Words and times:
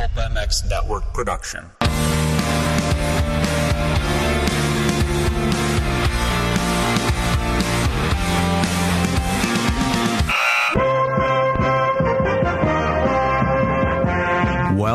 Pulp 0.00 0.32
MX 0.32 0.64
Network 0.70 1.12
production. 1.12 1.70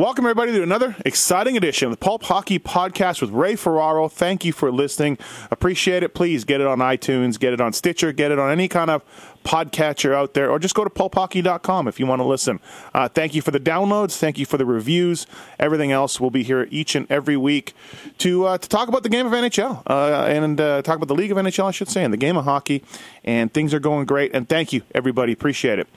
Welcome, 0.00 0.24
everybody, 0.24 0.52
to 0.52 0.62
another 0.62 0.96
exciting 1.04 1.58
edition 1.58 1.84
of 1.84 1.90
the 1.90 1.98
Pulp 1.98 2.22
Hockey 2.22 2.58
Podcast 2.58 3.20
with 3.20 3.32
Ray 3.32 3.54
Ferraro. 3.54 4.08
Thank 4.08 4.46
you 4.46 4.52
for 4.54 4.72
listening. 4.72 5.18
Appreciate 5.50 6.02
it. 6.02 6.14
Please 6.14 6.44
get 6.44 6.62
it 6.62 6.66
on 6.66 6.78
iTunes, 6.78 7.38
get 7.38 7.52
it 7.52 7.60
on 7.60 7.74
Stitcher, 7.74 8.10
get 8.10 8.30
it 8.30 8.38
on 8.38 8.50
any 8.50 8.66
kind 8.66 8.90
of 8.90 9.04
podcatcher 9.44 10.14
out 10.14 10.32
there, 10.32 10.50
or 10.50 10.58
just 10.58 10.74
go 10.74 10.84
to 10.84 10.88
pulphockey.com 10.88 11.86
if 11.86 12.00
you 12.00 12.06
want 12.06 12.20
to 12.20 12.24
listen. 12.24 12.60
Uh, 12.94 13.08
thank 13.08 13.34
you 13.34 13.42
for 13.42 13.50
the 13.50 13.60
downloads. 13.60 14.16
Thank 14.16 14.38
you 14.38 14.46
for 14.46 14.56
the 14.56 14.64
reviews. 14.64 15.26
Everything 15.58 15.92
else, 15.92 16.18
we'll 16.18 16.30
be 16.30 16.44
here 16.44 16.66
each 16.70 16.94
and 16.94 17.06
every 17.10 17.36
week 17.36 17.74
to 18.16 18.46
uh, 18.46 18.56
to 18.56 18.68
talk 18.70 18.88
about 18.88 19.02
the 19.02 19.10
game 19.10 19.26
of 19.26 19.34
NHL 19.34 19.82
uh, 19.86 20.24
and 20.24 20.58
uh, 20.58 20.80
talk 20.80 20.96
about 20.96 21.08
the 21.08 21.14
League 21.14 21.30
of 21.30 21.36
NHL, 21.36 21.66
I 21.66 21.72
should 21.72 21.90
say, 21.90 22.02
and 22.02 22.10
the 22.10 22.16
game 22.16 22.38
of 22.38 22.46
hockey. 22.46 22.82
And 23.22 23.52
things 23.52 23.74
are 23.74 23.80
going 23.80 24.06
great. 24.06 24.34
And 24.34 24.48
thank 24.48 24.72
you, 24.72 24.80
everybody. 24.94 25.34
Appreciate 25.34 25.78
it. 25.78 25.88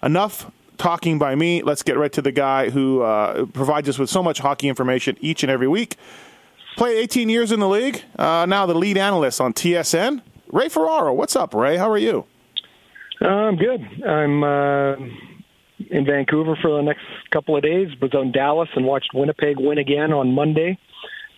Enough 0.00 0.48
talking 0.78 1.18
by 1.18 1.34
me. 1.34 1.62
Let's 1.62 1.82
get 1.82 1.98
right 1.98 2.12
to 2.12 2.22
the 2.22 2.32
guy 2.32 2.70
who 2.70 3.02
uh, 3.02 3.46
provides 3.46 3.88
us 3.88 3.98
with 3.98 4.08
so 4.08 4.22
much 4.22 4.38
hockey 4.38 4.68
information 4.68 5.16
each 5.20 5.42
and 5.42 5.50
every 5.50 5.68
week. 5.68 5.96
Played 6.76 6.98
18 6.98 7.28
years 7.28 7.52
in 7.52 7.60
the 7.60 7.68
league. 7.68 8.02
Uh, 8.18 8.46
now 8.48 8.64
the 8.64 8.74
lead 8.74 8.96
analyst 8.96 9.40
on 9.40 9.52
TSN. 9.52 10.22
Ray 10.52 10.68
Ferraro. 10.68 11.12
What's 11.12 11.36
up, 11.36 11.52
Ray? 11.52 11.76
How 11.76 11.90
are 11.90 11.98
you? 11.98 12.24
Uh, 13.20 13.26
I'm 13.26 13.56
good. 13.56 13.80
I'm 14.06 14.44
uh, 14.44 14.94
in 15.90 16.06
Vancouver 16.06 16.56
for 16.60 16.76
the 16.76 16.82
next 16.82 17.02
couple 17.32 17.56
of 17.56 17.62
days. 17.62 17.88
Was 18.00 18.14
on 18.14 18.32
Dallas 18.32 18.68
and 18.74 18.86
watched 18.86 19.10
Winnipeg 19.12 19.56
win 19.58 19.78
again 19.78 20.12
on 20.12 20.32
Monday, 20.32 20.78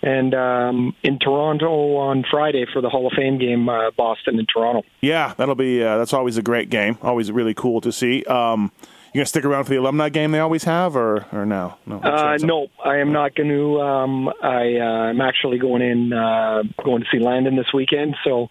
and 0.02 0.34
um, 0.34 0.94
in 1.02 1.18
Toronto 1.18 1.96
on 1.96 2.24
Friday 2.30 2.66
for 2.70 2.82
the 2.82 2.90
Hall 2.90 3.06
of 3.06 3.14
Fame 3.16 3.38
game, 3.38 3.68
uh, 3.68 3.90
Boston 3.96 4.38
and 4.38 4.48
Toronto. 4.52 4.82
Yeah, 5.00 5.34
that'll 5.36 5.54
be. 5.54 5.82
Uh, 5.82 5.96
that's 5.98 6.12
always 6.12 6.36
a 6.36 6.42
great 6.42 6.68
game. 6.68 6.98
Always 7.02 7.32
really 7.32 7.54
cool 7.54 7.80
to 7.80 7.92
see. 7.92 8.24
Um, 8.24 8.72
you 9.12 9.18
gonna 9.18 9.26
stick 9.26 9.44
around 9.44 9.64
for 9.64 9.70
the 9.70 9.76
alumni 9.76 10.08
game 10.08 10.30
they 10.30 10.38
always 10.38 10.64
have, 10.64 10.96
or 10.96 11.26
or 11.32 11.44
no? 11.44 11.74
No. 11.86 11.98
Uh, 11.98 12.36
no, 12.40 12.68
I 12.84 12.98
am 12.98 13.12
not 13.12 13.34
going 13.34 13.48
to. 13.48 13.80
Um, 13.80 14.28
I 14.42 14.76
uh, 14.76 14.84
I'm 14.84 15.20
actually 15.20 15.58
going 15.58 15.82
in, 15.82 16.12
uh, 16.12 16.62
going 16.84 17.02
to 17.02 17.06
see 17.10 17.18
Landon 17.18 17.56
this 17.56 17.72
weekend. 17.74 18.16
So 18.22 18.48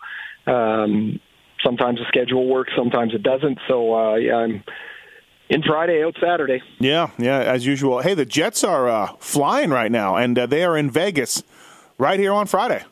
um, 0.47 1.19
sometimes 1.63 1.99
the 1.99 2.05
schedule 2.09 2.47
works, 2.47 2.73
sometimes 2.77 3.13
it 3.13 3.23
doesn't. 3.23 3.59
So 3.67 3.93
uh, 3.93 4.15
yeah, 4.15 4.35
I'm 4.35 4.63
in 5.49 5.63
Friday, 5.63 6.03
out 6.03 6.15
Saturday. 6.21 6.61
Yeah, 6.79 7.11
yeah, 7.17 7.39
as 7.39 7.65
usual. 7.65 8.01
Hey, 8.01 8.13
the 8.13 8.25
Jets 8.25 8.63
are 8.63 8.89
uh, 8.89 9.13
flying 9.19 9.69
right 9.69 9.91
now, 9.91 10.15
and 10.15 10.37
uh, 10.37 10.45
they 10.45 10.63
are 10.63 10.77
in 10.77 10.91
Vegas 10.91 11.41
right 11.97 12.19
here 12.19 12.33
on 12.33 12.47
Friday. 12.47 12.83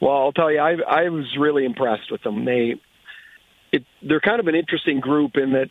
Well, 0.00 0.16
I'll 0.16 0.32
tell 0.32 0.50
you, 0.50 0.58
I 0.58 0.76
I 0.86 1.08
was 1.08 1.36
really 1.38 1.64
impressed 1.64 2.10
with 2.10 2.22
them. 2.22 2.44
They 2.44 2.80
it 3.72 3.84
they're 4.02 4.20
kind 4.20 4.40
of 4.40 4.46
an 4.46 4.54
interesting 4.54 5.00
group 5.00 5.36
in 5.36 5.52
that 5.52 5.70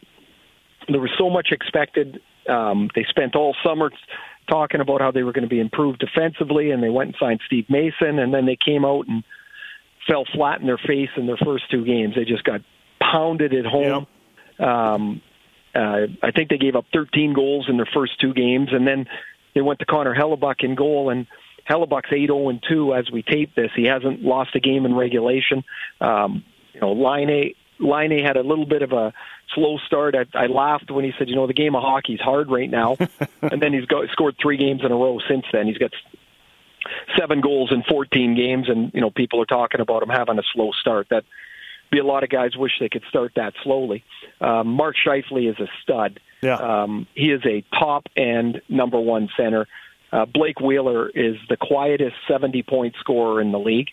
there 0.87 1.01
was 1.01 1.11
so 1.17 1.29
much 1.29 1.49
expected. 1.51 2.21
Um, 2.47 2.89
they 2.95 3.05
spent 3.09 3.35
all 3.35 3.55
summer 3.63 3.91
talking 4.49 4.81
about 4.81 5.01
how 5.01 5.11
they 5.11 5.23
were 5.23 5.31
going 5.31 5.43
to 5.43 5.49
be 5.49 5.59
improved 5.59 5.99
defensively, 5.99 6.71
and 6.71 6.81
they 6.81 6.89
went 6.89 7.09
and 7.09 7.15
signed 7.19 7.41
Steve 7.45 7.65
Mason, 7.69 8.19
and 8.19 8.33
then 8.33 8.45
they 8.45 8.57
came 8.57 8.85
out 8.85 9.07
and 9.07 9.23
fell 10.07 10.25
flat 10.33 10.59
in 10.61 10.67
their 10.67 10.79
face 10.79 11.09
in 11.15 11.27
their 11.27 11.37
first 11.37 11.69
two 11.69 11.85
games. 11.85 12.15
They 12.15 12.25
just 12.25 12.43
got 12.43 12.61
pounded 12.99 13.53
at 13.53 13.65
home. 13.65 14.07
Um, 14.59 15.21
uh, 15.73 16.07
I 16.21 16.31
think 16.31 16.49
they 16.49 16.57
gave 16.57 16.75
up 16.75 16.85
13 16.93 17.33
goals 17.33 17.67
in 17.69 17.77
their 17.77 17.89
first 17.93 18.19
two 18.19 18.33
games, 18.33 18.69
and 18.71 18.85
then 18.85 19.05
they 19.55 19.61
went 19.61 19.79
to 19.79 19.85
Connor 19.85 20.15
Hellebuyck 20.15 20.63
in 20.63 20.75
goal, 20.75 21.09
and 21.09 21.27
Hellebuyck's 21.69 22.11
8 22.11 22.27
0 22.27 22.59
2 22.67 22.93
as 22.93 23.09
we 23.11 23.23
tape 23.23 23.55
this. 23.55 23.71
He 23.75 23.85
hasn't 23.85 24.21
lost 24.21 24.55
a 24.55 24.59
game 24.59 24.85
in 24.85 24.95
regulation. 24.95 25.63
Um, 25.99 26.43
you 26.73 26.81
know, 26.81 26.93
Laine 26.93 27.53
Laine 27.81 28.23
had 28.23 28.37
a 28.37 28.43
little 28.43 28.65
bit 28.65 28.81
of 28.81 28.91
a 28.91 29.13
slow 29.55 29.77
start. 29.85 30.15
I, 30.15 30.25
I 30.37 30.47
laughed 30.47 30.91
when 30.91 31.03
he 31.03 31.11
said, 31.17 31.29
"You 31.29 31.35
know, 31.35 31.47
the 31.47 31.53
game 31.53 31.75
of 31.75 31.83
hockey's 31.83 32.19
hard 32.19 32.49
right 32.49 32.69
now," 32.69 32.97
and 33.41 33.61
then 33.61 33.73
he's 33.73 33.85
got, 33.85 34.09
scored 34.11 34.35
three 34.41 34.57
games 34.57 34.81
in 34.83 34.91
a 34.91 34.95
row 34.95 35.19
since 35.27 35.45
then. 35.51 35.67
He's 35.67 35.77
got 35.77 35.91
seven 37.17 37.41
goals 37.41 37.71
in 37.71 37.83
14 37.83 38.35
games, 38.35 38.69
and 38.69 38.91
you 38.93 39.01
know, 39.01 39.09
people 39.09 39.41
are 39.41 39.45
talking 39.45 39.81
about 39.81 40.03
him 40.03 40.09
having 40.09 40.39
a 40.39 40.43
slow 40.53 40.71
start. 40.79 41.07
That 41.09 41.23
be 41.91 41.99
a 41.99 42.05
lot 42.05 42.23
of 42.23 42.29
guys 42.29 42.55
wish 42.55 42.71
they 42.79 42.89
could 42.89 43.03
start 43.09 43.33
that 43.35 43.53
slowly. 43.63 44.03
Um, 44.39 44.67
Mark 44.67 44.95
Scheifele 44.95 45.49
is 45.49 45.59
a 45.59 45.67
stud. 45.83 46.19
Yeah. 46.41 46.55
Um, 46.55 47.05
he 47.13 47.31
is 47.31 47.41
a 47.45 47.63
top 47.77 48.07
end 48.15 48.61
number 48.69 48.99
one 48.99 49.29
center. 49.37 49.67
Uh, 50.11 50.25
Blake 50.25 50.59
Wheeler 50.59 51.09
is 51.09 51.35
the 51.49 51.57
quietest 51.57 52.15
70 52.27 52.63
point 52.63 52.95
scorer 52.99 53.41
in 53.41 53.51
the 53.51 53.59
league. 53.59 53.89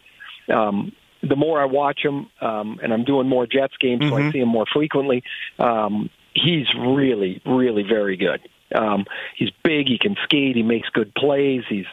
Um, 0.53 0.93
the 1.23 1.37
more 1.37 1.61
I 1.61 1.65
watch 1.65 2.01
him, 2.05 2.29
um, 2.41 2.79
and 2.83 2.93
I'm 2.93 3.05
doing 3.05 3.29
more 3.29 3.47
Jets 3.47 3.75
games, 3.81 4.09
so 4.09 4.17
I 4.17 4.31
see 4.33 4.39
him 4.39 4.49
more 4.49 4.67
frequently. 4.73 5.23
Um, 5.59 6.11
he's 6.35 6.67
really, 6.79 7.43
really 7.45 7.83
very 7.83 8.17
good. 8.17 8.41
Um, 8.75 9.05
he's 9.37 9.51
big. 9.65 9.89
He 9.89 9.99
can 9.99 10.17
skate. 10.25 10.55
He 10.57 10.63
makes 10.63 10.89
good 10.91 11.15
plays. 11.15 11.63
He's 11.69 11.87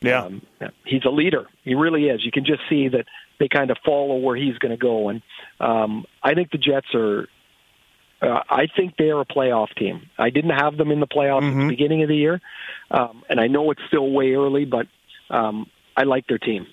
Yeah. 0.00 0.24
um, 0.24 0.42
he's 0.84 1.04
a 1.04 1.10
leader. 1.10 1.46
He 1.64 1.74
really 1.74 2.08
is. 2.08 2.24
You 2.24 2.30
can 2.30 2.44
just 2.44 2.60
see 2.68 2.88
that 2.88 3.06
they 3.38 3.48
kind 3.48 3.70
of 3.70 3.78
follow 3.84 4.16
where 4.18 4.36
he's 4.36 4.56
going 4.58 4.70
to 4.70 4.76
go, 4.76 5.08
and 5.08 5.22
um, 5.60 6.04
I 6.22 6.34
think 6.34 6.50
the 6.50 6.58
Jets 6.58 6.94
are. 6.94 7.28
Uh, 8.22 8.42
I 8.50 8.66
think 8.76 8.98
they 8.98 9.08
are 9.08 9.20
a 9.22 9.24
playoff 9.24 9.74
team. 9.76 10.02
I 10.18 10.28
didn't 10.28 10.50
have 10.50 10.76
them 10.76 10.90
in 10.90 11.00
the 11.00 11.06
playoffs 11.06 11.50
at 11.50 11.58
the 11.58 11.68
beginning 11.68 12.02
of 12.02 12.08
the 12.10 12.16
year, 12.16 12.40
um, 12.90 13.22
and 13.30 13.40
I 13.40 13.46
know 13.46 13.70
it's 13.70 13.80
still 13.88 14.10
way 14.10 14.32
early, 14.34 14.66
but 14.66 14.86
um, 15.30 15.66
I 15.96 16.02
like 16.02 16.26
their 16.26 16.36
team. 16.38 16.66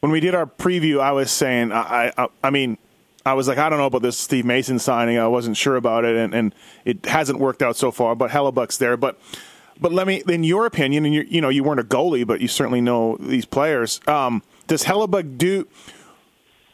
When 0.00 0.12
we 0.12 0.20
did 0.20 0.34
our 0.34 0.46
preview, 0.46 1.00
I 1.00 1.12
was 1.12 1.30
saying, 1.30 1.72
I, 1.72 2.12
I, 2.16 2.28
I 2.44 2.50
mean, 2.50 2.78
I 3.24 3.34
was 3.34 3.48
like, 3.48 3.58
I 3.58 3.68
don't 3.68 3.78
know 3.78 3.86
about 3.86 4.02
this 4.02 4.16
Steve 4.16 4.44
Mason 4.44 4.78
signing. 4.78 5.18
I 5.18 5.26
wasn't 5.26 5.56
sure 5.56 5.76
about 5.76 6.04
it, 6.04 6.16
and, 6.16 6.32
and 6.32 6.54
it 6.84 7.06
hasn't 7.06 7.40
worked 7.40 7.60
out 7.60 7.76
so 7.76 7.90
far. 7.90 8.14
But 8.14 8.30
Hellebuyck's 8.30 8.78
there. 8.78 8.96
But, 8.96 9.18
but 9.80 9.92
let 9.92 10.06
me, 10.06 10.22
in 10.28 10.44
your 10.44 10.64
opinion, 10.64 11.04
and 11.04 11.12
you, 11.12 11.26
you 11.28 11.40
know, 11.40 11.48
you 11.48 11.64
weren't 11.64 11.80
a 11.80 11.84
goalie, 11.84 12.26
but 12.26 12.40
you 12.40 12.46
certainly 12.46 12.80
know 12.80 13.16
these 13.18 13.44
players. 13.44 14.00
Um, 14.06 14.42
does 14.68 14.84
Hellebuyck 14.84 15.38
do? 15.38 15.66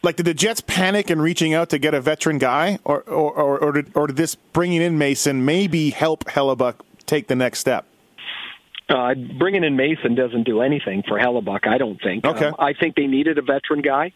Like, 0.03 0.17
did 0.17 0.27
the 0.27 0.35
Jets 0.35 0.61
panic 0.61 1.11
in 1.11 1.23
reaching 1.23 1.55
out 1.55 1.71
to 1.71 1.79
get 1.79 1.95
a 1.95 2.01
veteran 2.01 2.39
guy, 2.39 2.81
or 2.85 3.03
or 3.03 3.33
or, 3.33 3.59
or, 3.59 3.73
did, 3.73 3.93
or 3.95 4.09
did 4.09 4.17
this 4.17 4.35
bringing 4.35 4.83
in 4.83 4.99
Mason 4.99 5.45
maybe 5.45 5.91
help 5.91 6.25
Hellebuyck 6.25 6.75
take 7.07 7.29
the 7.29 7.37
next 7.37 7.61
step? 7.61 7.87
Uh, 8.89 9.15
bringing 9.15 9.65
in 9.65 9.77
Mason 9.77 10.15
doesn't 10.15 10.45
do 10.45 10.61
anything 10.61 11.03
for 11.07 11.19
Hellebuyck, 11.19 11.67
I 11.67 11.79
don't 11.79 12.01
think. 12.03 12.27
Okay. 12.27 12.47
Um, 12.47 12.55
I 12.59 12.73
think 12.75 12.95
they 12.95 13.07
needed 13.07 13.39
a 13.39 13.43
veteran 13.43 13.81
guy. 13.81 14.13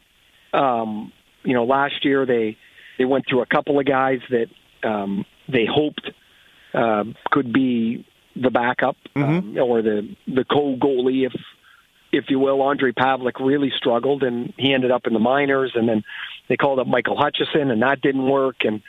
Um, 0.53 1.13
you 1.45 1.55
know, 1.55 1.65
last 1.65 2.05
year 2.05 2.27
they 2.27 2.57
they 2.99 3.05
went 3.05 3.27
through 3.29 3.43
a 3.43 3.47
couple 3.47 3.79
of 3.79 3.87
guys 3.87 4.21
that 4.31 4.49
um, 4.83 5.25
they 5.49 5.67
hoped 5.67 6.11
uh, 6.75 7.05
could 7.31 7.53
be 7.53 8.05
the 8.35 8.51
backup 8.51 8.97
um, 9.15 9.57
or 9.59 9.83
the 9.83 10.15
the 10.27 10.45
co 10.45 10.77
goalie, 10.77 11.27
if 11.27 11.33
if 12.13 12.25
you 12.29 12.39
will. 12.39 12.61
Andre 12.63 12.93
Pavelec 12.93 13.41
really 13.41 13.73
struggled, 13.77 14.23
and 14.23 14.53
he 14.57 14.75
ended 14.75 14.91
up 14.91 15.07
in 15.07 15.13
the 15.13 15.19
minors, 15.19 15.73
and 15.75 15.89
then 15.89 16.05
they 16.49 16.57
called 16.57 16.79
up 16.79 16.87
Michael 16.87 17.17
Hutchinson, 17.17 17.71
and 17.71 17.83
that 17.83 18.01
didn't 18.01 18.29
work, 18.29 18.57
and 18.61 18.83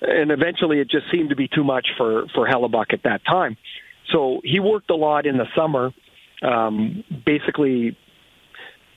and 0.00 0.30
eventually 0.30 0.80
it 0.80 0.90
just 0.90 1.10
seemed 1.10 1.30
to 1.30 1.36
be 1.36 1.48
too 1.48 1.64
much 1.64 1.88
for 1.96 2.26
for 2.34 2.46
Hellebuyck 2.46 2.92
at 2.92 3.04
that 3.04 3.24
time. 3.24 3.56
So 4.10 4.40
he 4.44 4.60
worked 4.60 4.90
a 4.90 4.96
lot 4.96 5.26
in 5.26 5.36
the 5.36 5.46
summer, 5.54 5.92
um, 6.42 7.04
basically 7.26 7.96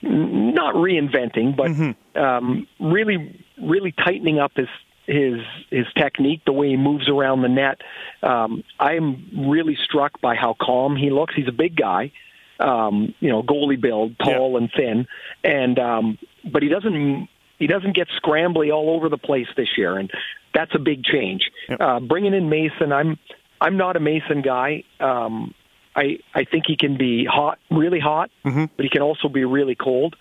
not 0.02 0.74
reinventing, 0.74 1.56
but 1.56 2.20
um, 2.20 2.66
really, 2.80 3.44
really 3.56 3.92
tightening 3.92 4.38
up 4.38 4.52
his 4.56 4.68
his 5.06 5.40
his 5.70 5.86
technique, 5.96 6.42
the 6.44 6.52
way 6.52 6.68
he 6.68 6.76
moves 6.76 7.08
around 7.08 7.42
the 7.42 7.48
net. 7.48 7.80
Um, 8.22 8.62
I 8.78 8.94
am 8.94 9.48
really 9.50 9.76
struck 9.84 10.20
by 10.20 10.34
how 10.34 10.54
calm 10.60 10.96
he 10.96 11.10
looks. 11.10 11.34
He's 11.34 11.48
a 11.48 11.52
big 11.52 11.76
guy, 11.76 12.12
um, 12.60 13.14
you 13.20 13.28
know, 13.28 13.42
goalie 13.42 13.80
build, 13.80 14.18
tall 14.18 14.56
and 14.56 14.70
thin, 14.76 15.06
and 15.44 15.78
um, 15.78 16.18
but 16.44 16.62
he 16.62 16.68
doesn't 16.68 17.28
he 17.58 17.66
doesn't 17.66 17.94
get 17.94 18.08
scrambly 18.22 18.72
all 18.72 18.90
over 18.90 19.08
the 19.08 19.18
place 19.18 19.48
this 19.56 19.76
year, 19.76 19.98
and 19.98 20.10
that's 20.54 20.74
a 20.74 20.78
big 20.78 21.04
change. 21.04 21.42
Uh, 21.80 22.00
bringing 22.00 22.34
in 22.34 22.48
Mason, 22.48 22.92
I'm 22.92 23.18
I'm 23.62 23.76
not 23.76 23.96
a 23.96 24.00
Mason 24.00 24.42
guy. 24.42 24.84
Um, 25.00 25.54
I 25.94 26.18
I 26.34 26.44
think 26.44 26.64
he 26.66 26.76
can 26.76 26.96
be 26.96 27.24
hot, 27.24 27.58
really 27.70 28.00
hot, 28.00 28.30
Mm-hmm. 28.44 28.64
but 28.76 28.82
he 28.84 28.88
can 28.88 29.02
also 29.02 29.28
be 29.28 29.44
really 29.44 29.74
cold. 29.74 30.16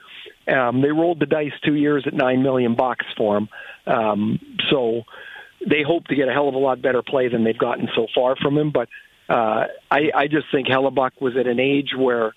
Um, 0.47 0.81
they 0.81 0.91
rolled 0.91 1.19
the 1.19 1.25
dice 1.25 1.53
two 1.63 1.75
years 1.75 2.03
at 2.07 2.13
nine 2.13 2.41
million 2.43 2.75
bucks 2.75 3.05
for 3.17 3.37
him, 3.37 3.49
um, 3.87 4.39
so 4.69 5.03
they 5.73 5.83
hope 5.83 6.05
to 6.07 6.15
get 6.15 6.27
a 6.27 6.33
hell 6.33 6.47
of 6.49 6.55
a 6.55 6.57
lot 6.57 6.81
better 6.81 7.01
play 7.03 7.27
than 7.29 7.43
they've 7.43 7.57
gotten 7.57 7.87
so 7.95 8.07
far 8.15 8.35
from 8.35 8.57
him. 8.57 8.71
But 8.71 8.89
uh, 9.29 9.67
I, 9.89 10.01
I 10.15 10.27
just 10.27 10.47
think 10.51 10.67
Hellebuyck 10.67 11.21
was 11.21 11.37
at 11.37 11.45
an 11.47 11.59
age 11.59 11.91
where 11.95 12.33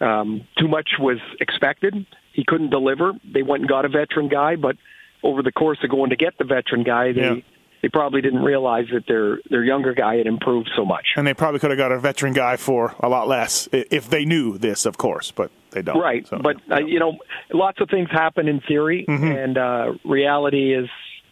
um, 0.00 0.46
too 0.56 0.68
much 0.68 0.90
was 0.98 1.18
expected. 1.40 2.06
He 2.32 2.44
couldn't 2.46 2.70
deliver. 2.70 3.12
They 3.24 3.42
went 3.42 3.62
and 3.62 3.68
got 3.68 3.84
a 3.84 3.88
veteran 3.88 4.28
guy, 4.28 4.54
but 4.56 4.76
over 5.22 5.42
the 5.42 5.52
course 5.52 5.78
of 5.82 5.90
going 5.90 6.10
to 6.10 6.16
get 6.16 6.38
the 6.38 6.44
veteran 6.44 6.84
guy, 6.84 7.12
they 7.12 7.20
Yeah. 7.20 7.34
They 7.82 7.88
probably 7.88 8.20
didn't 8.20 8.42
realize 8.42 8.86
that 8.92 9.06
their 9.06 9.38
their 9.50 9.64
younger 9.64 9.94
guy 9.94 10.16
had 10.16 10.26
improved 10.26 10.68
so 10.76 10.84
much. 10.84 11.06
And 11.16 11.26
they 11.26 11.34
probably 11.34 11.60
could 11.60 11.70
have 11.70 11.78
got 11.78 11.92
a 11.92 11.98
veteran 11.98 12.32
guy 12.32 12.56
for 12.56 12.94
a 13.00 13.08
lot 13.08 13.28
less 13.28 13.68
if 13.72 14.10
they 14.10 14.24
knew 14.24 14.58
this, 14.58 14.84
of 14.86 14.98
course, 14.98 15.30
but 15.30 15.50
they 15.70 15.82
don't. 15.82 15.98
Right, 16.00 16.26
So, 16.26 16.38
but 16.38 16.56
yeah. 16.68 16.76
uh, 16.76 16.78
you 16.80 16.98
know, 16.98 17.18
lots 17.52 17.80
of 17.80 17.88
things 17.90 18.08
happen 18.10 18.48
in 18.48 18.60
theory, 18.60 19.04
Mm-hmm. 19.08 19.24
and 19.24 19.58
uh, 19.58 19.92
reality 20.04 20.74
is 20.74 20.88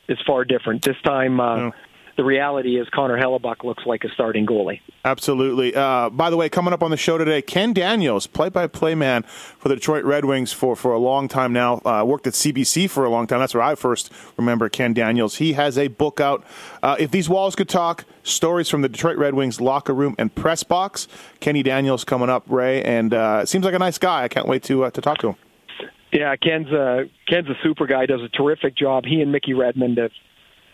is 0.09 0.19
far 0.27 0.45
different. 0.45 0.83
This 0.85 0.97
time, 1.05 1.41
uh, 1.41 1.57
Yeah. 1.57 1.71
The 2.17 2.25
reality 2.25 2.81
is 2.81 2.89
Connor 2.95 3.21
Hellebuyck 3.21 3.63
looks 3.63 3.85
like 3.85 4.03
a 4.05 4.09
starting 4.09 4.47
goalie. 4.47 4.81
Absolutely. 5.05 5.75
Uh, 5.75 6.09
by 6.09 6.31
the 6.31 6.37
way, 6.39 6.49
coming 6.49 6.73
up 6.73 6.83
on 6.83 6.91
the 6.91 6.97
show 6.97 7.19
today, 7.19 7.43
Ken 7.43 7.75
Daniels, 7.75 8.27
play-by-play 8.27 8.95
man 8.95 9.23
for 9.23 9.69
the 9.69 9.75
Detroit 9.75 10.03
Red 10.05 10.25
Wings 10.25 10.51
for, 10.51 10.75
for 10.75 10.93
a 10.93 10.99
long 10.99 11.29
time 11.29 11.53
now. 11.53 11.83
Uh, 11.85 12.03
worked 12.07 12.27
at 12.27 12.33
CBC 12.33 12.89
for 12.89 13.05
a 13.05 13.11
long 13.11 13.27
time. 13.27 13.39
That's 13.39 13.53
where 13.53 13.63
I 13.63 13.75
first 13.75 14.11
remember 14.39 14.71
Ken 14.71 14.95
Daniels. 14.95 15.37
He 15.37 15.53
has 15.53 15.77
a 15.77 15.89
book 15.89 16.19
out. 16.19 16.43
Uh, 16.83 16.97
if 16.99 17.11
these 17.11 17.29
walls 17.29 17.55
could 17.55 17.69
talk, 17.69 18.07
stories 18.23 18.71
from 18.71 18.81
the 18.81 18.89
Detroit 18.89 19.19
Red 19.19 19.35
Wings 19.35 19.61
locker 19.61 19.93
room 19.93 20.15
and 20.19 20.35
press 20.35 20.63
box. 20.63 21.09
Kenny 21.41 21.63
Daniels 21.63 22.03
coming 22.03 22.31
up, 22.31 22.45
Ray, 22.49 22.83
and 22.83 23.13
uh, 23.13 23.45
seems 23.45 23.67
like 23.67 23.75
a 23.75 23.79
nice 23.79 23.99
guy. 23.99 24.25
I 24.25 24.29
can't 24.29 24.49
wait 24.49 24.63
to 24.65 24.85
uh, 24.85 24.91
to 24.91 25.01
talk 25.03 25.19
to 25.19 25.29
him. 25.29 25.37
Yeah, 26.13 26.35
Ken's 26.37 26.69
a 26.69 27.11
Ken's 27.29 27.49
a 27.49 27.57
super 27.63 27.87
guy. 27.87 28.07
Does 28.07 28.23
a 28.23 28.29
terrific 28.31 28.75
job. 28.75 29.05
He 29.05 29.21
and 29.21 29.33
Mickey 29.33 29.53
Redmond 29.53 29.99
have, 29.99 30.13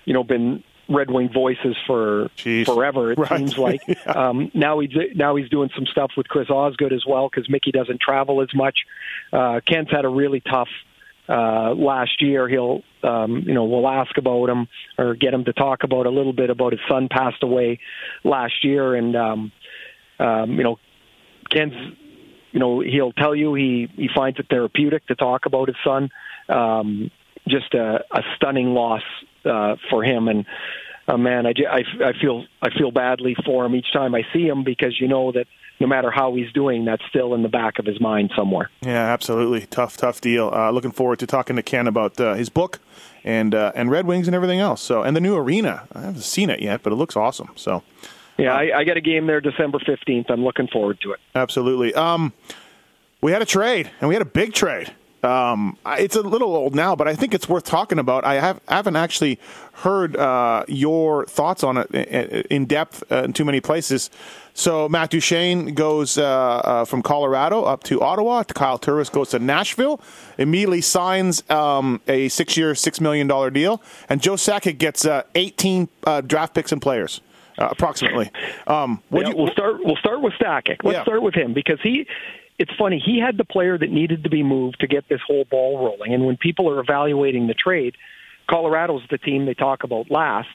you 0.04 0.14
know, 0.14 0.22
been 0.22 0.62
Red 0.88 1.10
Wing 1.10 1.30
voices 1.32 1.76
for 1.86 2.28
Jeez. 2.36 2.66
forever. 2.66 3.12
It 3.12 3.18
Right. 3.18 3.38
seems 3.38 3.56
like. 3.56 3.80
um, 4.06 4.50
now 4.54 4.80
he's 4.80 4.90
now 5.14 5.36
he's 5.36 5.48
doing 5.48 5.70
some 5.74 5.86
stuff 5.86 6.10
with 6.16 6.28
Chris 6.28 6.50
Osgood 6.50 6.92
as 6.92 7.04
well 7.06 7.28
because 7.28 7.48
Mickey 7.48 7.70
doesn't 7.72 8.00
travel 8.00 8.42
as 8.42 8.54
much. 8.54 8.80
Uh, 9.32 9.60
Ken's 9.66 9.90
had 9.90 10.04
a 10.04 10.08
really 10.08 10.40
tough 10.40 10.68
uh, 11.28 11.72
last 11.74 12.20
year. 12.20 12.48
He'll, 12.48 12.82
um, 13.02 13.44
you 13.46 13.54
know, 13.54 13.64
we'll 13.64 13.88
ask 13.88 14.16
about 14.18 14.48
him 14.50 14.68
or 14.98 15.14
get 15.14 15.32
him 15.32 15.44
to 15.44 15.52
talk 15.52 15.84
about 15.84 16.06
a 16.06 16.10
little 16.10 16.32
bit 16.32 16.50
about 16.50 16.72
his 16.72 16.80
son 16.88 17.08
passed 17.08 17.42
away 17.42 17.78
last 18.24 18.64
year, 18.64 18.94
and 18.94 19.14
um, 19.16 19.52
um, 20.18 20.52
you 20.52 20.64
know, 20.64 20.78
Ken's, 21.50 21.74
you 22.50 22.60
know, 22.60 22.80
he'll 22.80 23.12
tell 23.12 23.34
you 23.34 23.54
he 23.54 23.88
he 23.96 24.08
finds 24.14 24.38
it 24.38 24.46
therapeutic 24.50 25.06
to 25.06 25.14
talk 25.14 25.46
about 25.46 25.68
his 25.68 25.76
son. 25.84 26.10
Um, 26.48 27.10
just 27.48 27.74
a, 27.74 28.04
a 28.10 28.22
stunning 28.36 28.74
loss 28.74 29.02
uh, 29.44 29.76
for 29.90 30.04
him, 30.04 30.28
and 30.28 30.46
uh, 31.08 31.16
man, 31.16 31.46
I, 31.46 31.52
I 31.68 31.82
I 32.04 32.12
feel 32.20 32.44
I 32.62 32.70
feel 32.76 32.90
badly 32.90 33.34
for 33.44 33.64
him 33.64 33.74
each 33.74 33.92
time 33.92 34.14
I 34.14 34.22
see 34.32 34.46
him 34.46 34.62
because 34.64 35.00
you 35.00 35.08
know 35.08 35.32
that 35.32 35.46
no 35.80 35.86
matter 35.88 36.12
how 36.12 36.34
he's 36.36 36.52
doing, 36.52 36.84
that's 36.84 37.02
still 37.08 37.34
in 37.34 37.42
the 37.42 37.48
back 37.48 37.80
of 37.80 37.86
his 37.86 38.00
mind 38.00 38.30
somewhere. 38.36 38.70
Yeah, 38.82 39.12
absolutely. 39.12 39.66
Tough, 39.66 39.96
tough 39.96 40.20
deal. 40.20 40.50
Uh, 40.54 40.70
looking 40.70 40.92
forward 40.92 41.18
to 41.18 41.26
talking 41.26 41.56
to 41.56 41.62
Ken 41.62 41.88
about 41.88 42.20
uh, 42.20 42.34
his 42.34 42.48
book 42.48 42.78
and 43.24 43.52
uh, 43.54 43.72
and 43.74 43.90
Red 43.90 44.06
Wings 44.06 44.28
and 44.28 44.34
everything 44.36 44.60
else. 44.60 44.80
So 44.80 45.02
and 45.02 45.16
the 45.16 45.20
new 45.20 45.34
arena. 45.36 45.88
I 45.92 46.02
haven't 46.02 46.22
seen 46.22 46.50
it 46.50 46.62
yet, 46.62 46.84
but 46.84 46.92
it 46.92 46.96
looks 46.96 47.16
awesome. 47.16 47.50
So 47.56 47.82
Yeah, 48.38 48.54
I, 48.54 48.78
I 48.78 48.84
got 48.84 48.96
a 48.96 49.00
game 49.00 49.26
there 49.26 49.40
December 49.40 49.80
fifteenth. 49.84 50.26
I'm 50.30 50.44
looking 50.44 50.68
forward 50.68 51.00
to 51.00 51.12
it. 51.12 51.20
absolutely. 51.34 51.92
Um, 51.94 52.32
we 53.20 53.32
had 53.32 53.42
a 53.42 53.46
trade, 53.46 53.90
and 54.00 54.08
we 54.08 54.14
had 54.14 54.22
a 54.22 54.26
big 54.26 54.52
trade. 54.52 54.92
Um, 55.22 55.76
it's 55.86 56.16
a 56.16 56.20
little 56.22 56.56
old 56.56 56.74
now, 56.74 56.96
but 56.96 57.06
I 57.06 57.14
think 57.14 57.32
it's 57.32 57.48
worth 57.48 57.64
talking 57.64 57.98
about. 58.00 58.24
I 58.24 58.34
have 58.40 58.60
haven't 58.68 58.96
actually 58.96 59.38
heard 59.74 60.16
uh, 60.16 60.64
your 60.66 61.26
thoughts 61.26 61.62
on 61.62 61.76
it 61.76 61.90
in- 62.50 62.66
depth 62.66 63.04
uh, 63.12 63.22
in 63.24 63.32
too 63.32 63.44
many 63.44 63.60
places. 63.60 64.10
So 64.54 64.88
Matt 64.88 65.10
Duchene 65.10 65.74
goes 65.74 66.18
uh, 66.18 66.24
uh, 66.26 66.84
from 66.84 67.02
Colorado 67.02 67.62
up 67.62 67.84
to 67.84 68.00
Ottawa. 68.02 68.42
Kyle 68.42 68.78
Turris 68.78 69.08
goes 69.08 69.30
to 69.30 69.38
Nashville. 69.38 70.00
Immediately 70.38 70.80
signs 70.82 71.48
um, 71.50 72.00
a 72.08 72.28
six-year, 72.28 72.74
six 72.74 73.00
million 73.00 73.26
dollar 73.28 73.50
deal, 73.50 73.80
and 74.08 74.20
Joe 74.20 74.34
Sakic 74.34 74.76
gets 74.78 75.06
uh, 75.06 75.22
18 75.36 75.88
uh, 76.04 76.20
draft 76.22 76.52
picks 76.54 76.72
and 76.72 76.82
players, 76.82 77.20
uh, 77.58 77.68
approximately. 77.70 78.30
Um, 78.66 79.00
Yeah, 79.10 79.28
you, 79.28 79.36
we'll 79.36 79.52
start. 79.52 79.76
We'll 79.84 79.96
start 79.96 80.20
with 80.20 80.34
Sakic. 80.34 80.78
Let's 80.82 80.96
Yeah. 80.96 81.02
start 81.04 81.22
with 81.22 81.34
him 81.34 81.52
because 81.54 81.78
he. 81.80 82.06
It's 82.58 82.72
funny. 82.78 83.02
He 83.04 83.18
had 83.18 83.36
the 83.36 83.44
player 83.44 83.76
that 83.76 83.90
needed 83.90 84.24
to 84.24 84.30
be 84.30 84.42
moved 84.42 84.80
to 84.80 84.86
get 84.86 85.08
this 85.08 85.20
whole 85.26 85.44
ball 85.44 85.84
rolling. 85.84 86.14
And 86.14 86.26
when 86.26 86.36
people 86.36 86.68
are 86.70 86.80
evaluating 86.80 87.46
the 87.46 87.54
trade, 87.54 87.96
Colorado's 88.48 89.02
the 89.10 89.18
team 89.18 89.46
they 89.46 89.54
talk 89.54 89.84
about 89.84 90.10
last 90.10 90.48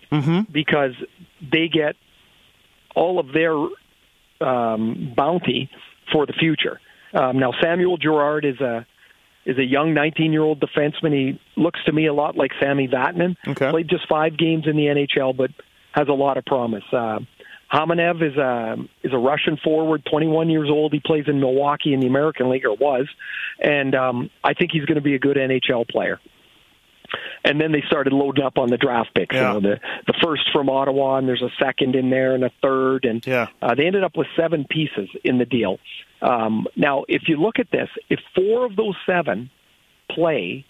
because 0.51 0.93
they 1.41 1.67
get 1.67 1.95
all 2.95 3.19
of 3.19 3.33
their 3.33 3.55
um, 4.47 5.13
bounty 5.15 5.69
for 6.11 6.25
the 6.25 6.33
future. 6.33 6.79
Um, 7.13 7.39
now, 7.39 7.53
Samuel 7.61 7.97
Girard 7.97 8.45
is 8.45 8.59
a 8.61 8.85
is 9.45 9.57
a 9.57 9.63
young 9.63 9.93
19 9.93 10.33
year 10.33 10.43
old 10.43 10.59
defenseman. 10.59 11.13
He 11.13 11.39
looks 11.55 11.79
to 11.85 11.93
me 11.93 12.05
a 12.05 12.13
lot 12.13 12.35
like 12.35 12.51
Sami 12.61 12.87
Vatanen. 12.87 13.37
Okay. 13.47 13.71
Played 13.71 13.89
just 13.89 14.07
five 14.07 14.37
games 14.37 14.67
in 14.67 14.75
the 14.75 14.83
NHL, 14.83 15.35
but 15.35 15.51
has 15.93 16.09
a 16.09 16.13
lot 16.13 16.37
of 16.37 16.45
promise. 16.45 16.83
Uh, 16.91 17.19
Kamenev 17.71 18.21
is 18.21 18.37
a 18.37 18.75
is 19.03 19.13
a 19.13 19.17
Russian 19.17 19.57
forward, 19.63 20.03
21 20.09 20.49
years 20.49 20.69
old. 20.69 20.93
He 20.93 20.99
plays 20.99 21.25
in 21.27 21.39
Milwaukee 21.39 21.93
in 21.93 21.99
the 21.99 22.07
American 22.07 22.49
League, 22.49 22.65
or 22.65 22.73
was, 22.75 23.07
and 23.59 23.93
um, 23.95 24.29
I 24.43 24.53
think 24.53 24.71
he's 24.71 24.85
going 24.85 24.95
to 24.95 25.01
be 25.01 25.15
a 25.15 25.19
good 25.19 25.37
NHL 25.37 25.87
player. 25.87 26.19
And 27.43 27.61
then 27.61 27.71
they 27.71 27.83
started 27.87 28.11
loading 28.11 28.43
up 28.43 28.57
on 28.57 28.69
the 28.69 28.75
draft 28.77 29.13
picks. 29.15 29.33
Yeah. 29.33 29.53
You 29.55 29.61
know, 29.61 29.69
the 29.69 29.79
the 30.07 30.13
first 30.23 30.43
from 30.53 30.69
Ottawa, 30.69 31.17
and 31.17 31.27
there's 31.27 31.41
a 31.41 31.51
second 31.63 31.95
in 31.95 32.09
there, 32.09 32.35
and 32.35 32.43
a 32.43 32.51
third, 32.61 33.05
and 33.05 33.25
Yeah. 33.25 33.47
uh, 33.61 33.75
they 33.75 33.85
ended 33.85 34.03
up 34.03 34.17
with 34.17 34.27
seven 34.35 34.65
pieces 34.69 35.09
in 35.23 35.37
the 35.37 35.45
deal. 35.45 35.79
Um, 36.21 36.67
now, 36.75 37.05
if 37.07 37.23
you 37.27 37.37
look 37.37 37.59
at 37.59 37.69
this, 37.71 37.89
if 38.09 38.19
four 38.35 38.65
of 38.65 38.75
those 38.75 38.95
seven 39.05 39.49
play 40.09 40.65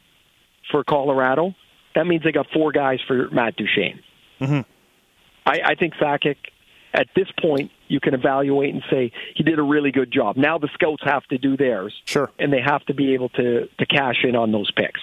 for 0.71 0.83
Colorado, 0.83 1.55
that 1.95 2.05
means 2.05 2.23
they 2.23 2.31
got 2.31 2.47
four 2.53 2.71
guys 2.71 2.99
for 3.07 3.29
Matt 3.31 3.55
Duchene. 3.55 3.99
Mm-hmm. 4.39 4.61
I, 5.45 5.59
I 5.71 5.75
think 5.75 5.93
Sakic, 5.95 6.35
at 6.97 7.07
this 7.15 7.27
point, 7.39 7.71
you 7.87 7.99
can 7.99 8.13
evaluate 8.13 8.73
and 8.73 8.83
say 8.89 9.11
he 9.35 9.43
did 9.43 9.59
a 9.59 9.63
really 9.63 9.91
good 9.91 10.11
job. 10.11 10.35
Now 10.35 10.57
the 10.57 10.67
scouts 10.73 11.03
have 11.05 11.23
to 11.27 11.37
do 11.37 11.55
theirs, 11.55 11.93
Sure. 12.05 12.29
and 12.39 12.51
they 12.51 12.59
have 12.61 12.83
to 12.87 12.93
be 12.93 13.13
able 13.13 13.29
to 13.29 13.67
to 13.79 13.85
cash 13.85 14.23
in 14.23 14.35
on 14.35 14.51
those 14.51 14.71
picks. 14.71 14.99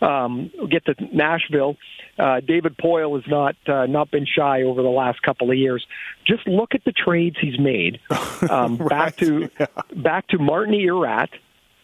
Um, 0.00 0.50
we'll 0.56 0.66
get 0.66 0.84
to 0.86 0.94
Nashville. 1.12 1.76
Uh, 2.18 2.40
David 2.40 2.76
Poile 2.76 3.14
has 3.20 3.30
not 3.30 3.56
uh, 3.66 3.86
not 3.86 4.10
been 4.10 4.26
shy 4.26 4.62
over 4.62 4.82
the 4.82 4.88
last 4.90 5.20
couple 5.22 5.50
of 5.50 5.56
years. 5.56 5.84
Just 6.26 6.46
look 6.46 6.74
at 6.74 6.84
the 6.84 6.92
trades 6.92 7.36
he's 7.40 7.58
made. 7.58 8.00
Um, 8.50 8.76
Back 8.76 9.16
to 9.16 9.48
back 9.96 10.28
to 10.28 10.38
Martin 10.38 10.74
Erat 10.74 11.30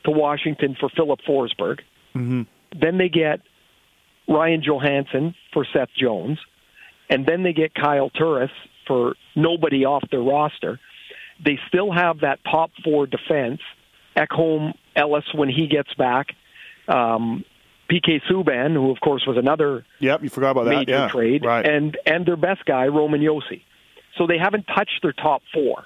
to 0.05 0.11
Washington 0.11 0.77
for 0.79 0.91
Filip 0.91 1.21
Forsberg. 1.27 1.81
Mm-hmm. 2.15 2.43
Then 2.79 2.99
they 2.99 3.09
get 3.09 3.41
Ryan 4.29 4.63
Johansen 4.63 5.35
for 5.55 5.65
Seth 5.73 5.89
Jones, 5.99 6.39
and 7.09 7.25
then 7.27 7.43
they 7.43 7.55
get 7.55 7.75
Kyle 7.75 8.11
Turris 8.11 8.51
for 8.87 9.15
nobody 9.35 9.85
off 9.85 10.05
their 10.11 10.23
roster. 10.23 10.79
They 11.45 11.59
still 11.69 11.93
have 11.93 12.21
that 12.21 12.41
top 12.45 12.71
four 12.85 13.07
defense. 13.07 13.61
Ekholm 14.17 14.75
Ellis 14.95 15.25
when 15.35 15.49
he 15.49 15.67
gets 15.67 15.93
back. 15.95 16.29
Um, 16.89 17.45
PK 17.91 18.21
Subban, 18.31 18.75
who 18.75 18.91
of 18.91 19.01
course 19.01 19.25
was 19.27 19.37
another 19.37 19.85
Yep, 20.01 20.23
you 20.23 20.29
forgot 20.31 20.51
about 20.53 20.65
that. 20.65 20.71
major 20.79 20.93
yeah. 20.93 21.09
trade, 21.09 21.45
Right. 21.45 21.67
and 21.67 21.97
and 22.07 22.25
their 22.27 22.37
best 22.37 22.65
guy 22.65 22.87
Roman 22.87 23.21
Josi. 23.21 23.63
So 24.19 24.27
they 24.27 24.39
haven't 24.39 24.65
touched 24.67 25.01
their 25.03 25.13
top 25.13 25.43
four. 25.53 25.85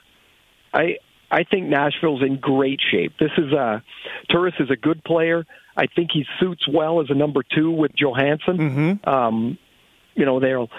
I 0.74 0.98
I 1.30 1.42
think 1.44 1.66
Nashville's 1.68 2.22
in 2.22 2.36
great 2.38 2.80
shape. 2.90 3.12
This 3.18 3.32
is 3.38 3.52
a 3.52 3.82
Turris 4.30 4.54
is 4.60 4.70
a 4.70 4.76
good 4.76 5.02
player. 5.04 5.44
I 5.76 5.86
think 5.86 6.10
he 6.12 6.24
suits 6.40 6.66
well 6.68 7.00
as 7.00 7.06
a 7.10 7.14
number 7.14 7.42
two 7.42 7.70
with 7.70 7.92
Johansen. 7.96 8.56
Mm-hmm. 8.58 9.08
Um, 9.08 9.58
you 10.14 10.24
know 10.24 10.38
they'll 10.40 10.70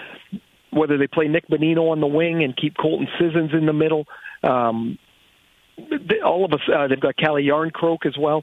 whether 0.70 0.98
they 0.98 1.06
play 1.06 1.28
Nick 1.28 1.48
Bonino 1.48 1.90
on 1.90 2.00
the 2.00 2.06
wing 2.06 2.42
and 2.42 2.56
keep 2.56 2.76
Colton 2.76 3.08
Sissons 3.18 3.52
in 3.52 3.66
the 3.66 3.72
middle. 3.72 4.06
Um, 4.42 4.98
they, 5.76 6.20
all 6.24 6.44
of 6.44 6.52
us, 6.52 6.60
uh, 6.72 6.88
they've 6.88 7.00
got 7.00 7.16
Calle 7.16 7.36
Jarnkrok 7.36 8.06
as 8.06 8.16
well. 8.18 8.42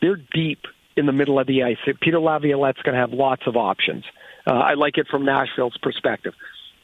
They're 0.00 0.20
deep 0.32 0.60
in 0.96 1.06
the 1.06 1.12
middle 1.12 1.38
of 1.38 1.46
the 1.46 1.62
ice. 1.64 1.76
Peter 2.00 2.20
Laviolette's 2.20 2.80
going 2.82 2.94
to 2.94 3.00
have 3.00 3.12
lots 3.12 3.42
of 3.46 3.56
options. 3.56 4.04
Uh, 4.46 4.52
I 4.52 4.74
like 4.74 4.98
it 4.98 5.08
from 5.10 5.24
Nashville's 5.24 5.76
perspective. 5.82 6.34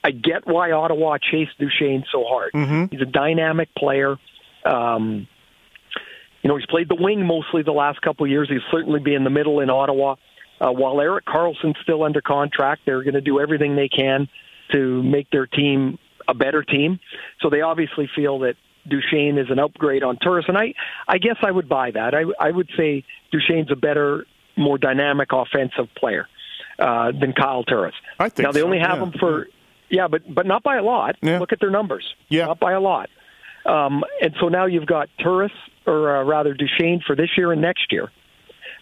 I 0.03 0.11
get 0.13 0.47
why 0.47 0.73
Ottawa 0.73 1.19
chased 1.19 1.59
Duchene 1.59 2.05
so 2.11 2.25
hard. 2.25 2.53
Mm-hmm. 2.55 2.85
He's 2.91 3.03
a 3.03 3.11
dynamic 3.11 3.75
player. 3.75 4.17
Um, 4.65 5.29
you 6.43 6.49
know, 6.49 6.57
he's 6.57 6.67
played 6.67 6.89
the 6.89 6.97
wing 6.99 7.27
mostly 7.27 7.63
the 7.63 7.73
last 7.73 8.01
couple 8.01 8.25
of 8.25 8.31
years. 8.31 8.49
He's 8.49 8.63
certainly 8.71 9.01
be 9.01 9.15
in 9.15 9.25
the 9.25 9.31
middle 9.31 9.61
in 9.61 9.69
Ottawa. 9.69 10.17
Uh, 10.59 10.71
while 10.73 11.01
Erik 11.01 11.27
Karlsson's 11.27 11.77
still 11.83 12.03
under 12.03 12.23
contract, 12.23 12.83
they're 12.87 13.03
going 13.03 13.15
to 13.15 13.21
do 13.21 13.41
everything 13.41 13.77
they 13.77 13.89
can 13.89 14.29
to 14.73 15.03
make 15.03 15.31
their 15.31 15.47
team 15.47 15.99
a 16.29 16.35
better 16.35 16.63
team. 16.63 17.01
So 17.41 17.51
they 17.51 17.61
obviously 17.61 18.09
feel 18.15 18.41
that 18.41 18.55
Duchene 18.89 19.39
is 19.39 19.51
an 19.51 19.59
upgrade 19.59 20.03
on 20.03 20.17
Turris, 20.17 20.47
and 20.49 20.57
I, 20.57 20.75
I 21.07 21.19
guess 21.19 21.37
I 21.43 21.51
would 21.51 21.69
buy 21.69 21.91
that. 21.91 22.15
I, 22.15 22.25
I 22.39 22.51
would 22.51 22.71
say 22.77 23.05
Duchene's 23.33 23.71
a 23.71 23.77
better, 23.77 24.27
more 24.57 24.79
dynamic 24.79 25.29
offensive 25.33 25.89
player 25.97 26.27
uh, 26.79 27.13
than 27.13 27.33
Kyle 27.33 27.65
Turris. 27.65 27.95
I 28.19 28.29
think 28.29 28.47
now 28.47 28.53
they 28.53 28.61
so, 28.61 28.67
only 28.67 28.79
have 28.79 28.99
yeah. 28.99 29.05
him 29.05 29.13
for, 29.19 29.47
yeah, 29.91 30.09
but 30.09 30.23
but 30.33 30.47
not 30.47 30.63
by 30.63 30.77
a 30.77 30.83
lot. 30.83 31.17
Yeah. 31.21 31.39
Look 31.39 31.53
at 31.53 31.61
their 31.61 31.71
numbers. 31.71 32.05
Yeah. 32.29 32.47
not 32.47 32.61
by 32.61 32.73
a 32.73 32.81
lot. 32.81 33.11
Um, 33.67 34.03
and 34.23 34.35
so 34.41 34.49
now 34.49 34.67
you've 34.67 34.87
got 34.87 35.11
Turris, 35.23 35.53
or 35.87 36.17
uh, 36.17 36.25
rather 36.25 36.55
Duchene, 36.55 37.03
for 37.07 37.15
this 37.15 37.29
year 37.37 37.53
and 37.53 37.61
next 37.61 37.93
year, 37.93 38.11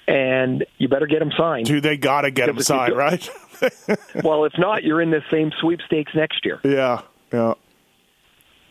and 0.06 0.64
you 0.78 0.88
better 0.88 1.06
get 1.06 1.20
him 1.20 1.32
signed. 1.36 1.66
Do 1.66 1.80
they 1.80 1.96
got 1.96 2.22
to 2.22 2.30
get 2.30 2.48
him 2.48 2.54
Because 2.54 2.70
if 2.70 2.74
you 2.74 2.78
signed, 2.78 2.96
right? 2.96 3.30
well, 4.24 4.44
if 4.44 4.52
not, 4.58 4.84
you're 4.84 5.00
in 5.00 5.10
the 5.10 5.22
same 5.30 5.52
sweepstakes 5.60 6.14
next 6.14 6.44
year. 6.44 6.60
yeah, 6.64 7.02
yeah. 7.32 7.54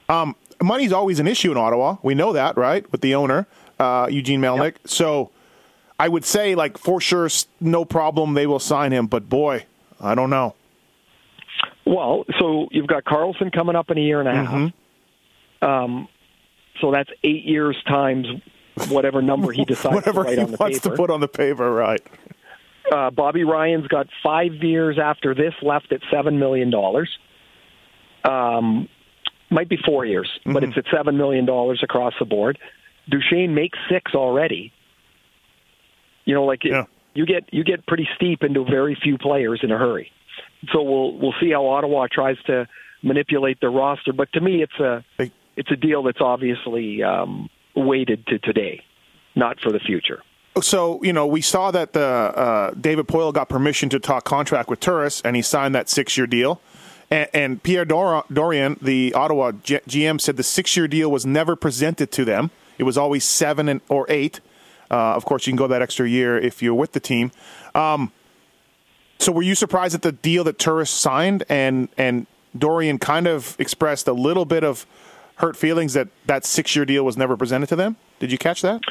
Um, 0.10 0.36
money's 0.62 0.94
always 0.94 1.20
an 1.20 1.28
issue 1.28 1.52
in 1.52 1.58
Ottawa. 1.58 1.98
We 2.02 2.16
know 2.16 2.34
that, 2.34 2.58
right? 2.58 2.90
With 2.92 3.02
the 3.02 3.16
owner, 3.16 3.46
uh, 3.80 4.08
Eugene 4.10 4.42
Melnyk. 4.42 4.76
So 4.86 5.32
I 6.00 6.08
would 6.08 6.24
say, 6.26 6.56
like, 6.56 6.78
for 6.78 7.02
sure, 7.02 7.28
no 7.60 7.84
problem, 7.86 8.34
they 8.34 8.48
will 8.48 8.60
sign 8.60 8.92
him. 8.94 9.08
But 9.08 9.28
boy, 9.30 9.66
I 10.00 10.16
don't 10.16 10.30
know. 10.30 10.56
Well, 11.86 12.26
so 12.40 12.68
you've 12.72 12.88
got 12.88 13.04
Karlsson 13.06 13.52
coming 13.52 13.76
up 13.76 13.90
in 13.90 13.98
a 13.98 14.02
year 14.02 14.20
and 14.20 14.30
a 14.30 14.34
half. 14.34 14.50
Mm-hmm. 14.50 15.66
Um, 15.66 16.08
so 16.80 16.92
that's 16.92 17.10
eight 17.24 17.44
years 17.46 17.76
times 17.88 18.28
whatever 18.90 19.22
number 19.22 19.52
he 19.52 19.66
decides 19.66 19.96
Whatever 19.96 20.24
to 20.24 20.30
write 20.30 20.38
he 20.38 20.44
on 20.44 20.52
the 20.52 20.58
wants 20.58 20.80
paper. 20.80 20.96
to 20.96 21.02
put 21.02 21.10
on 21.10 21.20
the 21.20 21.28
paper, 21.28 21.74
right? 21.74 22.02
Uh, 22.92 23.10
Bobby 23.12 23.44
Ryan's 23.44 23.88
got 23.88 24.08
five 24.24 24.54
years 24.62 24.98
after 25.02 25.34
this 25.36 25.54
left 25.62 25.92
at 25.92 26.02
seven 26.12 26.40
million 26.40 26.70
dollars. 26.70 27.10
Um, 28.24 28.88
might 29.50 29.70
be 29.70 29.78
four 29.86 30.06
years, 30.06 30.30
but 30.46 30.56
Mm-hmm. 30.56 30.64
it's 30.72 30.78
at 30.78 30.86
seven 30.96 31.18
million 31.18 31.46
dollars 31.46 31.82
across 31.84 32.14
the 32.20 32.26
board. 32.26 32.58
Duchene 33.10 33.54
makes 33.54 33.78
six 33.90 34.14
already. 34.14 34.74
You 36.26 36.34
know, 36.36 36.44
like 36.46 36.66
it, 36.66 36.72
you 37.14 37.26
get 37.26 37.46
you 37.54 37.64
get 37.64 37.86
pretty 37.88 38.08
steep 38.16 38.44
into 38.44 38.64
very 38.66 38.98
few 39.02 39.18
players 39.18 39.62
in 39.64 39.72
a 39.72 39.78
hurry. 39.78 40.12
So 40.74 40.82
we'll 40.82 41.18
we'll 41.18 41.34
see 41.42 41.52
how 41.52 41.66
Ottawa 41.68 42.08
tries 42.12 42.38
to 42.48 42.68
manipulate 43.04 43.60
the 43.62 43.70
roster. 43.70 44.12
But 44.14 44.32
to 44.34 44.42
me, 44.42 44.62
it's 44.64 44.80
a 44.80 45.06
it's 45.56 45.72
a 45.72 45.76
deal 45.78 46.04
that's 46.04 46.20
obviously 46.22 47.02
um, 47.04 47.50
weighted 47.76 48.28
to 48.28 48.40
today, 48.40 48.84
not 49.36 49.60
for 49.62 49.72
the 49.72 49.80
future. 49.80 50.22
So 50.62 51.02
you 51.04 51.14
know, 51.14 51.28
we 51.28 51.42
saw 51.42 51.72
that 51.72 51.94
the 51.94 52.02
uh, 52.02 52.72
David 52.72 53.08
Poile 53.08 53.34
got 53.34 53.50
permission 53.50 53.90
to 53.90 54.00
talk 54.00 54.24
contract 54.24 54.70
with 54.70 54.80
Turris, 54.80 55.22
and 55.22 55.36
he 55.36 55.42
signed 55.42 55.76
that 55.76 55.90
six-year 55.90 56.28
deal. 56.28 56.62
And, 57.10 57.30
and 57.34 57.64
Pierre 57.64 57.86
Dor- 57.86 58.26
Dorion, 58.32 58.78
the 58.82 59.14
Ottawa 59.14 59.52
G- 59.52 59.80
GM, 59.88 60.20
said 60.20 60.38
the 60.38 60.44
six-year 60.44 60.88
deal 60.88 61.10
was 61.12 61.26
never 61.26 61.56
presented 61.56 62.12
to 62.14 62.26
them. 62.26 62.52
It 62.78 62.84
was 62.84 62.98
always 62.98 63.24
seven 63.24 63.70
and 63.70 63.82
or 63.90 64.06
eight. 64.10 64.40
Uh, 64.90 65.16
of 65.16 65.26
course, 65.26 65.46
you 65.48 65.52
can 65.52 65.58
go 65.58 65.68
that 65.68 65.82
extra 65.82 66.08
year 66.08 66.38
if 66.38 66.62
you're 66.62 66.74
with 66.74 66.94
the 66.94 67.00
team. 67.00 67.32
Um, 67.76 68.12
so, 69.20 69.32
were 69.32 69.42
you 69.42 69.56
surprised 69.56 69.96
at 69.96 70.02
the 70.02 70.12
deal 70.12 70.44
that 70.46 70.60
Turris 70.60 70.90
signed, 70.90 71.44
and 71.50 71.90
and 71.98 72.28
Dorion 72.58 73.00
kind 73.00 73.28
of 73.28 73.56
expressed 73.60 74.08
a 74.08 74.14
little 74.14 74.46
bit 74.46 74.64
of 74.64 74.86
hurt 75.36 75.56
feelings 75.56 75.94
that 75.94 76.08
that 76.26 76.46
six-year 76.46 76.86
deal 76.86 77.04
was 77.04 77.18
never 77.18 77.36
presented 77.36 77.68
to 77.70 77.76
them? 77.76 77.98
Did 78.20 78.32
you 78.32 78.38
catch 78.38 78.62
that? 78.62 78.82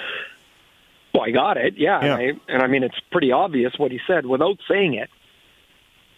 Well, 1.17 1.25
I 1.27 1.31
got 1.31 1.57
it. 1.57 1.75
Yeah, 1.79 2.05
Yeah. 2.05 2.19
And, 2.19 2.41
I, 2.49 2.53
and 2.53 2.63
I 2.63 2.67
mean 2.67 2.83
it's 2.83 2.99
pretty 3.11 3.33
obvious 3.33 3.73
what 3.79 3.91
he 3.91 3.99
said 4.07 4.27
without 4.27 4.59
saying 4.71 4.95
it. 4.95 5.09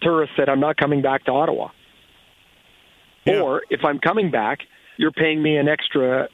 Turris 0.03 0.29
said, 0.37 0.49
"I'm 0.49 0.61
not 0.61 0.77
coming 0.77 1.03
back 1.03 1.25
to 1.25 1.33
Ottawa." 1.33 1.69
Yeah. 3.25 3.41
Or 3.41 3.63
if 3.71 3.85
I'm 3.85 3.99
coming 3.99 4.31
back, 4.31 4.61
you're 4.97 5.13
paying 5.13 5.43
me 5.43 5.57
an 5.57 5.69
extra 5.69 6.29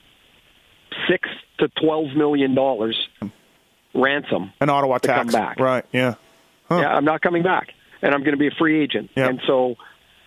six 1.09 1.29
to 1.59 1.69
twelve 1.81 2.15
million 2.17 2.55
dollars 2.55 2.97
ransom. 3.95 4.53
An 4.61 4.71
Ottawa 4.71 4.99
to 4.99 5.09
come 5.09 5.29
back. 5.29 5.59
right? 5.59 5.85
Yeah. 5.93 6.15
Huh. 6.69 6.79
Yeah, 6.81 6.89
I'm 6.95 7.05
not 7.05 7.21
coming 7.21 7.43
back, 7.43 7.69
and 8.03 8.15
I'm 8.15 8.21
going 8.21 8.33
to 8.33 8.39
be 8.39 8.47
a 8.49 8.55
free 8.59 8.83
agent. 8.83 9.11
Yeah. 9.17 9.29
And 9.29 9.41
so 9.47 9.77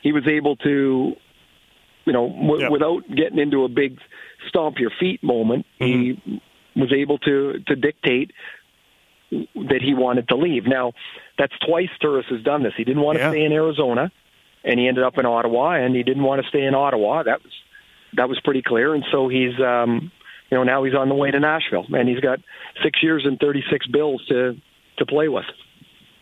he 0.01 0.11
was 0.11 0.27
able 0.27 0.55
to, 0.57 1.15
you 2.05 2.13
know, 2.13 2.29
w- 2.29 2.61
Yeah. 2.61 2.69
without 2.69 3.03
getting 3.13 3.39
into 3.39 3.63
a 3.63 3.69
big 3.69 3.97
stomp 4.47 4.77
your 4.79 4.91
feet 4.99 5.23
moment, 5.23 5.65
Mm-hmm. 5.81 6.01
he 6.29 6.41
was 6.77 6.93
able 6.93 7.17
to 7.19 7.59
to 7.67 7.75
dictate 7.75 8.31
that 9.31 9.81
he 9.81 9.93
wanted 9.93 10.27
to 10.29 10.35
leave. 10.37 10.65
Now, 10.65 10.93
that's 11.37 11.53
twice 11.67 11.89
Turris 12.01 12.25
has 12.29 12.41
done 12.43 12.63
this. 12.63 12.73
He 12.77 12.85
didn't 12.85 13.01
want 13.01 13.17
to 13.17 13.23
Yeah. 13.25 13.31
stay 13.31 13.43
in 13.43 13.51
Arizona, 13.51 14.09
and 14.63 14.79
he 14.79 14.87
ended 14.87 15.03
up 15.03 15.17
in 15.17 15.25
Ottawa, 15.25 15.71
and 15.71 15.93
he 15.95 16.03
didn't 16.03 16.23
want 16.23 16.41
to 16.41 16.47
stay 16.47 16.63
in 16.63 16.73
Ottawa. 16.73 17.23
That 17.23 17.43
was 17.43 17.51
that 18.13 18.29
was 18.29 18.39
pretty 18.41 18.61
clear, 18.61 18.93
and 18.93 19.03
so 19.11 19.27
he's. 19.27 19.59
um 19.59 20.11
you 20.49 20.57
know, 20.57 20.63
now 20.63 20.81
he's 20.85 20.95
on 20.95 21.09
the 21.09 21.13
way 21.15 21.29
to 21.29 21.41
Nashville, 21.41 21.85
and 21.93 22.07
he's 22.07 22.21
got 22.21 22.39
six 22.81 23.03
years 23.03 23.25
and 23.25 23.37
thirty-six 23.37 23.85
bills 23.87 24.25
to 24.27 24.55
to 24.97 25.05
play 25.05 25.27
with. 25.27 25.43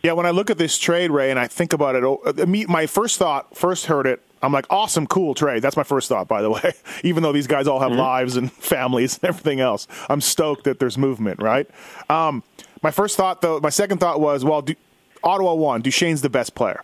Yeah, 0.02 0.14
when 0.14 0.26
I 0.26 0.30
look 0.30 0.50
at 0.50 0.58
this 0.58 0.76
trade, 0.78 1.12
Ray, 1.12 1.30
and 1.30 1.38
I 1.38 1.46
think 1.46 1.72
about 1.72 1.94
it, 1.94 2.02
oh, 2.02 2.20
uh, 2.26 2.44
my 2.44 2.86
first 2.86 3.20
thought, 3.20 3.56
first 3.56 3.86
heard 3.86 4.04
it, 4.04 4.20
I'm 4.46 4.52
like, 4.52 4.66
awesome, 4.70 5.08
cool 5.08 5.34
trade. 5.34 5.60
That's 5.60 5.76
my 5.76 5.82
first 5.82 6.08
thought, 6.08 6.28
by 6.28 6.40
the 6.40 6.50
way. 6.50 6.72
Even 7.02 7.24
though 7.24 7.32
these 7.32 7.48
guys 7.48 7.66
all 7.66 7.80
have 7.80 7.90
lives 7.90 8.36
and 8.36 8.52
families 8.62 9.18
and 9.20 9.24
everything 9.24 9.58
else, 9.58 9.88
I'm 10.08 10.20
stoked 10.20 10.64
that 10.64 10.78
there's 10.78 10.96
movement, 10.96 11.42
right? 11.42 11.68
Um, 12.08 12.44
my 12.80 12.92
first 12.92 13.16
thought, 13.16 13.42
though, 13.42 13.58
my 13.58 13.70
second 13.70 13.98
thought 13.98 14.20
was, 14.20 14.44
well, 14.44 14.62
Du- 14.62 14.76
Ottawa 15.24 15.54
won. 15.54 15.82
Duchene's 15.82 16.22
the 16.22 16.30
best 16.30 16.54
player. 16.54 16.82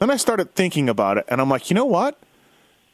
Then 0.00 0.10
I 0.10 0.16
started 0.16 0.54
thinking 0.54 0.90
about 0.90 1.16
it, 1.16 1.24
and 1.28 1.40
I'm 1.40 1.48
like, 1.48 1.70
you 1.70 1.74
know 1.74 1.86
what? 1.86 2.18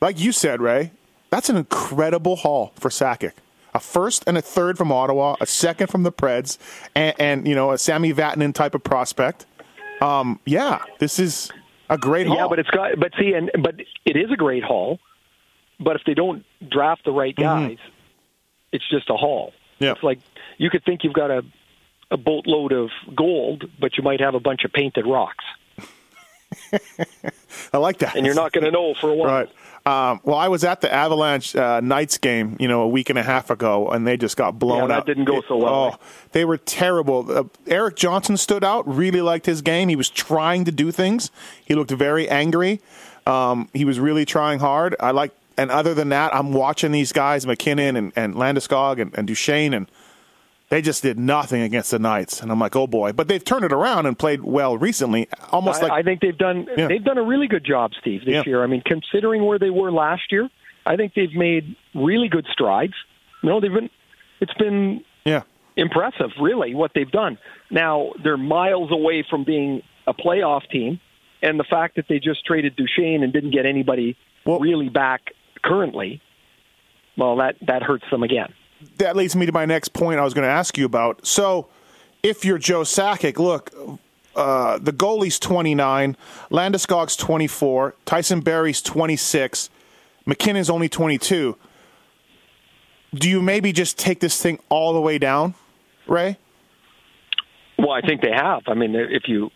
Like 0.00 0.20
you 0.20 0.30
said, 0.30 0.60
Ray, 0.60 0.92
that's 1.30 1.48
an 1.48 1.56
incredible 1.56 2.36
haul 2.36 2.72
for 2.76 2.90
Sakic. 2.90 3.32
A 3.74 3.80
first 3.80 4.22
and 4.28 4.38
a 4.38 4.42
third 4.42 4.78
from 4.78 4.92
Ottawa, 4.92 5.34
a 5.40 5.46
second 5.46 5.88
from 5.88 6.04
the 6.04 6.12
Preds, 6.12 6.58
and, 6.94 7.14
and 7.18 7.48
you 7.48 7.56
know 7.56 7.72
a 7.72 7.78
Sami 7.78 8.12
Vatanen 8.14 8.54
type 8.54 8.76
of 8.76 8.84
prospect. 8.84 9.46
Um, 10.00 10.38
yeah, 10.46 10.84
this 11.00 11.18
is 11.18 11.50
a 11.90 11.98
great 11.98 12.26
haul. 12.26 12.36
Yeah, 12.36 12.46
but 12.48 12.58
it's 12.58 12.70
got 12.70 12.98
but 12.98 13.12
see 13.18 13.32
and 13.32 13.50
but 13.62 13.76
it 14.04 14.16
is 14.16 14.30
a 14.32 14.36
great 14.36 14.62
haul. 14.64 14.98
But 15.80 15.96
if 15.96 16.02
they 16.06 16.14
don't 16.14 16.44
draft 16.70 17.04
the 17.04 17.10
right 17.12 17.34
guys, 17.34 17.78
it's 18.72 18.88
just 18.88 19.10
a 19.10 19.14
haul. 19.14 19.48
Mm-hmm. 19.48 19.84
Yeah. 19.84 19.92
It's 19.92 20.02
like 20.02 20.20
you 20.56 20.70
could 20.70 20.84
think 20.84 21.04
you've 21.04 21.14
got 21.14 21.30
a 21.30 21.42
a 22.10 22.16
boatload 22.16 22.72
of 22.72 22.90
gold, 23.16 23.64
but 23.80 23.96
you 23.96 24.04
might 24.04 24.20
have 24.20 24.34
a 24.34 24.40
bunch 24.40 24.64
of 24.64 24.72
painted 24.72 25.06
rocks, 25.06 25.44
I 27.72 27.78
like 27.78 27.98
that. 27.98 28.14
and 28.14 28.24
you're 28.26 28.34
not 28.34 28.52
going 28.52 28.64
to 28.64 28.70
know 28.70 28.94
for 29.00 29.10
a 29.10 29.14
while. 29.14 29.28
right. 29.28 29.48
Um, 29.86 30.20
well, 30.24 30.36
I 30.38 30.48
was 30.48 30.64
at 30.64 30.80
the 30.80 30.90
Avalanche 30.90 31.54
uh, 31.54 31.80
Knights 31.80 32.16
game, 32.16 32.56
you 32.58 32.66
know, 32.68 32.80
a 32.82 32.88
week 32.88 33.10
and 33.10 33.18
a 33.18 33.22
half 33.22 33.50
ago, 33.50 33.88
and 33.90 34.06
they 34.06 34.16
just 34.16 34.34
got 34.34 34.58
blown 34.58 34.82
Yeah, 34.82 34.86
that 34.86 34.98
out. 35.00 35.06
didn't 35.06 35.26
go 35.26 35.42
so 35.46 35.58
well. 35.58 35.98
Oh, 36.00 36.06
they 36.32 36.46
were 36.46 36.56
terrible. 36.56 37.30
Uh, 37.30 37.44
Erik 37.66 37.94
Johnson 37.96 38.38
stood 38.38 38.64
out. 38.64 38.88
Really 38.88 39.20
liked 39.20 39.44
his 39.44 39.60
game. 39.60 39.90
He 39.90 39.96
was 39.96 40.08
trying 40.08 40.64
to 40.64 40.72
do 40.72 40.90
things. 40.90 41.30
He 41.66 41.74
looked 41.74 41.90
very 41.90 42.26
angry. 42.30 42.80
Um, 43.26 43.68
he 43.74 43.84
was 43.84 44.00
really 44.00 44.24
trying 44.24 44.58
hard. 44.60 44.96
I 45.00 45.10
like, 45.10 45.32
and 45.58 45.70
other 45.70 45.92
than 45.92 46.08
that, 46.08 46.34
I'm 46.34 46.54
watching 46.54 46.90
these 46.92 47.12
guys, 47.12 47.46
MacKinnon 47.46 47.94
and, 47.96 48.12
and 48.16 48.34
Landeskog 48.36 48.98
and, 49.00 49.12
and 49.18 49.26
Duchene, 49.26 49.74
and 49.74 49.86
they 50.70 50.80
just 50.82 51.02
did 51.02 51.18
nothing 51.18 51.60
against 51.62 51.90
the 51.90 51.98
Knights. 51.98 52.40
And 52.42 52.50
I'm 52.50 52.58
like, 52.58 52.74
oh 52.74 52.86
boy. 52.86 53.12
But 53.12 53.28
they've 53.28 53.44
turned 53.44 53.64
it 53.64 53.72
around 53.72 54.06
and 54.06 54.18
played 54.18 54.42
well 54.42 54.76
recently. 54.76 55.28
Almost 55.52 55.80
I, 55.82 55.88
like 55.88 55.92
I 55.92 56.02
think 56.02 56.20
they've 56.20 56.36
done 56.36 56.66
Yeah. 56.76 56.88
they've 56.88 57.04
done 57.04 57.18
a 57.18 57.22
really 57.22 57.46
good 57.48 57.64
job, 57.64 57.92
Steve, 58.00 58.24
this 58.24 58.32
Yeah. 58.34 58.42
year. 58.46 58.62
I 58.64 58.66
mean, 58.66 58.82
considering 58.84 59.44
where 59.44 59.58
they 59.58 59.70
were 59.70 59.92
last 59.92 60.32
year, 60.32 60.48
I 60.86 60.96
think 60.96 61.14
they've 61.14 61.34
made 61.34 61.76
really 61.94 62.28
good 62.28 62.46
strides. 62.52 62.94
You 63.42 63.50
know, 63.50 63.60
they've 63.60 63.72
been 63.72 63.90
it's 64.40 64.54
been 64.54 65.04
yeah. 65.24 65.42
impressive, 65.76 66.30
really, 66.40 66.74
what 66.74 66.92
they've 66.94 67.10
done. 67.10 67.38
Now 67.70 68.12
they're 68.22 68.36
miles 68.36 68.90
away 68.90 69.24
from 69.28 69.44
being 69.44 69.82
a 70.06 70.12
playoff 70.14 70.68
team, 70.70 71.00
and 71.42 71.58
the 71.58 71.64
fact 71.64 71.96
that 71.96 72.06
they 72.08 72.18
just 72.18 72.44
traded 72.44 72.74
Duchene 72.76 73.22
and 73.22 73.32
didn't 73.32 73.52
get 73.52 73.64
anybody 73.66 74.16
Well- 74.44 74.58
really 74.60 74.88
back 74.88 75.32
currently, 75.62 76.20
well, 77.16 77.36
that 77.36 77.56
that 77.66 77.82
hurts 77.82 78.04
them 78.10 78.22
again. 78.22 78.52
That 78.98 79.16
leads 79.16 79.34
me 79.36 79.46
to 79.46 79.52
my 79.52 79.66
next 79.66 79.92
point 79.92 80.18
I 80.20 80.24
was 80.24 80.34
going 80.34 80.46
to 80.46 80.52
ask 80.52 80.76
you 80.78 80.84
about. 80.86 81.26
So, 81.26 81.68
if 82.22 82.44
you're 82.44 82.58
Joe 82.58 82.82
Sakic, 82.82 83.38
look, 83.38 83.70
uh, 84.34 84.78
the 84.78 84.92
goalie's 84.92 85.38
29, 85.38 86.16
Landeskog's 86.50 87.16
24, 87.16 87.94
Tyson 88.04 88.40
Barrie's 88.40 88.80
26, 88.82 89.70
MacKinnon's 90.26 90.70
only 90.70 90.88
22. 90.88 91.56
Do 93.14 93.28
you 93.30 93.40
maybe 93.42 93.72
just 93.72 93.98
take 93.98 94.20
this 94.20 94.40
thing 94.40 94.58
all 94.68 94.92
the 94.92 95.00
way 95.00 95.18
down, 95.18 95.54
Ray? 96.08 96.38
Well, 97.78 97.92
I 97.92 98.00
think 98.00 98.22
they 98.22 98.32
have. 98.32 98.62
I 98.66 98.74
mean, 98.74 98.94
if 98.94 99.28
you 99.28 99.50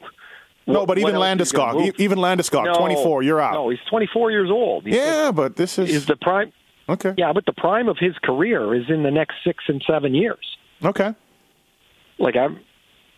No, 0.66 0.80
what- 0.80 0.88
but 0.88 0.98
even 0.98 1.16
what 1.16 1.26
else 1.26 1.40
are 1.40 1.44
you 1.44 1.52
gonna 1.52 1.78
Landeskog, 1.78 2.00
even 2.00 2.18
Landeskog, 2.18 2.64
No. 2.66 2.74
24, 2.78 3.22
you're 3.22 3.40
out. 3.40 3.54
No, 3.54 3.70
he's 3.70 3.80
24 3.88 4.30
years 4.30 4.50
old. 4.50 4.84
He's 4.84 4.94
yeah, 4.94 5.32
but 5.32 5.56
this 5.56 5.78
is, 5.78 5.90
is 5.90 6.06
the 6.06 6.16
prime. 6.16 6.52
Okay. 6.88 7.14
Yeah, 7.16 7.32
but 7.32 7.46
the 7.46 7.52
prime 7.52 7.88
of 7.88 7.96
his 7.98 8.14
career 8.22 8.74
is 8.74 8.84
in 8.88 9.02
the 9.02 9.10
next 9.10 9.36
six 9.44 9.64
and 9.68 9.82
seven 9.86 10.14
years. 10.14 10.56
Okay. 10.84 11.14
Like 12.18 12.36
I'm, 12.36 12.60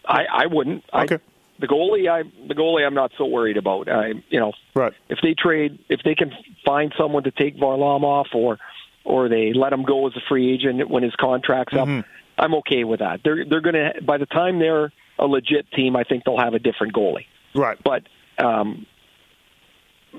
I 0.07 0.25
I 0.33 0.47
wouldn't. 0.47 0.85
Okay. 0.93 1.17
I, 1.17 1.19
the 1.61 1.67
goalie, 1.67 2.09
I 2.11 2.23
the 2.49 2.55
goalie, 2.55 2.87
I'm 2.87 2.95
not 2.95 3.13
so 3.19 3.27
worried 3.27 3.57
about. 3.57 3.89
I 3.89 4.13
you 4.29 4.41
know, 4.41 4.53
Right. 4.75 4.93
if 5.09 5.19
they 5.23 5.35
trade, 5.35 5.79
if 5.89 6.01
they 6.05 6.15
can 6.15 6.33
find 6.65 6.93
someone 6.99 7.25
to 7.25 7.31
take 7.31 7.57
Varlamov 7.59 8.27
or 8.35 8.59
or 9.05 9.29
they 9.29 9.53
let 9.55 9.73
him 9.73 9.83
go 9.83 10.07
as 10.07 10.15
a 10.17 10.21
free 10.29 10.53
agent 10.53 10.89
when 10.91 11.03
his 11.03 11.15
contract's 11.17 11.75
up. 11.77 11.89
I'm 12.39 12.55
okay 12.57 12.85
with 12.85 13.01
that. 13.01 13.21
They're 13.25 13.45
they're 13.45 13.61
going 13.61 13.75
to 13.75 14.03
by 14.03 14.17
the 14.19 14.27
time 14.27 14.59
they're 14.59 14.93
a 15.19 15.27
legit 15.27 15.71
team, 15.73 15.97
I 15.97 16.05
think 16.05 16.25
they'll 16.25 16.39
have 16.39 16.55
a 16.55 16.59
different 16.59 16.95
goalie. 16.95 17.27
Right. 17.55 17.77
But 17.85 18.05
um, 18.43 18.87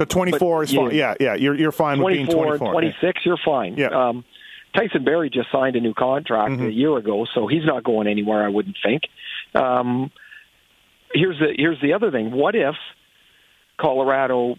The 0.01 0.05
24 0.07 0.59
but, 0.59 0.69
is 0.69 0.75
fine. 0.75 0.95
yeah. 0.95 1.13
Yeah. 1.19 1.35
You're 1.35 1.55
you're 1.55 1.71
fine 1.71 2.01
with 2.01 2.13
being 2.13 2.25
24 2.25 2.57
24. 2.57 2.67
and 2.67 2.73
26, 2.73 3.25
you're 3.25 3.37
fine. 3.43 3.75
Yeah. 3.77 3.87
Um, 3.87 4.25
Tyson 4.75 5.03
Barrie 5.03 5.29
just 5.29 5.51
signed 5.51 5.75
a 5.75 5.79
new 5.81 5.93
contract 5.93 6.53
Mm-hmm. 6.53 6.65
a 6.65 6.69
year 6.69 6.97
ago, 6.97 7.25
so 7.33 7.45
he's 7.47 7.65
not 7.65 7.83
going 7.83 8.07
anywhere. 8.07 8.43
I 8.43 8.49
wouldn't 8.49 8.77
think. 8.83 9.03
Um, 9.53 10.11
here's 11.13 11.37
the 11.39 11.53
here's 11.55 11.79
the 11.81 11.93
other 11.93 12.09
thing. 12.09 12.31
What 12.31 12.55
if 12.55 12.75
Colorado, 13.79 14.55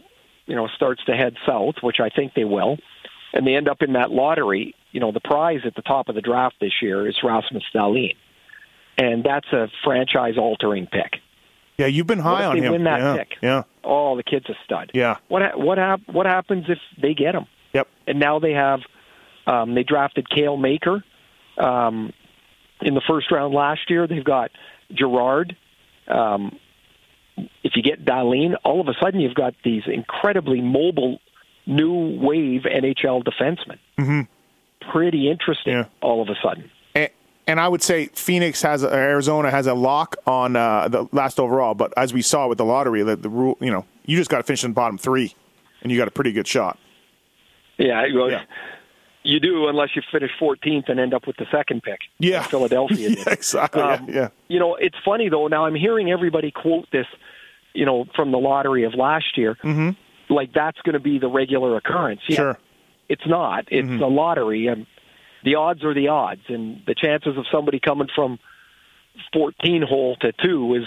you 0.46 0.54
know, 0.54 0.68
starts 0.76 1.02
to 1.06 1.12
head 1.12 1.34
south, 1.46 1.76
which 1.80 1.98
I 1.98 2.08
think 2.08 2.34
they 2.34 2.44
will, 2.44 2.78
and 3.32 3.46
they 3.46 3.54
end 3.56 3.68
up 3.68 3.82
in 3.82 3.94
that 3.94 4.10
lottery? 4.10 4.74
You 4.92 5.00
know, 5.00 5.10
the 5.12 5.20
prize 5.20 5.60
at 5.64 5.74
the 5.74 5.82
top 5.82 6.08
of 6.08 6.14
the 6.14 6.20
draft 6.20 6.56
this 6.60 6.82
year 6.82 7.08
is 7.08 7.16
Rasmus 7.24 7.64
Dahlin, 7.74 8.14
and 8.98 9.24
that's 9.24 9.50
a 9.52 9.68
franchise-altering 9.82 10.86
pick. 10.86 11.20
Yeah, 11.82 11.88
you've 11.88 12.06
been 12.06 12.18
high 12.18 12.44
on 12.44 12.56
they 12.58 12.64
him. 12.66 12.72
win 12.72 12.84
that 12.84 13.00
yeah. 13.00 13.16
pick? 13.16 13.28
Yeah. 13.42 13.62
Oh, 13.84 14.16
the 14.16 14.22
kid's 14.22 14.48
a 14.48 14.54
stud. 14.64 14.90
Yeah. 14.94 15.16
What 15.28 15.42
ha- 15.42 15.56
what 15.56 15.78
hap- 15.78 16.08
what 16.08 16.26
happens 16.26 16.66
if 16.68 16.78
they 17.00 17.14
get 17.14 17.34
him? 17.34 17.46
Yep. 17.72 17.88
and 18.06 18.20
now 18.20 18.38
they 18.38 18.52
have 18.52 18.80
um, 19.46 19.74
they 19.74 19.82
drafted 19.82 20.28
Cale 20.28 20.56
Makar 20.56 21.02
um, 21.58 22.12
in 22.82 22.94
the 22.94 23.00
first 23.08 23.30
round 23.30 23.54
last 23.54 23.88
year. 23.88 24.06
They've 24.06 24.24
got 24.24 24.50
Girard. 24.92 25.56
Um, 26.06 26.58
if 27.64 27.72
you 27.76 27.82
get 27.82 28.04
Dahlin, 28.04 28.54
all 28.64 28.80
of 28.80 28.88
a 28.88 28.94
sudden 29.02 29.20
you've 29.20 29.34
got 29.34 29.54
these 29.64 29.82
incredibly 29.86 30.60
mobile 30.60 31.18
new 31.66 32.18
wave 32.20 32.62
NHL 32.62 33.24
defensemen. 33.24 33.78
Mm-hmm. 33.98 34.90
Pretty 34.90 35.30
interesting. 35.30 35.74
Yeah. 35.74 35.84
All 36.00 36.20
of 36.22 36.28
a 36.28 36.34
sudden. 36.42 36.70
And, 37.46 37.58
I 37.60 37.68
would 37.68 37.82
say 37.82 38.06
Phoenix 38.14 38.62
has 38.62 38.84
Arizona 38.84 39.50
has 39.50 39.66
a 39.66 39.74
lock 39.74 40.16
on 40.26 40.56
uh, 40.56 40.88
the 40.88 41.08
last 41.12 41.40
overall, 41.40 41.74
but 41.74 41.92
as 41.96 42.12
we 42.14 42.22
saw 42.22 42.46
with 42.48 42.58
the 42.58 42.64
lottery, 42.64 43.02
the, 43.02 43.16
the 43.16 43.28
rule, 43.28 43.56
you 43.60 43.70
know, 43.70 43.84
you 44.06 44.16
just 44.16 44.30
got 44.30 44.38
to 44.38 44.42
finish 44.44 44.64
in 44.64 44.70
the 44.70 44.74
bottom 44.74 44.96
three, 44.98 45.34
and 45.82 45.90
you 45.92 45.98
got 45.98 46.08
a 46.08 46.12
pretty 46.12 46.32
good 46.32 46.46
shot. 46.46 46.78
Yeah, 47.78 48.08
goes, 48.08 48.32
Yeah. 48.32 48.44
you 49.24 49.40
do 49.40 49.66
unless 49.68 49.90
you 49.96 50.02
finish 50.10 50.30
14th 50.40 50.88
and 50.88 51.00
end 51.00 51.14
up 51.14 51.26
with 51.26 51.36
the 51.36 51.46
second 51.50 51.82
pick. 51.82 51.98
Yeah. 52.18 52.40
like 52.40 52.50
Philadelphia. 52.50 53.08
did. 53.10 53.18
Yeah, 53.26 53.32
exactly. 53.32 53.82
Um, 53.82 54.06
yeah, 54.08 54.14
yeah. 54.14 54.28
You 54.48 54.58
know, 54.60 54.74
it's 54.76 54.96
funny 55.04 55.28
though. 55.28 55.48
Now 55.48 55.66
I'm 55.66 55.74
hearing 55.74 56.10
everybody 56.10 56.50
quote 56.50 56.88
this, 56.92 57.06
you 57.74 57.86
know, 57.86 58.06
from 58.14 58.30
the 58.32 58.38
lottery 58.38 58.84
of 58.84 58.94
last 58.94 59.36
year, 59.36 59.56
mm-hmm. 59.64 59.90
like 60.32 60.52
that's 60.52 60.80
going 60.82 60.94
to 60.94 61.00
be 61.00 61.18
the 61.18 61.28
regular 61.28 61.76
occurrence. 61.76 62.20
Yeah, 62.28 62.36
Sure. 62.36 62.58
It's 63.08 63.26
not. 63.26 63.64
It's 63.68 63.86
Mm-hmm. 63.88 64.02
a 64.02 64.06
lottery, 64.08 64.66
and 64.68 64.86
the 65.44 65.56
odds 65.56 65.84
are 65.84 65.94
the 65.94 66.08
odds, 66.08 66.42
and 66.48 66.82
the 66.86 66.94
chances 66.94 67.36
of 67.36 67.44
somebody 67.50 67.80
coming 67.80 68.08
from 68.14 68.38
14 69.32 69.82
hole 69.82 70.16
to 70.16 70.32
two 70.32 70.74
is 70.74 70.86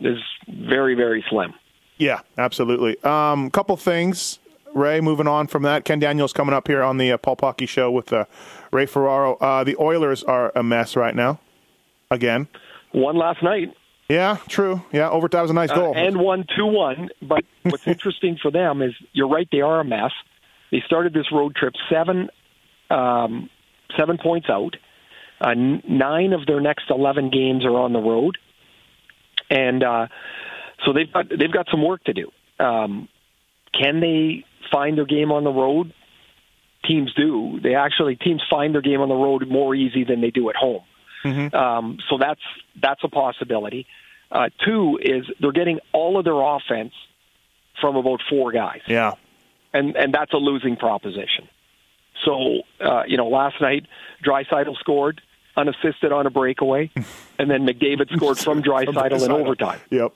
is 0.00 0.18
very 0.48 0.94
very 0.94 1.24
slim. 1.28 1.54
Yeah, 1.98 2.20
absolutely. 2.38 2.96
Um, 3.04 3.50
couple 3.50 3.76
things, 3.76 4.38
Ray. 4.74 5.00
Moving 5.00 5.26
on 5.28 5.46
from 5.46 5.62
that, 5.62 5.84
Ken 5.84 5.98
Daniels 6.00 6.32
coming 6.32 6.54
up 6.54 6.66
here 6.66 6.82
on 6.82 6.96
the 6.98 7.12
uh, 7.12 7.16
Pulp 7.18 7.40
Hockey 7.40 7.66
show 7.66 7.90
with 7.90 8.12
uh, 8.12 8.24
Ray 8.72 8.86
Ferraro. 8.86 9.36
Uh, 9.36 9.64
the 9.64 9.76
Oilers 9.78 10.22
are 10.24 10.52
a 10.56 10.62
mess 10.62 10.96
right 10.96 11.14
now. 11.14 11.38
Again. 12.10 12.48
One 12.92 13.16
last 13.16 13.42
night, 13.42 13.74
Yeah, 14.08 14.36
true. 14.46 14.82
Yeah, 14.92 15.10
overtime 15.10 15.42
was 15.42 15.50
a 15.50 15.54
nice 15.54 15.70
uh, 15.70 15.74
goal. 15.74 15.94
and 15.96 16.16
one 16.18 16.46
two 16.56 16.66
one. 16.66 17.08
But 17.22 17.44
what's 17.62 17.86
interesting 17.88 18.38
for 18.40 18.50
them 18.52 18.82
is 18.82 18.92
you're 19.12 19.28
right; 19.28 19.48
they 19.50 19.62
are 19.62 19.80
a 19.80 19.84
mess. 19.84 20.12
They 20.70 20.82
started 20.86 21.12
this 21.12 21.30
road 21.32 21.54
trip 21.56 21.74
seven 21.90 22.28
um, 22.90 23.48
seven 23.98 24.18
points 24.18 24.48
out. 24.50 24.76
Uh, 25.40 25.54
nine 25.54 26.32
of 26.32 26.46
their 26.46 26.60
next 26.60 26.84
eleven 26.90 27.30
games 27.30 27.64
are 27.64 27.76
on 27.76 27.92
the 27.92 27.98
road, 27.98 28.38
and 29.50 29.82
uh, 29.82 30.06
so 30.84 30.92
they've 30.92 31.12
got 31.12 31.28
they've 31.28 31.52
got 31.52 31.66
some 31.70 31.82
work 31.84 32.02
to 32.04 32.12
do. 32.12 32.30
Um, 32.58 33.08
can 33.78 34.00
they 34.00 34.44
find 34.72 34.96
their 34.96 35.06
game 35.06 35.32
on 35.32 35.44
the 35.44 35.50
road? 35.50 35.92
Teams 36.86 37.12
do. 37.14 37.58
They 37.62 37.74
actually 37.74 38.16
teams 38.16 38.42
find 38.48 38.74
their 38.74 38.82
game 38.82 39.00
on 39.00 39.08
the 39.08 39.14
road 39.14 39.48
more 39.48 39.74
easy 39.74 40.04
than 40.04 40.20
they 40.20 40.30
do 40.30 40.50
at 40.50 40.56
home. 40.56 40.82
Um, 41.54 41.98
so 42.08 42.18
that's 42.18 42.40
that's 42.80 43.02
a 43.02 43.08
possibility. 43.08 43.86
Uh, 44.30 44.50
two 44.64 44.98
is 45.02 45.24
they're 45.40 45.52
getting 45.52 45.80
all 45.92 46.18
of 46.18 46.24
their 46.24 46.40
offense 46.40 46.92
from 47.80 47.96
about 47.96 48.20
four 48.28 48.52
guys 48.52 48.80
yeah, 48.86 49.12
and 49.72 49.96
and 49.96 50.14
that's 50.14 50.32
a 50.32 50.36
losing 50.36 50.76
proposition. 50.76 51.48
So 52.24 52.62
uh, 52.80 53.02
you 53.06 53.16
know, 53.16 53.28
last 53.28 53.60
night 53.60 53.86
Draisaitl 54.24 54.76
scored 54.78 55.20
unassisted 55.56 56.12
on 56.12 56.26
a 56.26 56.30
breakaway, 56.30 56.90
and 57.38 57.50
then 57.50 57.66
McDavid 57.66 58.14
scored 58.14 58.38
from 58.38 58.62
Draisaitl 58.62 59.24
in 59.24 59.32
overtime. 59.32 59.80
Yep. 59.90 60.12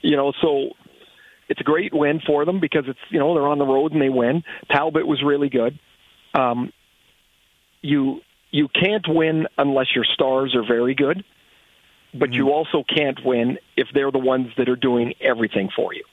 You 0.00 0.16
know, 0.16 0.32
so 0.40 0.70
it's 1.48 1.60
a 1.60 1.64
great 1.64 1.92
win 1.94 2.20
for 2.24 2.44
them 2.44 2.60
because 2.60 2.84
it's 2.86 2.98
you 3.10 3.18
know 3.18 3.34
they're 3.34 3.48
on 3.48 3.58
the 3.58 3.66
road 3.66 3.92
and 3.92 4.00
they 4.00 4.10
win. 4.10 4.42
Talbot 4.70 5.06
was 5.06 5.22
really 5.22 5.48
good. 5.48 5.78
Um, 6.34 6.72
you 7.80 8.20
you 8.50 8.68
can't 8.68 9.06
win 9.08 9.46
unless 9.56 9.94
your 9.94 10.04
stars 10.04 10.54
are 10.54 10.66
very 10.66 10.94
good, 10.94 11.24
but 12.14 12.32
you 12.32 12.50
also 12.50 12.84
can't 12.84 13.18
win 13.24 13.58
if 13.76 13.88
they're 13.92 14.10
the 14.10 14.18
ones 14.18 14.48
that 14.56 14.68
are 14.68 14.76
doing 14.76 15.14
everything 15.20 15.68
for 15.74 15.94
you. 15.94 16.04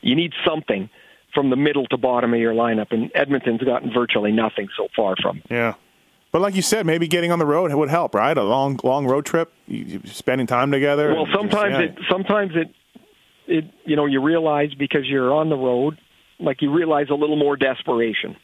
You 0.00 0.16
need 0.16 0.32
something 0.46 0.90
from 1.34 1.50
the 1.50 1.56
middle 1.56 1.86
to 1.86 1.96
bottom 1.96 2.34
of 2.34 2.40
your 2.40 2.54
lineup, 2.54 2.92
and 2.92 3.10
Edmonton's 3.14 3.62
gotten 3.62 3.92
virtually 3.92 4.32
nothing 4.32 4.68
so 4.76 4.88
far 4.94 5.14
from. 5.20 5.42
Yeah. 5.50 5.74
But 6.32 6.40
like 6.40 6.54
you 6.54 6.62
said, 6.62 6.86
maybe 6.86 7.08
getting 7.08 7.30
on 7.30 7.38
the 7.38 7.46
road 7.46 7.72
would 7.74 7.90
help, 7.90 8.14
right? 8.14 8.36
A 8.36 8.42
long, 8.42 8.80
long 8.82 9.06
road 9.06 9.26
trip, 9.26 9.52
you, 9.66 10.00
spending 10.06 10.46
time 10.46 10.70
together. 10.70 11.08
Well, 11.08 11.24
and 11.24 11.26
just- 11.26 11.38
sometimes 11.38 11.72
yeah. 11.72 11.80
it 11.80 11.98
sometimes 12.10 12.52
it 12.54 12.74
it 13.46 13.64
you 13.84 13.96
know 13.96 14.06
you 14.06 14.22
realize 14.22 14.72
because 14.74 15.06
you're 15.06 15.32
on 15.32 15.50
the 15.50 15.56
road, 15.56 15.98
like 16.40 16.62
you 16.62 16.72
realize 16.72 17.08
a 17.10 17.14
little 17.14 17.36
more 17.36 17.56
desperation, 17.56 18.36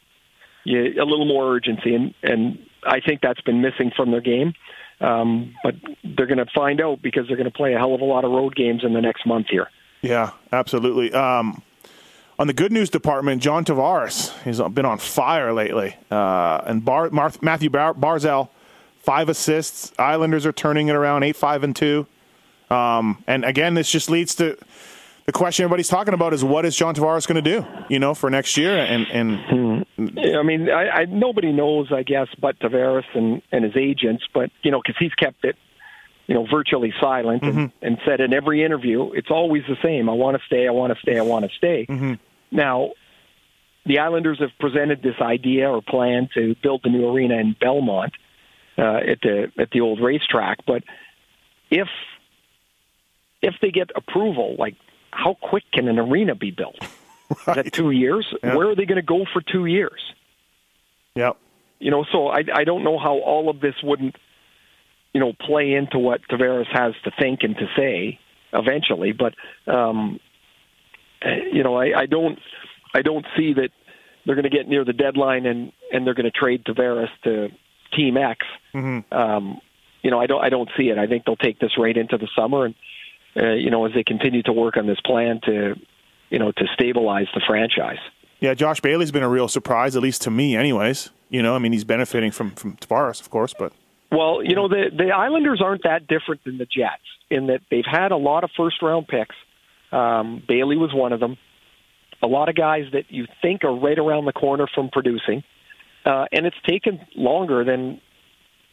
you, 0.64 0.80
a 1.00 1.04
little 1.04 1.26
more 1.26 1.54
urgency, 1.54 1.94
and 1.94 2.14
and 2.22 2.58
I 2.84 3.00
think 3.00 3.22
that's 3.22 3.40
been 3.40 3.62
missing 3.62 3.90
from 3.96 4.10
their 4.10 4.20
game. 4.20 4.52
Um, 5.00 5.54
but 5.62 5.74
they're 6.02 6.26
going 6.26 6.38
to 6.38 6.46
find 6.52 6.80
out 6.80 7.00
because 7.00 7.28
they're 7.28 7.36
going 7.36 7.50
to 7.50 7.56
play 7.56 7.72
a 7.72 7.78
hell 7.78 7.94
of 7.94 8.00
a 8.00 8.04
lot 8.04 8.24
of 8.24 8.32
road 8.32 8.56
games 8.56 8.82
in 8.84 8.94
the 8.94 9.00
next 9.00 9.24
month 9.26 9.46
here. 9.48 9.68
Yeah, 10.02 10.32
absolutely. 10.52 11.12
Um, 11.12 11.62
on 12.38 12.46
the 12.46 12.52
good 12.52 12.72
news 12.72 12.88
department, 12.90 13.42
John 13.42 13.64
Tavares 13.64 14.30
has 14.42 14.60
been 14.72 14.84
on 14.86 14.98
fire 14.98 15.52
lately, 15.52 15.96
uh, 16.10 16.60
and 16.66 16.84
Bar- 16.84 17.10
Mar- 17.10 17.32
Matthew 17.42 17.70
Bar- 17.70 17.94
Barzal, 17.94 18.48
five 19.02 19.28
assists. 19.28 19.92
Islanders 19.98 20.46
are 20.46 20.52
turning 20.52 20.88
it 20.88 20.94
around, 20.94 21.22
eight 21.24 21.36
five 21.36 21.64
and 21.64 21.74
two. 21.74 22.06
Um, 22.70 23.22
and 23.26 23.44
again, 23.44 23.74
this 23.74 23.90
just 23.90 24.10
leads 24.10 24.34
to 24.36 24.56
the 25.26 25.32
question 25.32 25.64
everybody's 25.64 25.88
talking 25.88 26.14
about: 26.14 26.32
is 26.32 26.44
what 26.44 26.64
is 26.64 26.76
John 26.76 26.94
Tavares 26.94 27.26
going 27.26 27.42
to 27.42 27.50
do? 27.60 27.66
You 27.88 27.98
know, 27.98 28.14
for 28.14 28.30
next 28.30 28.56
year, 28.56 28.76
and 28.78 29.06
and 29.10 29.86
I 29.98 30.42
mean, 30.42 30.70
I, 30.70 30.88
I 30.90 31.04
nobody 31.06 31.52
knows, 31.52 31.90
I 31.92 32.02
guess, 32.02 32.28
but 32.40 32.58
Tavares 32.60 33.04
and 33.14 33.42
and 33.50 33.64
his 33.64 33.76
agents. 33.76 34.24
But 34.32 34.50
you 34.62 34.70
know, 34.70 34.80
because 34.84 34.96
he's 34.98 35.14
kept 35.14 35.44
it, 35.44 35.56
you 36.28 36.34
know, 36.34 36.46
virtually 36.50 36.92
silent 37.00 37.42
and, 37.42 37.72
and 37.82 37.98
said 38.06 38.20
in 38.20 38.32
every 38.32 38.62
interview, 38.62 39.12
it's 39.12 39.30
always 39.30 39.64
the 39.68 39.76
same. 39.82 40.08
I 40.08 40.12
want 40.12 40.36
to 40.36 40.42
stay. 40.46 40.68
I 40.68 40.70
want 40.70 40.92
to 40.94 41.00
stay. 41.00 41.18
I 41.18 41.22
want 41.22 41.50
to 41.50 41.56
stay. 41.56 41.86
Now, 42.50 42.92
the 43.86 43.98
Islanders 43.98 44.38
have 44.40 44.50
presented 44.60 45.02
this 45.02 45.16
idea 45.20 45.68
or 45.68 45.82
plan 45.82 46.28
to 46.34 46.54
build 46.62 46.82
the 46.84 46.90
new 46.90 47.08
arena 47.08 47.36
in 47.36 47.56
Belmont 47.58 48.12
uh, 48.76 48.98
at 48.98 49.20
the 49.22 49.50
at 49.58 49.70
the 49.70 49.80
old 49.80 50.00
racetrack. 50.00 50.58
But 50.66 50.84
if 51.70 51.88
if 53.42 53.54
they 53.62 53.70
get 53.70 53.90
approval, 53.96 54.56
like 54.58 54.76
how 55.10 55.34
quick 55.40 55.64
can 55.72 55.88
an 55.88 55.98
arena 55.98 56.34
be 56.34 56.50
built? 56.50 56.78
Is 57.30 57.44
that 57.46 57.72
two 57.72 57.90
years? 57.90 58.26
Yeah. 58.42 58.54
Where 58.54 58.70
are 58.70 58.74
they 58.74 58.86
going 58.86 58.96
to 58.96 59.02
go 59.02 59.24
for 59.32 59.42
two 59.42 59.66
years? 59.66 60.00
yep, 61.14 61.36
You 61.78 61.90
know, 61.90 62.04
so 62.10 62.28
I 62.28 62.44
I 62.52 62.64
don't 62.64 62.84
know 62.84 62.98
how 62.98 63.18
all 63.18 63.50
of 63.50 63.60
this 63.60 63.74
wouldn't, 63.82 64.16
you 65.12 65.20
know, 65.20 65.32
play 65.32 65.74
into 65.74 65.98
what 65.98 66.20
Tavares 66.30 66.66
has 66.72 66.94
to 67.04 67.10
think 67.18 67.40
and 67.42 67.56
to 67.56 67.66
say 67.76 68.18
eventually. 68.52 69.12
But 69.12 69.34
um, 69.66 70.20
you 71.52 71.62
know, 71.62 71.76
I, 71.76 72.00
I 72.00 72.06
don't 72.06 72.38
I 72.94 73.02
don't 73.02 73.26
see 73.36 73.54
that 73.54 73.70
they're 74.24 74.34
going 74.34 74.50
to 74.50 74.56
get 74.56 74.68
near 74.68 74.84
the 74.84 74.92
deadline 74.92 75.46
and 75.46 75.72
and 75.92 76.06
they're 76.06 76.14
going 76.14 76.30
to 76.30 76.30
trade 76.30 76.64
Tavares 76.64 77.08
to 77.24 77.48
Team 77.96 78.16
X. 78.16 78.44
Um, 79.12 79.60
you 80.02 80.10
know, 80.10 80.20
I 80.20 80.26
don't 80.26 80.44
I 80.44 80.48
don't 80.48 80.70
see 80.76 80.88
it. 80.90 80.98
I 80.98 81.06
think 81.06 81.24
they'll 81.24 81.36
take 81.36 81.58
this 81.58 81.72
right 81.78 81.96
into 81.96 82.18
the 82.18 82.28
summer 82.36 82.66
and 82.66 82.74
uh, 83.36 83.52
you 83.54 83.70
know 83.70 83.86
as 83.86 83.92
they 83.94 84.04
continue 84.04 84.42
to 84.42 84.52
work 84.52 84.76
on 84.76 84.86
this 84.86 85.00
plan 85.00 85.40
to 85.44 85.74
you 86.30 86.38
know 86.38 86.52
to 86.52 86.64
stabilize 86.74 87.26
the 87.34 87.42
franchise. 87.46 87.98
yeah. 88.40 88.54
Josh 88.54 88.80
Bailey's 88.80 89.10
been 89.10 89.22
a 89.22 89.28
real 89.28 89.48
surprise, 89.48 89.96
at 89.96 90.02
least 90.02 90.22
to 90.22 90.30
me, 90.30 90.56
anyways. 90.56 91.10
You 91.30 91.42
know, 91.42 91.54
I 91.54 91.58
mean, 91.58 91.72
he's 91.72 91.84
benefiting 91.84 92.30
from 92.30 92.52
from 92.52 92.76
Tavares, 92.76 93.20
of 93.20 93.30
course, 93.30 93.54
but 93.58 93.72
Well, 94.12 94.42
you 94.42 94.54
know 94.54 94.68
the 94.68 94.90
the 94.96 95.10
Islanders 95.10 95.60
aren't 95.62 95.82
that 95.84 96.06
different 96.06 96.44
than 96.44 96.58
the 96.58 96.66
Jets 96.66 97.02
in 97.30 97.48
that 97.48 97.60
they've 97.70 97.84
had 97.90 98.12
a 98.12 98.16
lot 98.16 98.44
of 98.44 98.50
first 98.56 98.80
round 98.82 99.08
picks. 99.08 99.34
Um, 99.92 100.42
Bailey 100.46 100.76
was 100.76 100.92
one 100.92 101.12
of 101.12 101.20
them. 101.20 101.36
A 102.22 102.26
lot 102.26 102.48
of 102.48 102.56
guys 102.56 102.84
that 102.92 103.04
you 103.10 103.26
think 103.42 103.64
are 103.64 103.74
right 103.74 103.98
around 103.98 104.24
the 104.24 104.32
corner 104.32 104.66
from 104.74 104.88
producing. 104.90 105.44
uh, 106.04 106.24
and 106.32 106.46
it's 106.46 106.56
taken 106.66 107.00
longer 107.16 107.64
than 107.64 108.00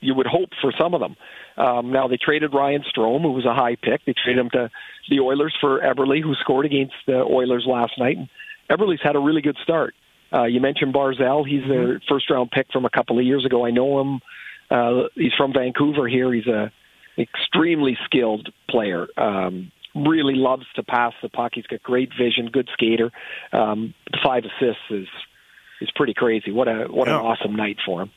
you 0.01 0.13
would 0.13 0.27
hope 0.27 0.49
for 0.61 0.71
some 0.79 0.93
of 0.93 0.99
them. 0.99 1.15
Um, 1.57 1.91
now 1.91 2.07
they 2.07 2.17
traded 2.17 2.53
Ryan 2.53 2.83
Strome, 2.83 3.21
who 3.21 3.31
was 3.31 3.45
a 3.45 3.53
high 3.53 3.75
pick. 3.75 4.01
They 4.05 4.13
traded 4.13 4.45
him 4.45 4.49
to 4.51 4.69
the 5.09 5.19
Oilers 5.19 5.55
for 5.59 5.79
Eberle, 5.79 6.21
who 6.21 6.33
scored 6.35 6.65
against 6.65 6.95
the 7.07 7.19
Oilers 7.23 7.65
last 7.67 7.93
night. 7.97 8.17
And 8.17 8.29
Eberle's 8.69 9.01
had 9.03 9.15
a 9.15 9.19
really 9.19 9.41
good 9.41 9.57
start. 9.63 9.95
Uh, 10.33 10.43
you 10.43 10.59
mentioned 10.59 10.93
Barzal; 10.93 11.47
he's 11.47 11.67
their 11.67 12.01
first 12.09 12.29
round 12.29 12.51
pick 12.51 12.67
from 12.71 12.85
a 12.85 12.89
couple 12.89 13.17
of 13.17 13.25
years 13.25 13.45
ago. 13.45 13.65
I 13.65 13.71
know 13.71 13.99
him. 14.01 14.19
Uh, 14.69 15.03
he's 15.15 15.33
from 15.37 15.53
Vancouver. 15.53 16.07
Here, 16.07 16.33
he's 16.33 16.47
a 16.47 16.71
extremely 17.17 17.97
skilled 18.05 18.49
player. 18.69 19.07
Um, 19.17 19.71
really 19.95 20.35
loves 20.35 20.65
to 20.75 20.83
pass 20.83 21.13
the 21.23 21.29
puck. 21.29 21.53
He's 21.55 21.65
got 21.67 21.81
great 21.83 22.09
vision, 22.19 22.49
good 22.51 22.69
skater. 22.73 23.11
Um, 23.53 23.93
five 24.23 24.43
assists 24.45 24.83
is 24.91 25.07
is 25.81 25.89
pretty 25.95 26.13
crazy. 26.13 26.51
What 26.51 26.67
a 26.67 26.85
what 26.89 27.07
Yeah. 27.07 27.15
an 27.19 27.21
awesome 27.25 27.55
night 27.55 27.77
for 27.85 28.01
him. 28.03 28.11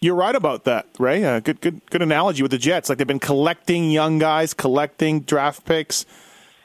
You're 0.00 0.14
right 0.14 0.34
about 0.34 0.64
that, 0.64 0.86
Ray. 1.00 1.24
Uh, 1.24 1.40
good, 1.40 1.60
good, 1.60 1.80
good 1.90 2.02
analogy 2.02 2.42
with 2.42 2.52
the 2.52 2.58
Jets. 2.58 2.88
Like 2.88 2.98
they've 2.98 3.06
been 3.06 3.18
collecting 3.18 3.90
young 3.90 4.18
guys, 4.20 4.54
collecting 4.54 5.20
draft 5.22 5.64
picks. 5.64 6.06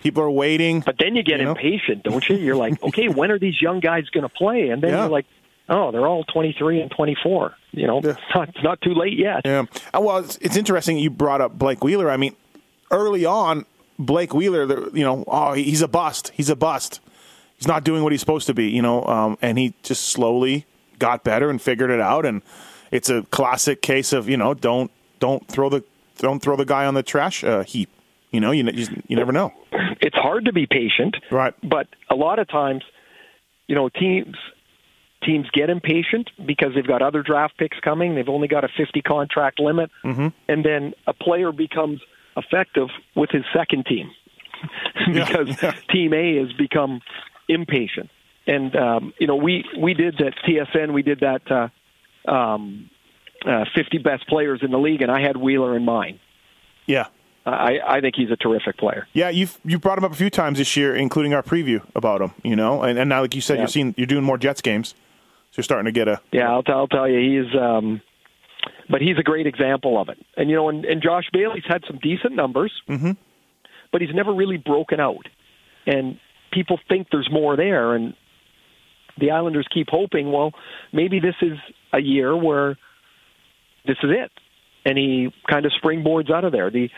People 0.02 0.22
are 0.24 0.30
waiting. 0.30 0.82
But 0.82 0.98
then 1.00 1.16
you 1.16 1.24
get 1.24 1.40
You 1.40 1.46
know? 1.46 1.52
impatient, 1.52 2.04
don't 2.04 2.28
you? 2.30 2.36
You're 2.38 2.56
like, 2.56 2.82
okay, 2.90 3.08
when 3.08 3.32
are 3.32 3.40
these 3.40 3.60
young 3.60 3.80
guys 3.80 4.08
going 4.10 4.22
to 4.24 4.30
play? 4.30 4.70
And 4.70 4.84
then 4.84 4.92
Yeah. 4.92 5.02
you're 5.04 5.10
like, 5.12 5.26
oh, 5.68 5.92
they're 5.92 6.06
all 6.06 6.24
23 6.26 6.82
and 6.82 6.92
24. 6.92 7.56
You 7.72 7.88
know, 7.88 8.02
Yeah. 8.04 8.10
it's, 8.12 8.20
not, 8.36 8.50
it's 8.50 8.64
not 8.64 8.82
too 8.82 8.94
late 8.94 9.18
yet. 9.18 9.42
Yeah. 9.46 9.64
Uh, 9.94 10.02
Well, 10.02 10.18
it's, 10.18 10.38
it's 10.38 10.56
interesting 10.58 11.00
you 11.00 11.10
brought 11.10 11.42
up 11.42 11.58
Blake 11.58 11.84
Wheeler. 11.84 12.12
I 12.12 12.18
mean, 12.18 12.36
early 12.92 13.26
on, 13.26 13.66
Blake 14.00 14.34
Wheeler, 14.34 14.90
you 14.96 15.04
know, 15.04 15.24
oh, 15.28 15.54
he's 15.54 15.82
a 15.82 15.88
bust. 15.88 16.32
He's 16.36 16.50
a 16.50 16.56
bust. 16.56 17.00
He's 17.58 17.68
not 17.68 17.84
doing 17.84 18.04
what 18.04 18.12
he's 18.12 18.20
supposed 18.22 18.48
to 18.48 18.54
be, 18.54 18.70
you 18.70 18.82
know, 18.82 19.04
um, 19.06 19.38
and 19.42 19.58
he 19.58 19.74
just 19.84 20.06
slowly 20.10 20.66
got 21.00 21.24
better 21.24 21.50
and 21.50 21.62
figured 21.62 21.90
it 21.92 22.00
out. 22.02 22.26
And 22.26 22.42
it's 22.92 23.10
a 23.10 23.24
classic 23.24 23.82
case 23.82 24.12
of 24.14 24.28
you 24.28 24.38
know, 24.38 24.54
don't 24.54 24.92
don't 25.20 25.48
throw 25.48 25.70
the 25.70 25.84
don't 26.18 26.42
throw 26.42 26.56
the 26.56 26.66
guy 26.66 26.86
on 26.86 26.94
the 26.94 27.04
trash 27.04 27.44
uh, 27.44 27.64
heap. 27.64 27.90
You 28.32 28.40
know, 28.40 28.52
you, 28.52 28.64
you 28.74 28.88
you 29.08 29.16
never 29.16 29.32
know. 29.32 29.54
It's 30.02 30.16
hard 30.16 30.46
to 30.46 30.54
be 30.54 30.66
patient, 30.66 31.16
Right. 31.32 31.54
but 31.64 31.88
a 32.10 32.16
lot 32.16 32.40
of 32.40 32.48
times, 32.50 32.84
you 33.68 33.76
know, 33.76 33.90
teams 33.90 34.36
teams 35.24 35.48
get 35.54 35.70
impatient 35.70 36.30
because 36.46 36.74
they've 36.76 36.86
got 36.88 37.02
other 37.02 37.22
draft 37.24 37.58
picks 37.58 37.80
coming. 37.80 38.16
They've 38.16 38.28
only 38.28 38.48
got 38.50 38.64
a 38.66 38.70
50 38.76 39.02
contract 39.04 39.60
limit, 39.60 39.90
Mm-hmm. 40.04 40.28
and 40.50 40.66
then 40.66 40.94
a 41.08 41.14
player 41.14 41.52
becomes 41.52 42.02
effective 42.38 42.90
with 43.16 43.30
his 43.30 43.44
second 43.56 43.86
team 43.86 44.12
because 45.14 45.50
yeah. 45.62 45.74
Team 45.90 46.14
A 46.14 46.38
has 46.38 46.54
become 46.54 47.02
impatient. 47.48 48.10
And 48.48 48.76
um, 48.76 49.14
you 49.20 49.28
know, 49.28 49.36
we 49.36 49.64
we 49.80 49.94
did 49.94 50.18
that 50.18 50.34
TSN. 50.46 50.94
We 50.94 51.02
did 51.02 51.22
that 51.22 51.42
uh, 51.50 52.32
um, 52.32 52.90
uh, 53.46 53.66
50 53.76 54.00
best 54.00 54.28
players 54.28 54.60
in 54.62 54.72
the 54.72 54.78
league, 54.80 55.02
and 55.02 55.12
I 55.12 55.22
had 55.22 55.38
Wheeler 55.38 55.76
in 55.76 55.86
mind. 55.86 56.20
Yeah. 56.86 57.08
I, 57.46 57.80
I 57.86 58.00
think 58.02 58.16
he's 58.16 58.32
a 58.32 58.38
terrific 58.38 58.78
player. 58.78 59.06
Yeah, 59.12 59.28
you've 59.30 59.60
you 59.66 59.78
brought 59.78 59.98
him 59.98 60.06
up 60.06 60.14
a 60.14 60.16
few 60.16 60.30
times 60.30 60.60
this 60.60 60.78
year, 60.78 60.96
including 60.96 61.34
our 61.34 61.44
preview 61.44 61.82
about 61.94 62.22
him. 62.22 62.32
You 62.42 62.56
know, 62.56 62.84
and, 62.84 62.98
and 62.98 63.10
now, 63.10 63.20
like 63.22 63.36
you 63.36 63.42
said, 63.42 63.56
Yeah. 63.56 63.62
you're 63.64 63.68
seeing 63.68 63.94
you're 63.98 64.08
doing 64.08 64.24
more 64.24 64.38
Jets 64.38 64.62
games, 64.62 64.90
so 65.52 65.58
you're 65.58 65.64
starting 65.66 65.86
to 65.86 65.92
get 65.92 66.08
a 66.08 66.22
Yeah, 66.32 66.50
I'll, 66.50 66.64
t- 66.64 66.72
I'll 66.72 66.88
tell 66.88 67.08
you, 67.10 67.44
he's. 67.44 67.54
Um, 67.60 68.02
but 68.90 69.02
he's 69.02 69.18
a 69.18 69.24
great 69.24 69.48
example 69.48 70.00
of 70.00 70.10
it. 70.10 70.18
And 70.38 70.50
you 70.50 70.56
know, 70.56 70.70
and, 70.70 70.86
and 70.86 71.02
Josh 71.02 71.26
Bailey's 71.32 71.64
had 71.68 71.84
some 71.88 72.00
decent 72.02 72.36
numbers, 72.36 72.72
mm-hmm. 72.88 73.12
but 73.92 74.02
he's 74.02 74.14
never 74.14 74.34
really 74.34 74.58
broken 74.58 75.00
out. 75.00 75.28
And 75.86 76.20
people 76.52 76.80
think 76.88 77.08
there's 77.12 77.30
more 77.32 77.56
there, 77.56 77.94
and 77.94 78.14
the 79.20 79.32
Islanders 79.32 79.68
keep 79.74 79.88
hoping. 79.90 80.32
Well, 80.32 80.52
maybe 80.92 81.20
this 81.20 81.36
is 81.42 81.58
a 81.92 82.00
year 82.00 82.36
where 82.36 82.78
this 83.86 83.98
is 84.04 84.10
it, 84.12 84.32
and 84.86 84.98
he 84.98 85.34
kind 85.50 85.66
of 85.66 85.72
springboards 85.84 86.32
out 86.32 86.44
of 86.44 86.52
there. 86.52 86.70
The 86.70 86.90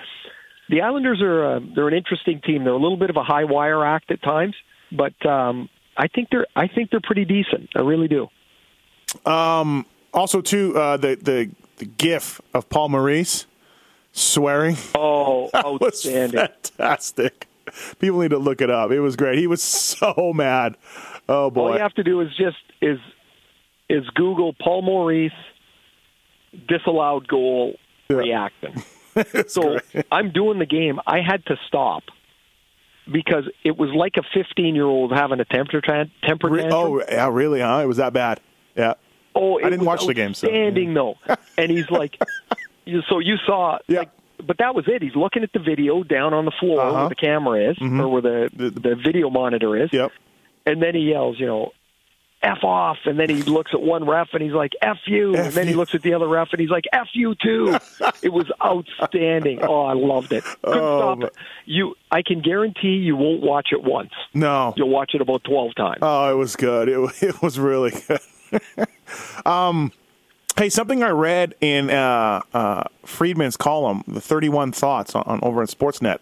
the 0.69 0.82
Islanders 0.82 1.21
are 1.21 1.56
uh, 1.56 1.60
they're 1.76 1.88
an 1.88 1.93
interesting 1.93 2.41
team. 2.41 2.63
They're 2.63 2.74
a 2.74 2.80
little 2.80 2.98
bit 2.98 3.10
of 3.10 3.17
a 3.17 3.24
high 3.24 3.43
wire 3.43 3.86
act 3.86 4.12
at 4.12 4.21
times, 4.21 4.56
but 4.91 5.26
um, 5.26 5.69
I 5.98 6.08
think 6.08 6.30
they're 6.32 6.48
I 6.56 6.67
think 6.67 6.91
they're 6.91 7.02
pretty 7.02 7.26
decent. 7.26 7.69
I 7.76 7.82
really 7.82 8.08
do. 8.08 8.28
Also, 10.13 10.41
too, 10.41 10.78
uh, 10.78 10.98
the 10.98 11.15
the 11.15 11.52
the 11.78 11.86
GIF 11.86 12.42
of 12.54 12.70
Paul 12.70 12.90
Maurice 12.90 13.46
swearing 14.12 14.78
Oh, 14.96 15.50
was 15.54 15.66
outstanding! 15.82 16.40
fantastic. 16.40 17.48
People 18.00 18.20
need 18.22 18.30
to 18.30 18.38
look 18.38 18.62
it 18.62 18.70
up. 18.70 18.92
It 18.92 19.00
was 19.02 19.16
great. 19.16 19.38
He 19.40 19.48
was 19.48 19.62
so 19.62 20.32
mad. 20.34 20.78
Oh 21.28 21.50
boy. 21.50 21.62
All 21.70 21.74
you 21.74 21.80
have 21.82 21.94
to 21.96 22.04
do 22.04 22.22
is 22.22 22.30
just 22.38 22.58
is 22.82 23.00
is 23.90 24.04
Google 24.16 24.54
Paul 24.54 24.82
Maurice 24.84 25.32
disallowed 26.68 27.28
goal 27.28 27.76
Yeah. 28.10 28.18
reacting. 28.18 28.84
so 29.48 29.80
I'm 30.12 30.32
doing 30.32 30.60
the 30.60 30.66
game. 30.66 31.00
I 31.08 31.22
had 31.22 31.46
to 31.48 31.58
stop 31.68 32.04
because 33.12 33.44
it 33.64 33.78
was 33.78 33.90
like 33.96 34.14
a 34.18 34.24
15 34.34 34.76
year 34.76 34.86
old 34.86 35.12
having 35.12 35.40
a 35.40 35.46
temper 35.46 35.82
tan- 35.82 36.12
temper 36.24 36.50
oh, 36.52 36.56
tantrum. 36.58 36.74
oh 36.74 37.02
yeah, 37.10 37.30
really? 37.30 37.62
Huh? 37.62 37.80
It 37.84 37.88
was 37.88 37.98
that 37.98 38.14
bad? 38.14 38.40
Yeah. 38.76 38.94
Oh, 39.36 39.60
I 39.60 39.69
didn't 39.69 39.86
watch 39.86 40.06
the 40.06 40.13
game, 40.13 40.34
so, 40.34 40.48
Outstanding 40.48 40.93
though, 40.93 41.15
and 41.58 41.69
he's 41.69 41.89
like, 41.91 42.17
so 43.10 43.19
you 43.19 43.36
saw, 43.45 43.78
Yeah. 43.88 44.00
like, 44.00 44.10
but 44.45 44.58
that 44.60 44.74
was 44.76 44.86
it. 44.88 45.02
He's 45.02 45.15
looking 45.15 45.43
at 45.43 45.52
the 45.54 45.60
video 45.60 46.04
down 46.04 46.34
on 46.34 46.45
the 46.45 46.52
floor 46.60 46.82
Uh-huh. 46.82 47.00
where 47.02 47.10
the 47.10 47.15
camera 47.15 47.71
is, 47.71 47.78
or 47.82 48.08
where 48.10 48.21
the, 48.21 48.50
The- 48.54 48.69
the 48.69 48.95
video 48.95 49.30
monitor 49.30 49.76
is, 49.76 49.91
Yep. 49.91 50.12
and 50.65 50.82
then 50.82 50.95
he 50.95 51.02
yells, 51.12 51.39
you 51.39 51.48
know, 51.48 51.71
"F 52.43 52.63
off!" 52.63 52.98
And 53.06 53.17
then 53.19 53.30
he 53.30 53.41
looks 53.43 53.71
at 53.74 53.82
one 53.82 54.06
ref 54.06 54.30
and 54.34 54.41
he's 54.43 54.52
like, 54.54 54.74
"F 54.82 54.98
you!" 55.08 55.36
F 55.36 55.45
and 55.48 55.54
then 55.54 55.67
he 55.67 55.74
looks 55.74 55.95
at 55.95 56.02
the 56.04 56.13
other 56.13 56.28
ref 56.28 56.50
and 56.52 56.60
he's 56.60 56.69
like, 56.69 56.84
"F 56.93 57.08
you 57.13 57.34
too!" 57.36 57.76
it 58.24 58.30
was 58.32 58.45
outstanding. 58.63 59.60
Oh, 59.63 59.84
I 59.86 59.93
loved 59.93 60.32
it. 60.32 60.43
Couldn't 60.43 60.80
Oh, 60.84 61.15
stop 61.15 61.24
it. 61.24 61.34
You, 61.65 61.95
I 62.12 62.21
can 62.21 62.41
guarantee 62.41 62.98
you 62.98 63.15
won't 63.15 63.41
watch 63.41 63.69
it 63.71 63.84
once. 63.84 64.12
No. 64.34 64.74
You'll 64.78 64.89
watch 64.89 65.12
it 65.15 65.21
about 65.21 65.43
twelve 65.43 65.74
times. 65.76 66.00
Oh, 66.02 66.32
it 66.32 66.36
was 66.38 66.56
good. 66.56 66.88
It, 66.89 67.00
it 67.24 67.41
was 67.41 67.58
really 67.58 67.91
good. 68.08 68.19
um, 69.46 69.92
hey, 70.58 70.70
something 70.70 71.04
I 71.04 71.10
read 71.10 71.56
in 71.62 71.90
uh, 71.90 72.42
uh, 72.54 72.84
Friedman's 73.06 73.58
column, 73.58 74.04
the 74.08 74.22
31 74.22 74.72
Thoughts 74.72 75.16
on, 75.16 75.24
on 75.24 75.40
over 75.44 75.62
at 75.62 75.70
Sportsnet. 75.70 76.20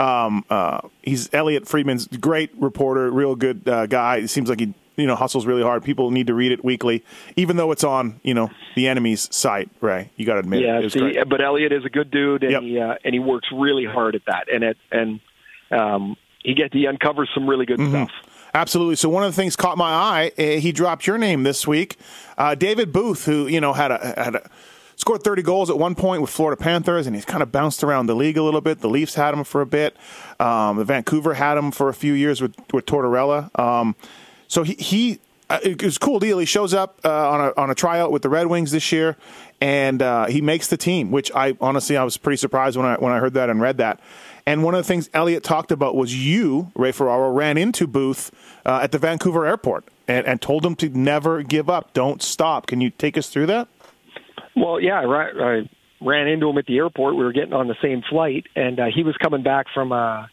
Um, 0.00 0.44
uh, 0.50 0.80
he's 1.02 1.32
Elliot 1.32 1.66
Friedman's 1.66 2.06
great 2.08 2.50
reporter, 2.56 3.10
real 3.10 3.34
good 3.34 3.66
uh, 3.68 3.86
guy. 3.86 4.16
It 4.18 4.28
seems 4.28 4.48
like 4.48 4.60
he 4.60 4.74
you 4.96 5.06
know 5.06 5.14
hustles 5.14 5.46
really 5.46 5.62
hard. 5.62 5.84
People 5.84 6.10
need 6.10 6.26
to 6.26 6.34
read 6.34 6.52
it 6.52 6.64
weekly, 6.64 7.04
even 7.36 7.56
though 7.56 7.70
it's 7.72 7.84
on 7.84 8.20
you 8.22 8.34
know 8.34 8.50
the 8.74 8.88
enemy's 8.88 9.34
site. 9.34 9.70
Ray, 9.80 10.10
you 10.16 10.26
got 10.26 10.34
to 10.34 10.40
admit. 10.40 10.62
Yeah, 10.62 10.78
it 10.78 10.84
was 10.84 10.92
see, 10.94 11.22
but 11.28 11.40
Elliot 11.40 11.72
is 11.72 11.84
a 11.84 11.90
good 11.90 12.10
dude, 12.10 12.42
and 12.42 12.52
Yep. 12.52 12.62
he 12.62 12.78
uh, 12.80 12.94
and 13.04 13.14
he 13.14 13.18
works 13.18 13.48
really 13.52 13.84
hard 13.84 14.14
at 14.14 14.22
that, 14.26 14.52
and 14.52 14.64
it 14.64 14.76
and 14.90 15.20
um, 15.70 16.16
he 16.42 16.54
get 16.54 16.72
he 16.74 16.86
uncovers 16.86 17.30
some 17.34 17.48
really 17.48 17.66
Mm-hmm. 17.66 17.92
good 17.92 18.08
stuff. 18.08 18.10
Absolutely. 18.56 18.96
So 18.96 19.10
one 19.10 19.22
of 19.22 19.36
the 19.36 19.36
things 19.36 19.54
caught 19.54 19.76
my 19.76 19.90
eye. 19.92 20.32
Uh, 20.38 20.42
he 20.58 20.72
dropped 20.72 21.06
your 21.06 21.18
name 21.18 21.42
this 21.42 21.66
week, 21.66 21.98
uh, 22.38 22.54
David 22.54 22.90
Booth, 22.90 23.26
who 23.26 23.46
you 23.46 23.60
know 23.60 23.74
had 23.74 23.90
a 23.90 23.98
had 24.16 24.36
a 24.36 24.50
scored 24.96 25.22
30 25.22 25.42
goals 25.42 25.68
at 25.68 25.76
one 25.78 25.94
point 25.94 26.22
with 26.22 26.30
Florida 26.30 26.58
Panthers, 26.58 27.06
and 27.06 27.14
he's 27.14 27.26
kind 27.26 27.42
of 27.42 27.52
bounced 27.52 27.84
around 27.84 28.06
the 28.06 28.16
league 28.16 28.38
a 28.38 28.42
little 28.42 28.62
bit. 28.62 28.80
The 28.80 28.88
Leafs 28.88 29.14
had 29.14 29.34
him 29.34 29.44
for 29.44 29.60
a 29.60 29.66
bit. 29.66 29.94
Um, 30.40 30.78
the 30.78 30.86
Vancouver 30.86 31.34
had 31.34 31.58
him 31.58 31.70
for 31.70 31.90
a 31.90 31.94
few 31.94 32.14
years 32.14 32.40
with 32.40 32.54
with 32.72 32.86
Tortorella. 32.86 33.56
Um, 33.60 33.94
so 34.48 34.62
he 34.62 34.72
he. 34.74 35.20
Uh, 35.50 35.60
it 35.62 35.82
was 35.82 35.96
a 35.96 36.00
cool 36.00 36.18
deal. 36.18 36.38
He 36.38 36.46
shows 36.46 36.72
up 36.72 36.98
uh, 37.04 37.30
on 37.30 37.40
a 37.42 37.60
on 37.60 37.70
a 37.70 37.74
tryout 37.74 38.10
with 38.10 38.22
the 38.22 38.30
Red 38.30 38.46
Wings 38.46 38.70
this 38.70 38.90
year, 38.90 39.18
and 39.60 40.00
uh, 40.00 40.26
he 40.26 40.40
makes 40.40 40.68
the 40.68 40.78
team. 40.78 41.10
Which 41.10 41.30
I 41.34 41.58
honestly 41.60 41.98
I 41.98 42.04
was 42.04 42.16
pretty 42.16 42.38
surprised 42.38 42.78
when 42.78 42.86
I 42.86 42.96
when 42.96 43.12
I 43.12 43.18
heard 43.18 43.34
that 43.34 43.50
and 43.50 43.60
read 43.60 43.76
that. 43.76 44.00
And 44.46 44.62
one 44.62 44.74
of 44.74 44.78
the 44.78 44.86
things 44.86 45.10
Elliot 45.12 45.42
talked 45.42 45.72
about 45.72 45.96
was 45.96 46.14
you, 46.14 46.70
Ray 46.76 46.92
Ferraro, 46.92 47.32
ran 47.32 47.58
into 47.58 47.88
Booth 47.88 48.30
uh, 48.64 48.80
at 48.80 48.92
the 48.92 48.98
Vancouver 48.98 49.44
airport 49.44 49.84
and, 50.06 50.24
and 50.24 50.40
told 50.40 50.64
him 50.64 50.76
to 50.76 50.88
never 50.88 51.42
give 51.42 51.68
up, 51.68 51.92
don't 51.92 52.22
stop. 52.22 52.68
Can 52.68 52.80
you 52.80 52.90
take 52.90 53.18
us 53.18 53.28
through 53.28 53.46
that? 53.46 53.66
Well, 54.54 54.80
yeah, 54.80 55.00
I, 55.00 55.04
I 55.04 55.70
ran 56.00 56.28
into 56.28 56.48
him 56.48 56.58
at 56.58 56.66
the 56.66 56.76
airport. 56.76 57.16
We 57.16 57.24
were 57.24 57.32
getting 57.32 57.52
on 57.52 57.66
the 57.66 57.74
same 57.82 58.02
flight, 58.08 58.46
and 58.54 58.78
uh, 58.78 58.86
he 58.94 59.02
was 59.02 59.16
coming 59.16 59.42
back 59.42 59.66
from 59.74 59.90
a, 59.90 60.30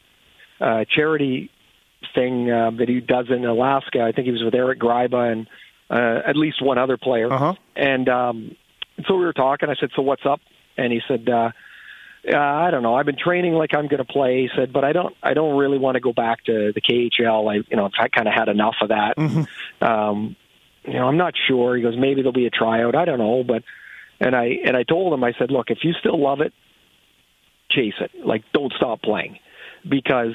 a 0.61 0.85
charity 0.95 1.49
thing 2.13 2.51
uh, 2.51 2.71
that 2.77 2.87
he 2.87 2.99
does 2.99 3.27
in 3.29 3.43
Alaska. 3.45 4.01
I 4.01 4.11
think 4.11 4.25
he 4.25 4.31
was 4.31 4.43
with 4.43 4.53
Eric 4.53 4.79
Greiba 4.79 5.31
and 5.31 5.47
uh, 5.89 6.21
at 6.27 6.35
least 6.35 6.61
one 6.61 6.77
other 6.77 6.97
player. 6.97 7.31
Uh-huh. 7.31 7.55
And 7.75 8.07
um, 8.09 8.55
so 9.07 9.15
we 9.15 9.25
were 9.25 9.33
talking. 9.33 9.69
I 9.69 9.75
said, 9.79 9.89
"So 9.95 10.01
what's 10.01 10.25
up?" 10.25 10.39
And 10.77 10.91
he 10.91 11.01
said, 11.07 11.27
uh, 11.29 11.51
uh, 12.31 12.37
"I 12.37 12.71
don't 12.71 12.83
know. 12.83 12.95
I've 12.95 13.05
been 13.05 13.17
training 13.17 13.53
like 13.53 13.71
I'm 13.75 13.87
going 13.87 14.03
to 14.05 14.11
play." 14.11 14.41
He 14.43 14.49
said, 14.55 14.71
"But 14.73 14.83
I 14.83 14.93
don't. 14.93 15.15
I 15.23 15.33
don't 15.33 15.57
really 15.57 15.77
want 15.77 15.95
to 15.95 16.01
go 16.01 16.13
back 16.13 16.43
to 16.45 16.71
the 16.73 16.81
KHL. 16.81 17.51
I, 17.51 17.55
you 17.69 17.77
know, 17.77 17.89
I 17.99 18.07
kind 18.09 18.27
of 18.27 18.33
had 18.33 18.49
enough 18.49 18.75
of 18.81 18.89
that. 18.89 19.17
Um, 19.81 20.35
you 20.85 20.93
know, 20.93 21.07
I'm 21.07 21.17
not 21.17 21.33
sure." 21.47 21.75
He 21.75 21.81
goes, 21.83 21.95
"Maybe 21.97 22.21
there'll 22.21 22.31
be 22.33 22.45
a 22.45 22.51
tryout. 22.51 22.95
I 22.95 23.05
don't 23.05 23.19
know, 23.19 23.43
but." 23.43 23.63
And 24.19 24.35
I 24.35 24.59
and 24.65 24.77
I 24.77 24.83
told 24.83 25.13
him, 25.13 25.23
I 25.23 25.33
said, 25.37 25.51
"Look, 25.51 25.69
if 25.69 25.79
you 25.83 25.93
still 25.99 26.21
love 26.21 26.39
it, 26.39 26.53
chase 27.69 27.95
it. 27.99 28.11
Like, 28.25 28.43
don't 28.53 28.71
stop 28.77 29.01
playing, 29.01 29.39
because 29.87 30.33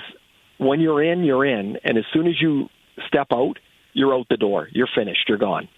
when 0.58 0.80
you're 0.80 1.02
in, 1.02 1.24
you're 1.24 1.46
in, 1.46 1.78
and 1.84 1.96
as 1.96 2.04
soon 2.12 2.26
as 2.26 2.34
you 2.40 2.68
step 3.06 3.28
out, 3.32 3.58
you're 3.94 4.12
out 4.14 4.26
the 4.28 4.36
door. 4.36 4.68
You're 4.72 4.88
finished. 4.94 5.28
You're 5.28 5.38
gone. 5.38 5.68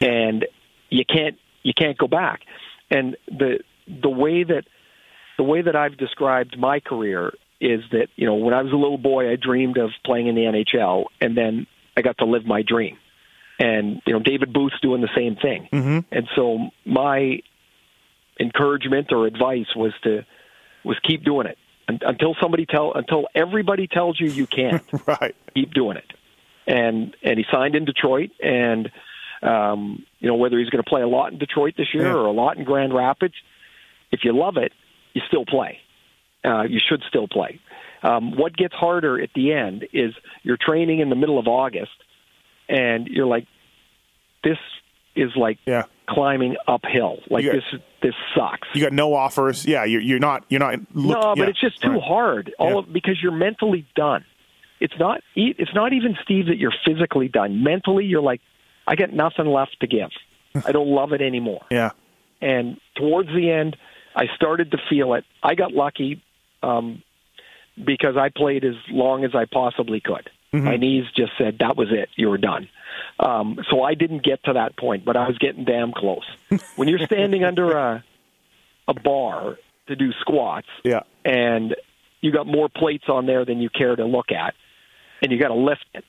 and 0.00 0.44
you 0.90 1.04
can't 1.04 1.38
you 1.62 1.72
can't 1.72 1.96
go 1.96 2.08
back. 2.08 2.40
And 2.90 3.16
the 3.28 3.60
the 3.86 4.10
way 4.10 4.44
that 4.44 4.64
the 5.36 5.42
way 5.44 5.62
that 5.62 5.76
I've 5.76 5.96
described 5.96 6.58
my 6.58 6.80
career 6.80 7.32
is 7.60 7.80
that 7.92 8.08
you 8.16 8.26
know 8.26 8.34
when 8.34 8.54
I 8.54 8.62
was 8.62 8.72
a 8.72 8.76
little 8.76 8.98
boy, 8.98 9.30
I 9.30 9.36
dreamed 9.36 9.78
of 9.78 9.90
playing 10.04 10.26
in 10.26 10.34
the 10.34 10.42
NHL, 10.42 11.06
and 11.20 11.36
then 11.36 11.66
I 11.96 12.02
got 12.02 12.18
to 12.18 12.24
live 12.26 12.44
my 12.46 12.62
dream. 12.62 12.98
And 13.58 14.02
you 14.06 14.12
know, 14.12 14.20
David 14.20 14.52
Booth's 14.52 14.78
doing 14.80 15.00
the 15.00 15.08
same 15.16 15.36
thing. 15.36 15.68
Mm-hmm. 15.72 15.98
And 16.12 16.28
so 16.36 16.68
my 16.84 17.40
encouragement 18.38 19.12
or 19.12 19.26
advice 19.26 19.74
was 19.74 19.92
to 20.04 20.24
was 20.84 20.98
keep 21.02 21.24
doing 21.24 21.46
it 21.46 21.58
until 21.88 22.34
somebody 22.40 22.66
tell 22.66 22.92
until 22.94 23.26
everybody 23.34 23.86
tells 23.86 24.20
you 24.20 24.28
you 24.30 24.46
can't. 24.46 24.82
Right. 25.06 25.34
keep 25.54 25.72
doing 25.72 25.96
it. 25.96 26.12
And 26.66 27.16
and 27.22 27.38
he 27.38 27.44
signed 27.50 27.74
in 27.76 27.84
Detroit, 27.84 28.30
and 28.42 28.90
um, 29.42 30.04
you 30.18 30.28
know 30.28 30.34
whether 30.34 30.58
he's 30.58 30.68
going 30.68 30.82
to 30.82 30.88
play 30.88 31.02
a 31.02 31.08
lot 31.08 31.32
in 31.32 31.38
Detroit 31.38 31.74
this 31.76 31.94
year 31.94 32.04
Yeah. 32.06 32.14
or 32.14 32.26
a 32.26 32.32
lot 32.32 32.56
in 32.58 32.64
Grand 32.64 32.92
Rapids, 32.92 33.34
if 34.10 34.20
you 34.24 34.36
love 34.36 34.56
it, 34.56 34.72
you 35.16 35.22
still 35.28 35.46
play. 35.46 35.78
Uh, 36.44 36.62
you 36.64 36.78
should 36.86 37.02
still 37.08 37.26
play. 37.26 37.58
Um, 38.02 38.36
what 38.36 38.54
gets 38.54 38.74
harder 38.74 39.18
at 39.20 39.30
the 39.34 39.52
end 39.52 39.86
is 39.94 40.12
you're 40.42 40.58
training 40.60 41.00
in 41.00 41.08
the 41.08 41.16
middle 41.16 41.38
of 41.38 41.48
August, 41.48 41.90
and 42.68 43.06
you're 43.08 43.26
like, 43.26 43.46
this 44.44 44.58
is 45.16 45.30
like 45.34 45.58
Yeah. 45.66 45.84
climbing 46.06 46.56
uphill. 46.68 47.20
Like 47.30 47.44
got- 47.46 47.54
this 47.54 47.80
this 48.02 48.14
sucks. 48.36 48.68
You 48.74 48.82
got 48.82 48.92
no 48.92 49.14
offers. 49.14 49.64
Yeah, 49.66 49.84
you're, 49.84 50.02
you're 50.02 50.18
not. 50.18 50.44
You're 50.50 50.60
not. 50.60 50.74
Look, 50.94 51.16
no, 51.20 51.34
but 51.34 51.38
yeah. 51.44 51.48
it's 51.48 51.60
just 51.60 51.80
too 51.82 51.92
Right. 51.92 52.02
hard. 52.02 52.54
All 52.58 52.70
Yeah. 52.72 52.78
of, 52.80 52.92
because 52.92 53.16
you're 53.22 53.32
mentally 53.32 53.86
done. 53.96 54.24
It's 54.78 54.94
not. 54.98 55.22
e, 55.34 55.54
It's 55.58 55.74
not 55.74 55.94
even 55.94 56.16
Steve 56.22 56.46
that 56.46 56.58
you're 56.58 56.74
physically 56.84 57.28
done. 57.28 57.64
Mentally, 57.64 58.04
you're 58.04 58.20
like, 58.22 58.42
I 58.86 58.94
got 58.94 59.12
nothing 59.12 59.46
left 59.46 59.80
to 59.80 59.86
give. 59.86 60.10
I 60.66 60.70
don't 60.72 60.88
love 60.88 61.12
it 61.12 61.22
anymore. 61.22 61.62
Yeah. 61.70 61.90
And 62.42 62.78
towards 62.94 63.30
the 63.30 63.50
end, 63.50 63.76
I 64.16 64.24
started 64.34 64.70
to 64.72 64.78
feel 64.88 65.14
it. 65.14 65.24
I 65.42 65.54
got 65.54 65.72
lucky 65.72 66.22
um, 66.62 67.02
because 67.76 68.16
I 68.16 68.30
played 68.30 68.64
as 68.64 68.74
long 68.90 69.24
as 69.24 69.32
I 69.34 69.44
possibly 69.44 70.00
could. 70.00 70.30
My 70.52 70.78
knees 70.78 71.04
just 71.14 71.32
said 71.36 71.58
that 71.60 71.76
was 71.76 71.88
it. 71.90 72.08
You 72.16 72.30
were 72.30 72.38
done. 72.38 72.70
Um, 73.20 73.58
so 73.70 73.82
I 73.82 73.92
didn't 73.92 74.24
get 74.24 74.42
to 74.44 74.54
that 74.54 74.74
point, 74.78 75.04
but 75.04 75.14
I 75.14 75.28
was 75.28 75.36
getting 75.36 75.66
damn 75.66 75.92
close. 75.92 76.24
when 76.76 76.88
you're 76.88 77.04
standing 77.04 77.44
under 77.44 77.72
a 77.72 78.02
a 78.88 78.94
bar 78.94 79.58
to 79.88 79.96
do 79.96 80.12
squats, 80.20 80.68
Yeah. 80.82 81.00
and 81.26 81.76
you 82.22 82.32
got 82.32 82.46
more 82.46 82.70
plates 82.70 83.04
on 83.08 83.26
there 83.26 83.44
than 83.44 83.60
you 83.60 83.68
care 83.68 83.94
to 83.96 84.06
look 84.06 84.32
at, 84.32 84.54
and 85.20 85.30
you 85.30 85.38
got 85.38 85.48
to 85.48 85.54
lift 85.54 85.84
it, 85.92 86.04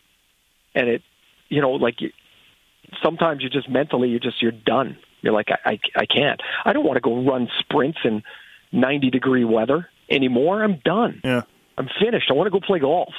and 0.73 0.87
it, 0.87 1.01
you 1.49 1.59
know, 1.61 1.71
like 1.71 1.99
you, 1.99 2.11
sometimes 3.03 3.43
you 3.43 3.49
just 3.49 3.67
mentally 3.67 4.09
you're 4.09 4.19
just 4.21 4.41
you're 4.41 4.51
done. 4.53 4.95
You're 5.27 5.35
like 5.35 5.49
I, 5.51 5.71
I 5.71 5.79
I 5.97 6.05
can't. 6.05 6.41
I 6.63 6.71
don't 6.71 6.85
want 6.85 6.95
to 6.95 7.01
go 7.01 7.21
run 7.21 7.49
sprints 7.59 7.99
in 8.05 8.23
90 8.71 9.09
degree 9.09 9.43
weather 9.43 9.89
anymore. 10.09 10.63
I'm 10.63 10.79
done. 10.85 11.19
Yeah. 11.21 11.41
I'm 11.77 11.89
finished. 11.99 12.27
I 12.31 12.33
want 12.33 12.47
to 12.47 12.51
go 12.51 12.61
play 12.65 12.79
golf. 12.79 13.13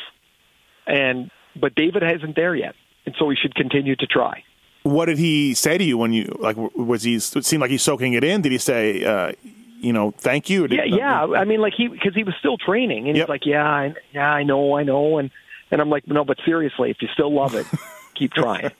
And 0.87 1.31
but 1.55 1.75
David 1.75 2.03
hasn't 2.03 2.35
there 2.35 2.55
yet, 2.55 2.75
and 3.05 3.15
so 3.19 3.29
he 3.29 3.37
should 3.37 3.55
continue 3.55 3.95
to 3.97 4.07
try. 4.07 4.43
What 4.85 5.07
did 5.07 5.19
he 5.19 5.53
say 5.53 5.77
to 5.77 5.85
you 5.85 5.99
when 5.99 6.15
you 6.15 6.35
like? 6.41 6.57
Was 6.57 7.03
he? 7.03 7.17
It 7.17 7.21
seemed 7.23 7.61
like 7.61 7.71
he's 7.71 7.83
soaking 7.83 8.15
it 8.15 8.25
in. 8.25 8.41
Did 8.41 8.53
he 8.53 8.59
say, 8.59 9.05
uh, 9.05 9.33
you 9.81 9.93
know, 9.93 10.13
thank 10.13 10.49
you? 10.49 10.65
Or 10.65 10.69
Yeah, 10.69 10.85
did- 10.85 10.95
yeah. 10.95 11.25
I 11.25 11.45
mean, 11.45 11.61
like 11.61 11.75
he 11.77 11.89
because 11.89 12.15
he 12.15 12.25
was 12.25 12.35
still 12.39 12.57
training, 12.57 13.07
and 13.09 13.17
Yep. 13.19 13.27
he's 13.27 13.29
like, 13.29 13.45
yeah, 13.45 13.69
I, 13.69 13.95
yeah, 14.13 14.31
I 14.33 14.45
know, 14.45 14.79
I 14.79 14.83
know, 14.83 15.19
and 15.19 15.31
and 15.71 15.83
I'm 15.83 15.91
like, 15.91 16.09
no, 16.09 16.25
but 16.25 16.39
seriously, 16.47 16.91
if 16.91 17.03
you 17.03 17.09
still 17.13 17.35
love 17.35 17.55
it, 17.55 17.67
keep 18.15 18.33
trying. 18.33 18.71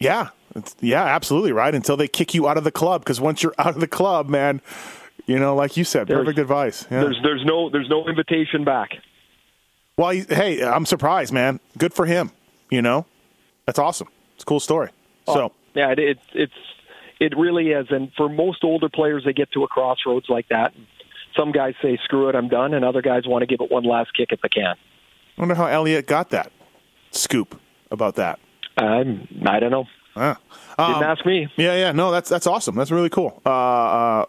Yeah, 0.00 0.28
it's, 0.54 0.74
yeah, 0.80 1.04
absolutely 1.04 1.52
right. 1.52 1.74
Until 1.74 1.96
they 1.96 2.08
kick 2.08 2.34
you 2.34 2.48
out 2.48 2.56
of 2.58 2.64
the 2.64 2.72
club, 2.72 3.02
because 3.02 3.20
once 3.20 3.42
you're 3.42 3.54
out 3.58 3.74
of 3.74 3.80
the 3.80 3.86
club, 3.88 4.28
man, 4.28 4.60
you 5.26 5.38
know, 5.38 5.54
like 5.54 5.76
you 5.76 5.84
said, 5.84 6.06
There's- 6.08 6.20
perfect 6.20 6.38
advice. 6.38 6.86
Yeah. 6.90 7.00
There's 7.00 7.18
there's 7.22 7.44
no 7.44 7.70
there's 7.70 7.88
no 7.88 8.06
invitation 8.08 8.64
back. 8.64 8.90
Well, 9.96 10.10
he, 10.10 10.22
hey, 10.28 10.62
I'm 10.62 10.86
surprised, 10.86 11.32
man. 11.32 11.60
Good 11.78 11.94
for 11.94 12.04
him. 12.06 12.32
You 12.70 12.82
know, 12.82 13.06
that's 13.66 13.78
awesome. 13.78 14.08
It's 14.34 14.42
a 14.42 14.46
cool 14.46 14.60
story. 14.60 14.90
Oh, 15.28 15.34
so 15.34 15.52
Yeah, 15.74 15.90
it, 15.92 15.98
it 15.98 16.18
it's 16.32 16.52
it 17.20 17.36
really 17.38 17.70
is, 17.70 17.86
and 17.90 18.12
for 18.16 18.28
most 18.28 18.64
older 18.64 18.88
players, 18.88 19.24
they 19.24 19.32
get 19.32 19.52
to 19.52 19.62
a 19.62 19.68
crossroads 19.68 20.28
like 20.28 20.48
that. 20.48 20.74
Some 21.36 21.52
guys 21.52 21.74
say, 21.80 21.96
"Screw 22.04 22.28
it, 22.28 22.34
I'm 22.34 22.48
done," 22.48 22.74
and 22.74 22.84
other 22.84 23.00
guys 23.02 23.26
want 23.26 23.42
to 23.42 23.46
give 23.46 23.60
it 23.60 23.70
one 23.70 23.84
last 23.84 24.12
kick 24.14 24.32
at 24.32 24.42
the 24.42 24.48
can. 24.48 24.74
I 25.36 25.40
wonder 25.40 25.54
how 25.54 25.66
Elliot 25.66 26.06
got 26.06 26.30
that 26.30 26.52
scoop 27.12 27.60
about 27.90 28.16
that. 28.16 28.38
I'm 28.76 29.28
I 29.46 29.60
don't 29.60 29.70
know. 29.70 29.86
Ah. 30.16 30.38
Didn't 30.78 30.96
Um, 30.96 31.02
ask 31.04 31.24
me. 31.26 31.48
Yeah, 31.56 31.74
yeah, 31.76 31.92
no, 31.92 32.10
that's 32.10 32.28
that's 32.28 32.46
awesome. 32.46 32.74
That's 32.74 32.90
really 32.90 33.10
cool. 33.10 33.40
Uh, 33.46 33.50
uh, 33.50 34.24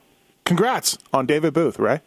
congrats 0.46 0.98
on 1.14 1.26
David 1.26 1.54
Booth, 1.54 1.80
right? 1.80 2.02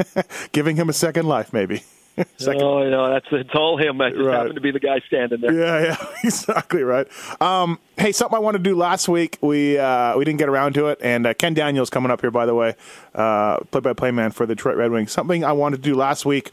Giving 0.52 0.76
him 0.76 0.88
a 0.88 0.92
second 0.92 1.26
life, 1.26 1.52
maybe. 1.52 1.82
second, 2.36 2.62
Oh, 2.62 2.88
no, 2.88 3.08
that's 3.10 3.26
it's 3.30 3.54
all 3.54 3.76
him. 3.76 4.00
I 4.00 4.10
just 4.10 4.22
Right. 4.22 4.34
happened 4.36 4.54
to 4.56 4.60
be 4.60 4.70
the 4.72 4.80
guy 4.80 5.00
standing 5.06 5.40
there. 5.40 5.52
Yeah, 5.52 5.82
yeah, 5.84 6.06
exactly 6.24 6.82
right. 6.82 7.06
Um, 7.40 7.78
hey, 7.96 8.10
something 8.12 8.34
I 8.36 8.40
wanted 8.40 8.58
to 8.58 8.64
do 8.70 8.76
last 8.76 9.08
week, 9.08 9.38
we 9.40 9.78
uh, 9.78 10.16
we 10.16 10.24
didn't 10.24 10.38
get 10.38 10.48
around 10.48 10.74
to 10.74 10.88
it, 10.88 10.98
and 11.02 11.26
uh, 11.26 11.34
Ken 11.34 11.54
Daniels 11.54 11.90
coming 11.90 12.10
up 12.10 12.20
here, 12.20 12.30
by 12.32 12.46
the 12.46 12.54
way, 12.54 12.74
uh, 13.14 13.58
play-by-play 13.70 14.10
man 14.10 14.30
for 14.32 14.46
the 14.46 14.54
Detroit 14.56 14.76
Red 14.76 14.90
Wings. 14.90 15.12
Something 15.12 15.44
I 15.44 15.52
wanted 15.52 15.76
to 15.76 15.82
do 15.82 15.94
last 15.94 16.24
week 16.26 16.50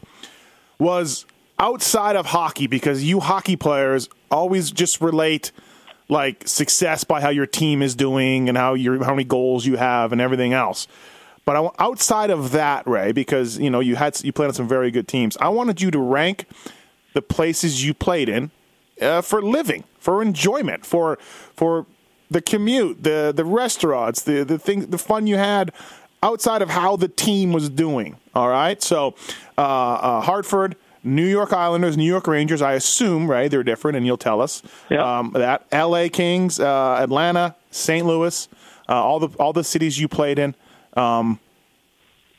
was 0.78 1.26
outside 1.58 2.16
of 2.16 2.26
hockey 2.26 2.66
because 2.66 3.04
you 3.04 3.20
hockey 3.20 3.56
players 3.56 4.08
always 4.30 4.70
just 4.70 5.00
relate 5.00 5.52
like 6.08 6.46
success 6.46 7.04
by 7.04 7.20
how 7.20 7.30
your 7.30 7.46
team 7.46 7.82
is 7.82 7.94
doing 7.94 8.48
and 8.48 8.58
how 8.58 8.74
your 8.74 9.02
how 9.04 9.12
many 9.12 9.24
goals 9.24 9.64
you 9.66 9.76
have 9.76 10.12
and 10.12 10.20
everything 10.20 10.52
else. 10.52 10.86
But 11.44 11.56
I, 11.56 11.68
outside 11.78 12.30
of 12.30 12.52
that, 12.52 12.86
Ray, 12.86 13.12
because 13.12 13.58
you 13.58 13.70
know 13.70 13.80
you 13.80 13.96
had 13.96 14.22
you 14.22 14.32
played 14.32 14.48
on 14.48 14.54
some 14.54 14.68
very 14.68 14.90
good 14.90 15.08
teams, 15.08 15.36
I 15.38 15.48
wanted 15.48 15.80
you 15.80 15.90
to 15.90 15.98
rank 15.98 16.46
the 17.14 17.22
places 17.22 17.84
you 17.84 17.94
played 17.94 18.28
in 18.28 18.50
uh, 19.00 19.22
for 19.22 19.42
living, 19.42 19.84
for 19.98 20.22
enjoyment, 20.22 20.86
for 20.86 21.16
for 21.54 21.86
the 22.30 22.40
commute, 22.40 23.02
the 23.02 23.32
the 23.34 23.44
restaurants, 23.44 24.22
the 24.22 24.44
the 24.44 24.58
thing, 24.58 24.86
the 24.90 24.98
fun 24.98 25.26
you 25.26 25.36
had 25.36 25.72
outside 26.22 26.62
of 26.62 26.70
how 26.70 26.96
the 26.96 27.08
team 27.08 27.52
was 27.52 27.68
doing. 27.68 28.16
All 28.34 28.48
right, 28.48 28.82
so 28.82 29.14
uh, 29.58 29.60
uh, 29.60 30.20
Hartford. 30.20 30.76
New 31.04 31.26
York 31.26 31.52
Islanders, 31.52 31.96
New 31.96 32.04
York 32.08 32.26
Rangers. 32.26 32.62
I 32.62 32.74
assume, 32.74 33.30
right? 33.30 33.50
They're 33.50 33.62
different, 33.64 33.96
and 33.96 34.06
you'll 34.06 34.16
tell 34.18 34.40
us 34.40 34.62
Yeah. 34.90 35.18
um, 35.18 35.32
that. 35.34 35.66
L.A. 35.72 36.08
Kings, 36.08 36.60
uh, 36.60 36.98
Atlanta, 37.00 37.54
St. 37.70 38.06
Louis, 38.06 38.48
uh, 38.88 38.92
all 38.94 39.18
the 39.20 39.28
all 39.38 39.52
the 39.52 39.64
cities 39.64 39.98
you 39.98 40.08
played 40.08 40.38
in. 40.38 40.54
Um, 40.96 41.40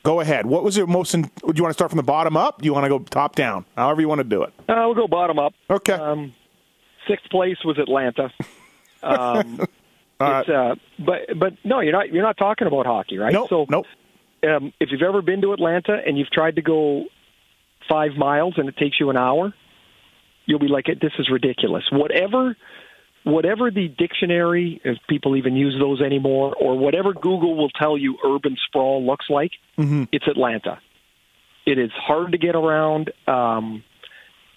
go 0.04 0.20
ahead. 0.20 0.46
What 0.46 0.64
was 0.64 0.78
your 0.78 0.88
most? 0.88 1.14
In, 1.14 1.24
do 1.24 1.30
you 1.56 1.64
want 1.64 1.72
to 1.72 1.74
start 1.74 1.92
from 1.92 1.98
the 1.98 2.04
bottom 2.04 2.38
up? 2.38 2.62
Do 2.62 2.66
you 2.66 2.74
want 2.74 2.86
to 2.86 2.90
go 2.90 3.00
top 3.00 3.36
down? 3.36 3.66
However 3.76 4.02
you 4.02 4.08
want 4.08 4.20
to 4.20 4.24
do 4.24 4.44
it. 4.44 4.54
Uh, 4.70 4.76
we'll 4.86 4.94
go 4.96 5.08
bottom 5.08 5.40
up. 5.40 5.54
Okay. 5.70 5.94
Um, 5.94 6.34
sixth 7.08 7.30
place 7.30 7.58
was 7.66 7.78
Atlanta. 7.80 8.32
Um, 9.04 9.60
it's, 10.22 10.48
uh, 10.50 10.76
but 10.98 11.38
but 11.38 11.54
no, 11.66 11.82
you're 11.82 11.92
not 11.92 12.14
you're 12.14 12.24
not 12.24 12.38
talking 12.38 12.68
about 12.68 12.86
hockey, 12.86 13.18
right? 13.18 13.34
nope. 13.34 13.50
so 13.50 13.66
nope. 13.68 13.86
um, 14.48 14.72
if 14.80 14.92
you've 14.92 15.02
ever 15.02 15.22
been 15.22 15.42
to 15.42 15.52
Atlanta 15.52 16.00
and 16.06 16.18
you've 16.18 16.30
tried 16.30 16.56
to 16.56 16.62
go 16.62 17.04
five 17.90 18.12
miles 18.18 18.56
and 18.58 18.68
it 18.70 18.78
takes 18.78 19.00
you 19.00 19.10
an 19.10 19.18
hour, 19.18 19.54
you'll 20.46 20.60
be 20.60 20.68
like, 20.68 20.86
"This 20.86 21.14
is 21.20 21.30
ridiculous." 21.30 21.84
Whatever, 21.92 22.56
whatever 23.24 23.72
the 23.72 23.88
dictionary, 23.88 24.82
if 24.84 24.98
people 25.08 25.36
even 25.36 25.56
use 25.56 25.76
those 25.80 26.02
anymore, 26.02 26.54
or 26.60 26.78
whatever 26.78 27.14
Google 27.14 27.56
will 27.56 27.70
tell 27.70 27.98
you, 27.98 28.18
urban 28.26 28.58
sprawl 28.68 29.06
looks 29.06 29.30
like, 29.30 29.52
it's 30.12 30.28
Atlanta. 30.28 30.80
It 31.66 31.78
is 31.80 31.92
hard 31.92 32.34
to 32.34 32.38
get 32.38 32.56
around. 32.56 33.12
Um, 33.28 33.84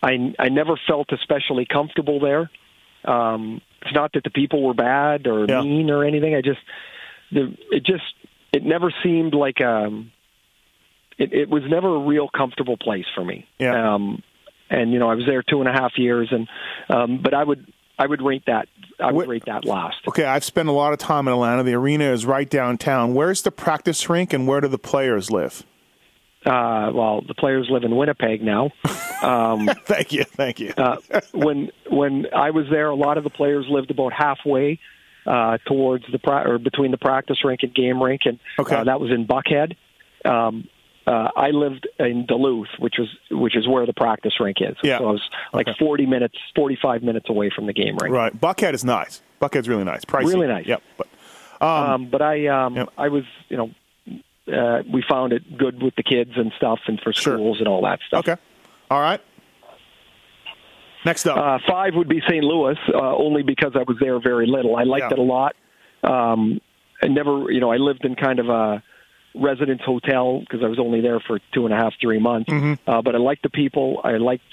I 0.03 0.35
I 0.39 0.49
never 0.49 0.79
felt 0.89 1.13
especially 1.13 1.65
comfortable 1.65 2.19
there. 2.21 2.51
Um, 3.05 3.61
it's 3.83 3.95
not 3.95 4.13
that 4.15 4.25
the 4.25 4.31
people 4.31 4.63
were 4.63 4.75
bad 4.75 5.27
or 5.29 5.47
Yeah. 5.49 5.63
mean 5.63 5.91
or 5.91 6.05
anything. 6.05 6.35
I 6.35 6.41
just 6.43 6.61
the 7.31 7.57
it 7.71 7.85
just 7.85 8.03
it 8.53 8.65
never 8.65 8.93
seemed 9.03 9.35
like 9.35 9.61
um 9.61 10.11
it, 11.19 11.33
it 11.33 11.49
was 11.49 11.63
never 11.69 11.95
a 11.97 12.01
real 12.01 12.29
comfortable 12.29 12.77
place 12.77 13.07
for 13.15 13.25
me. 13.25 13.47
Yeah. 13.59 13.95
Um 13.95 14.23
and 14.69 14.93
you 14.93 14.99
know, 14.99 15.09
I 15.09 15.15
was 15.15 15.25
there 15.27 15.43
two 15.43 15.61
and 15.61 15.69
a 15.69 15.73
half 15.73 15.93
years 15.97 16.29
and 16.33 16.49
um 16.89 17.19
but 17.23 17.35
I 17.35 17.45
would 17.45 17.73
I 17.99 18.07
would 18.07 18.21
rate 18.23 18.43
that 18.47 18.69
I 19.01 19.13
would 19.13 19.29
rate 19.29 19.45
that 19.47 19.65
last. 19.65 19.97
Okay, 20.09 20.25
I've 20.25 20.45
spent 20.45 20.69
a 20.69 20.73
lot 20.73 20.93
of 20.93 20.99
time 20.99 21.27
in 21.29 21.33
Atlanta. 21.35 21.63
The 21.63 21.75
arena 21.75 22.05
is 22.13 22.27
right 22.27 22.49
downtown. 22.49 23.15
Where's 23.15 23.43
the 23.43 23.51
practice 23.51 24.09
rink, 24.11 24.33
and 24.33 24.47
where 24.47 24.61
do 24.61 24.69
the 24.69 24.79
players 24.79 25.31
live? 25.31 25.65
Uh 26.45 26.91
well 26.95 27.23
the 27.27 27.35
players 27.35 27.67
live 27.71 27.83
in 27.85 27.97
Winnipeg 27.97 28.43
now. 28.43 28.71
Um 29.23 29.67
Thank 29.85 30.13
you, 30.13 30.25
thank 30.25 30.61
you. 30.61 30.73
uh, 30.77 30.97
when 31.33 31.71
when 31.91 32.27
I 32.35 32.51
was 32.51 32.67
there, 32.71 32.89
a 32.91 32.95
lot 32.95 33.19
of 33.19 33.25
the 33.25 33.31
players 33.31 33.67
lived 33.69 33.91
about 33.91 34.13
halfway 34.13 34.79
uh, 35.27 35.59
towards 35.67 36.05
the 36.13 36.19
pra- 36.21 36.49
or 36.49 36.59
between 36.59 36.93
the 36.93 36.99
practice 36.99 37.39
rink 37.45 37.61
and 37.65 37.75
game 37.75 38.01
rink, 38.01 38.21
and 38.27 38.39
Okay. 38.61 38.77
uh, 38.77 38.85
that 38.85 39.01
was 39.01 39.11
in 39.11 39.27
Buckhead. 39.27 39.75
Um, 40.25 40.69
uh, 41.07 41.29
I 41.37 41.51
lived 41.51 41.87
in 41.99 42.27
Duluth, 42.27 42.69
which 42.79 42.95
was 42.99 43.09
which 43.31 43.57
is 43.57 43.67
where 43.69 43.87
the 43.87 43.93
practice 43.93 44.35
rink 44.41 44.57
is. 44.61 44.77
Yeah. 44.83 44.99
So 44.99 45.09
I 45.09 45.13
was 45.13 45.23
like 45.53 45.69
Okay. 45.69 45.79
40 45.79 46.07
minutes, 46.07 46.37
45 46.55 47.03
minutes 47.03 47.29
away 47.31 47.51
from 47.55 47.67
the 47.67 47.73
game 47.73 47.97
rink. 48.01 48.13
Right. 48.15 48.39
Buckhead 48.39 48.75
is 48.75 48.85
nice. 48.85 49.23
Buckhead's 49.41 49.69
really 49.69 49.85
nice. 49.85 50.05
Pricey. 50.05 50.25
Really 50.27 50.49
nice. 50.49 50.67
Yep. 50.67 50.83
But 50.99 51.07
Um, 51.65 52.07
but 52.11 52.23
I 52.23 52.47
um, 52.49 52.77
Yep. 52.77 52.89
I 52.99 53.09
was 53.09 53.25
you 53.49 53.57
know 53.57 53.71
uh, 54.53 54.83
we 54.93 55.03
found 55.09 55.33
it 55.33 55.57
good 55.57 55.83
with 55.83 55.95
the 55.97 56.03
kids 56.03 56.33
and 56.37 56.53
stuff, 56.57 56.81
and 56.87 57.01
for 57.01 57.13
Sure. 57.13 57.35
schools 57.37 57.59
and 57.61 57.69
all 57.69 57.83
that 57.83 58.01
stuff. 58.07 58.27
okay. 58.29 58.41
All 58.91 59.01
right. 59.01 59.21
Next 61.05 61.27
up. 61.27 61.37
Uh, 61.39 61.59
five 61.69 61.95
would 61.95 62.09
be 62.09 62.21
St. 62.29 62.43
Louis, 62.43 62.77
uh, 62.93 62.99
only 63.17 63.43
because 63.43 63.73
I 63.77 63.85
was 63.87 63.97
there 64.01 64.19
very 64.21 64.47
little. 64.47 64.77
I 64.77 64.83
liked 64.83 65.05
Yeah. 65.05 65.13
it 65.13 65.19
a 65.19 65.23
lot. 65.23 65.55
Um, 66.03 66.61
I 67.03 67.07
never, 67.09 67.51
you 67.53 67.61
know, 67.61 67.71
I 67.71 67.77
lived 67.77 68.05
in 68.05 68.17
kind 68.17 68.39
of 68.41 68.49
a 68.49 68.83
residence 69.37 69.83
hotel 69.85 70.41
because 70.41 70.61
I 70.63 70.69
was 70.69 70.79
only 70.79 71.01
there 71.01 71.21
for 71.21 71.39
two 71.53 71.65
and 71.67 71.75
a 71.75 71.77
half, 71.77 71.95
three 72.01 72.19
months. 72.19 72.51
Mm-hmm. 72.51 72.89
Uh, 72.91 73.03
but 73.03 73.15
I 73.15 73.19
liked 73.19 73.43
the 73.43 73.51
people. 73.51 74.01
I 74.05 74.13
liked, 74.19 74.45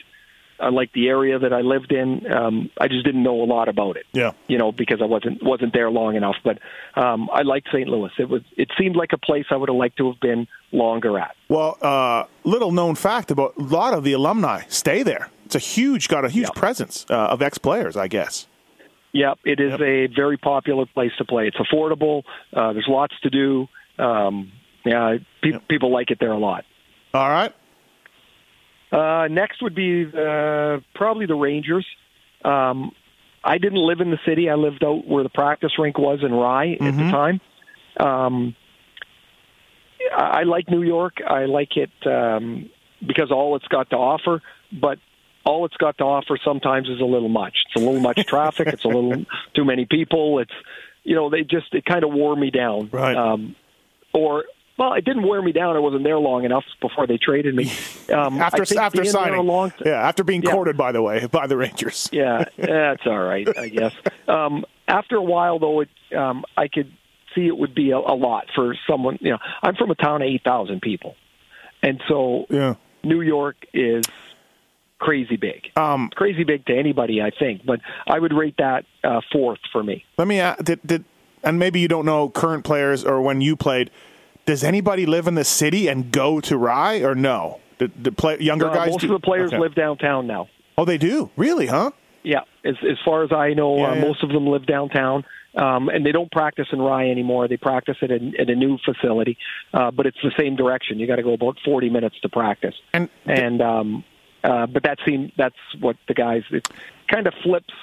I 0.60 0.69
liked 0.69 0.93
the 0.93 1.08
area 1.08 1.39
that 1.39 1.52
I 1.54 1.62
lived 1.62 1.91
in. 1.91 2.32
Um, 2.32 2.69
I 2.80 2.88
just 2.88 3.04
didn't 3.04 3.24
know 3.24 3.41
a 3.41 3.46
lot 3.46 3.67
about 3.69 3.98
it. 3.98 4.06
yeah. 4.13 4.32
You 4.48 4.58
know, 4.58 4.72
because 4.72 5.02
I 5.02 5.06
wasn't 5.06 5.41
wasn't 5.43 5.74
there 5.74 5.89
long 5.89 6.15
enough. 6.15 6.36
But 6.43 6.60
um, 6.96 7.30
I 7.34 7.41
liked 7.41 7.67
St. 7.74 7.88
Louis. 7.89 8.12
It 8.19 8.30
was. 8.30 8.41
It 8.56 8.69
seemed 8.80 8.96
like 8.96 9.12
a 9.13 9.17
place 9.17 9.46
I 9.52 9.56
would 9.56 9.69
have 9.69 9.76
liked 9.78 9.98
to 9.98 10.12
have 10.12 10.19
been 10.19 10.48
longer 10.72 11.17
at. 11.19 11.36
Well, 11.50 11.78
uh, 11.82 12.26
little 12.43 12.72
known 12.72 12.96
fact 12.96 13.32
about 13.32 13.56
a 13.58 13.63
lot 13.63 13.93
of 13.93 14.04
the 14.04 14.13
alumni 14.13 14.62
stay 14.69 15.04
there. 15.04 15.30
It's 15.46 15.56
a 15.56 15.60
huge, 15.60 16.08
got 16.08 16.24
a 16.26 16.30
huge 16.30 16.48
Yeah. 16.54 16.60
presence 16.60 17.06
uh, 17.10 17.15
of 17.34 17.41
ex 17.41 17.58
players, 17.58 17.98
I 17.98 18.08
guess. 18.08 18.48
Yep, 19.12 19.39
it 19.46 19.60
is 19.60 19.72
Yep. 19.72 19.82
a 19.82 20.08
very 20.08 20.38
popular 20.38 20.86
place 20.88 21.12
to 21.19 21.26
play. 21.26 21.46
It's 21.48 21.58
affordable. 21.58 22.24
Uh, 22.52 22.74
there's 22.74 22.88
lots 22.88 23.13
to 23.22 23.30
do. 23.30 23.67
Um, 24.00 24.52
yeah, 24.86 25.17
pe- 25.41 25.60
people 25.69 25.91
like 25.91 26.12
it 26.12 26.17
there 26.19 26.32
a 26.32 26.38
lot. 26.38 26.65
All 27.13 27.30
right. 27.30 27.54
Uh, 28.91 29.28
next 29.28 29.62
would 29.62 29.76
be 29.76 30.06
uh, 30.06 30.80
probably 30.93 31.26
the 31.26 31.36
Rangers. 31.36 31.86
Um, 32.46 32.91
I 33.43 33.58
didn't 33.58 33.86
live 33.86 34.00
in 34.00 34.12
the 34.12 34.19
city. 34.26 34.50
I 34.50 34.56
lived 34.56 34.84
out 34.84 35.08
where 35.08 35.24
the 35.24 35.30
practice 35.30 35.72
rink 35.78 35.98
was 35.98 36.19
in 36.24 36.32
Rye 36.32 36.78
at 36.80 36.96
the 36.98 37.12
time. 37.12 37.41
Um, 38.00 38.56
I, 40.15 40.22
I 40.22 40.43
like 40.43 40.69
New 40.69 40.84
York. 40.84 41.15
I 41.28 41.46
like 41.46 41.76
it 41.76 41.91
um, 42.06 42.69
because 43.06 43.32
all 43.32 43.56
it's 43.56 43.67
got 43.67 43.89
to 43.89 43.96
offer, 43.98 44.41
but 44.72 45.00
all 45.46 45.65
it's 45.65 45.76
got 45.78 45.98
to 45.98 46.04
offer 46.04 46.38
sometimes 46.43 46.88
is 46.88 47.02
a 47.02 47.06
little 47.06 47.30
much. 47.30 47.56
It's 47.67 47.82
a 47.82 47.86
little 47.86 48.02
much 48.02 48.26
traffic. 48.28 48.67
It's 48.67 48.86
a 48.86 48.89
little 48.89 49.26
too 49.56 49.65
many 49.65 49.86
people. 49.86 50.39
It's 50.39 50.54
you 51.04 51.15
know 51.15 51.30
they 51.30 51.41
just 51.41 51.74
it 51.74 51.86
kind 51.86 52.04
of 52.04 52.13
wore 52.13 52.36
me 52.36 52.50
down. 52.52 52.89
Right. 52.91 53.15
Um, 53.15 53.56
or 54.13 54.46
well, 54.78 54.94
it 54.94 55.06
didn't 55.06 55.28
wear 55.28 55.42
me 55.42 55.52
down. 55.52 55.76
I 55.76 55.80
wasn't 55.80 56.04
there 56.04 56.18
long 56.18 56.46
enough 56.46 56.64
before 56.82 57.08
they 57.08 57.18
traded 57.18 57.56
me. 57.56 57.72
Um, 58.14 58.40
After 58.40 58.64
after 58.80 59.06
signing, 59.06 59.46
long 59.48 59.74
yeah, 59.84 59.94
after 59.94 60.24
being 60.24 60.44
Yeah. 60.44 60.52
courted, 60.52 60.78
by 60.78 60.92
the 60.92 61.02
way, 61.02 61.26
by 61.26 61.48
the 61.48 61.56
Rangers. 61.58 62.10
yeah, 62.14 62.44
that's 62.58 63.02
all 63.08 63.18
right, 63.18 63.48
I 63.58 63.70
guess. 63.70 63.94
Um, 64.28 64.66
after 64.88 65.16
a 65.16 65.22
while, 65.24 65.58
though, 65.58 65.80
it 65.80 65.90
um, 66.16 66.44
I 66.58 66.68
could 66.68 66.92
see 67.34 67.48
it 67.48 67.58
would 67.58 67.74
be 67.74 67.90
a, 67.92 67.98
a 67.98 68.14
lot 68.14 68.48
for 68.54 68.76
someone. 68.88 69.18
You 69.22 69.32
know, 69.32 69.38
I'm 69.64 69.76
from 69.76 69.90
a 69.90 69.96
town 69.96 70.22
of 70.22 70.28
eight 70.28 70.44
thousand 70.44 70.82
people, 70.82 71.16
and 71.82 72.04
so 72.08 72.46
Yeah. 72.50 72.76
New 73.04 73.22
York 73.22 73.56
is 73.74 74.06
crazy 75.00 75.38
big. 75.38 75.72
Um, 75.76 76.10
crazy 76.14 76.44
big 76.44 76.66
to 76.68 76.78
anybody, 76.78 77.22
I 77.22 77.32
think, 77.32 77.66
but 77.66 77.80
I 78.06 78.20
would 78.20 78.34
rate 78.34 78.56
that 78.60 78.86
uh, 79.04 79.22
fourth 79.32 79.60
for 79.72 79.82
me. 79.82 80.06
Let 80.18 80.28
me 80.28 80.40
ask, 80.40 80.64
did, 80.64 80.80
did 80.86 81.04
and 81.44 81.58
maybe 81.58 81.80
you 81.80 81.88
don't 81.88 82.06
know 82.06 82.30
current 82.30 82.64
players 82.64 83.04
or 83.04 83.22
when 83.22 83.42
you 83.42 83.56
played. 83.56 83.90
Does 84.45 84.63
anybody 84.63 85.06
live 85.06 85.27
in 85.27 85.36
the 85.36 85.43
city 85.45 85.88
and 85.88 86.12
go 86.12 86.41
to 86.41 86.58
Rye 86.58 87.01
or 87.01 87.15
no? 87.15 87.60
Did, 87.79 88.03
did 88.03 88.17
play, 88.17 88.39
younger 88.39 88.69
Uh, 88.69 88.73
guys? 88.73 88.89
most 88.91 89.01
do? 89.01 89.13
of 89.13 89.21
the 89.21 89.25
players 89.25 89.49
Okay. 89.53 89.60
live 89.60 89.73
downtown 89.75 90.27
now. 90.27 90.49
Oh, 90.77 90.86
they 90.86 90.97
do. 90.97 91.29
Really? 91.38 91.67
Huh? 91.67 91.91
Yeah, 92.23 92.41
as 92.63 92.75
as 92.89 92.97
far 93.03 93.23
as 93.23 93.32
I 93.34 93.53
know, 93.53 93.77
Yeah, 93.77 93.91
uh, 93.91 93.95
yeah. 93.95 94.01
most 94.01 94.23
of 94.23 94.29
them 94.29 94.47
live 94.47 94.65
downtown, 94.65 95.25
um, 95.56 95.89
and 95.89 96.06
they 96.06 96.12
don't 96.13 96.32
practice 96.32 96.67
in 96.71 96.82
Rye 96.82 97.10
anymore. 97.10 97.47
They 97.49 97.58
practice 97.58 97.97
at 98.01 98.12
a, 98.12 98.32
at 98.39 98.49
a 98.49 98.56
new 98.56 98.77
facility, 98.86 99.38
uh, 99.73 99.91
but 99.91 100.06
it's 100.06 100.17
the 100.23 100.32
same 100.39 100.56
direction. 100.56 100.99
You 100.99 101.08
got 101.08 101.17
to 101.17 101.23
go 101.23 101.34
about 101.34 101.58
forty 101.65 101.89
minutes 101.89 102.15
to 102.21 102.29
practice, 102.29 102.75
And 102.93 103.10
and 103.25 103.62
um, 103.62 104.03
uh, 104.43 104.67
but 104.67 104.84
that 104.84 104.99
seems 105.06 105.32
that's 105.38 105.56
what 105.82 105.97
the 106.08 106.13
guys. 106.13 106.43
It 106.51 106.67
kind 107.10 107.27
of 107.27 107.34
flips 107.43 107.73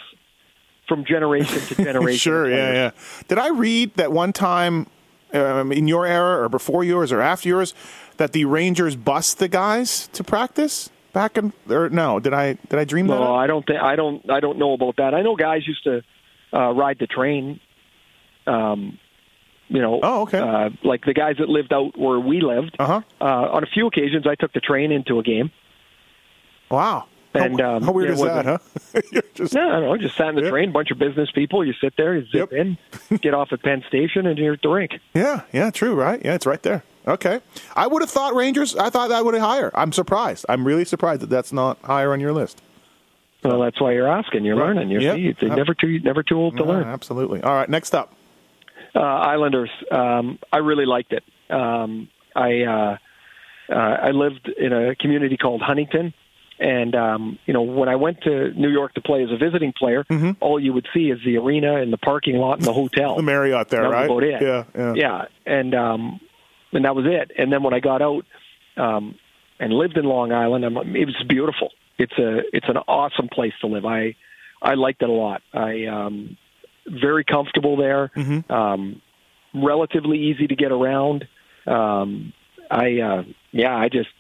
from 0.88 1.04
generation 1.04 1.60
to 1.60 1.74
generation. 1.84 2.16
sure, 2.18 2.50
yeah, 2.50 2.72
yeah. 2.72 2.90
Did 3.28 3.38
I 3.38 3.48
read 3.48 3.94
that 3.96 4.10
one 4.10 4.32
time 4.32 4.86
um, 5.34 5.72
in 5.72 5.86
your 5.88 6.06
era 6.06 6.42
or 6.44 6.48
before 6.48 6.84
yours 6.84 7.12
or 7.12 7.20
after 7.20 7.48
yours 7.48 7.74
that 8.16 8.32
the 8.32 8.44
Rangers 8.44 8.96
bust 8.96 9.38
the 9.38 9.48
guys 9.48 10.08
to 10.12 10.22
practice 10.24 10.90
back 11.12 11.36
in 11.38 11.52
or 11.68 11.88
no? 11.90 12.20
Did 12.20 12.34
I 12.34 12.54
did 12.68 12.78
I 12.78 12.84
dream 12.84 13.06
that? 13.08 13.18
No. 13.18 13.34
I 13.34 13.46
don't 13.46 13.66
think 13.66 13.80
I 13.80 13.96
don't 13.96 14.28
I 14.30 14.40
don't 14.40 14.58
know 14.58 14.72
about 14.74 14.96
that. 14.96 15.14
I 15.14 15.22
know 15.22 15.36
guys 15.36 15.66
used 15.66 15.84
to 15.84 16.02
uh, 16.52 16.72
ride 16.72 16.98
the 16.98 17.06
train. 17.06 17.60
Um, 18.46 18.98
you 19.68 19.80
know, 19.80 20.00
Oh, 20.02 20.22
okay. 20.22 20.38
uh, 20.38 20.70
like 20.82 21.04
the 21.04 21.14
guys 21.14 21.36
that 21.38 21.48
lived 21.48 21.72
out 21.72 21.96
where 21.96 22.18
we 22.18 22.40
lived. 22.40 22.74
Uh-huh. 22.78 23.02
Uh, 23.20 23.24
on 23.24 23.62
a 23.62 23.66
few 23.68 23.86
occasions, 23.86 24.26
I 24.26 24.34
took 24.34 24.52
the 24.52 24.58
train 24.60 24.90
into 24.90 25.20
a 25.20 25.22
game. 25.22 25.52
Wow. 26.70 27.06
And, 27.32 27.60
how, 27.60 27.76
um, 27.76 27.82
how 27.84 27.92
weird 27.92 28.10
is 28.10 28.20
that, 28.20 28.44
huh? 28.44 28.58
Just, 29.34 29.54
No, 29.54 29.60
I 29.68 29.72
don't 29.80 29.82
know. 29.84 29.96
Just 29.96 30.16
sat 30.16 30.28
in 30.30 30.34
the 30.34 30.42
Yeah. 30.42 30.50
train, 30.50 30.72
bunch 30.72 30.90
of 30.90 30.98
business 30.98 31.30
people. 31.30 31.64
You 31.64 31.72
sit 31.80 31.94
there, 31.96 32.16
you 32.16 32.22
zip 32.26 32.50
Yep. 32.50 32.52
in, 32.52 32.78
get 33.20 33.34
off 33.34 33.52
at 33.52 33.62
Penn 33.62 33.84
Station, 33.86 34.26
and 34.26 34.36
you're 34.38 34.54
at 34.54 34.62
the 34.62 34.68
rink. 34.68 34.98
yeah, 35.14 35.42
yeah, 35.52 35.70
true, 35.70 35.94
right? 35.94 36.20
Yeah, 36.24 36.34
it's 36.34 36.46
right 36.46 36.62
there. 36.62 36.82
Okay. 37.06 37.40
I 37.76 37.86
would 37.86 38.02
have 38.02 38.10
thought 38.10 38.34
Rangers. 38.34 38.74
I 38.76 38.90
thought 38.90 39.08
that 39.10 39.24
would 39.24 39.34
have 39.34 39.42
higher. 39.42 39.70
I'm 39.74 39.92
surprised. 39.92 40.44
I'm 40.48 40.66
really 40.66 40.84
surprised 40.84 41.22
that 41.22 41.30
that's 41.30 41.52
not 41.52 41.78
higher 41.82 42.12
on 42.12 42.20
your 42.20 42.32
list. 42.32 42.62
Well, 43.44 43.60
that's 43.60 43.80
why 43.80 43.92
you're 43.92 44.08
asking. 44.10 44.44
You're 44.44 44.56
Right. 44.56 44.66
learning. 44.66 44.90
You're, 44.90 45.00
Yep. 45.00 45.36
you're 45.40 45.56
never 45.56 45.72
too 45.72 45.98
never 46.00 46.22
too 46.22 46.36
old 46.36 46.56
to 46.58 46.64
learn. 46.64 46.84
absolutely. 46.84 47.42
All 47.42 47.54
right. 47.54 47.68
Next 47.68 47.94
up. 47.94 48.12
uh, 48.94 48.98
Islanders. 49.00 49.70
Um, 49.92 50.38
I 50.52 50.58
really 50.58 50.84
liked 50.84 51.12
it. 51.12 51.22
Um, 51.48 52.08
I 52.34 52.62
uh, 52.62 52.96
uh, 53.72 53.74
I 53.74 54.10
lived 54.10 54.48
in 54.48 54.72
a 54.72 54.94
community 54.96 55.36
called 55.36 55.62
Huntington, 55.62 56.12
and 56.60 56.94
um, 56.94 57.38
you 57.46 57.54
know 57.54 57.62
when 57.62 57.88
I 57.88 57.96
went 57.96 58.20
to 58.22 58.52
New 58.52 58.68
York 58.68 58.94
to 58.94 59.00
play 59.00 59.24
as 59.24 59.30
a 59.32 59.36
visiting 59.36 59.72
player, 59.72 60.04
all 60.40 60.60
you 60.60 60.72
would 60.72 60.86
see 60.94 61.10
is 61.10 61.18
the 61.24 61.38
arena 61.38 61.80
and 61.80 61.92
the 61.92 61.98
parking 61.98 62.36
lot 62.36 62.58
and 62.58 62.66
the 62.66 62.72
hotel. 62.72 63.16
The 63.16 63.22
Marriott 63.22 63.68
there, 63.68 63.88
right? 63.88 64.04
about 64.04 64.22
it. 64.22 64.42
Yeah, 64.42 64.64
yeah. 64.76 64.92
yeah, 64.94 65.24
and 65.46 65.74
um, 65.74 66.20
and 66.72 66.84
that 66.84 66.94
was 66.94 67.06
it. 67.08 67.32
And 67.36 67.50
then 67.52 67.62
when 67.62 67.72
I 67.72 67.80
got 67.80 68.02
out 68.02 68.26
um, 68.76 69.16
and 69.58 69.72
lived 69.72 69.96
in 69.96 70.04
Long 70.04 70.32
Island, 70.32 70.64
I'm, 70.64 70.76
it 70.76 71.06
was 71.06 71.24
beautiful. 71.26 71.70
It's 71.98 72.16
a 72.18 72.40
it's 72.52 72.68
an 72.68 72.76
awesome 72.76 73.28
place 73.28 73.54
to 73.62 73.66
live. 73.66 73.86
I 73.86 74.14
I 74.60 74.74
liked 74.74 75.02
it 75.02 75.08
a 75.08 75.12
lot. 75.12 75.42
I 75.54 75.86
um, 75.86 76.36
very 76.86 77.24
comfortable 77.24 77.76
there. 77.76 78.10
Mm-hmm. 78.14 78.52
Um, 78.52 79.02
relatively 79.54 80.18
easy 80.18 80.46
to 80.46 80.56
get 80.56 80.72
around. 80.72 81.26
Um, 81.66 82.32
I 82.70 83.00
uh, 83.00 83.22
yeah, 83.52 83.74
I 83.74 83.88
just 83.88 84.10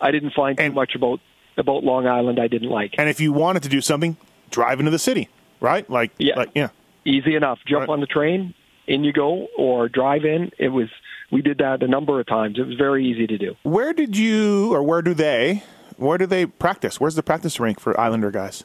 I 0.00 0.10
didn't 0.10 0.34
find 0.34 0.60
And- 0.60 0.72
too 0.72 0.74
much 0.74 0.94
about 0.94 1.20
about 1.58 1.84
Long 1.84 2.06
Island 2.06 2.38
I 2.40 2.46
didn't 2.48 2.70
like. 2.70 2.94
And 2.98 3.08
if 3.08 3.20
you 3.20 3.32
wanted 3.32 3.62
to 3.64 3.68
do 3.68 3.80
something, 3.80 4.16
drive 4.50 4.78
into 4.78 4.90
the 4.90 4.98
city, 4.98 5.28
right? 5.60 5.88
Like, 5.90 6.12
Yeah. 6.18 6.36
like 6.36 6.50
yeah. 6.54 6.68
Easy 7.04 7.34
enough. 7.34 7.58
Jump 7.66 7.80
Right. 7.88 7.88
on 7.94 8.00
the 8.00 8.06
train, 8.06 8.54
in 8.86 9.04
you 9.04 9.12
go, 9.12 9.48
or 9.56 9.88
drive 9.88 10.24
in. 10.24 10.50
It 10.58 10.68
was 10.68 10.88
we 11.30 11.42
did 11.42 11.58
that 11.58 11.82
a 11.82 11.88
number 11.88 12.18
of 12.20 12.26
times. 12.26 12.58
It 12.58 12.66
was 12.66 12.76
very 12.76 13.04
easy 13.06 13.26
to 13.26 13.36
do. 13.36 13.54
Where 13.62 13.92
did 13.92 14.16
you, 14.16 14.72
or 14.72 14.82
where 14.82 15.02
do 15.02 15.12
they, 15.12 15.62
where 15.98 16.16
do 16.16 16.24
they 16.24 16.46
practice? 16.46 16.98
Where's 17.00 17.16
the 17.16 17.22
practice 17.22 17.60
rink 17.60 17.80
for 17.80 17.98
Islander 18.00 18.30
guys? 18.30 18.64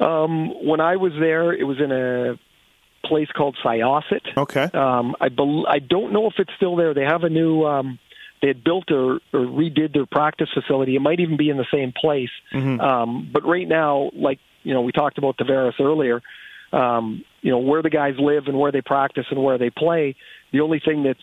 Um, 0.00 0.64
when 0.66 0.80
I 0.80 0.96
was 0.96 1.12
there, 1.18 1.52
it 1.52 1.64
was 1.64 1.78
in 1.80 1.92
a 1.92 2.38
place 3.06 3.28
called 3.36 3.56
Syosset. 3.64 4.36
Okay. 4.36 4.64
Um, 4.74 5.14
I 5.20 5.28
bel 5.28 5.66
I 5.68 5.78
don't 5.78 6.12
know 6.12 6.26
if 6.26 6.34
it's 6.38 6.50
still 6.56 6.74
there. 6.76 6.94
They 6.94 7.04
have 7.04 7.22
a 7.22 7.28
new. 7.30 7.64
Um, 7.64 7.98
they 8.44 8.48
had 8.48 8.62
built 8.62 8.90
or, 8.90 9.14
or 9.32 9.40
redid 9.40 9.94
their 9.94 10.04
practice 10.04 10.50
facility. 10.52 10.96
It 10.96 11.00
might 11.00 11.18
even 11.18 11.38
be 11.38 11.48
in 11.48 11.56
the 11.56 11.64
same 11.72 11.92
place. 11.98 12.28
Um, 12.52 13.30
but 13.32 13.42
right 13.46 13.66
now, 13.66 14.10
like 14.14 14.38
you 14.64 14.74
know, 14.74 14.82
we 14.82 14.92
talked 14.92 15.16
about 15.16 15.38
Tavares 15.38 15.80
earlier. 15.80 16.20
Um, 16.72 17.24
you 17.40 17.50
know 17.52 17.58
where 17.58 17.80
the 17.80 17.88
guys 17.90 18.14
live 18.18 18.46
and 18.46 18.58
where 18.58 18.70
they 18.70 18.82
practice 18.82 19.24
and 19.30 19.42
where 19.42 19.56
they 19.56 19.70
play. 19.70 20.14
The 20.52 20.60
only 20.60 20.78
thing 20.84 21.04
that's 21.04 21.18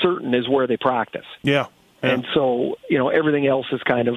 certain 0.00 0.32
is 0.32 0.48
where 0.48 0.66
they 0.68 0.76
practice, 0.76 1.24
Yeah. 1.42 1.66
yeah. 2.04 2.10
and 2.10 2.26
so 2.34 2.76
you 2.88 2.98
know 2.98 3.08
everything 3.08 3.46
else 3.48 3.66
is 3.72 3.82
kind 3.82 4.06
of 4.06 4.16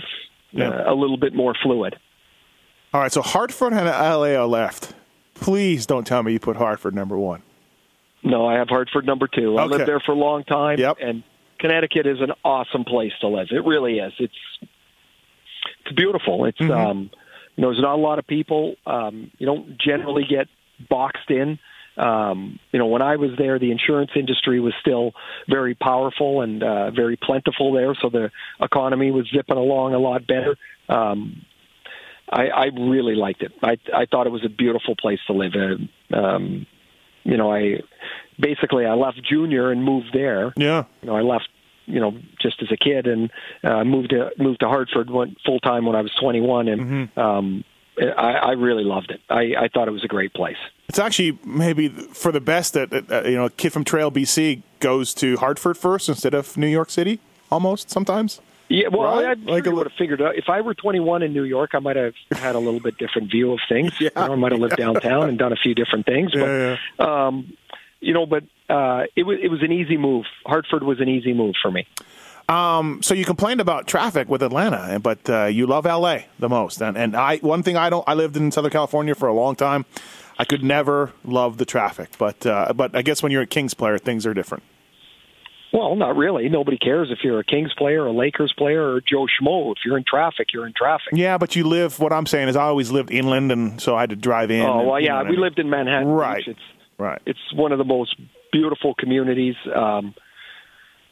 Yeah. 0.51 0.69
uh, 0.69 0.93
a 0.93 0.95
little 0.95 1.17
bit 1.17 1.33
more 1.33 1.55
fluid. 1.63 1.95
All 2.93 3.01
right. 3.01 3.11
So 3.11 3.21
Hartford 3.21 3.73
and 3.73 3.85
LA 3.87 4.35
are 4.35 4.45
left. 4.45 4.93
Please 5.33 5.85
don't 5.87 6.05
tell 6.05 6.21
me 6.21 6.33
you 6.33 6.39
put 6.39 6.57
Hartford 6.57 6.93
number 6.93 7.17
one. 7.17 7.41
No, 8.23 8.45
I 8.45 8.55
have 8.59 8.67
Hartford 8.69 9.05
number 9.07 9.27
two. 9.27 9.57
I 9.57 9.63
Okay. 9.63 9.71
lived 9.77 9.87
there 9.87 9.99
for 10.01 10.11
a 10.11 10.15
long 10.15 10.43
time, 10.43 10.77
Yep. 10.79 10.97
and 11.01 11.23
Connecticut 11.61 12.05
is 12.07 12.19
an 12.19 12.33
awesome 12.43 12.83
place 12.83 13.13
to 13.21 13.27
live. 13.27 13.47
It 13.51 13.63
really 13.73 13.99
is. 13.99 14.13
It's 14.19 14.41
it's 15.81 15.95
beautiful. 15.95 16.45
It's 16.49 16.59
Mm-hmm. 16.59 16.71
um, 16.71 16.99
you 17.55 17.61
know, 17.61 17.69
there's 17.71 17.81
not 17.81 17.95
a 17.95 18.03
lot 18.09 18.17
of 18.19 18.25
people. 18.27 18.75
Um, 18.85 19.31
you 19.37 19.45
don't 19.45 19.77
generally 19.89 20.25
get 20.35 20.47
boxed 20.89 21.29
in 21.29 21.59
Um, 21.97 22.59
you 22.71 22.79
know, 22.79 22.87
when 22.87 23.01
I 23.01 23.17
was 23.17 23.31
there, 23.37 23.59
the 23.59 23.71
insurance 23.71 24.11
industry 24.15 24.59
was 24.59 24.73
still 24.79 25.11
very 25.49 25.75
powerful 25.75 26.41
and 26.41 26.63
uh, 26.63 26.91
very 26.91 27.17
plentiful 27.17 27.73
there, 27.73 27.93
so 28.01 28.09
the 28.09 28.31
economy 28.61 29.11
was 29.11 29.27
zipping 29.35 29.57
along 29.57 29.93
a 29.93 29.99
lot 29.99 30.25
better. 30.25 30.55
Um, 30.87 31.45
I, 32.29 32.47
I 32.47 32.65
really 32.65 33.15
liked 33.15 33.41
it. 33.43 33.51
I, 33.61 33.77
I 33.93 34.05
thought 34.05 34.25
it 34.25 34.31
was 34.31 34.45
a 34.45 34.49
beautiful 34.49 34.95
place 34.95 35.19
to 35.27 35.33
live. 35.33 35.53
Uh, 35.53 36.15
um, 36.17 36.65
you 37.23 37.35
know, 37.37 37.51
I 37.51 37.81
basically 38.39 38.85
I 38.85 38.93
left 38.93 39.21
junior 39.23 39.71
and 39.71 39.83
moved 39.83 40.09
there. 40.13 40.53
Yeah. 40.57 40.83
You 41.01 41.07
know, 41.09 41.15
I 41.15 41.21
left 41.21 41.47
you 41.87 41.99
know 41.99 42.17
just 42.41 42.61
as 42.61 42.71
a 42.71 42.77
kid 42.77 43.07
and 43.07 43.31
uh, 43.63 43.83
moved 43.83 44.11
to 44.11 44.31
moved 44.37 44.59
to 44.61 44.67
Hartford 44.67 45.09
went 45.09 45.37
full 45.45 45.59
time 45.59 45.85
when 45.85 45.95
I 45.95 46.01
was 46.01 46.13
21 46.19 46.67
and 46.67 46.81
Mm-hmm. 46.81 47.19
um, 47.19 47.63
I, 47.99 48.33
I 48.33 48.51
really 48.53 48.85
loved 48.85 49.11
it. 49.11 49.19
I, 49.29 49.53
I 49.59 49.67
thought 49.67 49.87
it 49.87 49.91
was 49.91 50.03
a 50.03 50.07
great 50.07 50.33
place. 50.33 50.55
It's 50.87 50.97
actually 50.97 51.37
maybe 51.43 51.89
for 51.89 52.31
the 52.31 52.39
best 52.39 52.73
that 52.73 52.91
uh, 53.11 53.23
you 53.27 53.35
know 53.35 53.45
a 53.45 53.49
kid 53.49 53.71
from 53.73 53.83
Trail 53.83 54.09
BC 54.11 54.63
goes 54.79 55.13
to 55.15 55.37
Hartford 55.37 55.77
first 55.77 56.07
instead 56.09 56.33
of 56.33 56.55
New 56.57 56.67
York 56.67 56.89
City. 56.89 57.19
Almost 57.51 57.89
sometimes. 57.89 58.39
Yeah, 58.69 58.87
well, 58.87 59.01
Right? 59.03 59.25
I 59.25 59.29
Like 59.33 59.45
like 59.45 59.67
I 59.67 59.69
li- 59.71 59.75
would 59.75 59.87
have 59.87 59.97
figured 59.97 60.21
out 60.21 60.37
if 60.37 60.45
I 60.47 60.61
were 60.61 60.73
21 60.73 61.21
in 61.23 61.33
New 61.33 61.43
York, 61.43 61.71
I 61.73 61.79
might 61.79 61.97
have 61.97 62.13
had 62.31 62.55
a 62.55 62.59
little 62.59 62.79
bit 62.79 62.97
different 62.97 63.29
view 63.29 63.51
of 63.51 63.59
things. 63.67 63.91
Yeah. 63.99 64.09
You 64.15 64.27
know, 64.27 64.31
I 64.33 64.35
might 64.35 64.53
have 64.53 64.61
lived 64.61 64.77
downtown 64.77 65.27
and 65.27 65.37
done 65.37 65.51
a 65.51 65.57
few 65.57 65.75
different 65.75 66.05
things. 66.05 66.31
But 66.31 66.39
Yeah, 66.47 66.77
um, 66.99 67.51
you 68.01 68.13
know, 68.13 68.25
but 68.25 68.43
uh, 68.69 69.03
it 69.15 69.23
was 69.23 69.37
it 69.41 69.47
was 69.49 69.61
an 69.63 69.71
easy 69.71 69.95
move. 69.97 70.25
Hartford 70.45 70.83
was 70.83 70.99
an 70.99 71.07
easy 71.07 71.33
move 71.33 71.55
for 71.61 71.71
me. 71.71 71.87
So 72.49 73.13
you 73.13 73.23
complained 73.23 73.61
about 73.61 73.87
traffic 73.87 74.27
with 74.27 74.43
Atlanta, 74.43 74.99
but 74.99 75.29
uh, 75.29 75.45
you 75.45 75.65
love 75.67 75.85
LA 75.85 76.19
the 76.39 76.49
most. 76.49 76.81
And 76.81 76.97
and 76.97 77.15
I 77.15 77.37
one 77.37 77.63
thing 77.63 77.77
I 77.77 77.89
don't 77.89 78.03
I 78.07 78.13
lived 78.13 78.35
in 78.35 78.51
Southern 78.51 78.71
California 78.71 79.15
for 79.15 79.27
a 79.29 79.33
long 79.33 79.55
time. 79.55 79.85
I 80.37 80.43
could 80.43 80.63
never 80.63 81.11
love 81.23 81.57
the 81.57 81.65
traffic, 81.65 82.09
but 82.17 82.45
uh, 82.45 82.73
but 82.73 82.95
I 82.95 83.03
guess 83.03 83.23
when 83.23 83.31
you're 83.31 83.43
a 83.43 83.47
Kings 83.47 83.73
player, 83.73 83.97
things 83.97 84.25
are 84.25 84.33
different. 84.33 84.63
Well, 85.73 85.95
not 85.95 86.17
really. 86.17 86.49
Nobody 86.49 86.77
cares 86.77 87.09
if 87.11 87.19
you're 87.23 87.39
a 87.39 87.45
Kings 87.45 87.71
player, 87.77 88.05
a 88.05 88.11
Lakers 88.11 88.53
player, 88.57 88.95
or 88.95 88.99
Joe 88.99 89.25
Schmo. 89.27 89.71
If 89.71 89.77
you're 89.85 89.97
in 89.97 90.03
traffic, 90.03 90.47
you're 90.53 90.67
in 90.67 90.73
traffic. 90.73 91.13
Yeah, 91.13 91.37
but 91.37 91.55
you 91.55 91.63
live. 91.65 91.97
What 91.99 92.11
I'm 92.11 92.25
saying 92.25 92.49
is, 92.49 92.57
I 92.57 92.63
always 92.63 92.91
lived 92.91 93.09
inland, 93.11 93.53
and 93.53 93.79
so 93.79 93.95
I 93.95 94.01
had 94.01 94.09
to 94.09 94.17
drive 94.17 94.51
in. 94.51 94.63
Oh 94.65 94.79
and- 94.79 94.87
well, 94.89 94.99
you 94.99 95.07
know 95.07 95.15
yeah, 95.15 95.19
I 95.21 95.23
we 95.23 95.31
mean. 95.31 95.39
lived 95.39 95.59
in 95.59 95.69
Manhattan 95.69 96.09
Right. 96.09 96.45
Beach. 96.45 96.49
It's 96.57 96.80
right. 97.01 97.21
it's 97.25 97.39
one 97.53 97.71
of 97.71 97.77
the 97.77 97.83
most 97.85 98.15
beautiful 98.51 98.93
communities. 98.93 99.55
Um, 99.73 100.13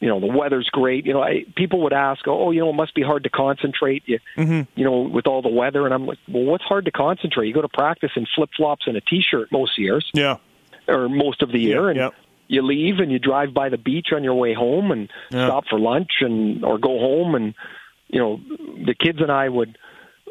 you 0.00 0.08
know, 0.08 0.18
the 0.18 0.26
weather's 0.26 0.68
great. 0.72 1.04
You 1.04 1.12
know, 1.12 1.22
I, 1.22 1.44
people 1.56 1.82
would 1.82 1.92
ask, 1.92 2.26
"Oh, 2.26 2.50
you 2.52 2.60
know, 2.60 2.70
it 2.70 2.74
must 2.74 2.94
be 2.94 3.02
hard 3.02 3.24
to 3.24 3.30
concentrate." 3.30 4.02
You, 4.06 4.18
Mm-hmm. 4.36 4.62
you 4.74 4.84
know, 4.84 5.00
with 5.00 5.26
all 5.26 5.42
the 5.42 5.50
weather, 5.50 5.84
and 5.84 5.92
I'm 5.92 6.06
like, 6.06 6.18
"Well, 6.26 6.44
what's 6.44 6.64
hard 6.64 6.86
to 6.86 6.90
concentrate? 6.90 7.48
You 7.48 7.54
go 7.54 7.60
to 7.62 7.68
practice 7.68 8.12
in 8.16 8.26
flip 8.34 8.48
flops 8.56 8.86
and 8.86 8.96
a 8.96 9.02
t-shirt 9.02 9.52
most 9.52 9.78
years, 9.78 10.08
yeah, 10.14 10.36
or 10.88 11.08
most 11.10 11.42
of 11.42 11.52
the 11.52 11.58
year, 11.58 11.90
and 11.90 11.98
yeah. 11.98 12.10
you 12.48 12.62
leave 12.62 12.98
and 12.98 13.12
you 13.12 13.18
drive 13.18 13.52
by 13.52 13.68
the 13.68 13.76
beach 13.76 14.08
on 14.14 14.24
your 14.24 14.34
way 14.34 14.54
home 14.54 14.90
and 14.90 15.10
Yeah. 15.30 15.48
stop 15.48 15.64
for 15.68 15.78
lunch 15.78 16.12
and 16.22 16.64
or 16.64 16.78
go 16.78 16.98
home 16.98 17.34
and 17.34 17.54
you 18.08 18.18
know 18.20 18.40
the 18.86 18.94
kids 18.94 19.20
and 19.20 19.30
I 19.30 19.48
would 19.50 19.76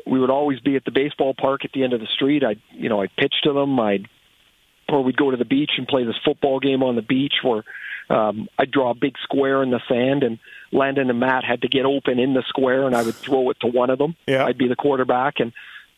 we 0.07 0.19
would 0.19 0.31
always 0.31 0.59
be 0.59 0.75
at 0.77 0.83
the 0.85 0.91
baseball 0.91 1.35
park 1.39 1.63
at 1.63 1.71
the 1.73 1.83
end 1.83 1.93
of 1.93 1.99
the 1.99 2.07
street 2.07 2.43
I'd 2.43 2.59
you 2.71 2.89
know 2.89 3.01
I'd 3.01 3.15
pitch 3.15 3.35
to 3.43 3.53
them 3.53 3.79
I'd 3.79 4.07
or 4.91 5.03
we'd 5.03 5.17
go 5.17 5.31
to 5.31 5.37
the 5.37 5.45
beach 5.45 5.71
and 5.77 5.87
play 5.87 6.03
this 6.03 6.15
football 6.23 6.59
game 6.59 6.83
on 6.83 6.95
the 6.95 7.01
beach 7.01 7.35
where 7.43 7.63
um, 8.09 8.47
I'd 8.57 8.71
draw 8.71 8.91
a 8.91 8.95
big 8.95 9.15
square 9.23 9.61
in 9.63 9.69
the 9.69 9.79
sand 9.87 10.23
and 10.23 10.39
Landon 10.71 11.09
and 11.09 11.19
Matt 11.19 11.43
had 11.43 11.61
to 11.61 11.67
get 11.67 11.85
open 11.85 12.19
in 12.19 12.33
the 12.33 12.43
square 12.47 12.87
and 12.87 12.95
I 12.95 13.03
would 13.03 13.15
throw 13.15 13.49
it 13.51 13.59
to 13.61 13.67
one 13.67 13.89
of 13.89 13.99
them. 13.99 14.15
Yeah. 14.27 14.45
I'd 14.45 14.57
be 14.57 14.67
the 14.67 14.75
quarterback 14.75 15.39
and 15.39 15.53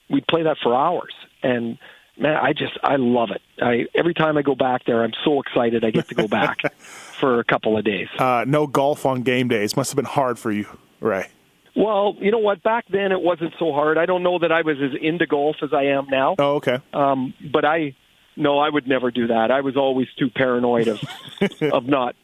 we'd 0.09 0.27
play 0.27 0.43
that 0.43 0.57
for 0.61 0.75
hours. 0.75 1.13
And 1.41 1.77
man 2.17 2.35
I 2.35 2.51
just 2.53 2.73
I 2.83 2.97
love 2.97 3.29
it. 3.31 3.41
I 3.61 3.85
every 3.95 4.13
time 4.13 4.37
I 4.37 4.41
go 4.41 4.55
back 4.55 4.85
there 4.85 5.03
I'm 5.03 5.13
so 5.23 5.39
excited 5.39 5.85
I 5.85 5.91
get 5.91 6.09
to 6.09 6.15
go 6.15 6.27
back 6.27 6.73
for 6.77 7.39
a 7.39 7.43
couple 7.43 7.77
of 7.77 7.85
days. 7.85 8.09
Uh, 8.19 8.43
no 8.47 8.67
golf 8.67 9.05
on 9.05 9.21
game 9.21 9.47
days 9.47 9.77
must 9.77 9.91
have 9.91 9.95
been 9.95 10.05
hard 10.05 10.37
for 10.37 10.51
you, 10.51 10.67
Ray. 10.99 11.27
well 11.75 12.15
you 12.19 12.31
know 12.31 12.39
what? 12.39 12.61
Back 12.61 12.85
then 12.89 13.13
it 13.13 13.21
wasn't 13.21 13.53
so 13.57 13.71
hard. 13.71 13.97
I 13.97 14.05
don't 14.05 14.23
know 14.23 14.39
that 14.39 14.51
I 14.51 14.63
was 14.63 14.77
as 14.81 14.91
into 15.01 15.25
golf 15.25 15.57
as 15.61 15.69
I 15.73 15.83
am 15.83 16.07
now. 16.09 16.35
Oh, 16.37 16.55
okay. 16.55 16.79
um, 16.93 17.33
but 17.51 17.63
I 17.63 17.95
no 18.35 18.59
I 18.59 18.69
would 18.69 18.87
never 18.87 19.11
do 19.11 19.27
that 19.27 19.51
I 19.51 19.61
was 19.61 19.75
always 19.77 20.07
too 20.17 20.29
paranoid 20.29 20.87
of 20.87 20.99
of 21.73 21.85
not 21.85 22.15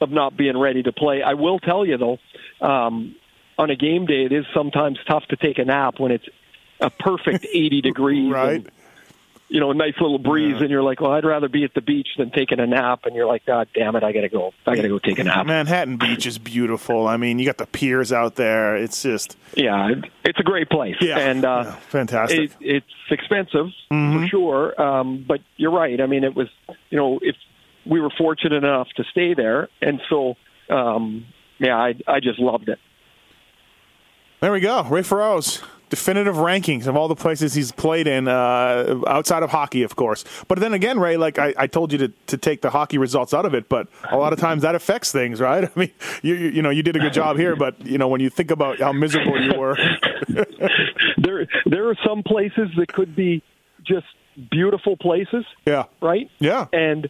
of 0.00 0.10
not 0.10 0.36
being 0.36 0.58
ready 0.58 0.82
to 0.82 0.92
play 0.92 1.22
I 1.22 1.34
will 1.34 1.58
tell 1.58 1.84
you 1.86 1.96
though 1.98 2.18
um, 2.66 3.14
on 3.58 3.70
a 3.70 3.76
game 3.76 4.06
day 4.06 4.24
it 4.24 4.32
is 4.32 4.44
sometimes 4.54 4.98
tough 5.06 5.24
to 5.30 5.36
take 5.36 5.58
a 5.58 5.64
nap 5.64 5.94
when 5.98 6.12
it's 6.12 6.26
a 6.80 6.90
perfect 6.90 7.46
80 7.52 7.80
degrees 7.82 8.32
Right. 8.32 8.56
and, 8.56 8.70
you 9.52 9.60
know, 9.60 9.70
a 9.70 9.74
nice 9.74 9.92
little 10.00 10.18
breeze, 10.18 10.56
and 10.62 10.70
you're 10.70 10.82
like, 10.82 11.02
well, 11.02 11.12
I'd 11.12 11.26
rather 11.26 11.46
be 11.46 11.62
at 11.62 11.74
the 11.74 11.82
beach 11.82 12.08
than 12.16 12.30
taking 12.30 12.58
a 12.58 12.66
nap. 12.66 13.00
And 13.04 13.14
you're 13.14 13.26
like, 13.26 13.44
God 13.44 13.68
damn 13.74 13.94
it, 13.96 14.02
I 14.02 14.12
gotta 14.12 14.30
go. 14.30 14.52
I 14.66 14.74
gotta 14.76 14.88
go 14.88 14.98
take 14.98 15.18
a 15.18 15.24
nap. 15.24 15.44
Manhattan 15.44 15.98
Beach 15.98 16.24
is 16.24 16.38
beautiful. 16.38 17.06
I 17.06 17.18
mean, 17.18 17.38
you 17.38 17.44
got 17.44 17.58
the 17.58 17.66
piers 17.66 18.12
out 18.14 18.36
there. 18.36 18.76
It's 18.76 19.02
just 19.02 19.36
Yeah, 19.54 19.90
it's 20.24 20.40
a 20.40 20.42
great 20.42 20.70
place, 20.70 20.96
Yeah. 21.02 21.18
and 21.18 21.44
uh, 21.44 21.64
Yeah, 21.66 21.76
fantastic. 21.76 22.40
It, 22.40 22.56
it's 22.60 22.86
expensive 23.10 23.66
for 23.90 24.26
sure, 24.30 24.80
um, 24.80 25.22
but 25.28 25.40
you're 25.58 25.70
right. 25.72 26.00
I 26.00 26.06
mean, 26.06 26.24
it 26.24 26.34
was, 26.34 26.48
you 26.88 26.96
know, 26.96 27.18
if 27.20 27.36
we 27.84 28.00
were 28.00 28.10
fortunate 28.16 28.54
enough 28.64 28.88
to 28.96 29.04
stay 29.10 29.34
there, 29.34 29.68
and 29.82 30.00
so, 30.08 30.36
um, 30.70 31.26
yeah, 31.58 31.76
I 31.76 31.94
I 32.08 32.20
just 32.20 32.38
loved 32.38 32.70
it. 32.70 32.78
There 34.40 34.50
we 34.50 34.60
go. 34.60 34.82
Ray 34.84 35.02
Ferraro's 35.02 35.62
definitive 35.92 36.36
rankings 36.36 36.86
of 36.86 36.96
all 36.96 37.06
the 37.06 37.14
places 37.14 37.52
he's 37.52 37.70
played 37.70 38.06
in 38.06 38.26
uh, 38.26 38.98
outside 39.06 39.42
of 39.42 39.50
hockey, 39.50 39.82
of 39.82 39.94
course. 39.94 40.24
But 40.48 40.58
then 40.58 40.72
again, 40.72 40.98
Ray, 40.98 41.18
like 41.18 41.38
I, 41.38 41.52
I 41.58 41.66
told 41.66 41.92
you 41.92 41.98
to, 41.98 42.08
to 42.28 42.38
take 42.38 42.62
the 42.62 42.70
hockey 42.70 42.96
results 42.96 43.34
out 43.34 43.44
of 43.44 43.52
it, 43.52 43.68
but 43.68 43.88
a 44.10 44.16
lot 44.16 44.32
of 44.32 44.38
times 44.38 44.62
that 44.62 44.74
affects 44.74 45.12
things, 45.12 45.38
right? 45.38 45.64
I 45.76 45.78
mean, 45.78 45.90
you, 46.22 46.32
you 46.34 46.48
you 46.48 46.62
know, 46.62 46.70
you 46.70 46.82
did 46.82 46.96
a 46.96 46.98
good 46.98 47.12
job 47.12 47.36
here, 47.36 47.56
but 47.56 47.78
you 47.84 47.98
know, 47.98 48.08
when 48.08 48.22
you 48.22 48.30
think 48.30 48.50
about 48.50 48.78
how 48.80 48.90
miserable 48.94 49.38
you 49.38 49.52
were, 49.58 49.76
there 51.18 51.46
there 51.66 51.90
are 51.90 51.96
some 52.06 52.22
places 52.22 52.70
that 52.78 52.90
could 52.90 53.14
be 53.14 53.42
just 53.84 54.06
beautiful 54.50 54.96
places, 54.96 55.44
yeah, 55.66 55.84
right? 56.00 56.30
yeah, 56.38 56.68
And 56.72 57.06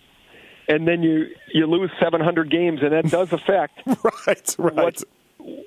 and 0.67 0.89
then 0.89 1.05
you 1.05 1.27
you 1.55 1.67
lose 1.67 1.93
700 2.01 2.51
games, 2.51 2.81
and 2.83 2.91
that 2.91 3.09
does 3.13 3.33
affect 3.33 3.79
right, 4.27 4.57
right. 4.59 4.75
what 4.75 5.03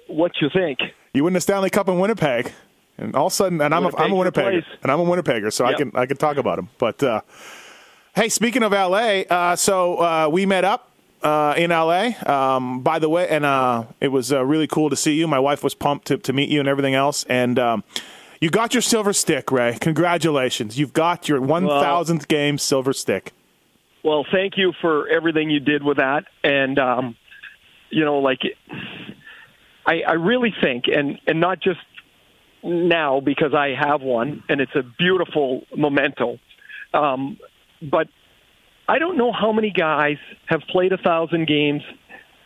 what 0.08 0.32
you 0.42 0.50
think. 0.50 0.80
You 1.14 1.24
win 1.24 1.32
the 1.32 1.40
Stanley 1.40 1.70
Cup 1.70 1.88
in 1.88 1.98
Winnipeg, 1.98 2.52
and 2.98 3.16
all 3.16 3.28
of 3.28 3.34
a 3.34 3.36
sudden, 3.36 3.62
and 3.62 3.74
I'm 3.74 3.86
a, 3.86 3.98
I'm 3.98 4.12
a 4.12 4.16
Winnipegger, 4.16 4.64
and 4.84 4.92
I'm 4.92 5.00
a 5.00 5.04
Winnipegger, 5.06 5.52
so 5.52 5.66
I 5.66 5.74
can 5.74 5.92
I 5.96 6.06
can 6.06 6.18
talk 6.18 6.38
about 6.38 6.60
him. 6.60 6.70
But 6.78 7.02
uh, 7.04 7.22
hey, 8.16 8.30
speaking 8.30 8.64
of 8.64 8.72
LA, 8.72 9.22
uh, 9.30 9.56
so 9.56 9.98
uh, 9.98 10.30
we 10.32 10.46
met 10.46 10.64
up. 10.64 10.92
Uh, 11.24 11.56
in 11.58 11.72
LA, 11.72 12.12
um, 12.28 12.82
by 12.82 13.00
the 13.00 13.10
way, 13.10 13.28
and 13.28 13.44
uh, 13.44 13.86
it 14.00 14.10
was 14.10 14.32
uh, 14.32 14.46
really 14.46 14.68
cool 14.68 14.92
to 14.92 14.96
see 14.96 15.16
you. 15.16 15.28
My 15.28 15.40
wife 15.40 15.64
was 15.64 15.74
pumped 15.74 16.06
to, 16.08 16.18
to 16.20 16.34
meet 16.34 16.50
you 16.50 16.60
and 16.60 16.70
everything 16.70 16.94
else. 16.94 17.24
And 17.24 17.58
um, 17.58 17.84
you 18.40 18.52
got 18.52 18.76
your 18.76 18.82
silver 18.82 19.12
stick, 19.12 19.52
Ray. 19.52 19.76
Congratulations! 19.82 20.78
You've 20.78 20.94
got 20.94 21.28
your 21.28 21.42
one 21.42 21.66
thousandth 21.66 22.28
game 22.28 22.60
silver 22.60 22.94
stick. 22.94 23.32
Well, 24.04 24.24
thank 24.32 24.56
you 24.56 24.74
for 24.82 25.08
everything 25.08 25.50
you 25.50 25.60
did 25.60 25.82
with 25.82 25.98
that, 25.98 26.26
and 26.44 26.78
um, 26.78 27.16
you 27.90 28.06
know, 28.06 28.20
like 28.20 28.42
I, 29.84 30.02
I 30.02 30.14
really 30.14 30.54
think, 30.62 30.86
and 30.88 31.20
and 31.26 31.40
not 31.40 31.60
just 31.60 31.80
now 32.66 33.20
because 33.20 33.54
I 33.54 33.76
have 33.80 34.02
one, 34.02 34.44
and 34.50 34.60
it's 34.60 34.76
a 34.76 34.84
beautiful 34.84 35.64
memento. 35.76 36.40
Um, 36.94 37.38
but 37.82 38.08
I 38.88 39.00
don't 39.00 39.18
know 39.18 39.32
how 39.32 39.52
many 39.52 39.72
guys 39.72 40.18
have 40.48 40.62
played 40.70 40.92
a 40.92 40.98
thousand 40.98 41.48
games 41.48 41.84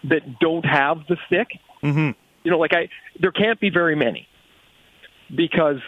that 0.06 0.40
don't 0.40 0.66
have 0.66 1.00
the 1.08 1.18
stick. 1.28 1.48
Mm-hmm. 1.84 2.12
You 2.44 2.52
know, 2.52 2.60
like 2.60 2.74
I, 2.74 2.90
there 3.20 3.32
can't 3.32 3.60
be 3.60 3.70
very 3.70 3.96
many 3.96 4.28
because 5.36 5.82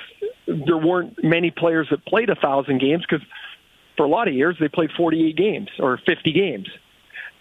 there 0.48 0.78
weren't 0.78 1.24
many 1.24 1.52
players 1.52 1.88
that 1.92 2.06
played 2.06 2.30
a 2.30 2.36
thousand 2.36 2.82
games 2.82 3.04
because 3.10 3.26
for 3.98 4.06
a 4.06 4.10
lot 4.10 4.28
of 4.28 4.34
years 4.34 4.58
they 4.60 4.68
played 4.68 4.92
48 4.96 5.36
games 5.36 5.70
or 5.80 6.00
50 6.06 6.32
games. 6.32 6.68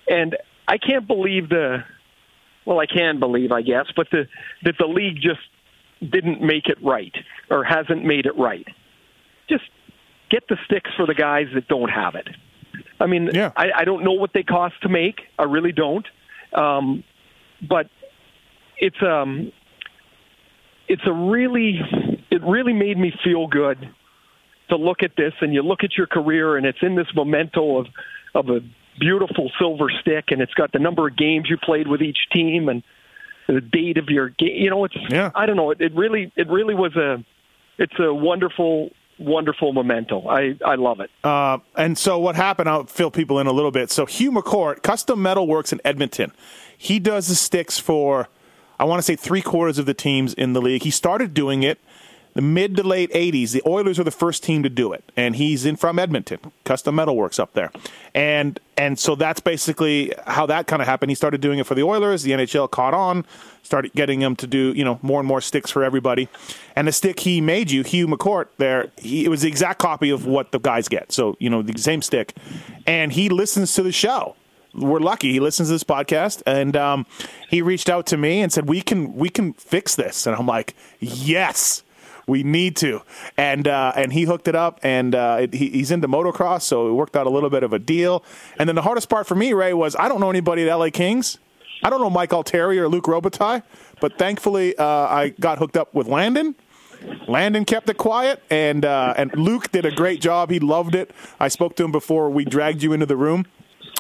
And 0.08 0.36
I 0.66 0.78
can't 0.78 1.06
believe 1.06 1.48
the 1.48 1.84
well 2.64 2.78
I 2.78 2.86
can 2.86 3.18
believe 3.18 3.52
I 3.52 3.62
guess, 3.62 3.86
but 3.96 4.08
the 4.10 4.26
that 4.62 4.76
the 4.78 4.86
league 4.86 5.16
just 5.16 5.40
didn't 6.00 6.40
make 6.40 6.66
it 6.66 6.78
right 6.82 7.14
or 7.50 7.64
hasn't 7.64 8.04
made 8.04 8.26
it 8.26 8.36
right. 8.38 8.66
Just 9.48 9.64
get 10.30 10.44
the 10.48 10.56
sticks 10.64 10.90
for 10.96 11.06
the 11.06 11.14
guys 11.14 11.46
that 11.54 11.68
don't 11.68 11.90
have 11.90 12.14
it. 12.14 12.28
I 12.98 13.06
mean, 13.06 13.30
Yeah. 13.32 13.52
I, 13.56 13.70
I 13.78 13.84
don't 13.84 14.04
know 14.04 14.12
what 14.12 14.32
they 14.32 14.42
cost 14.42 14.74
to 14.82 14.88
make. 14.88 15.20
I 15.38 15.44
really 15.44 15.72
don't. 15.72 16.06
Um, 16.52 17.04
but 17.68 17.88
it's 18.78 19.00
um 19.02 19.52
it's 20.88 21.02
a 21.06 21.12
really 21.12 21.78
it 22.30 22.42
really 22.42 22.72
made 22.72 22.98
me 22.98 23.12
feel 23.22 23.46
good 23.46 23.78
to 24.70 24.76
look 24.76 25.02
at 25.02 25.12
this 25.16 25.34
and 25.40 25.52
you 25.52 25.62
look 25.62 25.84
at 25.84 25.96
your 25.96 26.06
career 26.06 26.56
and 26.56 26.64
it's 26.66 26.78
in 26.82 26.96
this 26.96 27.06
memento 27.14 27.78
of 27.78 27.86
of 28.34 28.48
a 28.48 28.60
beautiful 28.98 29.50
silver 29.58 29.90
stick 30.00 30.26
and 30.28 30.40
it's 30.40 30.54
got 30.54 30.72
the 30.72 30.78
number 30.78 31.06
of 31.06 31.16
games 31.16 31.46
you 31.48 31.56
played 31.56 31.86
with 31.86 32.00
each 32.02 32.18
team 32.32 32.68
and 32.68 32.82
the 33.54 33.60
date 33.60 33.98
of 33.98 34.08
your 34.08 34.28
game 34.28 34.54
you 34.54 34.70
know 34.70 34.84
it's 34.84 34.96
Yeah. 35.08 35.30
I 35.34 35.46
don't 35.46 35.56
know 35.56 35.70
it, 35.70 35.80
it 35.80 35.94
really 35.94 36.32
it 36.36 36.48
really 36.48 36.74
was 36.74 36.96
a 36.96 37.24
it's 37.78 37.98
a 37.98 38.12
wonderful 38.12 38.90
wonderful 39.20 39.72
memento. 39.72 40.26
I 40.26 40.56
I 40.64 40.74
love 40.76 41.00
it. 41.00 41.10
Uh, 41.22 41.58
and 41.76 41.96
so 41.96 42.18
what 42.18 42.36
happened? 42.36 42.68
I'll 42.68 42.86
fill 42.86 43.10
people 43.10 43.38
in 43.38 43.46
a 43.46 43.52
little 43.52 43.70
bit. 43.70 43.90
So 43.90 44.06
Hugh 44.06 44.32
McCourt, 44.32 44.82
Custom 44.82 45.20
Metal 45.20 45.46
Works 45.46 45.72
in 45.72 45.80
Edmonton. 45.84 46.32
He 46.76 46.98
does 46.98 47.28
the 47.28 47.34
sticks 47.34 47.78
for, 47.78 48.28
I 48.78 48.84
want 48.84 48.98
to 48.98 49.02
say 49.02 49.16
three 49.16 49.42
quarters 49.42 49.78
of 49.78 49.84
the 49.84 49.94
teams 49.94 50.32
in 50.32 50.54
the 50.54 50.62
league. 50.62 50.82
He 50.82 50.90
started 50.90 51.34
doing 51.34 51.62
it 51.62 51.78
the 52.40 52.46
mid 52.46 52.74
to 52.74 52.82
late 52.82 53.12
80s. 53.12 53.52
The 53.52 53.62
Oilers 53.66 54.00
are 54.00 54.04
the 54.04 54.10
first 54.10 54.42
team 54.42 54.62
to 54.62 54.70
do 54.70 54.94
it, 54.94 55.04
and 55.14 55.36
he's 55.36 55.66
in 55.66 55.76
from 55.76 55.98
Edmonton, 55.98 56.38
Custom 56.64 56.94
Metal 56.94 57.14
Works 57.14 57.38
up 57.38 57.52
there, 57.52 57.70
and 58.14 58.58
and 58.78 58.98
so 58.98 59.14
that's 59.14 59.40
basically 59.40 60.14
how 60.26 60.46
that 60.46 60.66
kind 60.66 60.80
of 60.80 60.88
happened. 60.88 61.10
He 61.10 61.14
started 61.14 61.42
doing 61.42 61.58
it 61.58 61.66
for 61.66 61.74
the 61.74 61.82
Oilers. 61.82 62.22
The 62.22 62.30
NHL 62.30 62.70
caught 62.70 62.94
on, 62.94 63.26
started 63.62 63.92
getting 63.92 64.22
him 64.22 64.36
to 64.36 64.46
do 64.46 64.72
you 64.74 64.86
know 64.86 64.98
more 65.02 65.20
and 65.20 65.28
more 65.28 65.42
sticks 65.42 65.70
for 65.70 65.84
everybody, 65.84 66.30
and 66.74 66.88
the 66.88 66.92
stick 66.92 67.20
he 67.20 67.42
made 67.42 67.70
you, 67.70 67.82
Hugh 67.82 68.06
McCourt, 68.06 68.46
there, 68.56 68.90
he, 68.96 69.26
it 69.26 69.28
was 69.28 69.42
the 69.42 69.48
exact 69.48 69.78
copy 69.78 70.08
of 70.08 70.24
what 70.24 70.50
the 70.50 70.58
guys 70.58 70.88
get. 70.88 71.12
So 71.12 71.36
you 71.40 71.50
know 71.50 71.60
the 71.60 71.78
same 71.78 72.00
stick, 72.00 72.34
and 72.86 73.12
he 73.12 73.28
listens 73.28 73.74
to 73.74 73.82
the 73.82 73.92
show 73.92 74.34
we're 74.72 75.00
lucky 75.00 75.32
he 75.32 75.40
listens 75.40 75.68
to 75.68 75.72
this 75.72 75.82
podcast 75.82 76.42
and 76.46 76.76
um, 76.76 77.04
he 77.48 77.60
reached 77.60 77.90
out 77.90 78.06
to 78.06 78.16
me 78.16 78.40
and 78.40 78.52
said 78.52 78.68
we 78.68 78.80
can 78.80 79.16
we 79.16 79.28
can 79.28 79.52
fix 79.54 79.96
this 79.96 80.28
and 80.28 80.36
i'm 80.36 80.46
like 80.46 80.76
yes 81.00 81.82
we 82.30 82.42
need 82.44 82.76
to. 82.76 83.02
And 83.36 83.68
uh, 83.68 83.92
and 83.96 84.12
he 84.12 84.22
hooked 84.22 84.48
it 84.48 84.54
up 84.54 84.80
and 84.82 85.14
uh, 85.14 85.38
it, 85.40 85.54
he, 85.54 85.68
he's 85.68 85.90
into 85.90 86.08
motocross 86.08 86.62
so 86.62 86.88
it 86.88 86.92
worked 86.92 87.16
out 87.16 87.26
a 87.26 87.30
little 87.30 87.50
bit 87.50 87.62
of 87.62 87.72
a 87.72 87.78
deal. 87.78 88.24
And 88.58 88.68
then 88.68 88.76
the 88.76 88.82
hardest 88.82 89.10
part 89.10 89.26
for 89.26 89.34
me 89.34 89.52
ray 89.52 89.74
was 89.74 89.96
i 89.96 90.08
don't 90.08 90.20
know 90.20 90.30
anybody 90.30 90.68
at 90.68 90.74
la 90.74 90.88
kings. 90.90 91.38
I 91.82 91.90
don't 91.90 92.00
know 92.00 92.08
mike 92.08 92.32
altieri 92.32 92.78
or 92.78 92.88
Luke 92.88 93.04
robitaille 93.04 93.62
but 94.00 94.16
thankfully 94.16 94.76
uh, 94.76 94.84
i 94.84 95.34
got 95.40 95.58
hooked 95.58 95.76
up 95.76 95.92
with 95.92 96.06
landon. 96.06 96.54
Landon 97.26 97.64
kept 97.64 97.88
it 97.88 97.96
quiet, 97.96 98.42
and 98.50 98.84
uh, 98.84 99.14
and 99.16 99.34
Luke 99.34 99.72
did 99.72 99.86
a 99.86 99.90
great 99.90 100.20
job. 100.20 100.50
He 100.50 100.60
loved 100.60 100.94
it. 100.94 101.10
I 101.38 101.48
spoke 101.48 101.74
to 101.76 101.84
him 101.84 101.92
before 101.92 102.28
we 102.28 102.44
dragged 102.44 102.82
you 102.82 102.92
into 102.92 103.06
the 103.06 103.16
room, 103.16 103.46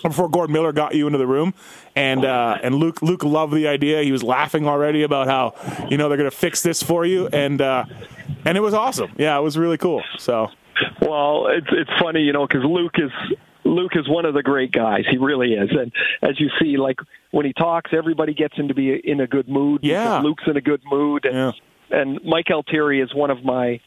before 0.02 0.28
Gordon 0.28 0.52
Miller 0.52 0.72
got 0.72 0.94
you 0.94 1.06
into 1.06 1.18
the 1.18 1.26
room, 1.26 1.54
and 1.96 2.24
uh, 2.24 2.58
and 2.62 2.74
Luke 2.74 3.02
Luke 3.02 3.24
loved 3.24 3.52
the 3.54 3.68
idea. 3.68 4.02
He 4.02 4.12
was 4.12 4.22
laughing 4.22 4.66
already 4.66 5.02
about 5.02 5.26
how 5.26 5.54
you 5.90 5.96
know 5.96 6.08
they're 6.08 6.18
going 6.18 6.30
to 6.30 6.36
fix 6.36 6.62
this 6.62 6.82
for 6.82 7.04
you, 7.04 7.28
and 7.28 7.60
uh, 7.60 7.84
and 8.44 8.56
it 8.56 8.60
was 8.60 8.74
awesome. 8.74 9.12
Yeah, 9.18 9.38
it 9.38 9.42
was 9.42 9.56
really 9.58 9.78
cool. 9.78 10.02
So 10.18 10.48
Well, 11.02 11.46
it's 11.48 11.66
it's 11.70 11.90
funny, 12.00 12.20
you 12.22 12.32
know, 12.32 12.46
because 12.46 12.64
Luke 12.64 12.94
is 12.98 13.10
Luke 13.64 13.92
is 13.94 14.08
one 14.08 14.24
of 14.24 14.34
the 14.34 14.42
great 14.42 14.72
guys. 14.72 15.04
He 15.10 15.18
really 15.18 15.52
is, 15.54 15.70
and 15.70 15.92
as 16.22 16.40
you 16.40 16.48
see, 16.60 16.76
like 16.76 16.96
when 17.30 17.46
he 17.46 17.52
talks, 17.52 17.92
everybody 17.92 18.34
gets 18.34 18.54
into 18.56 18.68
to 18.68 18.74
be 18.74 18.94
in 18.94 19.20
a 19.20 19.26
good 19.26 19.48
mood. 19.48 19.80
Yeah. 19.82 20.20
Luke's 20.20 20.44
in 20.46 20.56
a 20.56 20.60
good 20.60 20.80
mood, 20.90 21.24
and 21.24 21.34
Yeah. 21.34 21.52
and 22.00 22.20
Mike 22.24 22.50
Altieri 22.50 23.00
is 23.00 23.14
one 23.14 23.30
of 23.30 23.44
my 23.44 23.80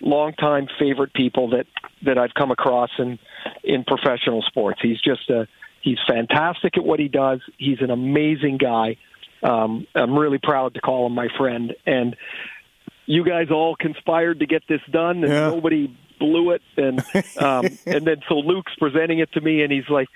longtime 0.00 0.68
favorite 0.78 1.12
people 1.12 1.50
that 1.50 1.66
that 2.04 2.18
I've 2.18 2.34
come 2.34 2.50
across 2.50 2.90
in 2.98 3.18
in 3.64 3.84
professional 3.84 4.42
sports. 4.42 4.80
He's 4.82 5.00
just 5.00 5.28
a 5.30 5.46
he's 5.82 5.98
fantastic 6.08 6.76
at 6.76 6.84
what 6.84 6.98
he 7.00 7.08
does. 7.08 7.40
He's 7.58 7.80
an 7.80 7.90
amazing 7.90 8.58
guy. 8.58 8.96
Um, 9.42 9.86
I'm 9.94 10.18
really 10.18 10.38
proud 10.42 10.74
to 10.74 10.80
call 10.80 11.06
him 11.06 11.14
my 11.14 11.28
friend, 11.38 11.74
and 11.86 12.16
you 13.06 13.24
guys 13.24 13.48
all 13.50 13.76
conspired 13.76 14.40
to 14.40 14.46
get 14.46 14.62
this 14.68 14.80
done, 14.90 15.22
and 15.24 15.32
Yeah. 15.32 15.48
nobody 15.50 15.96
blew 16.18 16.50
it. 16.50 16.62
And 16.76 17.00
um, 17.38 17.78
and 17.86 18.06
then 18.06 18.16
so 18.28 18.34
Luke's 18.36 18.72
presenting 18.78 19.20
it 19.20 19.32
to 19.32 19.40
me, 19.40 19.62
and 19.62 19.72
he's 19.72 19.88
like. 19.88 20.08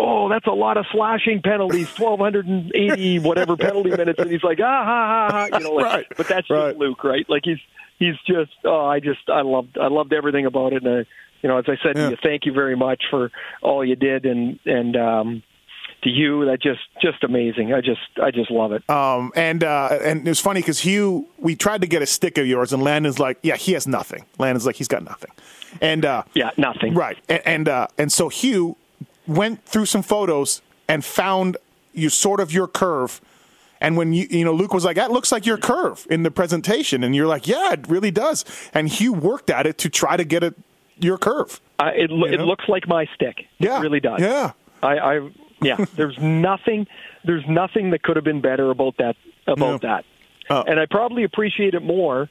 Oh, 0.00 0.28
that's 0.28 0.46
a 0.46 0.50
lot 0.52 0.76
of 0.76 0.84
slashing 0.92 1.40
penalties, 1.42 1.88
twelve 1.96 2.20
hundred 2.20 2.46
and 2.46 2.70
eighty 2.72 3.18
whatever 3.28 3.56
penalty 3.56 3.90
minutes, 3.90 4.20
and 4.20 4.30
he's 4.30 4.44
like, 4.44 4.58
ah, 4.62 4.84
ha, 4.84 5.28
ha, 5.28 5.48
ha, 5.50 5.58
you 5.58 5.64
know, 5.64 5.72
like, 5.72 5.84
Right, 5.84 6.06
but 6.16 6.28
that's 6.28 6.48
right. 6.50 6.68
just 6.68 6.78
Luke, 6.78 7.02
right? 7.02 7.28
Like 7.28 7.42
he's 7.44 7.58
he's 7.98 8.14
just, 8.24 8.52
oh, 8.64 8.84
I 8.86 9.00
just, 9.00 9.28
I 9.28 9.40
loved, 9.40 9.76
I 9.76 9.88
loved 9.88 10.12
everything 10.12 10.46
about 10.46 10.72
it, 10.72 10.84
and 10.84 11.00
uh, 11.00 11.04
you 11.42 11.48
know, 11.48 11.58
as 11.58 11.64
I 11.68 11.76
said 11.82 11.96
Yeah. 11.96 12.04
to 12.06 12.10
you, 12.10 12.16
thank 12.22 12.46
you 12.46 12.52
very 12.52 12.76
much 12.76 13.02
for 13.10 13.30
all 13.62 13.84
you 13.84 13.96
did, 13.96 14.26
and 14.26 14.58
and 14.64 14.96
um, 14.96 15.42
to 16.02 16.10
you, 16.10 16.44
that 16.44 16.62
just, 16.62 16.80
just 17.02 17.24
amazing. 17.24 17.74
I 17.74 17.80
just, 17.80 18.00
I 18.22 18.30
just 18.30 18.52
love 18.52 18.70
it. 18.70 18.88
Um, 18.88 19.32
and 19.34 19.64
uh, 19.64 19.98
and 20.02 20.26
it 20.26 20.30
was 20.30 20.38
funny 20.40 20.60
because 20.60 20.78
Hugh, 20.80 21.26
we 21.38 21.56
tried 21.56 21.80
to 21.80 21.88
get 21.88 22.02
a 22.02 22.06
stick 22.06 22.38
of 22.38 22.46
yours, 22.46 22.72
and 22.72 22.82
Landon's 22.82 23.18
like, 23.18 23.38
yeah, 23.42 23.56
he 23.56 23.72
has 23.72 23.86
nothing. 23.88 24.24
Landon's 24.38 24.64
like, 24.66 24.76
he's 24.76 24.86
got 24.88 25.02
nothing, 25.04 25.30
and 25.80 26.04
uh, 26.04 26.22
Yeah, 26.34 26.50
nothing. 26.56 26.94
right, 26.94 27.18
and 27.28 27.42
and, 27.44 27.68
uh, 27.68 27.86
and 27.98 28.12
so 28.12 28.28
Hugh 28.28 28.76
went 29.26 29.64
through 29.64 29.86
some 29.86 30.02
photos 30.02 30.62
and 30.88 31.04
found 31.04 31.56
you 31.92 32.08
sort 32.10 32.38
of 32.40 32.52
your 32.52 32.68
curve. 32.68 33.20
And 33.80 33.96
when 33.96 34.12
you 34.12 34.26
you 34.30 34.44
know 34.44 34.52
Luke 34.54 34.72
was 34.74 34.84
like 34.84 34.96
that 34.96 35.10
looks 35.12 35.30
like 35.32 35.46
your 35.46 35.58
curve 35.58 36.06
in 36.10 36.22
the 36.22 36.30
presentation, 36.30 37.02
and 37.04 37.14
you're 37.14 37.26
like, 37.28 37.46
yeah, 37.48 37.72
it 37.72 37.88
really 37.88 38.10
does. 38.12 38.44
And 38.74 38.88
Hugh 38.88 39.12
worked 39.12 39.50
at 39.50 39.66
it 39.66 39.78
to 39.78 39.88
try 39.88 40.16
to 40.16 40.24
get 40.24 40.42
it 40.44 40.54
your 41.00 41.18
curve. 41.18 41.60
Uh, 41.78 41.90
it 41.94 42.10
lo- 42.10 42.26
it 42.26 42.40
looks 42.40 42.64
like 42.68 42.88
my 42.88 43.06
stick. 43.14 43.46
Yeah, 43.58 43.78
it 43.78 43.82
really 43.82 44.00
does. 44.00 44.20
Yeah, 44.20 44.52
I, 44.82 44.98
I 44.98 45.30
yeah. 45.62 45.84
There's 45.96 46.18
nothing. 46.18 46.86
There's 47.24 47.44
nothing 47.48 47.90
that 47.90 48.02
could 48.02 48.16
have 48.16 48.24
been 48.24 48.40
better 48.40 48.70
about 48.70 48.96
that. 48.98 49.16
About 49.46 49.58
No. 49.58 49.78
that. 49.88 50.04
Oh. 50.50 50.62
And 50.62 50.78
I 50.80 50.86
probably 50.90 51.24
appreciate 51.24 51.74
it 51.74 51.82
more 51.82 52.28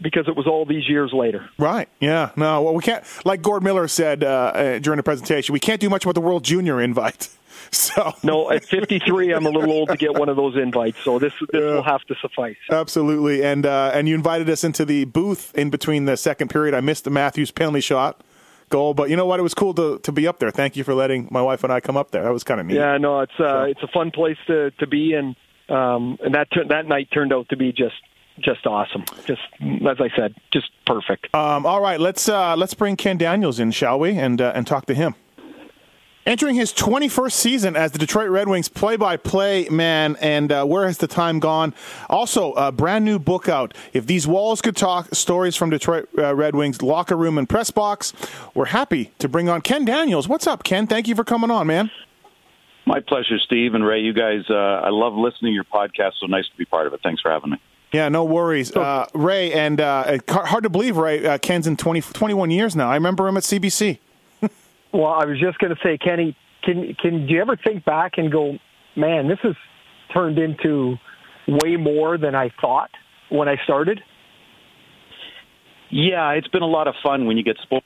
because 0.00 0.28
it 0.28 0.36
was 0.36 0.46
all 0.46 0.64
these 0.64 0.88
years 0.88 1.12
later. 1.12 1.48
Right. 1.58 1.88
Yeah. 2.00 2.30
No. 2.36 2.62
Well, 2.62 2.74
we 2.74 2.82
can't. 2.82 3.04
Like 3.24 3.42
Gord 3.42 3.62
Miller 3.62 3.88
said 3.88 4.22
uh, 4.24 4.26
uh, 4.54 4.78
during 4.78 4.96
the 4.96 5.02
presentation, 5.02 5.52
we 5.52 5.60
can't 5.60 5.80
do 5.80 5.90
much 5.90 6.04
about 6.04 6.14
the 6.14 6.20
World 6.20 6.44
Junior 6.44 6.80
invite. 6.80 7.28
So 7.72 8.12
No, 8.22 8.50
at 8.50 8.64
53, 8.64 9.32
I'm 9.32 9.46
a 9.46 9.50
little 9.50 9.70
old 9.70 9.88
to 9.90 9.96
get 9.96 10.14
one 10.18 10.28
of 10.28 10.36
those 10.36 10.56
invites, 10.56 10.98
so 11.02 11.18
this 11.18 11.32
this 11.52 11.60
will 11.62 11.82
have 11.82 12.02
to 12.04 12.14
suffice. 12.20 12.56
absolutely, 12.70 13.44
and 13.44 13.66
uh, 13.66 13.90
and 13.94 14.08
you 14.08 14.14
invited 14.14 14.48
us 14.50 14.64
into 14.64 14.84
the 14.84 15.04
booth 15.04 15.52
in 15.54 15.70
between 15.70 16.04
the 16.06 16.16
second 16.16 16.48
period. 16.48 16.74
I 16.74 16.80
missed 16.80 17.04
the 17.04 17.10
Matthews 17.10 17.50
penalty 17.50 17.80
shot 17.80 18.22
goal, 18.70 18.94
but 18.94 19.10
you 19.10 19.16
know 19.16 19.26
what? 19.26 19.40
It 19.40 19.42
was 19.42 19.54
cool 19.54 19.74
to 19.74 19.98
to 20.00 20.12
be 20.12 20.26
up 20.26 20.38
there. 20.38 20.50
Thank 20.50 20.76
you 20.76 20.84
for 20.84 20.94
letting 20.94 21.28
my 21.30 21.42
wife 21.42 21.64
and 21.64 21.72
I 21.72 21.80
come 21.80 21.96
up 21.96 22.10
there. 22.10 22.22
That 22.22 22.32
was 22.32 22.44
kind 22.44 22.60
of 22.60 22.66
neat. 22.66 22.76
Yeah, 22.76 22.96
no, 22.98 23.20
it's 23.20 23.38
uh, 23.38 23.64
it's 23.68 23.82
a 23.82 23.88
fun 23.88 24.10
place 24.10 24.38
to 24.46 24.70
to 24.72 24.86
be, 24.86 25.14
and 25.14 25.36
um, 25.68 26.18
and 26.22 26.34
that 26.34 26.48
that 26.68 26.86
night 26.86 27.08
turned 27.12 27.32
out 27.32 27.48
to 27.50 27.56
be 27.56 27.72
just 27.72 27.96
just 28.40 28.66
awesome. 28.66 29.04
Just 29.26 29.42
as 29.60 30.00
I 30.00 30.08
said, 30.16 30.34
just 30.52 30.70
perfect. 30.86 31.34
Um, 31.34 31.66
all 31.66 31.80
right, 31.80 32.00
let's 32.00 32.28
uh, 32.28 32.56
let's 32.56 32.74
bring 32.74 32.96
Ken 32.96 33.18
Daniels 33.18 33.58
in, 33.58 33.70
shall 33.72 33.98
we, 33.98 34.16
and 34.16 34.40
uh, 34.40 34.52
and 34.54 34.66
talk 34.66 34.86
to 34.86 34.94
him. 34.94 35.14
Entering 36.28 36.56
his 36.56 36.74
21st 36.74 37.32
season 37.32 37.74
as 37.74 37.92
the 37.92 37.98
Detroit 37.98 38.28
Red 38.28 38.50
Wings 38.50 38.68
play-by-play 38.68 39.70
man, 39.70 40.14
and 40.20 40.52
uh, 40.52 40.62
where 40.66 40.86
has 40.86 40.98
the 40.98 41.06
time 41.06 41.38
gone? 41.38 41.72
Also, 42.10 42.52
a 42.52 42.70
brand 42.70 43.06
new 43.06 43.18
book 43.18 43.48
out. 43.48 43.72
If 43.94 44.04
these 44.04 44.26
walls 44.26 44.60
could 44.60 44.76
talk, 44.76 45.14
stories 45.14 45.56
from 45.56 45.70
Detroit 45.70 46.06
uh, 46.18 46.34
Red 46.34 46.54
Wings 46.54 46.82
locker 46.82 47.16
room 47.16 47.38
and 47.38 47.48
press 47.48 47.70
box. 47.70 48.12
We're 48.54 48.66
happy 48.66 49.10
to 49.20 49.26
bring 49.26 49.48
on 49.48 49.62
Ken 49.62 49.86
Daniels. 49.86 50.28
What's 50.28 50.46
up, 50.46 50.64
Ken? 50.64 50.86
Thank 50.86 51.08
you 51.08 51.14
for 51.14 51.24
coming 51.24 51.50
on, 51.50 51.66
man. 51.66 51.90
My 52.84 53.00
pleasure, 53.00 53.38
Steve 53.38 53.72
and 53.72 53.82
Ray. 53.82 54.00
You 54.00 54.12
guys, 54.12 54.42
uh, 54.50 54.54
I 54.54 54.90
love 54.90 55.14
listening 55.14 55.52
to 55.52 55.54
your 55.54 55.64
podcast. 55.64 56.20
So 56.20 56.26
nice 56.26 56.44
to 56.46 56.56
be 56.58 56.66
part 56.66 56.86
of 56.86 56.92
it. 56.92 57.00
Thanks 57.02 57.22
for 57.22 57.30
having 57.30 57.52
me. 57.52 57.56
Yeah, 57.90 58.10
no 58.10 58.24
worries, 58.24 58.76
uh, 58.76 59.06
Ray. 59.14 59.50
And 59.54 59.80
uh, 59.80 60.18
hard 60.28 60.64
to 60.64 60.68
believe, 60.68 60.98
Ray. 60.98 61.24
Uh, 61.24 61.38
Ken's 61.38 61.66
in 61.66 61.78
20, 61.78 62.02
21 62.02 62.50
years 62.50 62.76
now. 62.76 62.90
I 62.90 62.96
remember 62.96 63.26
him 63.26 63.38
at 63.38 63.44
CBC. 63.44 64.00
Well, 64.98 65.12
I 65.12 65.26
was 65.26 65.38
just 65.40 65.58
going 65.60 65.70
to 65.70 65.80
say, 65.80 65.96
Kenny, 65.96 66.36
can 66.64 66.96
can 67.00 67.28
do 67.28 67.34
you 67.34 67.40
ever 67.40 67.56
think 67.56 67.84
back 67.84 68.14
and 68.16 68.32
go, 68.32 68.58
man, 68.96 69.28
this 69.28 69.38
has 69.44 69.54
turned 70.12 70.40
into 70.40 70.96
way 71.46 71.76
more 71.76 72.18
than 72.18 72.34
I 72.34 72.50
thought 72.60 72.90
when 73.30 73.48
I 73.48 73.54
started? 73.62 74.00
Yeah, 75.88 76.32
it's 76.32 76.48
been 76.48 76.62
a 76.62 76.66
lot 76.66 76.88
of 76.88 76.94
fun 77.00 77.26
when 77.26 77.36
you 77.36 77.44
get 77.44 77.58
spoiled. 77.62 77.84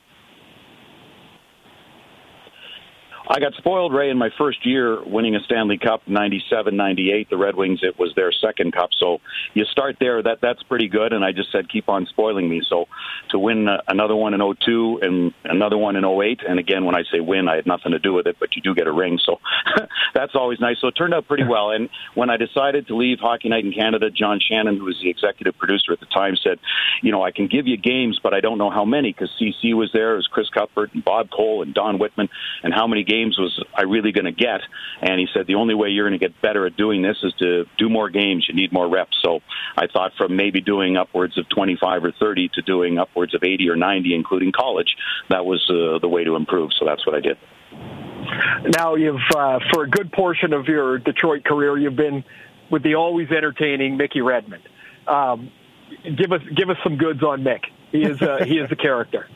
I 3.28 3.38
got 3.38 3.54
spoiled, 3.54 3.94
Ray, 3.94 4.10
in 4.10 4.18
my 4.18 4.30
first 4.36 4.66
year 4.66 5.02
winning 5.04 5.36
a 5.36 5.40
Stanley 5.40 5.78
Cup, 5.78 6.02
97, 6.06 6.76
98. 6.76 7.30
The 7.30 7.36
Red 7.36 7.54
Wings, 7.54 7.80
it 7.82 7.98
was 7.98 8.12
their 8.16 8.32
second 8.32 8.72
cup. 8.72 8.90
So 8.98 9.18
you 9.54 9.64
start 9.66 9.96
there. 10.00 10.22
That 10.22 10.38
That's 10.42 10.62
pretty 10.64 10.88
good. 10.88 11.12
And 11.12 11.24
I 11.24 11.30
just 11.30 11.52
said, 11.52 11.68
keep 11.68 11.88
on 11.88 12.06
spoiling 12.06 12.48
me. 12.48 12.62
So 12.68 12.86
to 13.30 13.38
win 13.38 13.68
uh, 13.68 13.78
another 13.86 14.16
one 14.16 14.34
in 14.34 14.40
02 14.40 15.00
and 15.02 15.34
another 15.44 15.78
one 15.78 15.94
in 15.96 16.04
08, 16.04 16.40
and 16.48 16.58
again, 16.58 16.84
when 16.84 16.96
I 16.96 17.02
say 17.12 17.20
win, 17.20 17.48
I 17.48 17.56
had 17.56 17.66
nothing 17.66 17.92
to 17.92 18.00
do 18.00 18.12
with 18.12 18.26
it, 18.26 18.36
but 18.40 18.56
you 18.56 18.62
do 18.62 18.74
get 18.74 18.88
a 18.88 18.92
ring. 18.92 19.18
So 19.24 19.38
that's 20.14 20.34
always 20.34 20.58
nice. 20.58 20.78
So 20.80 20.88
it 20.88 20.92
turned 20.92 21.14
out 21.14 21.28
pretty 21.28 21.44
well. 21.44 21.70
And 21.70 21.88
when 22.14 22.28
I 22.28 22.36
decided 22.36 22.88
to 22.88 22.96
leave 22.96 23.18
Hockey 23.20 23.48
Night 23.48 23.64
in 23.64 23.72
Canada, 23.72 24.10
John 24.10 24.40
Shannon, 24.40 24.78
who 24.78 24.84
was 24.84 24.98
the 25.00 25.10
executive 25.10 25.56
producer 25.58 25.92
at 25.92 26.00
the 26.00 26.06
time, 26.06 26.34
said, 26.42 26.58
you 27.02 27.12
know, 27.12 27.22
I 27.22 27.30
can 27.30 27.46
give 27.46 27.68
you 27.68 27.76
games, 27.76 28.18
but 28.20 28.34
I 28.34 28.40
don't 28.40 28.58
know 28.58 28.70
how 28.70 28.84
many 28.84 29.12
because 29.12 29.30
CC 29.40 29.74
was 29.74 29.90
there. 29.92 30.14
It 30.14 30.16
was 30.16 30.26
Chris 30.26 30.48
Cuthbert 30.48 30.92
and 30.94 31.04
Bob 31.04 31.30
Cole 31.30 31.62
and 31.62 31.72
Don 31.72 31.98
Wittman, 31.98 32.28
and 32.64 32.74
how 32.74 32.86
many 32.88 33.04
games 33.04 33.11
was 33.38 33.62
I 33.74 33.82
really 33.82 34.12
going 34.12 34.24
to 34.24 34.32
get? 34.32 34.60
And 35.00 35.18
he 35.18 35.26
said, 35.34 35.46
the 35.46 35.56
only 35.56 35.74
way 35.74 35.88
you're 35.88 36.08
going 36.08 36.18
to 36.18 36.24
get 36.26 36.40
better 36.40 36.66
at 36.66 36.76
doing 36.76 37.02
this 37.02 37.16
is 37.22 37.32
to 37.38 37.64
do 37.78 37.88
more 37.88 38.10
games. 38.10 38.46
You 38.48 38.54
need 38.54 38.72
more 38.72 38.88
reps. 38.88 39.16
So 39.22 39.40
I 39.76 39.86
thought 39.86 40.12
from 40.16 40.36
maybe 40.36 40.60
doing 40.60 40.96
upwards 40.96 41.38
of 41.38 41.48
25 41.48 42.04
or 42.04 42.12
30 42.12 42.50
to 42.54 42.62
doing 42.62 42.98
upwards 42.98 43.34
of 43.34 43.42
80 43.44 43.68
or 43.70 43.76
90, 43.76 44.14
including 44.14 44.52
college, 44.52 44.96
that 45.28 45.44
was 45.44 45.64
uh, 45.70 45.98
the 45.98 46.08
way 46.08 46.24
to 46.24 46.36
improve. 46.36 46.70
So 46.78 46.84
that's 46.84 47.06
what 47.06 47.14
I 47.14 47.20
did. 47.20 47.38
Now 48.78 48.94
you've 48.94 49.16
uh, 49.34 49.58
for 49.72 49.84
a 49.84 49.90
good 49.90 50.12
portion 50.12 50.52
of 50.52 50.66
your 50.66 50.98
Detroit 50.98 51.44
career, 51.44 51.76
you've 51.76 51.96
been 51.96 52.24
with 52.70 52.82
the 52.82 52.94
always 52.94 53.30
entertaining 53.30 53.96
Mickey 53.96 54.20
Redmond. 54.20 54.62
Um, 55.06 55.50
give 56.04 56.32
us 56.32 56.40
give 56.54 56.70
us 56.70 56.76
some 56.84 56.96
goods 56.96 57.22
on 57.22 57.42
Mick. 57.42 57.60
He 57.90 58.02
is 58.02 58.20
uh, 58.22 58.44
he 58.44 58.58
is 58.58 58.70
a 58.70 58.76
character. 58.76 59.28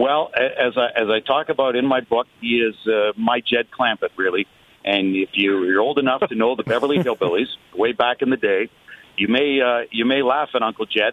Well, 0.00 0.30
as 0.34 0.78
I 0.78 0.98
as 0.98 1.10
I 1.10 1.20
talk 1.20 1.50
about 1.50 1.76
in 1.76 1.84
my 1.84 2.00
book, 2.00 2.26
he 2.40 2.56
is 2.56 2.74
uh, 2.86 3.12
my 3.18 3.42
Jed 3.46 3.66
Clampett, 3.70 4.08
really. 4.16 4.46
And 4.82 5.14
if 5.14 5.28
you, 5.34 5.62
you're 5.64 5.82
old 5.82 5.98
enough 5.98 6.26
to 6.30 6.34
know 6.34 6.56
the 6.56 6.62
Beverly 6.62 6.96
Hillbillies, 6.96 7.48
way 7.76 7.92
back 7.92 8.22
in 8.22 8.30
the 8.30 8.38
day, 8.38 8.70
you 9.18 9.28
may 9.28 9.60
uh, 9.60 9.84
you 9.90 10.06
may 10.06 10.22
laugh 10.22 10.48
at 10.54 10.62
Uncle 10.62 10.86
Jed 10.86 11.12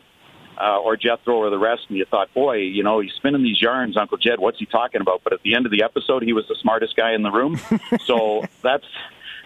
uh, 0.57 0.79
or 0.79 0.95
Jethro 0.95 1.35
or 1.35 1.49
the 1.49 1.57
rest, 1.57 1.81
and 1.89 1.97
you 1.97 2.05
thought, 2.05 2.33
boy, 2.33 2.59
you 2.59 2.81
know, 2.81 3.01
he's 3.01 3.11
spinning 3.17 3.43
these 3.43 3.61
yarns, 3.61 3.97
Uncle 3.97 4.17
Jed. 4.17 4.39
What's 4.39 4.57
he 4.57 4.65
talking 4.65 5.01
about? 5.01 5.19
But 5.21 5.33
at 5.33 5.41
the 5.41 5.53
end 5.55 5.65
of 5.65 5.73
the 5.73 5.83
episode, 5.83 6.23
he 6.23 6.31
was 6.31 6.47
the 6.47 6.55
smartest 6.61 6.95
guy 6.95 7.11
in 7.11 7.23
the 7.23 7.31
room. 7.31 7.59
so 8.05 8.45
that's 8.63 8.85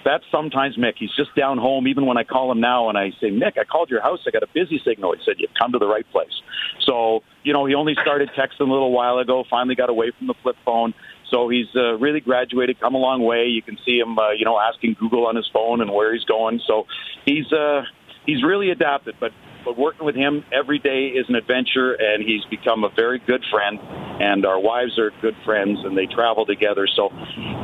that's 0.04 0.24
sometimes 0.32 0.78
Mick. 0.78 0.93
He's 0.97 1.14
just 1.16 1.36
down 1.36 1.58
home. 1.58 1.88
Even 1.88 2.06
when 2.06 2.18
I 2.18 2.24
call 2.24 2.52
him 2.52 2.60
now 2.60 2.89
and 2.89 2.97
I 2.97 3.12
say, 3.22 3.30
Mick, 3.30 3.58
I 3.60 3.64
called 3.64 3.89
your 3.89 4.02
house. 4.02 4.20
I 4.28 4.32
got 4.32 4.43
a 4.43 4.47
busy 4.54 4.82
signal. 4.86 5.14
He 5.14 5.22
said, 5.26 5.36
you've 5.38 5.54
come 5.60 5.72
to 5.74 5.80
the 5.80 5.88
right 5.88 6.06
place. 6.12 6.34
So, 6.86 7.22
you 7.43 7.54
know, 7.54 7.66
he 7.66 7.76
only 7.76 7.95
started 8.02 8.30
texting 8.38 8.68
a 8.68 8.72
little 8.72 8.91
while 8.91 9.18
ago, 9.20 9.43
finally 9.49 9.76
got 9.76 9.89
away 9.89 10.12
from 10.18 10.28
the 10.28 10.36
flip 10.41 10.56
phone. 10.66 10.93
So 11.30 11.47
he's 11.49 11.68
uh, 11.76 11.97
really 11.97 12.20
graduated, 12.20 12.80
come 12.80 12.93
a 12.93 12.97
long 12.97 13.24
way. 13.24 13.45
You 13.45 13.62
can 13.62 13.78
see 13.86 13.97
him, 13.97 14.20
uh, 14.20 14.32
you 14.32 14.45
know, 14.45 14.60
asking 14.60 14.97
Google 14.99 15.28
on 15.28 15.36
his 15.36 15.49
phone 15.54 15.82
and 15.82 15.91
where 15.91 16.14
he's 16.14 16.26
going. 16.26 16.60
So 16.68 16.86
he's 17.26 17.52
uh, 17.54 17.84
he's 18.26 18.43
really 18.43 18.70
adapted. 18.70 19.16
But 19.20 19.32
but 19.64 19.78
working 19.78 20.05
with 20.05 20.16
him 20.16 20.43
every 20.51 20.80
day 20.80 21.07
is 21.14 21.28
an 21.30 21.36
adventure, 21.36 21.93
and 21.93 22.24
he's 22.24 22.43
become 22.49 22.84
a 22.84 22.89
very 22.89 23.20
good 23.20 23.43
friend. 23.51 23.80
And 24.22 24.45
our 24.45 24.59
wives 24.59 24.99
are 24.99 25.12
good 25.22 25.36
friends, 25.45 25.80
and 25.84 25.97
they 25.97 26.05
travel 26.05 26.45
together. 26.45 26.88
So 26.95 27.09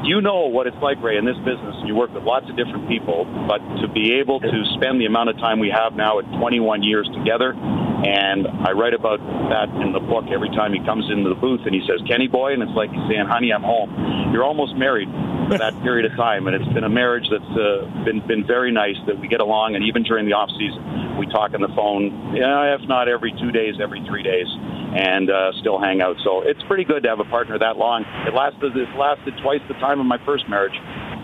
you 0.04 0.22
know 0.22 0.48
what 0.48 0.68
it's 0.68 0.78
like, 0.82 1.02
Ray, 1.02 1.18
in 1.18 1.26
this 1.26 1.38
business. 1.38 1.76
You 1.86 1.96
work 1.96 2.14
with 2.14 2.24
lots 2.24 2.50
of 2.50 2.58
different 2.58 2.88
people, 2.88 3.26
but 3.48 3.60
to 3.82 3.88
be 3.88 4.14
able 4.20 4.40
to 4.40 4.64
spend 4.76 5.00
the 5.00 5.06
amount 5.06 5.30
of 5.30 5.38
time 5.38 5.60
we 5.60 5.70
have 5.70 5.94
now 5.94 6.20
at 6.20 6.26
21 6.40 6.84
years 6.84 7.08
together, 7.14 7.54
and 7.54 8.48
I 8.48 8.74
write 8.74 8.94
about 8.94 9.18
that 9.50 9.70
in 9.82 9.92
the 9.94 10.00
book 10.00 10.26
every 10.30 10.50
time 10.50 10.74
he 10.74 10.84
comes 10.86 11.10
into 11.10 11.30
the 11.30 11.40
booth 11.40 11.62
and 11.66 11.74
he 11.74 11.82
says, 11.88 11.98
Kenny 12.08 12.28
boy, 12.28 12.54
and 12.54 12.62
it's 12.62 12.76
like 12.78 12.92
he's 12.92 13.02
saying, 13.10 13.26
honey, 13.26 13.50
I'm 13.50 13.64
home. 13.64 13.90
You're 14.34 14.44
almost 14.44 14.76
married 14.76 15.10
for 15.50 15.58
that 15.58 15.74
period 15.86 16.06
of 16.06 16.16
time, 16.18 16.46
and 16.46 16.56
it's 16.56 16.74
been 16.74 16.84
a 16.84 16.94
marriage 16.94 17.26
that's 17.32 17.54
uh, 17.58 17.90
been 18.06 18.22
been 18.28 18.46
very 18.46 18.72
nice. 18.72 18.98
That 19.08 19.20
we 19.20 19.28
get 19.28 19.42
along, 19.42 19.76
and 19.76 19.84
even 19.86 20.04
during 20.04 20.26
the 20.26 20.34
off 20.34 20.50
season, 20.60 21.18
we 21.18 21.26
talk 21.26 21.54
on 21.54 21.62
the 21.62 21.74
phone. 21.74 21.87
Yeah, 22.34 22.76
if 22.76 22.82
not 22.88 23.08
every 23.08 23.32
two 23.40 23.52
days, 23.52 23.76
every 23.82 24.04
three 24.08 24.24
days, 24.24 24.48
and 24.48 25.30
uh, 25.30 25.52
still 25.60 25.80
hang 25.80 26.02
out. 26.02 26.18
So 26.24 26.42
it's 26.42 26.62
pretty 26.64 26.84
good 26.84 27.04
to 27.04 27.10
have 27.10 27.20
a 27.20 27.26
partner 27.26 27.58
that 27.60 27.78
long. 27.78 28.04
It 28.28 28.34
lasted 28.34 28.76
it 28.76 28.90
lasted 28.98 29.34
twice 29.42 29.62
the 29.68 29.76
time 29.76 30.00
of 30.00 30.06
my 30.06 30.18
first 30.26 30.48
marriage. 30.50 30.76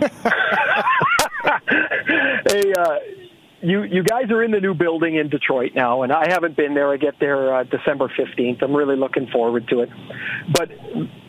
hey, 2.48 2.72
uh, 2.72 2.98
you 3.60 3.82
you 3.82 4.02
guys 4.02 4.30
are 4.30 4.42
in 4.42 4.50
the 4.50 4.60
new 4.60 4.74
building 4.74 5.16
in 5.16 5.28
Detroit 5.28 5.72
now, 5.74 6.02
and 6.02 6.12
I 6.12 6.30
haven't 6.30 6.56
been 6.56 6.74
there. 6.74 6.92
I 6.92 6.96
get 6.96 7.14
there 7.20 7.54
uh, 7.54 7.64
December 7.64 8.10
fifteenth. 8.16 8.62
I'm 8.62 8.74
really 8.74 8.96
looking 8.96 9.26
forward 9.28 9.68
to 9.68 9.80
it. 9.80 9.90
But 10.52 10.70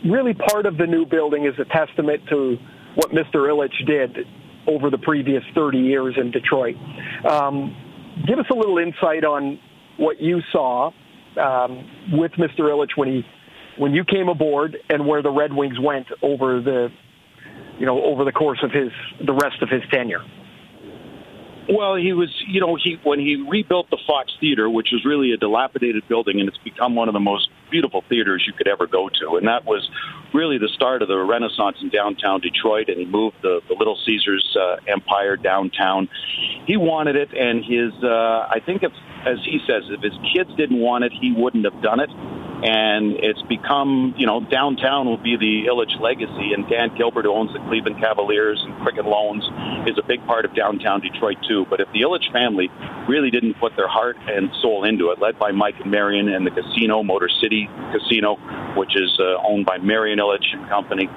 really, 0.06 0.34
part 0.34 0.66
of 0.66 0.78
the 0.78 0.88
new 0.88 1.06
building 1.06 1.46
is 1.46 1.54
a 1.60 1.66
testament 1.66 2.24
to 2.30 2.58
what 2.96 3.12
Mr. 3.12 3.50
Ilitch 3.50 3.86
did 3.86 4.26
over 4.68 4.90
the 4.90 4.98
previous 4.98 5.44
30 5.54 5.78
years 5.78 6.16
in 6.18 6.32
Detroit. 6.32 6.76
Um, 7.30 7.76
give 8.28 8.40
us 8.40 8.46
a 8.52 8.56
little 8.56 8.78
insight 8.78 9.24
on 9.24 9.60
what 9.98 10.22
you 10.22 10.42
saw 10.52 10.92
um, 11.42 11.90
with 12.12 12.32
Mr. 12.34 12.62
Ilitch 12.62 12.92
when 12.96 13.08
he 13.10 13.26
when 13.78 13.94
you 13.94 14.06
came 14.06 14.30
aboard, 14.30 14.78
and 14.90 15.06
where 15.06 15.22
the 15.22 15.30
Red 15.30 15.52
Wings 15.52 15.78
went 15.80 16.08
over 16.22 16.62
the 16.62 16.90
you 17.78 17.86
know 17.86 18.02
over 18.04 18.24
the 18.24 18.32
course 18.32 18.60
of 18.64 18.72
his 18.72 18.92
the 19.26 19.34
rest 19.34 19.62
of 19.62 19.70
his 19.70 19.82
tenure. 19.92 20.24
Well, 21.68 21.96
he 21.96 22.14
was, 22.14 22.30
you 22.48 22.62
know, 22.62 22.76
he 22.76 23.00
when 23.04 23.20
he 23.20 23.44
rebuilt 23.50 23.90
the 23.90 23.98
Fox 24.06 24.32
Theater, 24.40 24.70
which 24.70 24.90
was 24.92 25.04
really 25.04 25.32
a 25.32 25.38
dilapidated 25.38 26.08
building, 26.08 26.40
and 26.40 26.48
it's 26.48 26.60
become 26.60 26.96
one 26.96 27.10
of 27.10 27.14
the 27.14 27.20
most 27.20 27.50
beautiful 27.72 28.04
theaters 28.08 28.44
you 28.46 28.54
could 28.54 28.68
ever 28.68 28.86
go 28.86 29.10
to, 29.10 29.38
and 29.38 29.48
that 29.48 29.66
was 29.66 29.90
really 30.32 30.60
the 30.60 30.70
start 30.76 31.02
of 31.02 31.08
the 31.08 31.18
Renaissance 31.18 31.78
in 31.82 31.90
downtown 31.90 32.40
Detroit. 32.40 32.90
And 32.90 33.00
he 33.00 33.06
moved 33.06 33.38
the, 33.42 33.62
the 33.68 33.74
Little 33.74 33.98
Caesars 34.06 34.56
uh, 34.60 34.76
Empire 34.88 35.38
downtown. 35.38 36.08
He 36.68 36.78
wanted 36.78 37.16
it, 37.16 37.34
and 37.34 37.66
his, 37.66 37.92
uh, 38.04 38.48
I 38.50 38.62
think, 38.64 38.84
if, 38.84 38.92
as 39.26 39.40
he 39.44 39.60
says, 39.66 39.84
if 39.90 40.02
his 40.02 40.14
kids 40.36 40.52
didn't 40.58 40.80
want 40.80 41.04
it, 41.04 41.14
he 41.20 41.34
wouldn't 41.36 41.66
have 41.66 41.82
done 41.82 42.00
it 42.00 42.10
and 42.64 43.20
it's 43.20 43.42
become, 43.44 44.16
you 44.18 44.26
know, 44.26 44.40
downtown 44.40 45.06
will 45.06 45.22
be 45.22 45.36
the 45.36 45.68
Ilitch 45.68 46.00
legacy. 46.00 46.56
And 46.56 46.68
Dan 46.70 46.96
Gilbert, 46.96 47.26
who 47.26 47.34
owns 47.34 47.52
the 47.52 47.60
Cleveland 47.68 48.00
Cavaliers 48.00 48.64
and 48.64 48.72
Quicken 48.82 49.06
Loans, 49.06 49.44
is 49.88 49.98
a 50.00 50.06
big 50.08 50.26
part 50.26 50.46
of 50.46 50.56
downtown 50.56 51.02
Detroit 51.02 51.38
too. 51.48 51.66
But 51.70 51.82
if 51.82 51.92
the 51.92 52.02
Ilitch 52.02 52.32
family 52.32 52.72
really 53.10 53.30
didn't 53.30 53.60
put 53.60 53.76
their 53.76 53.90
heart 53.90 54.16
and 54.28 54.50
soul 54.62 54.86
into 54.86 55.12
it, 55.12 55.20
led 55.20 55.38
by 55.38 55.52
Mike 55.52 55.76
and 55.82 55.92
Marion 55.92 56.30
and 56.30 56.48
the 56.48 56.52
casino, 56.52 57.04
Motor 57.04 57.30
City 57.44 57.68
Casino, 57.92 58.40
which 58.80 58.96
is 58.96 59.12
uh, 59.20 59.36
owned 59.44 59.66
by 59.66 59.78
Marion 59.78 60.20
Ilitch 60.20 60.48
and 60.54 60.68
Company. 60.70 61.10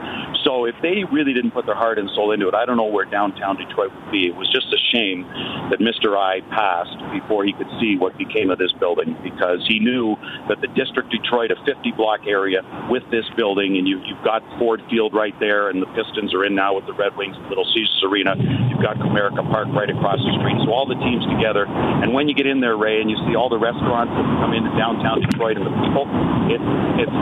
So 0.44 0.64
if 0.64 0.74
they 0.82 1.04
really 1.10 1.32
didn't 1.32 1.52
put 1.52 1.66
their 1.66 1.78
heart 1.78 1.98
and 1.98 2.10
soul 2.14 2.32
into 2.32 2.48
it, 2.48 2.54
I 2.54 2.66
don't 2.66 2.76
know 2.76 2.90
where 2.90 3.04
downtown 3.04 3.56
Detroit 3.56 3.94
would 3.94 4.10
be. 4.10 4.26
It 4.26 4.34
was 4.34 4.50
just 4.50 4.66
a 4.74 4.80
shame 4.92 5.22
that 5.70 5.78
Mr. 5.78 6.16
I 6.18 6.40
passed 6.50 6.98
before 7.12 7.44
he 7.44 7.52
could 7.52 7.68
see 7.80 7.96
what 7.96 8.16
became 8.18 8.50
of 8.50 8.58
this 8.58 8.72
building 8.80 9.16
because 9.22 9.64
he 9.68 9.78
knew 9.78 10.16
that 10.48 10.60
the 10.60 10.68
district 10.68 11.10
Detroit 11.10 11.27
Detroit, 11.28 11.50
a 11.52 11.56
50 11.64 11.92
block 11.92 12.20
area 12.26 12.64
with 12.88 13.04
this 13.10 13.24
building, 13.36 13.76
and 13.76 13.86
you, 13.86 14.00
you've 14.04 14.24
got 14.24 14.40
Ford 14.58 14.80
Field 14.88 15.12
right 15.12 15.36
there, 15.40 15.68
and 15.68 15.82
the 15.82 15.90
Pistons 15.92 16.32
are 16.32 16.44
in 16.44 16.54
now 16.54 16.74
with 16.74 16.86
the 16.86 16.96
Red 16.96 17.16
Wings, 17.16 17.36
Little 17.48 17.68
Caesars 17.68 18.02
Arena. 18.08 18.32
You've 18.72 18.80
got 18.80 18.96
Comerica 18.96 19.44
Park 19.52 19.68
right 19.76 19.90
across 19.90 20.16
the 20.24 20.32
street. 20.40 20.56
So 20.64 20.72
all 20.72 20.88
the 20.88 20.96
teams 21.04 21.24
together. 21.28 21.68
And 21.68 22.14
when 22.16 22.28
you 22.28 22.34
get 22.34 22.46
in 22.46 22.60
there, 22.60 22.76
Ray, 22.76 23.00
and 23.00 23.10
you 23.10 23.16
see 23.28 23.36
all 23.36 23.48
the 23.52 23.60
restaurants 23.60 24.12
that 24.16 24.24
come 24.40 24.56
into 24.56 24.72
downtown 24.80 25.20
Detroit 25.20 25.60
and 25.60 25.68
the 25.68 25.74
people, 25.84 26.08
it, 26.48 26.60
it's 27.04 27.18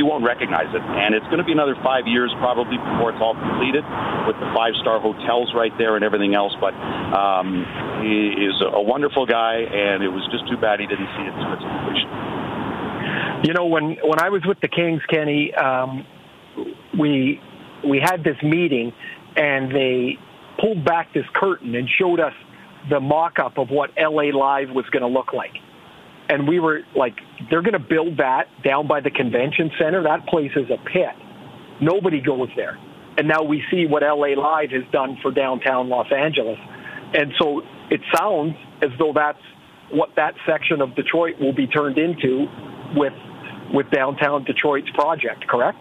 you 0.00 0.06
won't 0.08 0.24
recognize 0.24 0.72
it. 0.72 0.82
And 0.82 1.14
it's 1.14 1.26
going 1.26 1.38
to 1.38 1.44
be 1.44 1.52
another 1.52 1.76
five 1.84 2.06
years 2.06 2.32
probably 2.40 2.80
before 2.80 3.12
it's 3.12 3.20
all 3.20 3.36
completed 3.36 3.84
with 4.26 4.40
the 4.40 4.48
five 4.56 4.72
star 4.80 4.98
hotels 4.98 5.52
right 5.54 5.72
there 5.78 5.96
and 5.96 6.04
everything 6.04 6.34
else. 6.34 6.56
But 6.60 6.74
um, 7.12 7.64
he 8.00 8.32
is 8.32 8.56
a 8.64 8.80
wonderful 8.80 9.26
guy, 9.26 9.68
and 9.68 10.02
it 10.02 10.08
was 10.08 10.24
just 10.32 10.48
too 10.48 10.56
bad 10.56 10.80
he 10.80 10.86
didn't 10.86 11.08
see 11.14 11.28
it 11.28 11.34
to 11.36 11.46
its 11.52 11.62
completion. 11.62 12.08
You 13.44 13.52
know, 13.52 13.66
when 13.66 13.96
when 14.02 14.20
I 14.20 14.30
was 14.30 14.42
with 14.46 14.60
the 14.60 14.68
Kings, 14.68 15.02
Kenny, 15.08 15.52
um, 15.54 16.06
we 16.98 17.40
we 17.88 18.00
had 18.02 18.24
this 18.24 18.36
meeting, 18.42 18.92
and 19.36 19.70
they 19.70 20.18
pulled 20.58 20.84
back 20.84 21.12
this 21.12 21.26
curtain 21.34 21.74
and 21.74 21.88
showed 21.98 22.20
us 22.20 22.32
the 22.90 23.00
mock-up 23.00 23.58
of 23.58 23.70
what 23.70 23.90
LA 23.98 24.24
Live 24.24 24.70
was 24.70 24.84
going 24.90 25.02
to 25.02 25.08
look 25.08 25.32
like. 25.32 25.54
And 26.28 26.48
we 26.48 26.58
were 26.58 26.80
like, 26.96 27.14
they're 27.50 27.62
going 27.62 27.74
to 27.74 27.78
build 27.78 28.18
that 28.18 28.44
down 28.62 28.86
by 28.86 29.00
the 29.00 29.10
convention 29.10 29.70
center. 29.78 30.02
That 30.02 30.26
place 30.26 30.52
is 30.56 30.70
a 30.70 30.78
pit. 30.88 31.14
Nobody 31.80 32.20
goes 32.20 32.48
there. 32.56 32.78
And 33.16 33.28
now 33.28 33.42
we 33.42 33.62
see 33.70 33.86
what 33.86 34.02
LA 34.02 34.34
Live 34.34 34.70
has 34.70 34.84
done 34.90 35.18
for 35.22 35.30
downtown 35.30 35.88
Los 35.88 36.10
Angeles. 36.10 36.58
And 37.12 37.32
so 37.38 37.62
it 37.90 38.00
sounds 38.14 38.54
as 38.82 38.90
though 38.98 39.12
that's 39.14 39.38
what 39.90 40.10
that 40.16 40.34
section 40.46 40.80
of 40.80 40.94
Detroit 40.96 41.38
will 41.38 41.52
be 41.52 41.66
turned 41.66 41.98
into 41.98 42.46
with 42.96 43.12
with 43.72 43.90
downtown 43.90 44.44
Detroit's 44.44 44.90
project, 44.90 45.48
correct? 45.48 45.78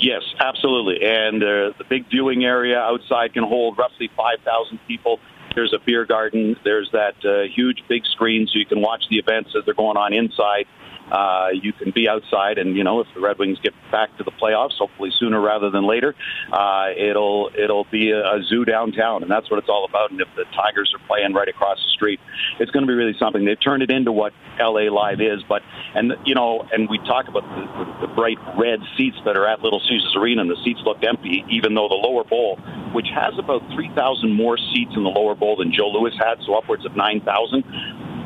Yes, 0.00 0.22
absolutely. 0.40 1.06
And 1.06 1.42
uh, 1.42 1.72
the 1.78 1.84
big 1.88 2.08
viewing 2.10 2.44
area 2.44 2.78
outside 2.78 3.32
can 3.32 3.44
hold 3.44 3.78
roughly 3.78 4.10
5,000 4.16 4.80
people. 4.88 5.20
There's 5.54 5.72
a 5.72 5.78
beer 5.84 6.04
garden. 6.04 6.56
There's 6.64 6.90
that 6.92 7.14
uh, 7.24 7.48
huge 7.54 7.84
big 7.88 8.04
screen 8.06 8.46
so 8.46 8.58
you 8.58 8.66
can 8.66 8.80
watch 8.80 9.04
the 9.08 9.18
events 9.18 9.50
as 9.56 9.64
they're 9.64 9.74
going 9.74 9.96
on 9.96 10.12
inside. 10.12 10.66
Uh, 11.10 11.48
you 11.52 11.72
can 11.72 11.90
be 11.90 12.08
outside, 12.08 12.58
and 12.58 12.76
you 12.76 12.84
know 12.84 13.00
if 13.00 13.06
the 13.14 13.20
Red 13.20 13.38
Wings 13.38 13.58
get 13.62 13.74
back 13.92 14.16
to 14.16 14.24
the 14.24 14.30
playoffs, 14.30 14.72
hopefully 14.78 15.10
sooner 15.18 15.40
rather 15.40 15.70
than 15.70 15.86
later, 15.86 16.14
uh, 16.52 16.88
it'll 16.96 17.50
it'll 17.56 17.86
be 17.90 18.10
a, 18.10 18.20
a 18.20 18.42
zoo 18.42 18.64
downtown, 18.64 19.22
and 19.22 19.30
that's 19.30 19.50
what 19.50 19.58
it's 19.58 19.68
all 19.68 19.84
about. 19.84 20.10
And 20.10 20.20
if 20.20 20.28
the 20.34 20.44
Tigers 20.56 20.92
are 20.94 21.06
playing 21.06 21.34
right 21.34 21.48
across 21.48 21.78
the 21.78 21.90
street, 21.90 22.20
it's 22.58 22.70
going 22.70 22.84
to 22.84 22.86
be 22.86 22.94
really 22.94 23.14
something. 23.18 23.44
They've 23.44 23.60
turned 23.60 23.82
it 23.82 23.90
into 23.90 24.12
what 24.12 24.32
LA 24.58 24.88
Live 24.88 25.20
is, 25.20 25.42
but 25.48 25.62
and 25.94 26.14
you 26.24 26.34
know, 26.34 26.66
and 26.72 26.88
we 26.88 26.98
talk 26.98 27.28
about 27.28 27.42
the, 27.42 27.84
the, 27.84 28.06
the 28.06 28.14
bright 28.14 28.38
red 28.58 28.80
seats 28.96 29.16
that 29.26 29.36
are 29.36 29.46
at 29.46 29.60
Little 29.60 29.80
Caesars 29.80 30.14
Arena, 30.16 30.40
and 30.40 30.50
the 30.50 30.62
seats 30.64 30.80
looked 30.84 31.04
empty, 31.04 31.44
even 31.50 31.74
though 31.74 31.88
the 31.88 32.00
lower 32.00 32.24
bowl, 32.24 32.56
which 32.92 33.08
has 33.14 33.34
about 33.38 33.60
three 33.74 33.90
thousand 33.94 34.32
more 34.32 34.56
seats 34.56 34.92
in 34.96 35.04
the 35.04 35.10
lower 35.10 35.34
bowl 35.34 35.56
than 35.56 35.70
Joe 35.70 35.88
Louis 35.88 36.12
had, 36.18 36.38
so 36.46 36.54
upwards 36.54 36.86
of 36.86 36.96
nine 36.96 37.20
thousand 37.20 37.64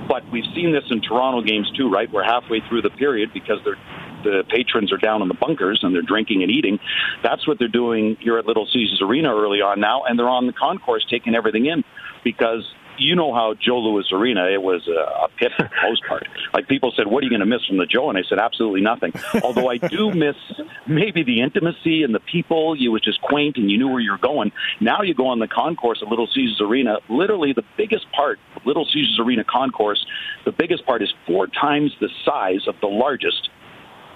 but 0.08 0.28
we've 0.32 0.48
seen 0.54 0.72
this 0.72 0.84
in 0.90 1.00
Toronto 1.00 1.42
games 1.42 1.70
too, 1.76 1.90
right? 1.90 2.10
We're 2.10 2.24
halfway 2.24 2.60
through 2.68 2.82
the 2.82 2.90
period 2.90 3.30
because 3.32 3.58
they're 3.64 3.78
the 4.24 4.44
patrons 4.48 4.92
are 4.92 4.98
down 4.98 5.22
in 5.22 5.28
the 5.28 5.34
bunkers 5.34 5.80
and 5.82 5.94
they're 5.94 6.02
drinking 6.02 6.42
and 6.42 6.50
eating. 6.50 6.78
That's 7.22 7.46
what 7.46 7.58
they're 7.58 7.68
doing 7.68 8.16
here 8.20 8.38
at 8.38 8.46
Little 8.46 8.66
Caesars 8.66 9.00
Arena 9.02 9.34
early 9.34 9.60
on 9.60 9.80
now, 9.80 10.02
and 10.04 10.18
they're 10.18 10.28
on 10.28 10.46
the 10.46 10.52
concourse 10.52 11.06
taking 11.08 11.34
everything 11.34 11.66
in 11.66 11.84
because 12.24 12.64
you 12.98 13.14
know 13.14 13.34
how 13.34 13.54
Joe 13.54 13.78
Louis 13.78 14.04
Arena, 14.12 14.46
it 14.46 14.62
was 14.62 14.86
a, 14.88 15.24
a 15.24 15.28
pit 15.38 15.52
for 15.56 15.64
the 15.64 15.70
most 15.88 16.04
part. 16.06 16.26
Like 16.52 16.68
people 16.68 16.92
said, 16.96 17.06
what 17.06 17.22
are 17.22 17.24
you 17.24 17.30
going 17.30 17.40
to 17.40 17.46
miss 17.46 17.64
from 17.66 17.78
the 17.78 17.86
Joe? 17.86 18.08
And 18.08 18.18
I 18.18 18.22
said, 18.28 18.38
absolutely 18.38 18.80
nothing. 18.80 19.12
Although 19.42 19.68
I 19.68 19.78
do 19.78 20.10
miss 20.14 20.36
maybe 20.86 21.22
the 21.22 21.40
intimacy 21.40 22.02
and 22.02 22.14
the 22.14 22.20
people. 22.20 22.76
You 22.76 22.92
was 22.92 23.02
just 23.02 23.20
quaint 23.20 23.56
and 23.56 23.70
you 23.70 23.78
knew 23.78 23.88
where 23.88 24.00
you 24.00 24.12
were 24.12 24.18
going. 24.18 24.52
Now 24.80 25.02
you 25.02 25.14
go 25.14 25.28
on 25.28 25.38
the 25.38 25.48
concourse 25.48 26.00
at 26.02 26.08
Little 26.08 26.26
Caesars 26.26 26.60
Arena. 26.60 26.98
Literally 27.08 27.52
the 27.52 27.64
biggest 27.76 28.10
part 28.12 28.38
Little 28.64 28.84
Caesars 28.84 29.18
Arena 29.20 29.44
concourse, 29.44 30.04
the 30.44 30.52
biggest 30.52 30.84
part 30.86 31.02
is 31.02 31.12
four 31.26 31.46
times 31.46 31.92
the 32.00 32.08
size 32.24 32.66
of 32.66 32.74
the 32.80 32.86
largest 32.86 33.50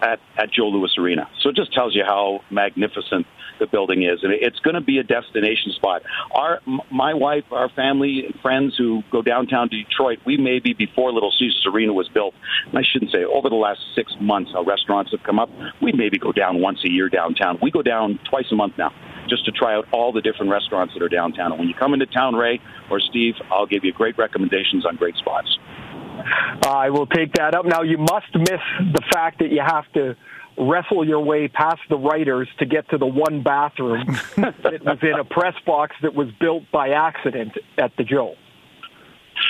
at, 0.03 0.19
at 0.37 0.53
Joe 0.53 0.69
Louis 0.69 0.91
Arena. 0.99 1.29
So 1.43 1.49
it 1.49 1.57
just 1.57 1.73
tells 1.73 1.95
you 1.95 2.03
how 2.05 2.41
magnificent 2.51 3.27
the 3.61 3.67
building 3.67 4.03
is, 4.03 4.21
and 4.23 4.33
it's 4.33 4.59
going 4.61 4.75
to 4.75 4.81
be 4.81 4.99
a 4.99 5.05
destination 5.05 5.73
spot. 5.77 6.03
Our, 6.35 6.61
my 6.91 7.15
wife, 7.15 7.45
our 7.53 7.69
family, 7.71 8.25
and 8.27 8.35
friends 8.41 8.75
who 8.77 9.03
go 9.13 9.23
downtown 9.23 9.69
to 9.71 9.83
Detroit, 9.85 10.19
we 10.27 10.37
maybe 10.37 10.73
before 10.73 11.13
Little 11.13 11.31
Caesars 11.31 11.65
Arena 11.73 11.93
was 11.93 12.09
built, 12.09 12.35
and 12.67 12.77
I 12.77 12.83
shouldn't 12.83 13.13
say 13.13 13.25
over 13.25 13.49
the 13.49 13.57
last 13.57 13.81
six 13.95 14.13
months 14.21 14.51
how 14.53 14.65
restaurants 14.65 15.13
have 15.13 15.23
come 15.23 15.39
up. 15.39 15.49
We 15.81 15.93
maybe 15.93 16.19
go 16.19 16.33
down 16.33 16.61
once 16.61 16.81
a 16.85 16.91
year 16.91 17.09
downtown. 17.09 17.59
We 17.63 17.71
go 17.71 17.83
down 17.83 18.19
twice 18.29 18.47
a 18.51 18.57
month 18.57 18.75
now 18.79 18.91
just 19.29 19.45
to 19.45 19.53
try 19.53 19.75
out 19.75 19.87
all 19.93 20.13
the 20.13 20.21
different 20.21 20.51
restaurants 20.51 20.95
that 20.95 21.03
are 21.03 21.09
downtown. 21.09 21.53
And 21.53 21.59
when 21.61 21.69
you 21.69 21.75
come 21.75 21.95
into 21.95 22.07
town, 22.07 22.35
Ray 22.35 22.61
or 22.91 22.99
Steve, 22.99 23.35
I'll 23.51 23.67
give 23.67 23.85
you 23.85 23.93
great 23.93 24.19
recommendations 24.19 24.85
on 24.85 24.97
great 24.97 25.15
spots. 25.17 25.59
I 26.67 26.91
will 26.91 27.07
take 27.07 27.35
that 27.35 27.55
up. 27.55 27.65
Now, 27.67 27.83
you 27.83 27.99
must 27.99 28.35
miss 28.35 28.61
the 28.93 29.03
fact 29.13 29.39
that 29.41 29.51
you 29.51 29.61
have 29.61 29.91
to 29.95 30.17
wrestle 30.59 31.07
your 31.07 31.21
way 31.21 31.49
past 31.49 31.81
the 31.89 31.97
writers 31.97 32.49
to 32.59 32.67
get 32.67 32.89
to 32.91 32.99
the 32.99 33.07
one 33.07 33.43
bathroom 33.43 34.05
that 34.37 34.83
was 34.85 34.99
in 35.03 35.19
a 35.19 35.25
press 35.25 35.55
box 35.67 35.97
that 36.03 36.15
was 36.15 36.29
built 36.41 36.65
by 36.71 36.91
accident 36.91 37.53
at 37.79 37.97
the 37.97 38.05
Joe. 38.05 38.35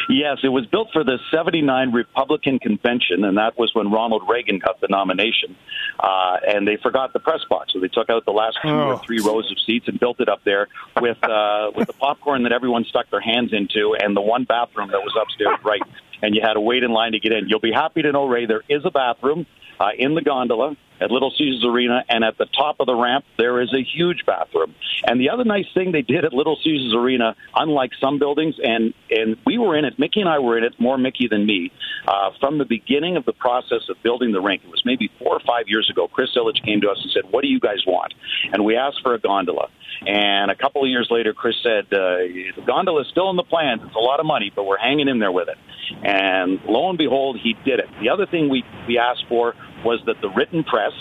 Yes, 0.08 0.38
it 0.42 0.48
was 0.48 0.64
built 0.66 0.88
for 0.92 1.04
the 1.04 1.18
79 1.32 1.92
Republican 1.92 2.58
convention, 2.60 3.24
and 3.24 3.36
that 3.36 3.58
was 3.58 3.72
when 3.74 3.90
Ronald 3.90 4.22
Reagan 4.28 4.58
got 4.58 4.80
the 4.80 4.86
nomination. 4.88 5.54
Uh, 6.00 6.36
and 6.48 6.66
they 6.66 6.76
forgot 6.76 7.12
the 7.12 7.18
press 7.18 7.40
box, 7.50 7.72
so 7.72 7.80
they 7.80 7.88
took 7.88 8.08
out 8.08 8.24
the 8.24 8.30
last 8.32 8.58
two 8.62 8.68
Oh. 8.70 8.92
or 8.92 8.98
three 9.04 9.20
rows 9.20 9.50
of 9.50 9.58
seats 9.66 9.88
and 9.88 9.98
built 10.00 10.20
it 10.20 10.28
up 10.28 10.40
there 10.44 10.68
with 11.00 11.18
uh, 11.22 11.72
with 11.76 11.88
the 11.88 11.92
popcorn 11.94 12.44
that 12.44 12.52
everyone 12.52 12.84
stuck 12.84 13.10
their 13.10 13.20
hands 13.20 13.52
into, 13.52 13.94
and 14.00 14.16
the 14.16 14.20
one 14.20 14.44
bathroom 14.44 14.88
that 14.92 15.00
was 15.02 15.12
upstairs, 15.20 15.58
right. 15.64 15.82
And 16.22 16.34
you 16.34 16.40
had 16.40 16.54
to 16.54 16.60
wait 16.60 16.84
in 16.84 16.92
line 16.92 17.12
to 17.12 17.20
get 17.20 17.32
in. 17.32 17.48
You'll 17.48 17.60
be 17.60 17.72
happy 17.72 18.02
to 18.02 18.12
know, 18.12 18.26
Ray, 18.26 18.46
there 18.46 18.62
is 18.68 18.84
a 18.84 18.90
bathroom 18.90 19.46
uh, 19.80 19.90
in 19.98 20.14
the 20.14 20.22
gondola 20.22 20.76
at 21.02 21.10
Little 21.10 21.32
Caesars 21.36 21.64
Arena, 21.66 22.04
and 22.08 22.24
at 22.24 22.38
the 22.38 22.46
top 22.46 22.76
of 22.80 22.86
the 22.86 22.94
ramp 22.94 23.24
there 23.36 23.60
is 23.60 23.72
a 23.74 23.82
huge 23.82 24.24
bathroom. 24.26 24.74
And 25.04 25.20
the 25.20 25.30
other 25.30 25.44
nice 25.44 25.66
thing 25.74 25.92
they 25.92 26.02
did 26.02 26.24
at 26.24 26.32
Little 26.32 26.56
Caesars 26.62 26.94
Arena, 26.94 27.34
unlike 27.54 27.90
some 28.00 28.18
buildings, 28.18 28.54
and 28.62 28.94
and 29.10 29.36
we 29.44 29.58
were 29.58 29.76
in 29.76 29.84
it. 29.84 29.98
Mickey 29.98 30.20
and 30.20 30.28
I 30.28 30.38
were 30.38 30.56
in 30.56 30.64
it. 30.64 30.74
More 30.78 30.96
Mickey 30.96 31.28
than 31.28 31.44
me. 31.44 31.72
Uh, 32.06 32.30
from 32.40 32.58
the 32.58 32.64
beginning 32.64 33.16
of 33.16 33.24
the 33.24 33.32
process 33.32 33.88
of 33.88 33.96
building 34.02 34.32
the 34.32 34.40
rink, 34.40 34.62
it 34.64 34.70
was 34.70 34.82
maybe 34.84 35.10
four 35.18 35.34
or 35.34 35.40
five 35.40 35.68
years 35.68 35.88
ago. 35.90 36.08
Chris 36.08 36.30
Ilitch 36.36 36.64
came 36.64 36.80
to 36.80 36.88
us 36.88 36.98
and 37.02 37.10
said, 37.12 37.32
"What 37.32 37.42
do 37.42 37.48
you 37.48 37.60
guys 37.60 37.84
want?" 37.86 38.14
And 38.52 38.64
we 38.64 38.76
asked 38.76 39.00
for 39.02 39.14
a 39.14 39.18
gondola. 39.18 39.68
And 40.06 40.50
a 40.50 40.54
couple 40.54 40.82
of 40.82 40.88
years 40.88 41.08
later, 41.10 41.32
Chris 41.32 41.56
said, 41.62 41.86
uh, 41.92 42.18
"The 42.56 42.62
gondola 42.66 43.02
is 43.02 43.08
still 43.08 43.30
in 43.30 43.36
the 43.36 43.44
plans. 43.44 43.82
It's 43.84 43.94
a 43.94 44.00
lot 44.00 44.20
of 44.20 44.26
money, 44.26 44.52
but 44.54 44.64
we're 44.66 44.78
hanging 44.78 45.08
in 45.08 45.18
there 45.18 45.32
with 45.32 45.48
it." 45.48 45.58
And 46.02 46.60
lo 46.66 46.88
and 46.88 46.98
behold, 46.98 47.38
he 47.38 47.54
did 47.64 47.78
it. 47.78 47.88
The 48.00 48.10
other 48.10 48.26
thing 48.26 48.48
we 48.48 48.64
we 48.86 48.98
asked 48.98 49.26
for 49.28 49.54
was 49.84 50.00
that 50.06 50.16
the 50.20 50.28
written 50.30 50.64
press 50.64 50.92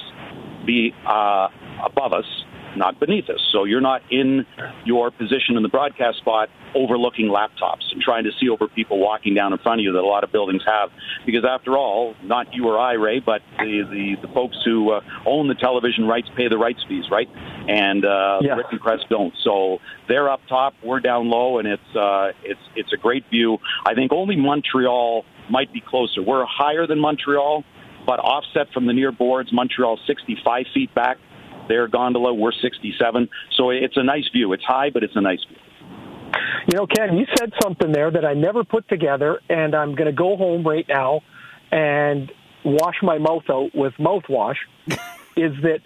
be 0.65 0.93
uh, 1.07 1.47
above 1.85 2.13
us, 2.13 2.25
not 2.75 2.99
beneath 2.99 3.29
us. 3.29 3.39
So 3.51 3.63
you're 3.65 3.81
not 3.81 4.01
in 4.11 4.45
your 4.85 5.11
position 5.11 5.57
in 5.57 5.63
the 5.63 5.69
broadcast 5.69 6.19
spot 6.19 6.49
overlooking 6.73 7.27
laptops 7.27 7.91
and 7.91 8.01
trying 8.01 8.23
to 8.23 8.31
see 8.39 8.47
over 8.47 8.67
people 8.67 8.97
walking 8.99 9.33
down 9.33 9.51
in 9.51 9.59
front 9.59 9.81
of 9.81 9.83
you 9.83 9.91
that 9.91 9.99
a 9.99 10.05
lot 10.05 10.23
of 10.23 10.31
buildings 10.31 10.61
have. 10.65 10.89
Because 11.25 11.43
after 11.43 11.77
all, 11.77 12.15
not 12.23 12.53
you 12.53 12.67
or 12.67 12.79
I, 12.79 12.93
Ray, 12.93 13.19
but 13.19 13.41
the, 13.57 13.83
the, 13.91 14.25
the 14.25 14.33
folks 14.33 14.55
who 14.63 14.91
uh, 14.91 15.01
own 15.25 15.47
the 15.49 15.55
television 15.55 16.07
rights 16.07 16.29
pay 16.37 16.47
the 16.47 16.57
rights 16.57 16.79
fees, 16.87 17.05
right? 17.11 17.27
And 17.67 18.05
uh, 18.05 18.39
Yeah. 18.41 18.51
the 18.55 18.57
written 18.63 18.79
press 18.79 18.99
don't. 19.09 19.33
So 19.43 19.79
they're 20.07 20.29
up 20.29 20.41
top, 20.47 20.73
we're 20.83 21.01
down 21.01 21.29
low, 21.29 21.57
and 21.59 21.67
it's 21.67 21.95
uh, 21.95 22.31
it's 22.43 22.61
it's 22.75 22.93
a 22.93 22.97
great 22.97 23.25
view. 23.29 23.57
I 23.85 23.93
think 23.95 24.13
only 24.13 24.35
Montreal 24.37 25.25
might 25.49 25.73
be 25.73 25.81
closer. 25.81 26.21
We're 26.21 26.45
higher 26.45 26.87
than 26.87 26.99
Montreal, 26.99 27.65
but 28.11 28.19
offset 28.19 28.67
from 28.73 28.87
the 28.87 28.91
near 28.91 29.13
boards. 29.13 29.53
Montreal 29.53 29.97
65 30.05 30.65
feet 30.73 30.93
back. 30.93 31.17
Their 31.69 31.87
gondola, 31.87 32.33
we're 32.33 32.51
67. 32.51 33.29
So 33.55 33.69
it's 33.69 33.95
a 33.95 34.03
nice 34.03 34.27
view. 34.33 34.51
It's 34.51 34.65
high, 34.65 34.89
but 34.89 35.01
it's 35.01 35.15
a 35.15 35.21
nice 35.21 35.39
view. 35.47 35.55
You 36.69 36.77
know, 36.77 36.87
Ken, 36.87 37.15
you 37.17 37.25
said 37.39 37.53
something 37.63 37.93
there 37.93 38.11
that 38.11 38.25
I 38.25 38.33
never 38.33 38.65
put 38.65 38.89
together, 38.89 39.39
and 39.49 39.73
I'm 39.73 39.95
going 39.95 40.07
to 40.07 40.11
go 40.11 40.35
home 40.35 40.67
right 40.67 40.85
now 40.89 41.21
and 41.71 42.29
wash 42.65 42.95
my 43.01 43.17
mouth 43.17 43.43
out 43.49 43.69
with 43.73 43.93
mouthwash. 43.93 44.57
is 45.37 45.53
that 45.63 45.79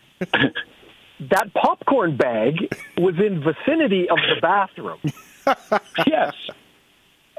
that 1.30 1.54
popcorn 1.54 2.18
bag 2.18 2.56
was 2.98 3.14
in 3.20 3.44
vicinity 3.44 4.08
of 4.10 4.18
the 4.18 4.42
bathroom, 4.42 5.00
Yes. 6.08 6.34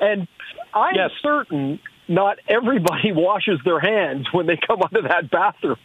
and 0.01 0.29
I'm 0.73 0.95
Yes. 0.95 1.11
certain 1.23 1.81
not 2.09 2.39
everybody 2.49 3.13
washes 3.13 3.61
their 3.65 3.81
hands 3.81 4.27
when 4.33 4.47
they 4.47 4.59
come 4.67 4.81
out 4.83 4.97
of 4.97 5.05
that 5.05 5.31
bathroom. 5.31 5.77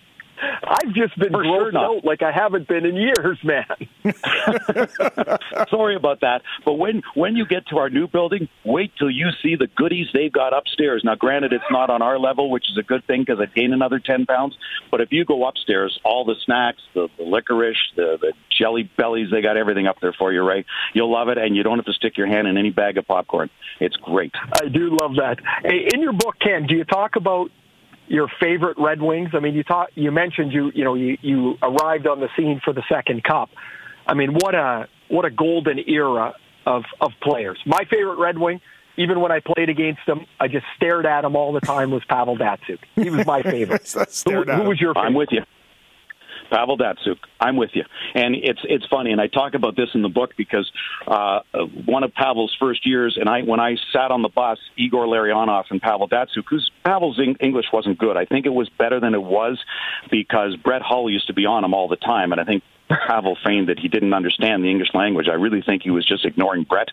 I've 0.42 0.94
just 0.94 1.18
been 1.18 1.32
For 1.32 1.44
sure 1.44 1.78
out 1.78 2.04
like 2.04 2.22
I 2.22 2.32
haven't 2.32 2.68
been 2.68 2.86
in 2.86 2.96
years, 2.96 3.38
man. 3.44 3.66
Sorry 5.70 5.96
about 5.96 6.22
that. 6.22 6.42
But 6.66 6.74
when 6.74 7.04
when 7.14 7.36
you 7.36 7.46
get 7.46 7.68
to 7.68 7.78
our 7.78 7.90
new 7.90 8.08
building, 8.08 8.48
wait 8.66 8.92
till 8.98 9.10
you 9.10 9.30
see 9.44 9.56
the 9.56 9.68
goodies 9.68 10.08
they've 10.14 10.32
got 10.32 10.54
upstairs. 10.58 11.02
Now, 11.04 11.16
granted, 11.16 11.54
it's 11.54 11.64
not 11.70 11.90
on 11.90 12.02
our 12.02 12.18
level, 12.18 12.50
which 12.50 12.66
is 12.72 12.78
a 12.78 12.84
good 12.84 13.06
thing 13.06 13.22
because 13.22 13.40
I'd 13.40 13.54
gain 13.54 13.74
another 13.74 14.00
ten 14.00 14.26
pounds. 14.26 14.58
But 14.90 15.02
if 15.02 15.12
you 15.12 15.26
go 15.26 15.48
upstairs, 15.48 16.00
all 16.04 16.26
the 16.26 16.36
snacks, 16.46 16.82
the, 16.94 17.08
the 17.18 17.24
licorice, 17.24 17.78
the, 17.96 18.18
the 18.20 18.34
jelly 18.58 18.90
bellies, 18.98 19.30
they 19.32 19.42
got 19.42 19.58
everything 19.58 19.88
up 19.88 19.98
there 20.02 20.14
for 20.14 20.34
you, 20.34 20.42
right? 20.42 20.66
You'll 20.94 21.12
love 21.12 21.30
it, 21.30 21.38
and 21.38 21.56
you 21.56 21.64
don't 21.64 21.78
have 21.78 21.86
to 21.86 21.94
stick 21.94 22.18
your 22.18 22.28
hand 22.28 22.48
in 22.48 22.58
any 22.58 22.72
bag 22.72 22.98
of 22.98 23.06
popcorn. 23.08 23.50
It's 23.80 23.96
great. 23.98 24.32
I 24.54 24.68
do 24.68 24.98
love 25.00 25.16
that. 25.16 25.38
Hey, 25.64 25.88
in 25.94 26.02
your 26.02 26.14
book, 26.14 26.36
Ken, 26.40 26.66
do 26.68 26.76
you 26.76 26.84
talk 26.84 27.16
about 27.16 27.52
your 28.12 28.28
favorite 28.42 28.78
Red 28.78 29.02
Wings? 29.02 29.30
I 29.34 29.40
mean, 29.40 29.56
you 29.56 29.64
talk, 29.64 29.90
you 29.96 30.12
mentioned 30.12 30.52
you 30.52 30.72
you 30.76 30.84
know 30.84 30.96
you, 30.96 31.18
you 31.22 31.58
arrived 31.62 32.08
on 32.08 32.20
the 32.20 32.28
scene 32.36 32.60
for 32.64 32.74
the 32.74 32.84
second 32.90 33.24
cup. 33.24 33.50
I 34.06 34.14
mean, 34.14 34.34
what 34.34 34.54
a 34.54 34.88
what 35.08 35.26
a 35.26 35.32
golden 35.32 35.80
era 35.88 36.36
of 36.66 36.84
of 37.00 37.12
players. 37.22 37.58
My 37.66 37.86
favorite 37.90 38.18
Red 38.18 38.38
Wing, 38.38 38.60
even 38.98 39.22
when 39.22 39.32
I 39.32 39.40
played 39.40 39.70
against 39.70 40.02
him, 40.06 40.26
I 40.40 40.50
just 40.50 40.66
stared 40.76 41.06
at 41.06 41.24
him 41.24 41.36
all 41.38 41.54
the 41.54 41.62
time. 41.62 41.92
Was 41.92 42.04
Pavel 42.06 42.38
Datsyuk? 42.38 42.80
He 42.96 43.10
was 43.10 43.26
my 43.26 43.42
favorite. 43.44 43.90
who, 43.94 44.06
Stared 44.10 44.50
at 44.50 44.62
who 44.62 44.70
was 44.70 44.82
your 44.82 44.94
favorite? 44.94 45.08
I'm 45.08 45.14
with 45.14 45.30
you. 45.32 45.44
Pavel 46.52 46.78
Datsyuk. 46.78 47.18
I'm 47.40 47.56
with 47.56 47.72
you. 47.74 47.84
And 48.14 48.36
it's 48.36 48.60
it's 48.64 48.86
funny, 48.88 49.12
and 49.12 49.22
I 49.22 49.28
talk 49.28 49.54
about 49.54 49.76
this 49.76 49.90
in 49.94 50.02
the 50.02 50.10
book 50.10 50.32
because 50.38 50.70
uh, 51.08 51.40
one 51.86 52.04
of 52.04 52.14
Pavel's 52.14 52.56
first 52.60 52.86
years, 52.86 53.18
and 53.20 53.30
I 53.30 53.42
when 53.42 53.60
I 53.60 53.78
sat 53.94 54.12
on 54.12 54.22
the 54.22 54.30
bus, 54.30 54.60
Igor 54.78 55.06
Larionov 55.06 55.66
and 55.70 55.82
Pavel 55.82 56.08
Datsyuk, 56.08 56.44
whose 56.50 56.70
Pavel's 56.86 57.20
Eng- 57.20 57.38
English 57.40 57.68
wasn't 57.72 57.98
good. 57.98 58.18
I 58.18 58.26
think 58.26 58.46
it 58.46 58.54
was 58.54 58.70
better 58.70 59.00
than 59.00 59.14
it 59.14 59.24
was 59.24 59.60
because 60.10 60.56
Brett 60.58 60.82
Hull 60.82 61.10
used 61.10 61.28
to 61.28 61.34
be 61.34 61.46
on 61.46 61.64
him 61.64 61.74
all 61.74 61.88
the 61.88 61.96
time, 61.96 62.32
and 62.32 62.42
I 62.42 62.44
think 62.44 62.64
Pavel 63.08 63.38
feigned 63.46 63.70
that 63.70 63.80
he 63.80 63.88
didn't 63.88 64.14
understand 64.14 64.64
the 64.64 64.70
English 64.70 64.90
language. 64.94 65.28
I 65.30 65.36
really 65.36 65.62
think 65.62 65.84
he 65.84 65.92
was 65.92 66.06
just 66.06 66.26
ignoring 66.26 66.64
Brett. 66.64 66.90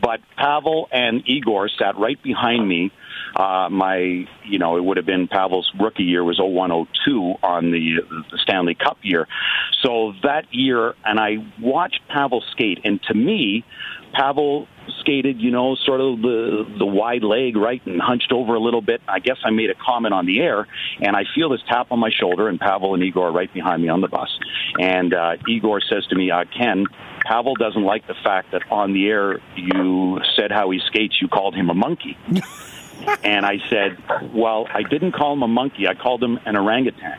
But 0.00 0.20
Pavel 0.36 0.88
and 0.92 1.22
Igor 1.26 1.68
sat 1.68 1.96
right 1.96 2.20
behind 2.22 2.66
me. 2.68 2.92
Uh, 3.36 3.68
my, 3.70 4.26
you 4.44 4.58
know, 4.58 4.76
it 4.76 4.84
would 4.84 4.96
have 4.96 5.06
been 5.06 5.26
Pavel's 5.28 5.70
rookie 5.78 6.04
year 6.04 6.22
was 6.22 6.38
0102 6.38 7.34
on 7.42 7.70
the, 7.70 8.00
the 8.30 8.38
Stanley 8.38 8.74
Cup 8.74 8.98
year. 9.02 9.26
So 9.82 10.12
that 10.22 10.52
year, 10.52 10.94
and 11.04 11.18
I 11.18 11.36
watched 11.60 12.00
Pavel 12.08 12.42
skate, 12.52 12.80
and 12.84 13.02
to 13.04 13.14
me, 13.14 13.64
Pavel 14.14 14.66
skated, 15.00 15.40
you 15.40 15.50
know, 15.50 15.76
sort 15.84 16.00
of 16.00 16.22
the 16.22 16.64
the 16.78 16.86
wide 16.86 17.22
leg, 17.22 17.56
right, 17.56 17.84
and 17.86 18.00
hunched 18.00 18.32
over 18.32 18.54
a 18.54 18.60
little 18.60 18.80
bit. 18.80 19.00
I 19.08 19.18
guess 19.18 19.36
I 19.44 19.50
made 19.50 19.70
a 19.70 19.74
comment 19.74 20.14
on 20.14 20.26
the 20.26 20.40
air, 20.40 20.66
and 21.00 21.16
I 21.16 21.24
feel 21.34 21.50
this 21.50 21.60
tap 21.68 21.88
on 21.90 21.98
my 21.98 22.10
shoulder, 22.10 22.48
and 22.48 22.58
Pavel 22.58 22.94
and 22.94 23.02
Igor 23.02 23.28
are 23.28 23.32
right 23.32 23.52
behind 23.52 23.82
me 23.82 23.88
on 23.88 24.00
the 24.00 24.08
bus. 24.08 24.28
And 24.78 25.12
uh, 25.12 25.36
Igor 25.48 25.80
says 25.80 26.06
to 26.08 26.16
me, 26.16 26.30
uh, 26.30 26.44
Ken, 26.56 26.86
Pavel 27.24 27.54
doesn't 27.54 27.84
like 27.84 28.06
the 28.06 28.14
fact 28.22 28.52
that 28.52 28.62
on 28.70 28.92
the 28.92 29.06
air 29.08 29.40
you 29.56 30.20
said 30.36 30.50
how 30.50 30.70
he 30.70 30.80
skates, 30.86 31.20
you 31.20 31.28
called 31.28 31.54
him 31.54 31.70
a 31.70 31.74
monkey. 31.74 32.16
And 33.22 33.44
I 33.44 33.58
said, 33.68 33.98
well, 34.32 34.66
I 34.72 34.82
didn't 34.82 35.12
call 35.12 35.34
him 35.34 35.42
a 35.42 35.48
monkey. 35.48 35.86
I 35.86 35.94
called 35.94 36.22
him 36.22 36.38
an 36.46 36.56
orangutan. 36.56 37.18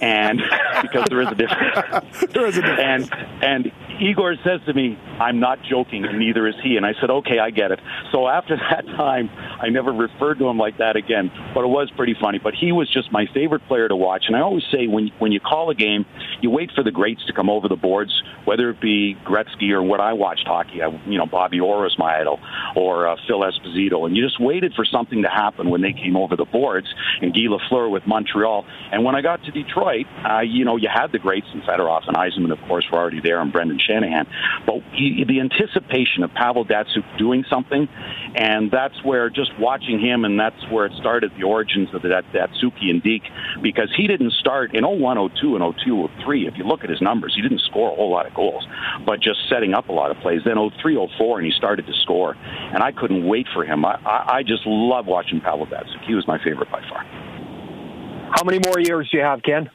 And 0.00 0.40
because 0.82 1.06
there 1.08 1.22
is 1.22 1.28
a 1.28 1.34
difference. 1.34 2.32
There 2.32 2.46
is 2.46 2.56
a 2.58 2.62
difference. 2.62 3.08
And 3.10 3.32
and 3.42 3.72
Igor 4.00 4.36
says 4.44 4.60
to 4.66 4.74
me, 4.74 4.98
"I'm 5.18 5.40
not 5.40 5.58
joking, 5.62 6.04
and 6.04 6.18
neither 6.18 6.46
is 6.46 6.54
he." 6.62 6.76
And 6.76 6.86
I 6.86 6.94
said, 7.00 7.10
"Okay, 7.10 7.38
I 7.38 7.50
get 7.50 7.72
it." 7.72 7.80
So 8.12 8.28
after 8.28 8.56
that 8.70 8.86
time, 8.96 9.30
I 9.60 9.68
never 9.68 9.92
referred 9.92 10.38
to 10.38 10.48
him 10.48 10.58
like 10.58 10.78
that 10.78 10.96
again. 10.96 11.30
But 11.54 11.64
it 11.64 11.68
was 11.68 11.90
pretty 11.96 12.14
funny. 12.20 12.38
But 12.38 12.54
he 12.54 12.72
was 12.72 12.92
just 12.92 13.10
my 13.12 13.26
favorite 13.34 13.66
player 13.66 13.88
to 13.88 13.96
watch. 13.96 14.24
And 14.28 14.36
I 14.36 14.40
always 14.40 14.64
say 14.72 14.86
when 14.86 15.10
when 15.18 15.32
you 15.32 15.40
call 15.40 15.70
a 15.70 15.74
game, 15.74 16.06
you 16.40 16.50
wait 16.50 16.70
for 16.74 16.82
the 16.82 16.90
greats 16.90 17.24
to 17.26 17.32
come 17.32 17.50
over 17.50 17.68
the 17.68 17.76
boards, 17.76 18.22
whether 18.44 18.70
it 18.70 18.80
be 18.80 19.16
Gretzky 19.24 19.70
or 19.70 19.82
what 19.82 20.00
I 20.00 20.12
watched 20.12 20.46
hockey. 20.46 20.82
I, 20.82 20.88
you 21.06 21.18
know, 21.18 21.26
Bobby 21.26 21.60
Orr 21.60 21.82
was 21.82 21.96
my 21.98 22.20
idol, 22.20 22.40
or 22.76 23.08
uh, 23.08 23.16
Phil 23.26 23.40
Esposito, 23.40 24.06
and 24.06 24.16
you 24.16 24.24
just 24.24 24.40
waited 24.40 24.74
for 24.74 24.84
something 24.84 25.22
to 25.22 25.28
happen 25.28 25.70
when 25.70 25.80
they 25.80 25.92
came 25.92 26.16
over 26.16 26.36
the 26.36 26.44
boards. 26.44 26.86
And 27.20 27.34
Guy 27.34 27.48
Lafleur 27.48 27.90
with 27.90 28.06
Montreal. 28.06 28.64
And 28.92 29.04
when 29.04 29.14
I 29.14 29.22
got 29.22 29.42
to 29.44 29.50
Detroit, 29.50 30.06
uh, 30.28 30.40
you 30.40 30.64
know, 30.64 30.76
you 30.76 30.88
had 30.92 31.12
the 31.12 31.18
greats 31.18 31.46
and 31.52 31.62
Fedorov 31.62 32.06
and 32.06 32.16
Yzerman, 32.16 32.52
of 32.52 32.60
course, 32.68 32.86
were 32.90 32.98
already 32.98 33.20
there, 33.20 33.40
and 33.40 33.52
Brendan 33.52 33.78
Shanahan. 33.88 34.26
But 34.66 34.82
he, 34.92 35.24
the 35.26 35.40
anticipation 35.40 36.22
of 36.22 36.32
Pavel 36.34 36.64
Datsyuk 36.64 37.18
doing 37.18 37.44
something, 37.48 37.88
and 38.34 38.70
that's 38.70 39.02
where 39.02 39.30
just 39.30 39.50
watching 39.58 39.98
him, 40.00 40.24
and 40.24 40.38
that's 40.38 40.60
where 40.70 40.86
it 40.86 40.92
started 41.00 41.32
the 41.36 41.44
origins 41.44 41.88
of 41.94 42.02
that 42.02 42.24
Datsyukian 42.32 43.02
Deke, 43.02 43.30
because 43.62 43.88
he 43.96 44.06
didn't 44.06 44.32
start 44.32 44.74
in 44.74 44.84
01, 44.84 45.30
02, 45.40 45.56
and 45.56 45.74
02, 45.84 46.08
03. 46.24 46.46
If 46.46 46.54
you 46.56 46.64
look 46.64 46.84
at 46.84 46.90
his 46.90 47.00
numbers, 47.00 47.32
he 47.34 47.42
didn't 47.42 47.60
score 47.60 47.92
a 47.92 47.94
whole 47.94 48.10
lot 48.10 48.26
of 48.26 48.34
goals, 48.34 48.66
but 49.06 49.20
just 49.20 49.40
setting 49.48 49.74
up 49.74 49.88
a 49.88 49.92
lot 49.92 50.10
of 50.10 50.18
plays. 50.18 50.42
Then 50.44 50.56
03, 50.82 51.08
04, 51.18 51.38
and 51.38 51.46
he 51.46 51.52
started 51.56 51.86
to 51.86 51.92
score, 52.02 52.34
and 52.34 52.82
I 52.82 52.92
couldn't 52.92 53.26
wait 53.26 53.46
for 53.54 53.64
him. 53.64 53.84
I, 53.84 53.98
I, 54.04 54.36
I 54.38 54.42
just 54.42 54.62
love 54.66 55.06
watching 55.06 55.40
Pavel 55.40 55.66
Datsyuk. 55.66 56.06
He 56.06 56.14
was 56.14 56.26
my 56.26 56.38
favorite 56.42 56.70
by 56.70 56.82
far. 56.88 57.04
How 58.30 58.44
many 58.44 58.60
more 58.64 58.78
years 58.78 59.08
do 59.10 59.16
you 59.18 59.24
have, 59.24 59.42
Ken? 59.42 59.70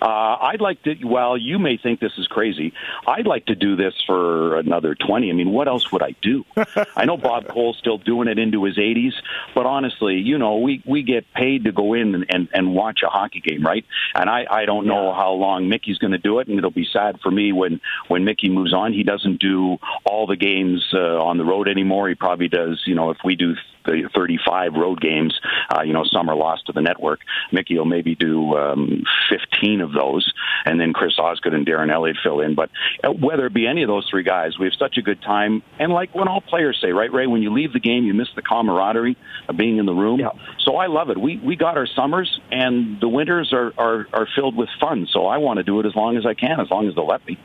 Uh, 0.00 0.36
I'd 0.40 0.60
like 0.60 0.82
to. 0.84 0.94
Well, 1.04 1.36
you 1.36 1.58
may 1.58 1.76
think 1.76 2.00
this 2.00 2.12
is 2.18 2.26
crazy. 2.26 2.72
I'd 3.06 3.26
like 3.26 3.46
to 3.46 3.54
do 3.54 3.76
this 3.76 3.94
for 4.06 4.56
another 4.56 4.94
twenty. 4.94 5.30
I 5.30 5.32
mean, 5.32 5.50
what 5.50 5.68
else 5.68 5.90
would 5.92 6.02
I 6.02 6.14
do? 6.22 6.44
I 6.96 7.04
know 7.04 7.16
Bob 7.16 7.48
Cole's 7.48 7.78
still 7.78 7.98
doing 7.98 8.28
it 8.28 8.38
into 8.38 8.64
his 8.64 8.76
80s, 8.76 9.12
but 9.54 9.66
honestly, 9.66 10.16
you 10.16 10.38
know, 10.38 10.58
we 10.58 10.82
we 10.86 11.02
get 11.02 11.32
paid 11.32 11.64
to 11.64 11.72
go 11.72 11.94
in 11.94 12.14
and 12.14 12.26
and, 12.28 12.48
and 12.52 12.74
watch 12.74 13.00
a 13.04 13.08
hockey 13.08 13.40
game, 13.40 13.64
right? 13.64 13.84
And 14.14 14.30
I 14.30 14.46
I 14.50 14.64
don't 14.64 14.86
know 14.86 15.12
how 15.12 15.32
long 15.32 15.68
Mickey's 15.68 15.98
going 15.98 16.12
to 16.12 16.18
do 16.18 16.38
it, 16.38 16.48
and 16.48 16.58
it'll 16.58 16.70
be 16.70 16.88
sad 16.92 17.20
for 17.20 17.30
me 17.30 17.52
when 17.52 17.80
when 18.08 18.24
Mickey 18.24 18.48
moves 18.48 18.72
on. 18.72 18.92
He 18.92 19.02
doesn't 19.02 19.40
do 19.40 19.78
all 20.04 20.26
the 20.26 20.36
games 20.36 20.86
uh, 20.92 21.22
on 21.22 21.38
the 21.38 21.44
road 21.44 21.68
anymore. 21.68 22.08
He 22.08 22.14
probably 22.14 22.48
does. 22.48 22.82
You 22.86 22.94
know, 22.94 23.10
if 23.10 23.18
we 23.24 23.36
do 23.36 23.54
the 23.90 24.08
35 24.14 24.74
road 24.74 25.00
games, 25.00 25.38
uh, 25.70 25.82
you 25.82 25.92
know, 25.92 26.04
some 26.04 26.28
are 26.28 26.36
lost 26.36 26.66
to 26.66 26.72
the 26.72 26.80
network. 26.80 27.20
Mickey 27.52 27.78
will 27.78 27.84
maybe 27.84 28.14
do 28.14 28.54
um, 28.56 29.04
15 29.30 29.80
of 29.80 29.92
those, 29.92 30.32
and 30.64 30.80
then 30.80 30.92
Chris 30.92 31.18
Osgood 31.18 31.54
and 31.54 31.66
Darren 31.66 31.92
Eliot 31.92 32.16
fill 32.22 32.40
in. 32.40 32.54
But 32.54 32.70
uh, 33.04 33.10
whether 33.12 33.46
it 33.46 33.54
be 33.54 33.66
any 33.66 33.82
of 33.82 33.88
those 33.88 34.06
three 34.10 34.22
guys, 34.22 34.58
we 34.58 34.66
have 34.66 34.74
such 34.78 34.96
a 34.98 35.02
good 35.02 35.22
time. 35.22 35.62
And 35.78 35.92
like 35.92 36.14
when 36.14 36.28
all 36.28 36.40
players 36.40 36.78
say, 36.80 36.92
right, 36.92 37.12
Ray, 37.12 37.26
when 37.26 37.42
you 37.42 37.52
leave 37.52 37.72
the 37.72 37.80
game, 37.80 38.04
you 38.04 38.14
miss 38.14 38.28
the 38.34 38.42
camaraderie 38.42 39.16
of 39.48 39.56
being 39.56 39.78
in 39.78 39.86
the 39.86 39.94
room. 39.94 40.20
Yeah. 40.20 40.30
So 40.64 40.76
I 40.76 40.86
love 40.86 41.10
it. 41.10 41.18
We 41.18 41.38
we 41.38 41.56
got 41.56 41.76
our 41.76 41.86
summers, 41.86 42.40
and 42.50 43.00
the 43.00 43.08
winters 43.08 43.52
are 43.52 43.72
are, 43.78 44.06
are 44.12 44.28
filled 44.34 44.56
with 44.56 44.68
fun. 44.80 45.06
So 45.12 45.26
I 45.26 45.38
want 45.38 45.58
to 45.58 45.62
do 45.62 45.80
it 45.80 45.86
as 45.86 45.94
long 45.94 46.16
as 46.16 46.26
I 46.26 46.34
can, 46.34 46.60
as 46.60 46.70
long 46.70 46.88
as 46.88 46.94
they'll 46.94 47.06
let 47.06 47.26
me. 47.26 47.38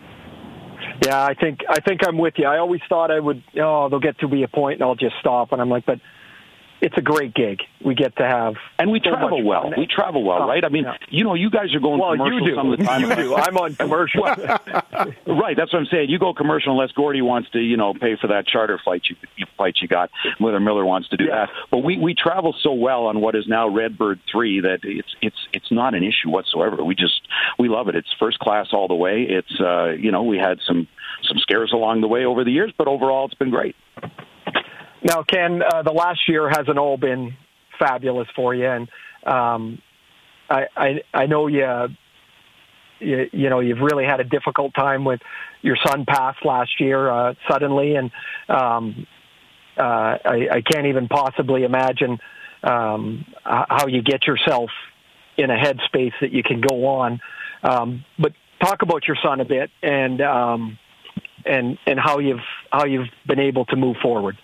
Yeah, 1.05 1.23
I 1.23 1.33
think 1.33 1.59
I 1.69 1.79
think 1.79 2.01
I'm 2.07 2.17
with 2.17 2.35
you. 2.37 2.45
I 2.45 2.59
always 2.59 2.81
thought 2.87 3.11
I 3.11 3.19
would. 3.19 3.43
Oh, 3.61 3.89
they'll 3.89 3.99
get 3.99 4.19
to 4.19 4.27
be 4.27 4.43
a 4.43 4.47
point, 4.47 4.75
and 4.75 4.83
I'll 4.83 4.95
just 4.95 5.15
stop. 5.19 5.51
And 5.51 5.61
I'm 5.61 5.69
like, 5.69 5.85
but 5.85 5.99
it's 6.83 6.97
a 6.97 7.01
great 7.01 7.33
gig. 7.33 7.61
We 7.83 7.95
get 7.95 8.15
to 8.17 8.23
have, 8.23 8.55
and 8.77 8.91
we 8.91 8.99
so 9.03 9.09
travel 9.11 9.41
well. 9.43 9.63
fun. 9.63 9.73
We 9.77 9.87
travel 9.87 10.23
well, 10.23 10.43
Oh, 10.43 10.47
right? 10.47 10.63
I 10.63 10.69
mean, 10.69 10.83
yeah. 10.83 10.97
you 11.09 11.23
know, 11.23 11.33
you 11.33 11.49
guys 11.49 11.73
are 11.73 11.79
going 11.79 11.99
Well, 11.99 12.11
commercial 12.11 12.41
you 12.41 12.49
do. 12.51 12.55
some 12.55 12.71
of 12.71 12.77
the 12.79 12.83
time. 12.91 13.01
You 13.01 13.15
do. 13.15 13.35
I'm 13.35 13.57
on 13.57 13.75
commercial. 13.75 14.23
Right, 15.25 15.57
that's 15.57 15.73
what 15.73 15.79
I'm 15.79 15.85
saying. 15.87 16.09
You 16.09 16.19
go 16.19 16.33
commercial 16.33 16.71
unless 16.73 16.91
Gordy 16.91 17.21
wants 17.21 17.49
to, 17.51 17.59
you 17.59 17.75
know, 17.77 17.93
pay 17.93 18.15
for 18.19 18.27
that 18.27 18.45
charter 18.47 18.79
flight 18.83 19.01
you, 19.09 19.15
you 19.35 19.45
flight 19.57 19.75
you 19.81 19.87
got. 19.87 20.09
Whether 20.39 20.59
Miller 20.59 20.85
wants 20.85 21.09
to 21.09 21.17
do 21.17 21.25
Yeah. 21.25 21.45
that, 21.47 21.49
but 21.71 21.79
we 21.79 21.97
we 21.97 22.13
travel 22.13 22.53
so 22.61 22.73
well 22.73 23.05
on 23.07 23.19
what 23.21 23.35
is 23.35 23.47
now 23.47 23.67
Redbird 23.67 24.19
three 24.31 24.61
that 24.61 24.79
it's 24.83 25.15
it's 25.21 25.47
it's 25.53 25.71
not 25.71 25.95
an 25.95 26.03
issue 26.03 26.29
whatsoever. 26.29 26.83
We 26.83 26.95
just 26.95 27.21
we 27.57 27.67
love 27.69 27.87
it. 27.89 27.95
It's 27.95 28.07
first 28.19 28.39
class 28.39 28.67
all 28.73 28.87
the 28.87 28.95
way. 28.95 29.23
It's 29.23 29.59
uh, 29.59 29.89
you 29.91 30.11
know 30.11 30.23
we 30.23 30.37
had 30.37 30.59
some 30.67 30.87
some 31.23 31.37
scares 31.39 31.71
along 31.73 32.01
the 32.01 32.07
way 32.07 32.25
over 32.25 32.43
the 32.43 32.51
years, 32.51 32.71
but 32.77 32.87
overall 32.87 33.25
it's 33.25 33.33
been 33.35 33.49
great. 33.49 33.75
Now, 35.03 35.23
Ken, 35.23 35.61
uh, 35.61 35.83
the 35.83 35.91
last 35.91 36.21
year 36.27 36.49
hasn't 36.49 36.77
all 36.77 36.97
been 36.97 37.35
fabulous 37.77 38.27
for 38.35 38.55
you, 38.55 38.67
and 38.67 38.89
um, 39.25 39.81
I, 40.49 40.67
I 40.75 41.01
I 41.13 41.25
know 41.25 41.47
you, 41.47 41.87
you 42.99 43.29
you 43.33 43.49
know 43.49 43.59
you've 43.59 43.79
really 43.81 44.05
had 44.05 44.21
a 44.21 44.23
difficult 44.23 44.73
time 44.73 45.03
with 45.03 45.19
your 45.61 45.77
son 45.85 46.05
passed 46.05 46.45
last 46.45 46.79
year 46.79 47.09
uh, 47.09 47.33
suddenly, 47.49 47.95
and 47.95 48.11
um, 48.47 49.05
uh, 49.77 50.17
I, 50.25 50.47
I 50.51 50.61
can't 50.61 50.87
even 50.87 51.07
possibly 51.09 51.63
imagine 51.63 52.19
um, 52.63 53.25
how 53.43 53.87
you 53.87 54.01
get 54.01 54.25
yourself 54.25 54.69
in 55.37 55.49
a 55.49 55.57
headspace 55.57 56.13
that 56.21 56.31
you 56.31 56.43
can 56.43 56.61
go 56.61 56.85
on. 56.85 57.19
Um, 57.63 58.05
but 58.17 58.33
talk 58.61 58.83
about 58.83 59.07
your 59.07 59.17
son 59.21 59.41
a 59.41 59.45
bit, 59.45 59.69
and 59.81 60.21
um, 60.21 60.79
and 61.45 61.77
and 61.85 61.99
how 61.99 62.19
you've 62.19 62.39
how 62.71 62.85
you've 62.85 63.09
been 63.27 63.39
able 63.39 63.65
to 63.65 63.75
move 63.75 63.97
forward. 64.01 64.37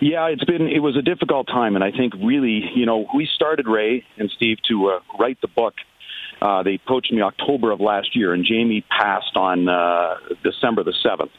Yeah, 0.00 0.26
it's 0.26 0.44
been 0.44 0.66
it 0.66 0.80
was 0.80 0.96
a 0.96 1.02
difficult 1.02 1.46
time, 1.46 1.74
and 1.74 1.84
I 1.84 1.90
think 1.90 2.14
really, 2.14 2.64
you 2.74 2.86
know, 2.86 3.06
we 3.14 3.28
started 3.34 3.66
Ray 3.66 4.04
and 4.16 4.30
Steve 4.36 4.58
to 4.68 4.88
uh, 4.88 5.00
write 5.18 5.40
the 5.40 5.48
book. 5.48 5.74
Uh, 6.40 6.62
they 6.62 6.76
approached 6.76 7.12
me 7.12 7.20
October 7.20 7.70
of 7.70 7.80
last 7.80 8.16
year, 8.16 8.32
and 8.32 8.44
Jamie 8.44 8.84
passed 8.90 9.36
on 9.36 9.68
uh, 9.68 10.14
December 10.42 10.84
the 10.84 10.94
seventh. 11.02 11.32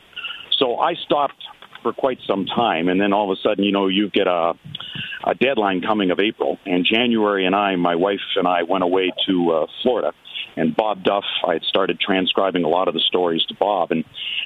So 0.60 0.78
I 0.78 0.94
stopped 0.94 1.42
for 1.82 1.92
quite 1.92 2.20
some 2.28 2.46
time, 2.46 2.88
and 2.88 3.02
then 3.02 3.14
all 3.14 3.32
of 3.32 3.38
a 3.38 3.42
sudden, 3.42 3.64
you 3.64 3.72
know, 3.72 3.88
you 3.88 4.10
get 4.10 4.28
a 4.28 4.54
a 5.26 5.36
deadline 5.36 5.82
coming 5.82 6.12
of 6.12 6.20
April, 6.20 6.58
and 6.66 6.86
January, 6.86 7.46
and 7.46 7.56
I, 7.56 7.76
my 7.76 7.96
wife 7.96 8.20
and 8.36 8.48
I, 8.48 8.64
went 8.64 8.84
away 8.84 9.12
to 9.28 9.52
uh, 9.52 9.68
Florida. 9.84 10.14
And 10.58 10.76
Bob 10.76 11.04
Duff, 11.04 11.24
I 11.48 11.54
had 11.54 11.64
started 11.64 12.00
transcribing 12.00 12.64
a 12.64 12.68
lot 12.68 12.88
of 12.88 12.94
the 12.94 13.00
stories 13.00 13.44
to 13.46 13.54
Bob, 13.56 13.92
and 13.92 14.04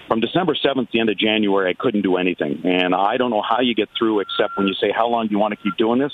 from 0.07 0.19
December 0.19 0.55
7th, 0.55 0.91
the 0.91 0.99
end 0.99 1.09
of 1.09 1.17
January, 1.17 1.69
I 1.69 1.73
couldn't 1.73 2.03
do 2.03 2.17
anything. 2.17 2.61
And 2.63 2.93
I 2.93 3.17
don't 3.17 3.31
know 3.31 3.41
how 3.41 3.61
you 3.61 3.73
get 3.73 3.89
through 3.97 4.19
except 4.19 4.57
when 4.57 4.67
you 4.67 4.73
say, 4.75 4.91
How 4.95 5.07
long 5.07 5.27
do 5.27 5.31
you 5.31 5.39
want 5.39 5.53
to 5.53 5.61
keep 5.61 5.75
doing 5.77 5.99
this? 5.99 6.13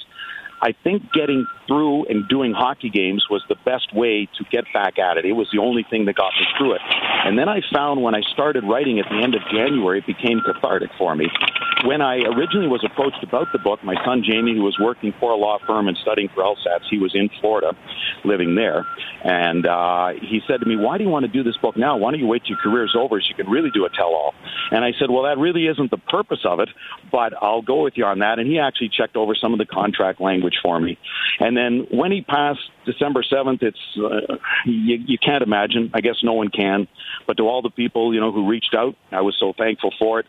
I 0.61 0.73
think 0.83 1.11
getting 1.11 1.47
through 1.67 2.05
and 2.05 2.27
doing 2.29 2.53
hockey 2.53 2.89
games 2.89 3.25
was 3.29 3.43
the 3.49 3.55
best 3.65 3.95
way 3.95 4.29
to 4.37 4.43
get 4.51 4.65
back 4.73 4.99
at 4.99 5.17
it. 5.17 5.25
It 5.25 5.33
was 5.33 5.47
the 5.51 5.59
only 5.59 5.83
thing 5.89 6.05
that 6.05 6.15
got 6.15 6.33
me 6.39 6.45
through 6.57 6.73
it. 6.73 6.81
And 7.25 7.37
then 7.37 7.49
I 7.49 7.61
found 7.73 8.03
when 8.03 8.13
I 8.13 8.21
started 8.33 8.63
writing 8.63 8.99
at 8.99 9.05
the 9.09 9.21
end 9.23 9.33
of 9.33 9.41
January, 9.51 9.99
it 9.99 10.05
became 10.05 10.41
cathartic 10.45 10.91
for 10.97 11.15
me. 11.15 11.27
When 11.83 12.01
I 12.01 12.17
originally 12.17 12.67
was 12.67 12.85
approached 12.85 13.23
about 13.23 13.47
the 13.51 13.57
book, 13.57 13.83
my 13.83 13.95
son 14.05 14.21
Jamie, 14.23 14.53
who 14.53 14.61
was 14.61 14.77
working 14.79 15.13
for 15.19 15.31
a 15.31 15.35
law 15.35 15.57
firm 15.65 15.87
and 15.87 15.97
studying 15.97 16.29
for 16.29 16.43
LSATs, 16.43 16.85
he 16.91 16.99
was 16.99 17.15
in 17.15 17.29
Florida, 17.39 17.73
living 18.23 18.53
there, 18.53 18.85
and 19.23 19.65
uh, 19.65 20.09
he 20.21 20.41
said 20.47 20.59
to 20.59 20.67
me, 20.67 20.75
"Why 20.75 20.99
do 20.99 21.03
you 21.03 21.09
want 21.09 21.25
to 21.25 21.31
do 21.31 21.41
this 21.41 21.57
book 21.57 21.75
now? 21.75 21.97
Why 21.97 22.11
don't 22.11 22.19
you 22.19 22.27
wait 22.27 22.43
till 22.43 22.55
your 22.55 22.59
career's 22.61 22.95
over 22.95 23.19
so 23.19 23.25
you 23.27 23.35
can 23.35 23.49
really 23.49 23.71
do 23.71 23.85
a 23.85 23.89
tell-all?" 23.89 24.35
And 24.69 24.85
I 24.85 24.91
said, 24.99 25.09
"Well, 25.09 25.23
that 25.23 25.39
really 25.39 25.65
isn't 25.65 25.89
the 25.89 25.97
purpose 25.97 26.45
of 26.45 26.59
it, 26.59 26.69
but 27.11 27.33
I'll 27.41 27.63
go 27.63 27.81
with 27.81 27.93
you 27.97 28.05
on 28.05 28.19
that." 28.19 28.37
And 28.37 28.47
he 28.47 28.59
actually 28.59 28.89
checked 28.89 29.15
over 29.15 29.33
some 29.33 29.53
of 29.53 29.57
the 29.57 29.65
contract 29.65 30.21
language 30.21 30.50
for 30.61 30.79
me. 30.79 30.97
And 31.39 31.55
then 31.55 31.87
when 31.91 32.11
he 32.11 32.21
passed 32.21 32.59
December 32.85 33.23
7th, 33.23 33.61
it's 33.61 33.77
uh, 33.97 34.35
you, 34.65 34.97
you 35.05 35.17
can't 35.17 35.43
imagine. 35.43 35.91
I 35.93 36.01
guess 36.01 36.15
no 36.23 36.33
one 36.33 36.49
can. 36.49 36.87
But 37.27 37.37
to 37.37 37.43
all 37.43 37.61
the 37.61 37.69
people 37.69 38.13
you 38.13 38.19
know 38.19 38.31
who 38.31 38.47
reached 38.47 38.75
out, 38.75 38.95
I 39.11 39.21
was 39.21 39.35
so 39.39 39.53
thankful 39.57 39.93
for 39.99 40.19
it. 40.19 40.25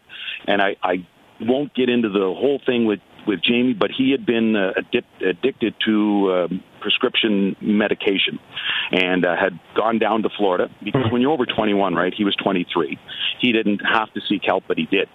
And 0.47 0.61
I, 0.61 0.77
I 0.83 1.07
won't 1.41 1.75
get 1.75 1.89
into 1.89 2.09
the 2.09 2.21
whole 2.21 2.61
thing 2.65 2.87
with 2.87 3.01
with 3.27 3.41
Jamie, 3.43 3.73
but 3.73 3.91
he 3.97 4.11
had 4.11 4.27
been 4.27 4.57
uh, 4.57 4.73
addic- 4.77 5.25
addicted 5.25 5.75
to 5.85 6.31
uh, 6.31 6.49
prescription 6.81 7.55
medication 7.61 8.41
and 8.91 9.25
uh, 9.25 9.37
had 9.37 9.59
gone 9.77 9.99
down 9.99 10.23
to 10.23 10.29
Florida 10.37 10.69
because 10.83 11.11
when 11.13 11.23
you're 11.23 11.31
over 11.31 11.47
21, 11.47 11.95
right? 11.95 12.13
He 12.13 12.25
was 12.25 12.35
23. 12.37 12.99
He 13.41 13.53
didn't 13.53 13.79
have 13.79 14.13
to 14.15 14.21
seek 14.29 14.43
help, 14.45 14.65
but 14.67 14.77
he 14.77 14.87
did. 14.87 15.09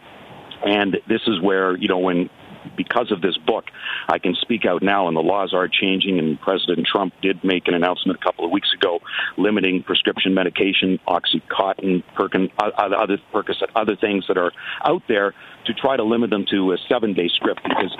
And 0.65 0.97
this 1.07 1.21
is 1.27 1.41
where 1.41 1.77
you 1.77 1.87
know 1.87 1.99
when 1.99 2.29
because 2.77 3.11
of 3.11 3.21
this 3.21 3.37
book, 3.37 3.65
I 4.07 4.19
can 4.19 4.35
speak 4.35 4.65
out 4.65 4.83
now, 4.83 5.07
and 5.07 5.17
the 5.17 5.21
laws 5.21 5.53
are 5.53 5.67
changing. 5.67 6.19
And 6.19 6.39
President 6.39 6.87
Trump 6.87 7.13
did 7.21 7.43
make 7.43 7.67
an 7.67 7.73
announcement 7.73 8.19
a 8.21 8.23
couple 8.23 8.45
of 8.45 8.51
weeks 8.51 8.69
ago 8.73 8.99
limiting 9.37 9.83
prescription 9.83 10.33
medication, 10.33 10.99
OxyContin, 11.07 12.03
Perkin, 12.15 12.49
other 12.59 13.17
Percocet, 13.33 13.69
other 13.75 13.95
things 13.95 14.25
that 14.27 14.37
are 14.37 14.51
out 14.85 15.01
there 15.07 15.33
to 15.65 15.73
try 15.73 15.97
to 15.97 16.03
limit 16.03 16.29
them 16.29 16.45
to 16.51 16.71
a 16.71 16.77
seven-day 16.87 17.29
script 17.35 17.61
because 17.63 17.95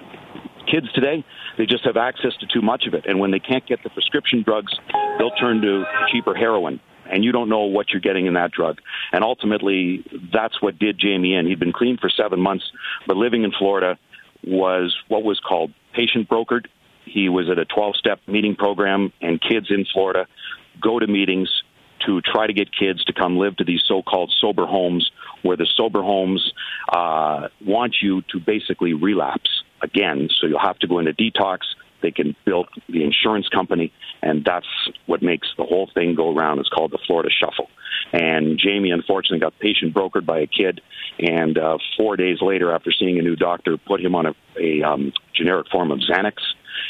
kids 0.71 0.91
today 0.93 1.25
they 1.57 1.65
just 1.65 1.83
have 1.85 1.97
access 1.97 2.33
to 2.39 2.47
too 2.47 2.61
much 2.61 2.85
of 2.87 2.93
it, 2.93 3.05
and 3.07 3.19
when 3.19 3.31
they 3.31 3.39
can't 3.39 3.65
get 3.65 3.81
the 3.83 3.89
prescription 3.89 4.43
drugs, 4.43 4.73
they'll 5.17 5.31
turn 5.31 5.61
to 5.61 5.83
cheaper 6.11 6.35
heroin 6.35 6.79
and 7.11 7.23
you 7.23 7.31
don't 7.31 7.49
know 7.49 7.63
what 7.63 7.89
you're 7.89 8.01
getting 8.01 8.25
in 8.25 8.33
that 8.33 8.51
drug. 8.51 8.79
And 9.11 9.23
ultimately, 9.23 10.03
that's 10.33 10.61
what 10.61 10.77
did 10.77 10.99
Jamie 10.99 11.35
in. 11.35 11.47
He'd 11.47 11.59
been 11.59 11.73
clean 11.73 11.97
for 11.97 12.09
seven 12.09 12.39
months, 12.39 12.65
but 13.05 13.17
living 13.17 13.43
in 13.43 13.51
Florida 13.57 13.97
was 14.43 14.95
what 15.07 15.23
was 15.23 15.39
called 15.39 15.71
patient 15.93 16.29
brokered. 16.29 16.67
He 17.05 17.29
was 17.29 17.49
at 17.49 17.57
a 17.57 17.65
12 17.65 17.95
step 17.95 18.19
meeting 18.27 18.55
program, 18.55 19.13
and 19.21 19.41
kids 19.41 19.67
in 19.69 19.85
Florida 19.93 20.27
go 20.81 20.99
to 20.99 21.07
meetings 21.07 21.49
to 22.05 22.21
try 22.21 22.45
to 22.45 22.53
get 22.53 22.69
kids 22.71 23.03
to 23.05 23.13
come 23.13 23.37
live 23.37 23.55
to 23.57 23.63
these 23.63 23.81
so 23.87 24.01
called 24.01 24.33
sober 24.39 24.65
homes, 24.65 25.09
where 25.41 25.57
the 25.57 25.67
sober 25.75 26.03
homes 26.03 26.53
uh, 26.93 27.47
want 27.65 27.95
you 28.01 28.21
to 28.31 28.39
basically 28.39 28.93
relapse. 28.93 29.49
again. 29.81 30.29
So 30.39 30.47
you'll 30.47 30.59
have 30.59 30.79
to 30.79 30.87
go 30.87 30.99
into 30.99 31.13
detox. 31.13 31.59
They 32.01 32.11
can 32.11 32.35
build 32.45 32.67
the 32.87 33.03
insurance 33.03 33.47
company, 33.49 33.91
and 34.21 34.45
that's 34.45 34.67
what 35.05 35.21
makes 35.21 35.47
the 35.57 35.63
whole 35.63 35.89
thing 35.93 36.15
go 36.15 36.35
around. 36.35 36.59
It's 36.59 36.69
called 36.69 36.91
the 36.91 36.99
Florida 37.05 37.29
Shuffle. 37.29 37.69
And 38.13 38.57
Jamie, 38.57 38.91
unfortunately, 38.91 39.39
got 39.39 39.57
patient 39.59 39.93
brokered 39.93 40.25
by 40.25 40.39
a 40.39 40.47
kid, 40.47 40.81
and 41.19 41.57
uh, 41.57 41.77
four 41.97 42.15
days 42.15 42.41
later, 42.41 42.71
after 42.71 42.91
seeing 42.91 43.17
a 43.19 43.21
new 43.21 43.35
doctor, 43.35 43.77
put 43.77 43.99
him 43.99 44.15
on 44.15 44.27
a, 44.27 44.35
a 44.59 44.83
um, 44.83 45.11
generic 45.33 45.67
form 45.71 45.91
of 45.91 45.99
Xanax. 45.99 46.35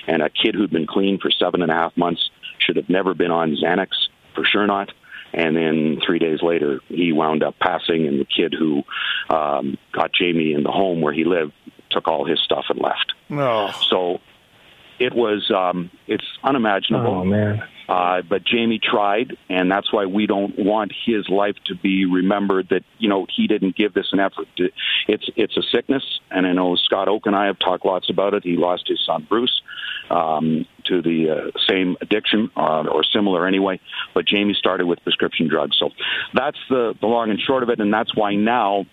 And 0.06 0.22
a 0.22 0.30
kid 0.30 0.54
who'd 0.54 0.72
been 0.72 0.88
clean 0.88 1.18
for 1.18 1.32
seven 1.32 1.62
and 1.62 1.72
a 1.72 1.74
half 1.74 1.96
months 1.96 2.30
should 2.60 2.76
have 2.76 2.90
never 2.90 3.14
been 3.14 3.32
on 3.32 3.56
Xanax, 3.56 3.88
for 4.36 4.44
sure 4.44 4.68
not. 4.68 4.92
And 5.34 5.56
then 5.56 6.02
three 6.06 6.20
days 6.20 6.42
later, 6.42 6.80
he 6.88 7.12
wound 7.12 7.44
up 7.44 7.56
passing, 7.60 8.08
and 8.08 8.20
the 8.20 8.26
kid 8.26 8.54
who 8.58 8.84
um, 9.30 9.78
got 9.94 10.12
Jamie 10.14 10.54
in 10.54 10.64
the 10.64 10.72
home 10.72 11.02
where 11.02 11.14
he 11.14 11.24
lived 11.24 11.54
took 11.90 12.08
all 12.08 12.26
his 12.26 12.40
stuff 12.40 12.66
and 12.70 12.80
left. 12.80 13.14
No. 13.30 13.72
So 13.90 14.20
it 15.00 15.14
was 15.14 15.52
um, 15.52 15.92
it's 16.08 16.26
unimaginable. 16.44 17.08
Oh 17.08 17.26
man. 17.26 17.64
Uh, 17.90 18.22
but 18.22 18.44
Jamie 18.44 18.80
tried, 18.80 19.38
and 19.50 19.72
that's 19.72 19.94
why 19.94 20.06
we 20.06 20.28
don't 20.28 20.60
want 20.60 20.92
his 21.06 21.30
life 21.30 21.56
to 21.66 21.76
be 21.76 22.06
remembered 22.06 22.68
that 22.70 22.84
you 22.98 23.08
know 23.08 23.26
he 23.34 23.48
didn't 23.48 23.78
give 23.78 23.94
this 23.94 24.08
an 24.12 24.20
effort. 24.20 24.48
To, 24.58 24.70
It's 25.08 25.30
it's 25.38 25.56
a 25.56 25.62
sickness, 25.74 26.04
and 26.30 26.46
I 26.46 26.52
know 26.52 26.76
Scott 26.76 27.08
Oake 27.08 27.26
and 27.26 27.36
I 27.36 27.46
have 27.46 27.58
talked 27.60 27.86
lots 27.86 28.10
about 28.10 28.34
it. 28.34 28.44
He 28.44 28.58
lost 28.58 28.88
his 28.88 29.00
son 29.06 29.26
Bruce 29.30 29.62
um, 30.10 30.66
to 30.86 31.02
the 31.02 31.30
uh, 31.30 31.60
same 31.70 31.96
addiction 32.02 32.50
uh, 32.58 32.84
or 32.92 33.04
similar 33.06 33.48
anyway. 33.48 33.80
But 34.14 34.26
Jamie 34.26 34.56
started 34.58 34.86
with 34.86 35.02
prescription 35.04 35.48
drugs, 35.48 35.78
so 35.80 35.92
that's 36.34 36.60
the 36.70 36.94
the 37.00 37.08
long 37.08 37.30
and 37.30 37.40
short 37.40 37.64
of 37.64 37.70
it, 37.70 37.80
and 37.80 37.94
that's 37.94 38.14
why 38.16 38.36
now 38.36 38.86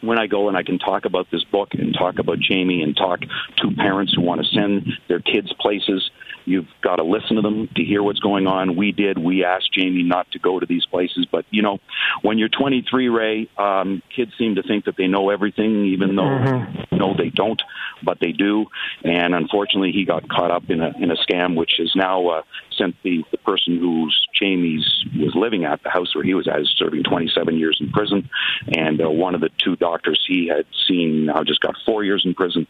when 0.00 0.18
I 0.18 0.26
go 0.26 0.48
and 0.48 0.56
I 0.56 0.62
can 0.62 0.78
talk 0.78 1.04
about 1.04 1.30
this 1.30 1.44
book 1.44 1.74
and 1.74 1.94
talk 1.94 2.18
about 2.18 2.38
Jamie 2.38 2.82
and 2.82 2.96
talk 2.96 3.20
to 3.20 3.70
parents 3.76 4.14
who 4.14 4.22
want 4.22 4.40
to 4.42 4.46
send 4.48 4.92
their 5.08 5.20
kids 5.20 5.52
places, 5.60 6.10
you've 6.44 6.68
got 6.82 6.96
to 6.96 7.04
listen 7.04 7.36
to 7.36 7.42
them 7.42 7.68
to 7.76 7.84
hear 7.84 8.02
what's 8.02 8.20
going 8.20 8.46
on. 8.46 8.76
We 8.76 8.92
did. 8.92 9.18
We 9.18 9.44
asked 9.44 9.72
Jamie 9.72 10.02
not 10.02 10.30
to 10.32 10.38
go 10.38 10.58
to 10.60 10.66
these 10.66 10.86
places, 10.86 11.26
but 11.30 11.44
you 11.50 11.62
know, 11.62 11.78
when 12.22 12.38
you're 12.38 12.48
23, 12.48 13.08
Ray, 13.08 13.48
um, 13.58 14.02
kids 14.14 14.32
seem 14.38 14.56
to 14.56 14.62
think 14.62 14.84
that 14.86 14.96
they 14.96 15.06
know 15.06 15.30
everything, 15.30 15.86
even 15.86 16.16
though 16.16 16.30
Mm-hmm. 16.30 16.96
no, 16.96 17.14
they 17.16 17.30
don't, 17.30 17.60
but 18.02 18.18
they 18.20 18.32
do. 18.32 18.66
And 19.04 19.34
unfortunately, 19.34 19.92
he 19.92 20.04
got 20.04 20.28
caught 20.28 20.50
up 20.50 20.68
in 20.68 20.80
a 20.80 20.92
in 20.98 21.10
a 21.10 21.16
scam, 21.16 21.56
which 21.56 21.72
has 21.78 21.92
now 21.94 22.26
uh, 22.28 22.42
sent 22.76 22.96
the 23.02 23.24
the 23.30 23.38
person 23.38 23.78
who's 23.78 24.26
Jamie's 24.38 25.04
was 25.16 25.34
living 25.34 25.64
at 25.64 25.82
the 25.82 25.90
house 25.90 26.14
where 26.14 26.24
he 26.24 26.34
was 26.34 26.48
at 26.48 26.60
is 26.60 26.72
serving 26.76 27.02
27 27.04 27.58
years 27.58 27.78
in 27.80 27.90
prison, 27.90 28.28
and 28.76 29.00
uh, 29.00 29.10
one 29.10 29.34
of 29.34 29.40
the 29.40 29.50
two 29.62 29.76
doctors 29.76 30.22
he 30.26 30.48
had 30.48 30.64
seen 30.88 31.26
now 31.26 31.42
just 31.44 31.60
got 31.60 31.74
four 31.84 32.04
years 32.04 32.22
in 32.24 32.34
prison. 32.34 32.66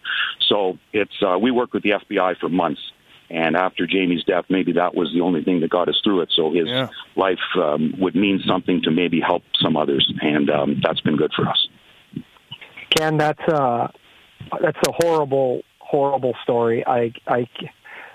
So 0.48 0.78
it's 0.92 1.22
uh, 1.22 1.38
we 1.38 1.50
worked 1.50 1.74
with 1.74 1.82
the 1.82 1.90
FBI 1.90 2.38
for 2.38 2.48
months. 2.48 2.80
And 3.30 3.56
after 3.56 3.86
Jamie's 3.86 4.24
death, 4.24 4.44
maybe 4.48 4.72
that 4.72 4.94
was 4.94 5.12
the 5.14 5.20
only 5.20 5.44
thing 5.44 5.60
that 5.60 5.70
got 5.70 5.88
us 5.88 6.00
through 6.02 6.22
it. 6.22 6.32
So 6.34 6.50
his 6.52 6.66
Yeah. 6.66 6.88
life 7.14 7.38
um, 7.56 7.94
would 7.98 8.16
mean 8.16 8.40
something 8.44 8.82
to 8.82 8.90
maybe 8.90 9.20
help 9.20 9.44
some 9.62 9.76
others, 9.76 10.12
and 10.20 10.50
um, 10.50 10.80
that's 10.82 11.00
been 11.00 11.16
good 11.16 11.32
for 11.34 11.48
us. 11.48 11.68
Ken, 12.90 13.16
that's 13.16 13.40
a 13.48 13.92
that's 14.60 14.78
a 14.88 14.92
horrible, 15.00 15.62
horrible 15.78 16.34
story. 16.42 16.84
I 16.84 17.12
I 17.28 17.48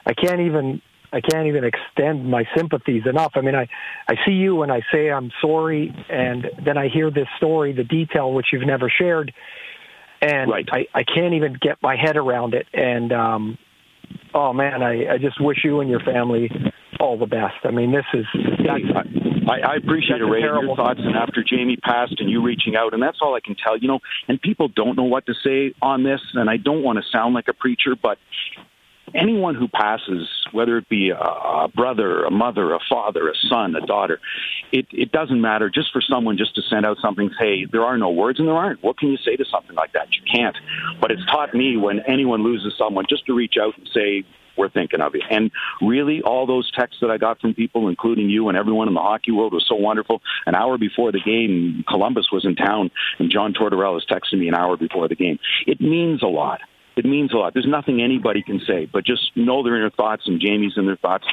I 0.05 0.13
can't 0.13 0.41
even 0.41 0.81
I 1.13 1.21
can't 1.21 1.47
even 1.47 1.63
extend 1.63 2.29
my 2.29 2.43
sympathies 2.55 3.03
enough. 3.05 3.31
I 3.35 3.41
mean, 3.41 3.55
I 3.55 3.69
I 4.09 4.15
see 4.25 4.33
you 4.33 4.63
and 4.63 4.71
I 4.71 4.81
say 4.91 5.09
I'm 5.09 5.31
sorry, 5.41 5.95
and 6.09 6.45
then 6.65 6.77
I 6.77 6.89
hear 6.89 7.09
this 7.09 7.27
story, 7.37 7.71
the 7.71 7.85
detail 7.85 8.33
which 8.33 8.47
you've 8.51 8.67
never 8.67 8.89
shared, 8.89 9.33
and 10.21 10.51
Right. 10.51 10.67
I 10.69 10.87
I 10.93 11.03
can't 11.03 11.35
even 11.35 11.53
get 11.53 11.81
my 11.81 11.95
head 11.95 12.17
around 12.17 12.53
it. 12.53 12.67
And 12.73 13.13
um, 13.13 13.57
oh 14.35 14.53
man, 14.53 14.83
I 14.83 15.13
I 15.13 15.17
just 15.17 15.41
wish 15.41 15.59
you 15.63 15.79
and 15.79 15.89
your 15.89 16.01
family 16.01 16.51
all 16.99 17.17
the 17.17 17.25
best. 17.25 17.55
I 17.63 17.71
mean, 17.71 17.91
this 17.91 18.05
is 18.13 18.25
I, 19.47 19.59
I 19.61 19.75
appreciate 19.75 20.21
it, 20.21 20.25
Ray, 20.25 20.41
your 20.41 20.75
thoughts. 20.75 20.99
And 21.03 21.15
after 21.15 21.43
Jamie 21.43 21.77
passed, 21.77 22.15
and 22.19 22.29
you 22.29 22.41
reaching 22.43 22.75
out, 22.75 22.93
and 22.93 23.01
that's 23.01 23.17
all 23.21 23.35
I 23.35 23.39
can 23.39 23.55
tell. 23.55 23.77
You 23.77 23.87
know, 23.87 23.99
and 24.27 24.41
people 24.41 24.67
don't 24.67 24.95
know 24.95 25.03
what 25.03 25.25
to 25.25 25.33
say 25.43 25.73
on 25.81 26.03
this, 26.03 26.21
and 26.33 26.49
I 26.49 26.57
don't 26.57 26.83
want 26.83 26.99
to 26.99 27.03
sound 27.11 27.33
like 27.33 27.47
a 27.47 27.53
preacher, 27.53 27.95
but 28.01 28.17
anyone 29.13 29.55
who 29.55 29.67
passes, 29.67 30.27
whether 30.51 30.77
it 30.77 30.89
be 30.89 31.09
a, 31.09 31.17
a 31.17 31.67
brother, 31.73 32.23
a 32.23 32.31
mother, 32.31 32.73
a 32.73 32.79
father, 32.89 33.29
a 33.29 33.33
son, 33.49 33.75
a 33.75 33.85
daughter, 33.85 34.19
it, 34.71 34.87
it 34.91 35.11
doesn't 35.11 35.39
matter. 35.39 35.69
Just 35.69 35.91
for 35.91 36.01
someone 36.01 36.37
just 36.37 36.55
to 36.55 36.61
send 36.69 36.85
out 36.85 36.97
something, 37.01 37.29
hey, 37.39 37.65
there 37.71 37.83
are 37.83 37.97
no 37.97 38.09
words, 38.09 38.39
and 38.39 38.47
there 38.47 38.55
aren't. 38.55 38.83
What 38.83 38.97
can 38.97 39.09
you 39.09 39.17
say 39.17 39.35
to 39.35 39.45
something 39.45 39.75
like 39.75 39.93
that? 39.93 40.07
You 40.11 40.23
can't. 40.31 40.55
But 40.99 41.11
it's 41.11 41.25
taught 41.25 41.53
me 41.53 41.77
when 41.77 41.99
anyone 42.07 42.43
loses 42.43 42.73
someone, 42.77 43.05
just 43.09 43.25
to 43.27 43.33
reach 43.33 43.55
out 43.61 43.77
and 43.77 43.89
say, 43.93 44.23
we're 44.57 44.69
thinking 44.69 45.01
of 45.01 45.13
you. 45.13 45.21
And 45.29 45.51
really, 45.81 46.21
all 46.21 46.47
those 46.47 46.71
texts 46.71 46.99
that 47.01 47.11
I 47.11 47.17
got 47.17 47.39
from 47.41 47.53
people, 47.53 47.89
including 47.89 48.29
you 48.29 48.47
and 48.49 48.57
everyone 48.57 48.87
in 48.87 48.93
the 48.93 49.01
hockey 49.01 49.31
world, 49.31 49.53
was 49.53 49.65
so 49.67 49.75
wonderful. 49.75 50.21
An 50.45 50.55
hour 50.55 50.77
before 50.77 51.11
the 51.11 51.19
game, 51.19 51.83
Columbus 51.87 52.29
was 52.31 52.45
in 52.45 52.55
town, 52.55 52.91
and 53.19 53.29
John 53.29 53.53
Tortorella 53.53 53.95
was 53.95 54.05
texting 54.09 54.39
me 54.39 54.47
an 54.47 54.55
hour 54.55 54.77
before 54.77 55.07
the 55.07 55.15
game. 55.15 55.39
It 55.67 55.81
means 55.81 56.23
a 56.23 56.27
lot. 56.27 56.61
It 56.95 57.05
means 57.05 57.33
a 57.33 57.37
lot. 57.37 57.53
There's 57.53 57.67
nothing 57.67 58.01
anybody 58.01 58.41
can 58.41 58.61
say, 58.65 58.85
but 58.85 59.05
just 59.05 59.35
know 59.35 59.63
their 59.63 59.89
thoughts, 59.89 60.23
and 60.27 60.39
Jamie's 60.39 60.73
in 60.77 60.85
their 60.85 60.95
thoughts. 60.95 61.25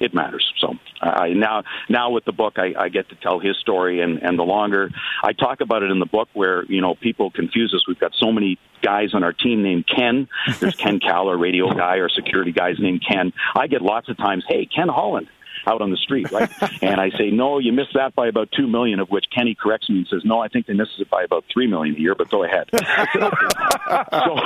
It 0.00 0.14
matters. 0.14 0.44
So 0.58 0.74
I 1.00 1.28
now, 1.28 1.62
now 1.88 2.10
with 2.10 2.24
the 2.24 2.32
book, 2.32 2.54
I, 2.56 2.74
I 2.76 2.88
get 2.88 3.08
to 3.10 3.14
tell 3.14 3.38
his 3.38 3.56
story, 3.58 4.00
and 4.00 4.20
and 4.20 4.36
the 4.36 4.42
longer 4.42 4.90
I 5.22 5.32
talk 5.32 5.60
about 5.60 5.84
it 5.84 5.92
in 5.92 6.00
the 6.00 6.06
book, 6.06 6.28
where 6.32 6.64
you 6.64 6.80
know 6.80 6.96
people 6.96 7.30
confuse 7.30 7.72
us. 7.72 7.86
We've 7.86 8.00
got 8.00 8.12
so 8.16 8.32
many 8.32 8.58
guys 8.82 9.14
on 9.14 9.22
our 9.22 9.32
team 9.32 9.62
named 9.62 9.86
Ken. 9.86 10.28
There's 10.58 10.74
Ken 10.74 10.98
Kal, 10.98 11.28
our 11.28 11.36
radio 11.36 11.72
guy, 11.72 12.00
our 12.00 12.08
security 12.08 12.50
guy's 12.50 12.80
named 12.80 13.04
Ken. 13.08 13.32
I 13.54 13.68
get 13.68 13.80
lots 13.80 14.08
of 14.08 14.16
times, 14.16 14.44
hey, 14.48 14.66
Ken 14.66 14.88
Holland 14.88 15.28
out 15.66 15.82
on 15.82 15.90
the 15.90 15.96
street, 15.96 16.30
right? 16.30 16.50
and 16.82 17.00
I 17.00 17.10
say, 17.10 17.30
no, 17.30 17.58
you 17.58 17.72
missed 17.72 17.94
that 17.94 18.14
by 18.14 18.28
about 18.28 18.50
two 18.52 18.66
million, 18.66 19.00
of 19.00 19.10
which 19.10 19.26
Kenny 19.34 19.54
corrects 19.54 19.88
me 19.88 19.98
and 19.98 20.06
says, 20.08 20.22
no, 20.24 20.40
I 20.40 20.48
think 20.48 20.66
they 20.66 20.74
missed 20.74 20.98
it 20.98 21.10
by 21.10 21.22
about 21.22 21.44
three 21.52 21.66
million 21.66 21.96
a 21.96 21.98
year, 21.98 22.14
but 22.14 22.30
go 22.30 22.44
ahead. 22.44 22.68
I 22.72 23.06
said, 23.12 23.22
okay. 23.22 24.24
so, 24.24 24.36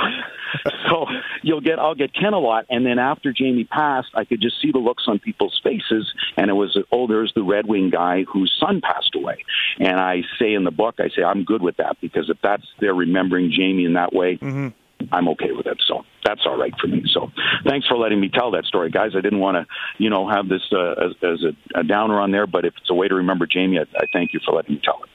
so 0.89 1.05
you'll 1.41 1.61
get, 1.61 1.79
I'll 1.79 1.95
get 1.95 2.13
Ken 2.13 2.33
a 2.33 2.39
lot, 2.39 2.65
and 2.69 2.85
then 2.85 2.99
after 2.99 3.33
Jamie 3.33 3.65
passed, 3.65 4.09
I 4.13 4.25
could 4.25 4.41
just 4.41 4.61
see 4.61 4.71
the 4.71 4.79
looks 4.79 5.03
on 5.07 5.19
people's 5.19 5.59
faces, 5.63 6.11
and 6.35 6.49
it 6.49 6.53
was, 6.53 6.77
oh, 6.91 7.07
there's 7.07 7.33
the 7.35 7.43
Red 7.43 7.67
Wing 7.67 7.89
guy 7.89 8.23
whose 8.23 8.55
son 8.59 8.81
passed 8.81 9.15
away, 9.15 9.43
and 9.79 9.99
I 9.99 10.23
say 10.39 10.53
in 10.53 10.63
the 10.63 10.71
book, 10.71 10.95
I 10.99 11.09
say 11.09 11.23
I'm 11.23 11.43
good 11.43 11.61
with 11.61 11.77
that 11.77 11.97
because 12.01 12.29
if 12.29 12.37
that's 12.41 12.63
they're 12.79 12.93
remembering 12.93 13.51
Jamie 13.51 13.85
in 13.85 13.93
that 13.93 14.13
way. 14.13 14.37
Mm-hmm. 14.37 14.67
I'm 15.11 15.27
okay 15.29 15.51
with 15.51 15.67
it. 15.67 15.81
So 15.87 16.03
that's 16.23 16.41
all 16.45 16.57
right 16.57 16.73
for 16.79 16.87
me. 16.87 17.03
So 17.13 17.29
thanks 17.65 17.87
for 17.87 17.97
letting 17.97 18.19
me 18.19 18.29
tell 18.29 18.51
that 18.51 18.65
story, 18.65 18.89
guys. 18.89 19.11
I 19.17 19.21
didn't 19.21 19.39
want 19.39 19.55
to, 19.55 19.65
you 19.97 20.09
know, 20.09 20.27
have 20.27 20.49
this 20.49 20.61
uh, 20.71 20.91
as, 20.91 21.11
as 21.23 21.43
a, 21.43 21.79
a 21.79 21.83
downer 21.83 22.19
on 22.19 22.31
there, 22.31 22.47
but 22.47 22.65
if 22.65 22.73
it's 22.77 22.89
a 22.89 22.93
way 22.93 23.07
to 23.07 23.15
remember 23.15 23.45
Jamie, 23.45 23.79
I, 23.79 23.83
I 23.97 24.05
thank 24.11 24.33
you 24.33 24.39
for 24.45 24.53
letting 24.53 24.75
me 24.75 24.81
tell 24.83 24.99
it. 25.03 25.09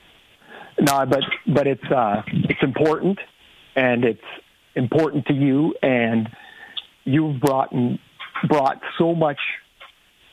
No, 0.80 1.04
but 1.06 1.20
but 1.46 1.66
it's 1.66 1.84
uh, 1.84 2.22
it's 2.26 2.62
important, 2.62 3.18
and 3.76 4.04
it's 4.04 4.20
important 4.74 5.26
to 5.26 5.34
you, 5.34 5.74
and 5.82 6.28
you've 7.04 7.40
brought 7.40 7.72
brought 8.48 8.80
so 8.98 9.14
much 9.14 9.38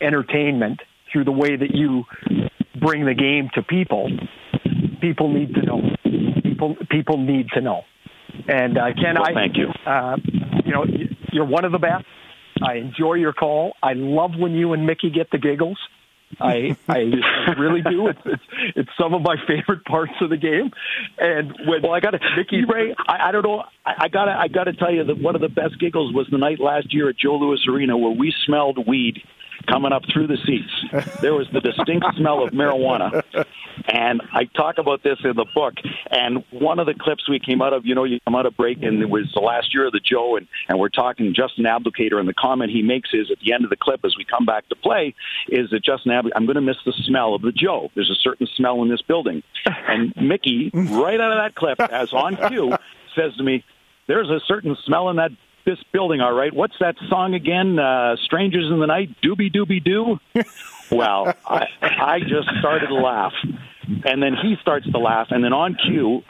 entertainment 0.01 0.79
through 1.11 1.25
the 1.25 1.31
way 1.31 1.57
that 1.57 1.71
you 1.75 2.05
bring 2.79 3.05
the 3.05 3.13
game 3.13 3.49
to 3.53 3.61
people. 3.61 4.09
People 5.01 5.31
need 5.33 5.53
to 5.55 5.61
know. 5.61 5.81
People 6.43 6.77
people 6.89 7.17
need 7.17 7.49
to 7.49 7.61
know. 7.61 7.81
And 8.47 8.77
uh, 8.77 8.93
Ken, 8.93 9.15
Well, 9.15 9.25
I 9.25 9.33
thank 9.33 9.57
you. 9.57 9.67
Uh, 9.85 10.17
you 10.65 10.71
know, 10.71 10.85
you're 11.31 11.45
one 11.45 11.65
of 11.65 11.71
the 11.71 11.79
best. 11.79 12.05
I 12.61 12.75
enjoy 12.75 13.15
your 13.15 13.33
call. 13.33 13.73
I 13.81 13.93
love 13.93 14.31
when 14.37 14.53
you 14.53 14.73
and 14.73 14.85
Mickey 14.85 15.09
get 15.09 15.31
the 15.31 15.37
giggles. 15.37 15.77
I 16.39 16.77
I 16.87 17.11
really 17.57 17.81
do. 17.81 18.07
It's, 18.07 18.19
it's 18.25 18.43
it's 18.75 18.89
some 18.99 19.13
of 19.13 19.21
my 19.23 19.35
favorite 19.47 19.83
parts 19.85 20.13
of 20.21 20.29
the 20.29 20.37
game. 20.37 20.71
And 21.17 21.53
when 21.65 21.81
Well, 21.81 21.93
I 21.93 21.99
got 22.01 22.11
to, 22.11 22.19
Mickey 22.37 22.65
Ray. 22.65 22.93
I, 23.07 23.29
I 23.29 23.31
don't 23.31 23.43
know. 23.43 23.63
I, 23.85 23.93
I 24.01 24.07
got 24.09 24.25
to. 24.25 24.31
I 24.31 24.47
got 24.47 24.65
to 24.65 24.73
tell 24.73 24.93
you 24.93 25.03
that 25.05 25.19
one 25.19 25.35
of 25.35 25.41
the 25.41 25.49
best 25.49 25.79
giggles 25.79 26.13
was 26.13 26.27
the 26.29 26.37
night 26.37 26.59
last 26.59 26.93
year 26.93 27.09
at 27.09 27.17
Joe 27.17 27.35
Louis 27.37 27.59
Arena 27.67 27.97
where 27.97 28.11
we 28.11 28.33
smelled 28.45 28.77
weed 28.87 29.21
coming 29.69 29.91
up 29.91 30.03
through 30.11 30.27
the 30.27 30.37
seats. 30.45 30.71
There 31.21 31.33
was 31.33 31.47
the 31.53 31.61
distinct 31.61 32.05
smell 32.17 32.43
of 32.43 32.51
marijuana, 32.51 33.23
and 33.87 34.21
I 34.33 34.45
talk 34.45 34.77
about 34.77 35.03
this 35.03 35.17
in 35.23 35.35
the 35.35 35.45
book. 35.53 35.75
And 36.09 36.43
one 36.51 36.79
of 36.79 36.85
the 36.85 36.93
clips 36.93 37.29
we 37.29 37.39
came 37.39 37.61
out 37.61 37.73
of, 37.73 37.85
you 37.85 37.95
know, 37.95 38.03
you 38.03 38.19
come 38.25 38.35
out 38.35 38.45
of 38.45 38.57
break, 38.57 38.81
and 38.81 39.01
it 39.01 39.09
was 39.09 39.31
the 39.33 39.41
last 39.41 39.73
year 39.73 39.87
of 39.87 39.93
the 39.93 39.99
Joe, 39.99 40.35
and 40.35 40.47
and 40.67 40.79
we're 40.79 40.89
talking 40.89 41.33
Justin 41.33 41.65
Abdelkader, 41.65 42.19
and 42.19 42.27
the 42.27 42.33
comment 42.33 42.71
he 42.71 42.81
makes 42.81 43.09
is 43.13 43.29
at 43.31 43.37
the 43.45 43.53
end 43.53 43.63
of 43.63 43.69
the 43.69 43.77
clip 43.77 44.01
as 44.03 44.15
we 44.17 44.25
come 44.25 44.45
back 44.45 44.67
to 44.69 44.75
play 44.75 45.13
is 45.47 45.69
that 45.71 45.83
Justin 45.83 46.11
Abdelkader, 46.11 46.31
I'm 46.35 46.45
going 46.45 46.55
to 46.55 46.61
miss 46.61 46.77
the 46.85 46.93
smell 47.05 47.35
of 47.35 47.41
the 47.41 47.51
Joe. 47.51 47.91
There's 47.95 48.09
a 48.09 48.19
certain 48.21 48.47
smell 48.55 48.81
in 48.81 48.89
this 48.89 49.01
building, 49.01 49.43
and 49.65 50.13
Mickey, 50.15 50.71
right 50.73 51.19
out 51.19 51.31
of 51.31 51.37
that 51.37 51.55
clip, 51.55 51.79
as 51.79 52.13
on 52.13 52.35
cue, 52.49 52.75
says 53.15 53.35
to 53.37 53.43
me, 53.43 53.63
"There's 54.07 54.29
a 54.29 54.39
certain 54.47 54.75
smell 54.85 55.09
in 55.09 55.17
that." 55.17 55.31
This 55.69 55.77
building, 55.93 56.19
all 56.19 56.33
right. 56.33 56.51
What's 56.51 56.73
that 56.79 56.95
song 57.09 57.35
again? 57.35 57.77
Uh, 57.77 58.15
"Strangers 58.25 58.71
in 58.71 58.79
the 58.79 58.87
Night." 58.87 59.09
Doobie 59.23 59.53
doobie 59.53 59.83
doo. 59.83 60.17
Well, 60.91 61.31
I, 61.45 61.67
I 61.81 62.19
just 62.21 62.49
started 62.59 62.87
to 62.87 62.95
laugh, 62.95 63.33
and 64.05 64.23
then 64.23 64.33
he 64.41 64.55
starts 64.59 64.91
to 64.91 64.97
laugh, 64.97 65.27
and 65.29 65.43
then 65.43 65.53
on 65.53 65.75
cue, 65.75 66.23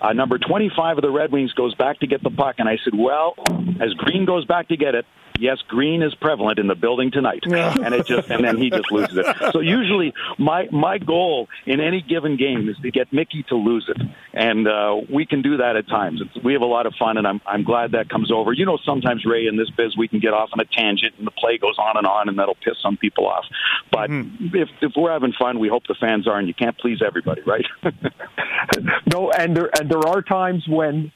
Uh, 0.00 0.14
number 0.14 0.38
25 0.38 0.96
of 0.96 1.02
the 1.02 1.10
Red 1.10 1.32
Wings 1.32 1.52
goes 1.52 1.74
back 1.74 2.00
to 2.00 2.06
get 2.06 2.22
the 2.22 2.30
puck, 2.30 2.54
and 2.58 2.66
I 2.66 2.78
said, 2.82 2.94
well, 2.96 3.34
as 3.78 3.92
Green 3.94 4.24
goes 4.24 4.46
back 4.46 4.68
to 4.68 4.76
get 4.78 4.94
it, 4.94 5.04
yes, 5.38 5.58
green 5.68 6.02
is 6.02 6.14
prevalent 6.14 6.58
in 6.58 6.66
the 6.66 6.74
building 6.74 7.10
tonight, 7.10 7.42
and 7.44 7.94
it 7.94 8.06
just 8.06 8.30
and 8.30 8.44
then 8.44 8.58
he 8.58 8.70
just 8.70 8.90
loses 8.90 9.18
it. 9.18 9.52
So 9.52 9.60
usually 9.60 10.12
my 10.38 10.68
my 10.70 10.98
goal 10.98 11.48
in 11.66 11.80
any 11.80 12.02
given 12.02 12.36
game 12.36 12.68
is 12.68 12.76
to 12.82 12.90
get 12.90 13.12
Mickey 13.12 13.42
to 13.44 13.56
lose 13.56 13.88
it, 13.88 14.00
and 14.32 14.66
uh, 14.66 15.00
we 15.10 15.26
can 15.26 15.42
do 15.42 15.58
that 15.58 15.76
at 15.76 15.88
times. 15.88 16.20
It's, 16.20 16.44
we 16.44 16.52
have 16.52 16.62
a 16.62 16.66
lot 16.66 16.86
of 16.86 16.94
fun, 16.94 17.16
and 17.16 17.26
I'm 17.26 17.40
I'm 17.46 17.64
glad 17.64 17.92
that 17.92 18.08
comes 18.08 18.30
over. 18.30 18.52
You 18.52 18.66
know, 18.66 18.78
sometimes 18.84 19.24
Ray 19.24 19.46
in 19.46 19.56
this 19.56 19.70
biz 19.70 19.96
we 19.96 20.08
can 20.08 20.20
get 20.20 20.32
off 20.32 20.50
on 20.52 20.60
a 20.60 20.64
tangent, 20.64 21.14
and 21.18 21.26
the 21.26 21.32
play 21.32 21.58
goes 21.58 21.78
on 21.78 21.96
and 21.96 22.06
on, 22.06 22.28
and 22.28 22.38
that'll 22.38 22.56
piss 22.56 22.76
some 22.82 22.96
people 22.96 23.26
off. 23.26 23.44
But 23.90 24.10
if 24.10 24.68
if 24.80 24.92
we're 24.96 25.12
having 25.12 25.32
fun, 25.32 25.58
we 25.58 25.68
hope 25.68 25.86
the 25.86 25.96
fans 25.98 26.26
are, 26.26 26.38
and 26.38 26.48
you 26.48 26.54
can't 26.54 26.76
please 26.78 27.00
everybody, 27.04 27.42
right? 27.42 27.66
no, 29.12 29.30
and 29.30 29.56
there 29.56 29.70
and 29.78 29.90
there 29.90 30.06
are 30.06 30.22
times 30.22 30.64
when 30.68 31.12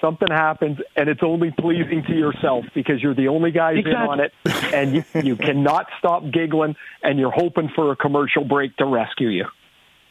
something 0.00 0.28
happens 0.30 0.78
and 0.96 1.08
it's 1.08 1.22
only 1.22 1.50
pleasing 1.58 2.02
to 2.06 2.12
yourself 2.14 2.64
because 2.74 3.02
you're 3.02 3.14
the 3.14 3.28
only 3.28 3.50
guys 3.50 3.74
in 3.74 3.78
Exactly. 3.80 4.08
on 4.08 4.20
it 4.20 4.32
and 4.74 4.94
you, 4.94 5.04
you 5.22 5.36
cannot 5.36 5.86
stop 5.98 6.22
giggling 6.32 6.76
and 7.02 7.18
you're 7.18 7.30
hoping 7.32 7.68
for 7.74 7.92
a 7.92 7.96
commercial 7.96 8.44
break 8.44 8.76
to 8.76 8.84
rescue 8.84 9.28
you. 9.28 9.44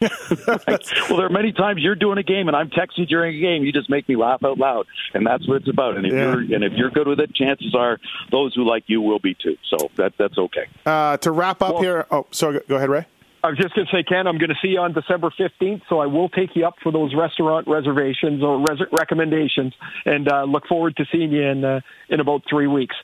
well, 0.00 1.16
there 1.16 1.26
are 1.26 1.28
many 1.28 1.50
times 1.50 1.80
you're 1.82 1.96
doing 1.96 2.18
a 2.18 2.22
game 2.22 2.46
and 2.46 2.56
I'm 2.56 2.70
texting 2.70 3.08
during 3.08 3.36
a 3.36 3.40
game. 3.40 3.64
You 3.64 3.72
just 3.72 3.90
make 3.90 4.08
me 4.08 4.14
laugh 4.14 4.44
out 4.44 4.56
loud, 4.56 4.86
and 5.12 5.26
that's 5.26 5.48
what 5.48 5.56
it's 5.56 5.68
about. 5.68 5.96
And 5.96 6.06
if 6.06 6.12
Yeah. 6.12 6.22
you're 6.34 6.54
and 6.54 6.62
if 6.62 6.72
you're 6.74 6.90
good 6.90 7.08
with 7.08 7.18
it, 7.18 7.34
chances 7.34 7.74
are 7.76 7.98
those 8.30 8.54
who 8.54 8.62
like 8.64 8.84
you 8.86 9.00
will 9.02 9.18
be 9.18 9.34
too. 9.34 9.56
So 9.68 9.90
that 9.96 10.12
that's 10.16 10.38
okay. 10.38 10.66
Uh, 10.86 11.16
to 11.16 11.32
wrap 11.32 11.62
up 11.62 11.74
Well- 11.74 11.82
here, 11.82 12.06
oh, 12.12 12.26
sorry, 12.30 12.54
go- 12.60 12.64
go 12.68 12.76
ahead, 12.76 12.90
Ray. 12.90 13.06
I 13.42 13.50
was 13.50 13.58
just 13.58 13.74
going 13.74 13.86
to 13.86 13.96
say, 13.96 14.02
Ken, 14.02 14.26
I'm 14.26 14.38
going 14.38 14.50
to 14.50 14.56
see 14.60 14.68
you 14.68 14.80
on 14.80 14.92
December 14.92 15.30
15th, 15.38 15.82
so 15.88 16.00
I 16.00 16.06
will 16.06 16.28
take 16.28 16.56
you 16.56 16.66
up 16.66 16.74
for 16.82 16.90
those 16.90 17.14
restaurant 17.14 17.68
reservations 17.68 18.42
or 18.42 18.58
res- 18.58 18.88
recommendations, 18.90 19.74
and 20.04 20.30
uh, 20.30 20.44
look 20.44 20.66
forward 20.66 20.96
to 20.96 21.04
seeing 21.12 21.30
you 21.30 21.42
in 21.42 21.64
uh, 21.64 21.80
in 22.08 22.20
about 22.20 22.42
three 22.50 22.66
weeks. 22.66 22.96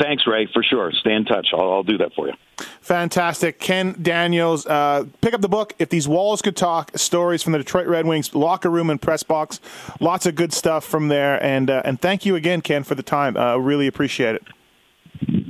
Thanks, 0.00 0.24
Ray, 0.26 0.46
for 0.52 0.62
sure. 0.62 0.92
Stay 0.92 1.14
in 1.14 1.24
touch. 1.24 1.48
I'll, 1.52 1.72
I'll 1.72 1.82
do 1.82 1.96
that 1.98 2.12
for 2.14 2.28
you. 2.28 2.34
Fantastic. 2.82 3.58
Ken 3.58 3.96
Daniels, 4.00 4.66
uh, 4.66 5.04
pick 5.22 5.32
up 5.32 5.40
the 5.40 5.48
book, 5.48 5.74
If 5.78 5.88
These 5.88 6.06
Walls 6.06 6.42
Could 6.42 6.56
Talk, 6.56 6.96
stories 6.96 7.42
from 7.42 7.52
the 7.52 7.58
Detroit 7.58 7.86
Red 7.86 8.06
Wings 8.06 8.34
locker 8.34 8.70
room 8.70 8.90
and 8.90 9.00
press 9.00 9.22
box. 9.22 9.60
Lots 9.98 10.26
of 10.26 10.34
good 10.34 10.52
stuff 10.52 10.84
from 10.84 11.08
there. 11.08 11.42
And, 11.42 11.70
uh, 11.70 11.82
and 11.84 12.00
thank 12.00 12.26
you 12.26 12.36
again, 12.36 12.60
Ken, 12.60 12.84
for 12.84 12.94
the 12.94 13.02
time. 13.02 13.36
Uh, 13.36 13.56
really 13.56 13.86
appreciate 13.86 14.34
it. 14.34 14.42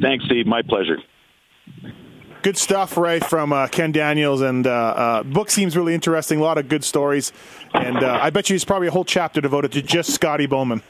Thanks, 0.00 0.24
Steve. 0.26 0.46
My 0.46 0.62
pleasure. 0.62 0.98
Good 2.42 2.56
stuff, 2.56 2.96
Ray, 2.96 3.18
from 3.20 3.52
uh, 3.52 3.66
Ken 3.66 3.90
Daniels. 3.90 4.42
And 4.42 4.66
uh, 4.66 4.70
uh, 4.70 5.22
book 5.24 5.50
seems 5.50 5.76
really 5.76 5.94
interesting. 5.94 6.38
A 6.38 6.42
lot 6.42 6.56
of 6.56 6.68
good 6.68 6.84
stories. 6.84 7.32
And 7.74 7.98
uh, 7.98 8.18
I 8.22 8.30
bet 8.30 8.48
you 8.48 8.54
there's 8.54 8.64
probably 8.64 8.88
a 8.88 8.92
whole 8.92 9.04
chapter 9.04 9.40
devoted 9.40 9.72
to 9.72 9.82
just 9.82 10.12
Scotty 10.12 10.46
Bowman. 10.46 10.82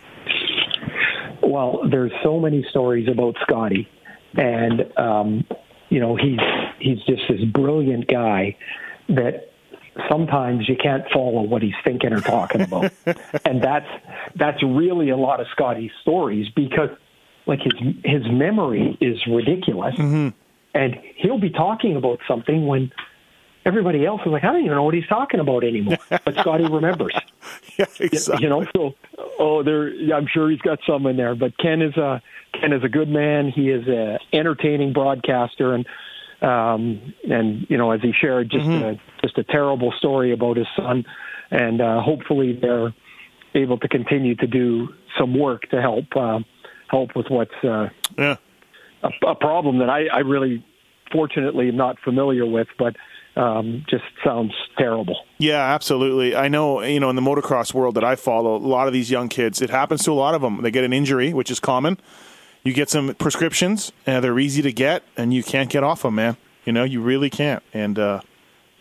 Well, 1.42 1.80
there's 1.90 2.12
so 2.22 2.38
many 2.38 2.64
stories 2.68 3.08
about 3.08 3.36
Scotty, 3.42 3.88
and 4.34 4.92
um, 4.98 5.46
you 5.88 5.98
know 5.98 6.14
he's 6.14 6.38
he's 6.78 6.98
just 7.06 7.22
this 7.28 7.42
brilliant 7.44 8.06
guy 8.06 8.56
that 9.08 9.50
sometimes 10.10 10.68
you 10.68 10.76
can't 10.76 11.04
follow 11.10 11.42
what 11.42 11.62
he's 11.62 11.74
thinking 11.84 12.12
or 12.12 12.20
talking 12.20 12.60
about, 12.60 12.92
and 13.46 13.62
that's 13.62 13.88
that's 14.36 14.62
really 14.62 15.08
a 15.08 15.16
lot 15.16 15.40
of 15.40 15.46
Scotty's 15.52 15.90
stories 16.02 16.48
because 16.54 16.90
like 17.46 17.60
his 17.60 17.72
his 18.04 18.22
memory 18.30 18.98
is 19.00 19.18
ridiculous, 19.26 19.94
and 20.78 20.96
he'll 21.16 21.40
be 21.40 21.50
talking 21.50 21.96
about 21.96 22.20
something 22.28 22.66
when. 22.66 22.92
Everybody 23.64 24.06
else 24.06 24.22
is 24.24 24.28
like, 24.32 24.44
I 24.44 24.52
don't 24.52 24.60
even 24.64 24.76
know 24.76 24.84
what 24.84 24.94
he's 24.94 25.06
talking 25.08 25.40
about 25.40 25.62
anymore. 25.62 25.98
But 26.24 26.36
Scotty 26.38 26.64
remembers. 26.64 27.12
Yeah, 27.76 27.84
exactly. 28.00 28.44
You 28.44 28.48
know, 28.48 28.64
so 28.74 28.94
oh, 29.38 29.62
there. 29.62 29.88
I'm 30.14 30.26
sure 30.26 30.48
he's 30.48 30.60
got 30.62 30.78
some 30.86 31.04
in 31.04 31.18
there. 31.18 31.34
But 31.34 31.58
Ken 31.58 31.82
is 31.82 31.94
a 31.98 32.22
Ken 32.58 32.72
is 32.72 32.82
a 32.82 32.88
good 32.88 33.10
man. 33.10 33.50
He 33.50 33.68
is 33.68 33.86
a 33.86 34.18
entertaining 34.32 34.94
broadcaster, 34.94 35.74
and 35.74 35.84
um, 36.40 37.12
and 37.28 37.66
you 37.68 37.76
know, 37.76 37.90
as 37.90 38.00
he 38.00 38.12
shared, 38.18 38.48
just 38.50 38.64
a, 38.66 38.98
just 39.22 39.36
a 39.36 39.44
terrible 39.44 39.92
story 39.98 40.32
about 40.32 40.56
his 40.56 40.68
son, 40.74 41.04
and 41.50 41.82
uh, 41.82 42.00
hopefully 42.00 42.58
they're 42.58 42.94
able 43.54 43.76
to 43.78 43.88
continue 43.88 44.34
to 44.36 44.46
do 44.46 44.88
some 45.18 45.38
work 45.38 45.68
to 45.70 45.82
help 45.82 46.06
uh, 46.16 46.38
help 46.88 47.14
with 47.14 47.26
what's 47.28 47.52
uh, 47.64 47.88
Yeah. 48.16 48.36
a, 49.02 49.10
a 49.26 49.34
problem 49.34 49.78
that 49.80 49.90
I, 49.90 50.06
I 50.06 50.20
really, 50.20 50.64
fortunately, 51.12 51.68
am 51.68 51.76
not 51.76 51.98
familiar 52.00 52.46
with, 52.46 52.68
but 52.78 52.96
um, 53.36 53.84
just 53.88 54.04
sounds 54.24 54.52
terrible. 54.76 55.16
Yeah, 55.38 55.62
absolutely. 55.62 56.34
I 56.34 56.48
know, 56.48 56.82
you 56.82 57.00
know, 57.00 57.10
in 57.10 57.16
the 57.16 57.22
motocross 57.22 57.72
world 57.72 57.94
that 57.94 58.04
I 58.04 58.16
follow, 58.16 58.56
a 58.56 58.58
lot 58.58 58.86
of 58.86 58.92
these 58.92 59.10
young 59.10 59.28
kids, 59.28 59.62
it 59.62 59.70
happens 59.70 60.02
to 60.04 60.12
a 60.12 60.14
lot 60.14 60.34
of 60.34 60.42
them. 60.42 60.62
They 60.62 60.70
get 60.70 60.84
an 60.84 60.92
injury, 60.92 61.32
which 61.32 61.50
is 61.50 61.60
common. 61.60 61.98
You 62.64 62.72
get 62.72 62.90
some 62.90 63.14
prescriptions, 63.14 63.92
and 64.06 64.24
they're 64.24 64.38
easy 64.38 64.62
to 64.62 64.72
get, 64.72 65.04
and 65.16 65.32
you 65.32 65.42
can't 65.42 65.70
get 65.70 65.84
off 65.84 66.02
them, 66.02 66.16
man. 66.16 66.36
You 66.64 66.72
know, 66.72 66.84
you 66.84 67.00
really 67.00 67.30
can't. 67.30 67.62
And 67.72 67.98
uh, 67.98 68.20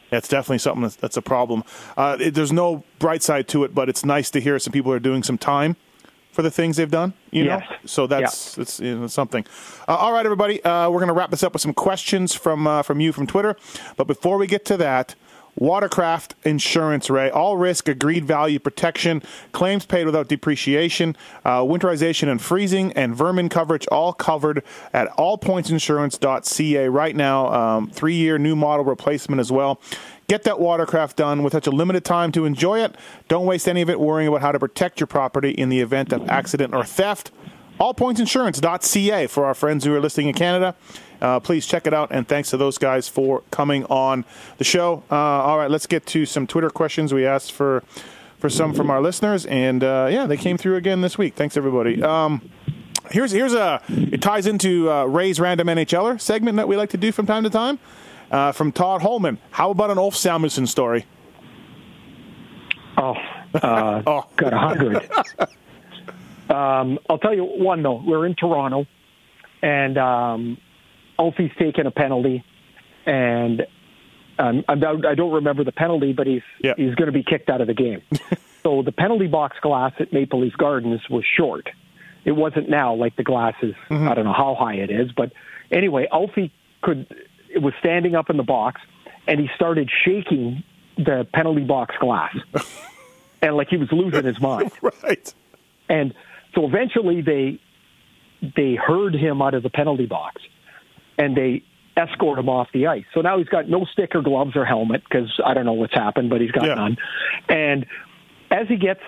that's 0.10 0.28
definitely 0.28 0.58
something 0.58 0.82
that's, 0.82 0.96
that's 0.96 1.18
a 1.18 1.22
problem. 1.22 1.64
Uh, 1.96 2.18
it, 2.20 2.34
there's 2.34 2.52
no 2.52 2.84
bright 3.00 3.22
side 3.22 3.48
to 3.50 3.64
it, 3.64 3.76
but 3.76 3.90
it's 3.90 4.04
nice 4.04 4.32
to 4.32 4.42
hear 4.42 4.58
some 4.58 4.74
people 4.74 4.92
are 4.92 5.00
doing 5.00 5.22
some 5.24 5.38
time 5.38 5.76
for 6.32 6.42
the 6.42 6.52
things 6.52 6.78
they've 6.78 6.92
done. 6.92 7.14
You 7.32 7.46
Yes. 7.46 7.62
know, 7.70 7.76
so 7.86 8.08
that's 8.08 8.56
that's 8.56 8.80
you 8.80 9.00
know, 9.00 9.08
something. 9.08 9.46
Uh, 9.88 9.96
all 9.96 10.12
right, 10.14 10.26
everybody, 10.26 10.64
uh, 10.64 10.90
we're 10.90 11.00
going 11.00 11.08
to 11.08 11.14
wrap 11.14 11.32
this 11.32 11.44
up 11.44 11.54
with 11.54 11.62
some 11.62 11.74
questions 11.74 12.34
from 12.34 12.68
uh, 12.68 12.82
from 12.84 13.00
you 13.00 13.12
from 13.12 13.28
Twitter. 13.28 13.56
But 13.96 14.06
before 14.08 14.38
we 14.38 14.48
get 14.48 14.64
to 14.66 14.78
that, 14.78 15.16
Watercraft 15.60 16.36
Insurance, 16.44 17.10
Ray, 17.10 17.32
all 17.32 17.58
risk, 17.58 17.90
agreed 17.90 18.26
value 18.26 18.60
protection, 18.60 19.24
claims 19.54 19.88
paid 19.88 20.06
without 20.06 20.28
depreciation, 20.28 21.18
uh, 21.46 21.62
winterization 21.62 22.28
and 22.30 22.40
freezing, 22.40 22.94
and 22.94 23.16
vermin 23.16 23.50
coverage, 23.50 23.88
all 23.88 24.14
covered 24.14 24.62
at 24.94 25.08
allpointsinsurance.ca 25.18 26.88
right 26.90 27.16
now. 27.16 27.52
Um, 27.52 27.90
three 27.90 28.14
year 28.16 28.38
new 28.38 28.56
model 28.56 28.86
replacement 28.86 29.40
as 29.40 29.52
well. 29.52 29.80
Get 30.28 30.44
that 30.44 30.60
watercraft 30.60 31.16
done 31.16 31.42
with 31.42 31.54
such 31.54 31.68
a 31.68 31.72
limited 31.72 32.04
time 32.04 32.34
to 32.34 32.44
enjoy 32.44 32.82
it. 32.84 32.96
Don't 33.30 33.46
waste 33.46 33.66
any 33.66 33.82
of 33.82 33.90
it 33.90 33.98
worrying 33.98 34.28
about 34.28 34.42
how 34.42 34.52
to 34.52 34.60
protect 34.60 35.00
your 35.00 35.08
property 35.08 35.52
in 35.52 35.70
the 35.70 35.80
event 35.80 36.12
of 36.12 36.30
accident 36.30 36.74
or 36.76 36.84
theft. 36.84 37.32
Allpointsinsurance.ca 37.80 39.28
for 39.28 39.46
our 39.46 39.54
friends 39.54 39.86
who 39.86 39.96
are 39.96 40.02
listening 40.02 40.28
in 40.28 40.34
Canada. 40.34 40.76
Uh, 41.22 41.40
please 41.40 41.66
check 41.66 41.88
it 41.88 41.94
out, 41.94 42.10
and 42.12 42.28
thanks 42.28 42.50
to 42.50 42.58
those 42.58 42.78
guys 42.78 43.08
for 43.08 43.42
coming 43.52 43.86
on 43.86 44.26
the 44.58 44.66
show. 44.66 45.02
Uh, 45.10 45.16
all 45.16 45.58
right, 45.58 45.72
let's 45.72 45.88
get 45.88 46.06
to 46.08 46.26
some 46.26 46.46
Twitter 46.46 46.70
questions 46.70 47.14
we 47.14 47.26
asked 47.26 47.54
for 47.54 47.84
for 48.38 48.50
some 48.50 48.74
from 48.74 48.92
our 48.92 49.02
listeners, 49.02 49.46
and 49.46 49.84
uh, 49.84 50.10
yeah, 50.12 50.28
they 50.28 50.38
came 50.38 50.58
through 50.58 50.76
again 50.76 51.02
this 51.02 51.18
week. 51.18 51.36
Thanks 51.36 51.56
everybody. 51.56 52.04
Um, 52.04 52.50
here's 53.12 53.32
here's 53.32 53.54
a 53.54 53.82
it 53.88 54.22
ties 54.22 54.46
into 54.46 54.92
uh, 54.92 55.06
Ray's 55.06 55.40
random 55.40 55.68
NHLer 55.68 56.20
segment 56.20 56.58
that 56.58 56.68
we 56.68 56.76
like 56.76 56.90
to 56.90 56.98
do 56.98 57.12
from 57.12 57.26
time 57.26 57.44
to 57.44 57.50
time. 57.50 57.80
Uh, 58.30 58.52
from 58.52 58.72
Todd 58.72 59.02
Holman, 59.02 59.38
how 59.52 59.72
about 59.72 59.90
an 59.90 59.98
Ulf 59.98 60.16
Samuelsson 60.16 60.68
story? 60.68 61.06
Oh, 62.98 63.14
uh, 63.54 64.02
Oh. 64.08 64.26
got 64.36 64.54
a 64.54 64.58
hundred. 64.58 65.10
um, 66.50 67.00
I'll 67.10 67.20
tell 67.20 67.34
you 67.34 67.44
one 67.46 67.84
though. 67.84 68.02
We're 68.06 68.26
in 68.26 68.36
Toronto, 68.36 68.86
and 69.62 69.98
um, 69.98 70.58
Ulfie's 71.20 71.52
taken 71.58 71.88
a 71.88 71.92
penalty, 71.92 72.44
and 73.06 73.62
um, 74.40 74.64
I 74.68 74.76
don't 74.76 75.32
remember 75.34 75.64
the 75.64 75.72
penalty, 75.72 76.14
but 76.14 76.28
he's 76.28 76.42
Yeah. 76.62 76.74
he's 76.78 76.96
going 76.96 77.08
to 77.08 77.12
be 77.14 77.24
kicked 77.24 77.50
out 77.50 77.62
of 77.62 77.68
the 77.68 77.74
game. 77.74 78.02
so 78.64 78.82
the 78.82 78.92
penalty 78.92 79.28
box 79.28 79.58
glass 79.62 79.94
at 80.00 80.12
Maple 80.12 80.42
Leaf 80.42 80.54
Gardens 80.58 81.02
was 81.10 81.24
short. 81.38 81.70
It 82.26 82.32
wasn't 82.34 82.70
now 82.70 82.94
like 82.94 83.16
the 83.16 83.24
glass 83.24 83.54
is. 83.62 83.74
I 83.90 84.14
don't 84.14 84.26
know 84.26 84.34
how 84.34 84.54
high 84.60 84.76
it 84.76 84.92
is, 84.92 85.12
but 85.16 85.32
anyway, 85.72 86.08
Alfie 86.12 86.52
could. 86.82 87.08
It 87.58 87.64
was 87.64 87.74
standing 87.80 88.14
up 88.14 88.30
in 88.30 88.38
the 88.38 88.44
box, 88.44 88.80
and 89.28 89.40
he 89.40 89.50
started 89.56 89.90
shaking 90.06 90.64
the 90.96 91.28
penalty 91.34 91.64
box 91.64 91.96
glass, 92.00 92.36
and 93.42 93.58
like 93.58 93.70
he 93.70 93.78
was 93.78 93.92
losing 93.92 94.26
his 94.26 94.40
mind. 94.40 94.72
right. 95.04 95.34
And 95.90 96.14
so 96.54 96.68
eventually 96.68 97.22
they 97.24 97.60
they 98.56 98.76
heard 98.76 99.16
him 99.16 99.42
out 99.42 99.56
of 99.56 99.64
the 99.64 99.72
penalty 99.72 100.06
box, 100.06 100.40
and 101.18 101.36
they 101.36 101.64
escort 101.98 102.38
him 102.38 102.48
off 102.48 102.68
the 102.76 102.86
ice. 102.86 103.06
So 103.16 103.22
now 103.22 103.40
he's 103.40 103.48
got 103.48 103.68
no 103.68 103.86
stick 103.86 104.14
or 104.14 104.22
gloves 104.22 104.56
or 104.56 104.64
helmet 104.64 105.02
because 105.10 105.42
I 105.44 105.56
don't 105.56 105.66
know 105.66 105.74
what's 105.74 105.96
happened, 105.96 106.30
but 106.30 106.42
he's 106.42 106.52
got 106.52 106.66
Yeah. 106.68 106.76
none. 106.76 106.98
And 107.50 107.88
as 108.52 108.68
he 108.68 108.76
gets 108.76 109.02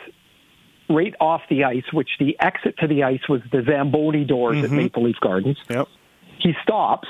right 0.89 1.13
off 1.21 1.43
the 1.51 1.65
ice, 1.65 1.83
which 1.93 2.09
the 2.17 2.35
exit 2.39 2.79
to 2.79 2.87
the 2.87 3.03
ice 3.03 3.21
was 3.29 3.41
the 3.51 3.61
Zamboni 3.61 4.25
doors 4.25 4.57
at 4.57 4.65
mm-hmm. 4.65 4.75
Maple 4.75 5.03
Leaf 5.03 5.17
Gardens, 5.21 5.59
Yep. 5.69 5.87
he 6.39 6.55
stops, 6.63 7.07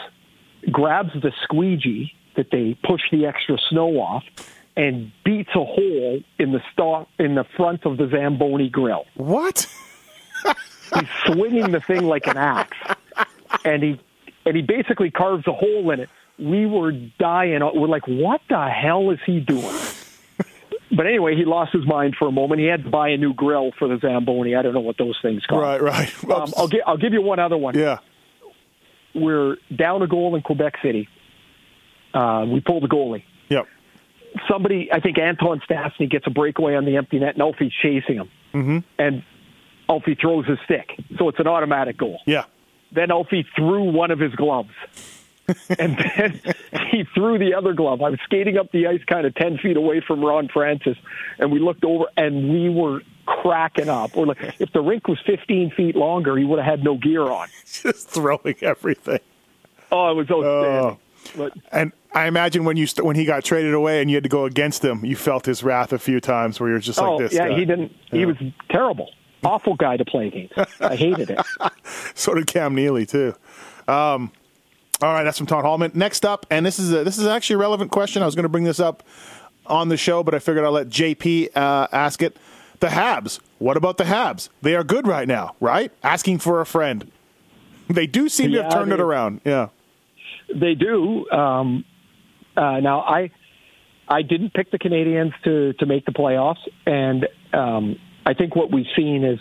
grabs 0.72 1.11
the 1.14 1.31
squeegee 1.44 2.14
that 2.36 2.48
they 2.52 2.77
push 2.84 3.02
the 3.11 3.26
extra 3.26 3.57
snow 3.69 3.98
off, 3.99 4.23
and 4.77 5.11
beats 5.26 5.49
a 5.56 5.64
hole 5.65 6.22
in 6.38 6.52
the 6.52 6.61
stock 6.72 7.07
in 7.18 7.36
the 7.36 7.44
front 7.57 7.86
of 7.86 7.98
the 7.98 8.07
Zamboni 8.07 8.69
grill. 8.69 9.06
What? 9.15 9.68
He's 10.94 11.10
swinging 11.26 11.72
the 11.72 11.81
thing 11.81 12.03
like 12.06 12.27
an 12.27 12.38
axe, 12.38 12.77
and 13.65 13.84
he 13.84 13.99
and 14.45 14.56
he 14.56 14.61
basically 14.61 15.11
carves 15.11 15.45
a 15.48 15.52
hole 15.53 15.91
in 15.91 15.99
it. 15.99 16.10
We 16.40 16.65
were 16.65 16.91
dying. 16.91 17.60
We're 17.61 17.88
like, 17.88 18.07
what 18.07 18.41
the 18.49 18.69
hell 18.69 19.11
is 19.11 19.19
he 19.26 19.40
doing? 19.41 19.76
but 20.95 21.06
anyway, 21.06 21.36
he 21.36 21.44
lost 21.45 21.73
his 21.73 21.86
mind 21.86 22.15
for 22.18 22.27
a 22.27 22.31
moment. 22.31 22.61
He 22.61 22.68
had 22.68 22.86
to 22.86 22.90
buy 22.90 23.10
a 23.10 23.18
new 23.18 23.34
grill 23.34 23.72
for 23.77 23.88
the 23.90 23.98
Zamboni. 23.99 24.56
I 24.56 24.61
don't 24.61 24.73
know 24.73 24.80
what 24.80 24.98
those 24.98 25.19
things 25.22 25.45
cost. 25.45 25.61
Right, 25.61 25.81
right. 25.81 26.23
Um, 26.31 26.53
I'll, 26.57 26.69
gi- 26.69 26.81
I'll 26.88 26.98
give 26.98 27.11
you 27.14 27.22
one 27.22 27.40
other 27.40 27.57
one. 27.57 27.77
yeah. 27.77 27.98
We're 29.15 29.57
down 29.76 30.02
a 30.02 30.07
goal 30.07 30.36
in 30.36 30.41
Quebec 30.41 30.76
City. 30.84 31.07
Uh, 32.14 32.45
we 32.48 32.60
pull 32.60 32.80
the 32.81 32.88
goalie. 32.88 33.23
Yep. 33.49 33.68
Somebody, 34.48 34.90
I 34.91 34.99
think 34.99 35.18
Anton 35.18 35.61
Stastny 35.68 36.10
gets 36.10 36.27
a 36.27 36.30
breakaway 36.30 36.76
on 36.76 36.86
the 36.86 36.98
empty 36.98 37.19
net, 37.19 37.34
and 37.34 37.41
Alfie's 37.41 37.73
chasing 37.81 38.15
him. 38.15 38.30
Mm-hmm. 38.53 38.77
And 38.98 39.23
Alfie 39.90 40.15
throws 40.15 40.45
his 40.45 40.60
stick. 40.65 40.91
So 41.18 41.30
it's 41.30 41.40
an 41.40 41.48
automatic 41.48 41.98
goal. 41.98 42.19
Yeah. 42.26 42.45
Then 42.91 43.11
Alfie 43.11 43.45
threw 43.56 43.84
one 43.91 44.11
of 44.11 44.19
his 44.19 44.34
gloves. 44.36 44.69
and 45.80 45.98
then 45.98 46.42
he 46.92 47.04
threw 47.14 47.38
the 47.38 47.54
other 47.54 47.74
glove. 47.74 48.02
I 48.02 48.10
was 48.10 48.20
skating 48.24 48.58
up 48.58 48.72
the 48.72 48.88
ice 48.88 49.04
kind 49.06 49.26
of 49.26 49.36
10 49.36 49.58
feet 49.60 49.78
away 49.78 50.02
from 50.06 50.24
Ron 50.24 50.48
Francis, 50.48 50.98
and 51.38 51.52
we 51.52 51.60
looked 51.60 51.84
over, 51.84 52.06
and 52.18 52.50
we 52.50 52.70
were 52.70 53.02
cracking 53.26 53.90
up. 53.90 54.16
Or 54.18 54.28
like, 54.28 54.56
if 54.60 54.72
the 54.74 54.82
rink 54.82 55.08
was 55.08 55.20
15 55.26 55.72
feet 55.72 55.96
longer, 55.96 56.38
he 56.38 56.44
would 56.44 56.60
have 56.60 56.66
had 56.66 56.84
no 56.84 56.98
gear 56.98 57.24
on. 57.24 57.48
Just 57.66 58.10
throwing 58.10 58.56
everything. 58.62 59.20
Oh, 59.92 60.12
it 60.12 60.16
was 60.16 60.32
outstanding. 60.32 60.98
But 61.36 61.54
And 61.72 61.92
I 62.14 62.28
imagine 62.28 62.64
when 62.64 62.78
you 62.78 62.88
st- 62.88 63.06
when 63.06 63.16
he 63.16 63.26
got 63.26 63.44
traded 63.44 63.74
away 63.74 64.02
and 64.02 64.10
you 64.10 64.16
had 64.16 64.24
to 64.24 64.30
go 64.30 64.46
against 64.46 64.84
him, 64.84 65.06
you 65.06 65.16
felt 65.16 65.46
his 65.46 65.64
wrath 65.64 65.94
a 65.94 66.00
few 66.00 66.20
times 66.20 66.60
where 66.60 66.70
you're 66.70 66.80
just 66.80 67.00
oh, 67.00 67.16
like 67.16 67.30
this. 67.30 67.34
yeah, 67.38 67.50
guy. 67.50 67.60
he 67.60 67.66
didn't. 67.66 67.96
He 68.10 68.26
was 68.26 68.38
terrible. 68.70 69.12
Awful 69.44 69.76
guy 69.76 69.98
to 69.98 70.06
play 70.06 70.28
against. 70.28 70.82
I 70.82 70.96
hated 70.96 71.30
it. 71.32 71.40
So 72.14 72.34
did 72.34 72.48
Cam 72.48 72.76
Neely 72.76 73.06
too. 73.06 73.34
Um, 73.88 74.32
all 75.02 75.14
right, 75.14 75.24
that's 75.24 75.38
from 75.38 75.48
Todd 75.48 75.64
Hallman. 75.64 75.92
Next 75.94 76.26
up, 76.26 76.46
and 76.50 76.66
this 76.66 76.80
is 76.80 76.92
a, 76.92 77.04
this 77.04 77.18
is 77.18 77.26
actually 77.26 77.56
a 77.56 77.60
relevant 77.60 77.92
question. 77.92 78.22
I 78.22 78.26
was 78.26 78.36
going 78.36 78.44
to 78.44 78.50
bring 78.50 78.66
this 78.66 78.80
up 78.80 79.04
on 79.66 79.90
the 79.90 79.98
show, 79.98 80.24
but 80.24 80.34
I 80.34 80.40
figured 80.40 80.66
I'll 80.66 80.72
let 80.72 80.90
JP 80.90 81.56
uh, 81.56 81.88
ask 81.92 82.22
it. 82.22 82.38
The 82.80 82.88
Habs. 82.88 83.40
What 83.58 83.76
about 83.76 83.98
the 83.98 84.06
Habs? 84.06 84.48
They 84.62 84.74
are 84.76 84.86
good 84.86 85.06
right 85.06 85.28
now, 85.28 85.56
right? 85.60 85.92
Asking 86.02 86.40
for 86.40 86.62
a 86.62 86.66
friend. 86.66 87.12
They 87.90 88.08
do 88.08 88.30
seem 88.30 88.52
to 88.52 88.64
have 88.64 88.72
Yeah, 88.72 88.78
turned 88.78 88.94
it 88.94 89.02
around. 89.02 89.42
Yeah. 89.44 89.68
They 90.54 90.76
do. 90.76 91.30
Um, 91.30 91.84
uh, 92.56 92.80
now, 92.80 93.02
I 93.02 93.32
I 94.08 94.22
didn't 94.22 94.54
pick 94.54 94.72
the 94.72 94.80
Canadiens 94.80 95.34
to 95.44 95.74
to 95.74 95.86
make 95.86 96.06
the 96.06 96.12
playoffs, 96.12 96.66
and 96.86 97.28
um, 97.54 97.98
I 98.26 98.34
think 98.34 98.56
what 98.56 98.72
we've 98.72 98.88
seen 98.96 99.24
is, 99.24 99.40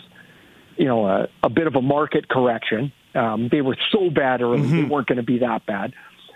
you 0.77 0.85
know, 0.85 1.05
a, 1.07 1.27
a 1.43 1.49
bit 1.49 1.67
of 1.67 1.75
a 1.75 1.81
market 1.81 2.27
correction. 2.27 2.91
Um, 3.15 3.49
they 3.51 3.61
were 3.61 3.77
so 3.91 4.09
bad 4.09 4.41
early; 4.41 4.61
they 4.67 4.83
weren't 4.83 5.07
going 5.07 5.17
to 5.17 5.23
be 5.23 5.39
that 5.39 5.65
bad. 5.65 5.93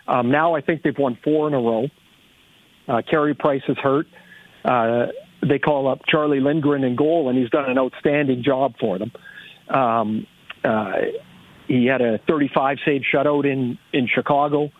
Um, 0.07 0.31
now, 0.31 0.55
I 0.55 0.61
think 0.61 0.83
they've 0.83 0.97
won 0.97 1.17
four 1.23 1.47
in 1.47 1.53
a 1.53 1.59
row. 1.59 1.87
Uh, 2.87 3.01
Carey 3.09 3.33
Price 3.33 3.61
is 3.67 3.77
hurt. 3.77 4.07
Uh, 4.65 5.07
they 5.47 5.59
call 5.59 5.87
up 5.87 6.01
Charlie 6.07 6.39
Lindgren 6.39 6.83
in 6.83 6.95
goal, 6.95 7.29
and 7.29 7.37
he's 7.37 7.49
done 7.49 7.69
an 7.69 7.77
outstanding 7.77 8.43
job 8.43 8.75
for 8.79 8.97
them. 8.97 9.11
Um, 9.69 10.27
uh, 10.63 10.93
he 11.67 11.85
had 11.85 12.01
a 12.01 12.17
35 12.27 12.77
save 12.85 13.01
shutout 13.13 13.45
in 13.45 13.77
in 13.93 14.07
Chicago, 14.07 14.71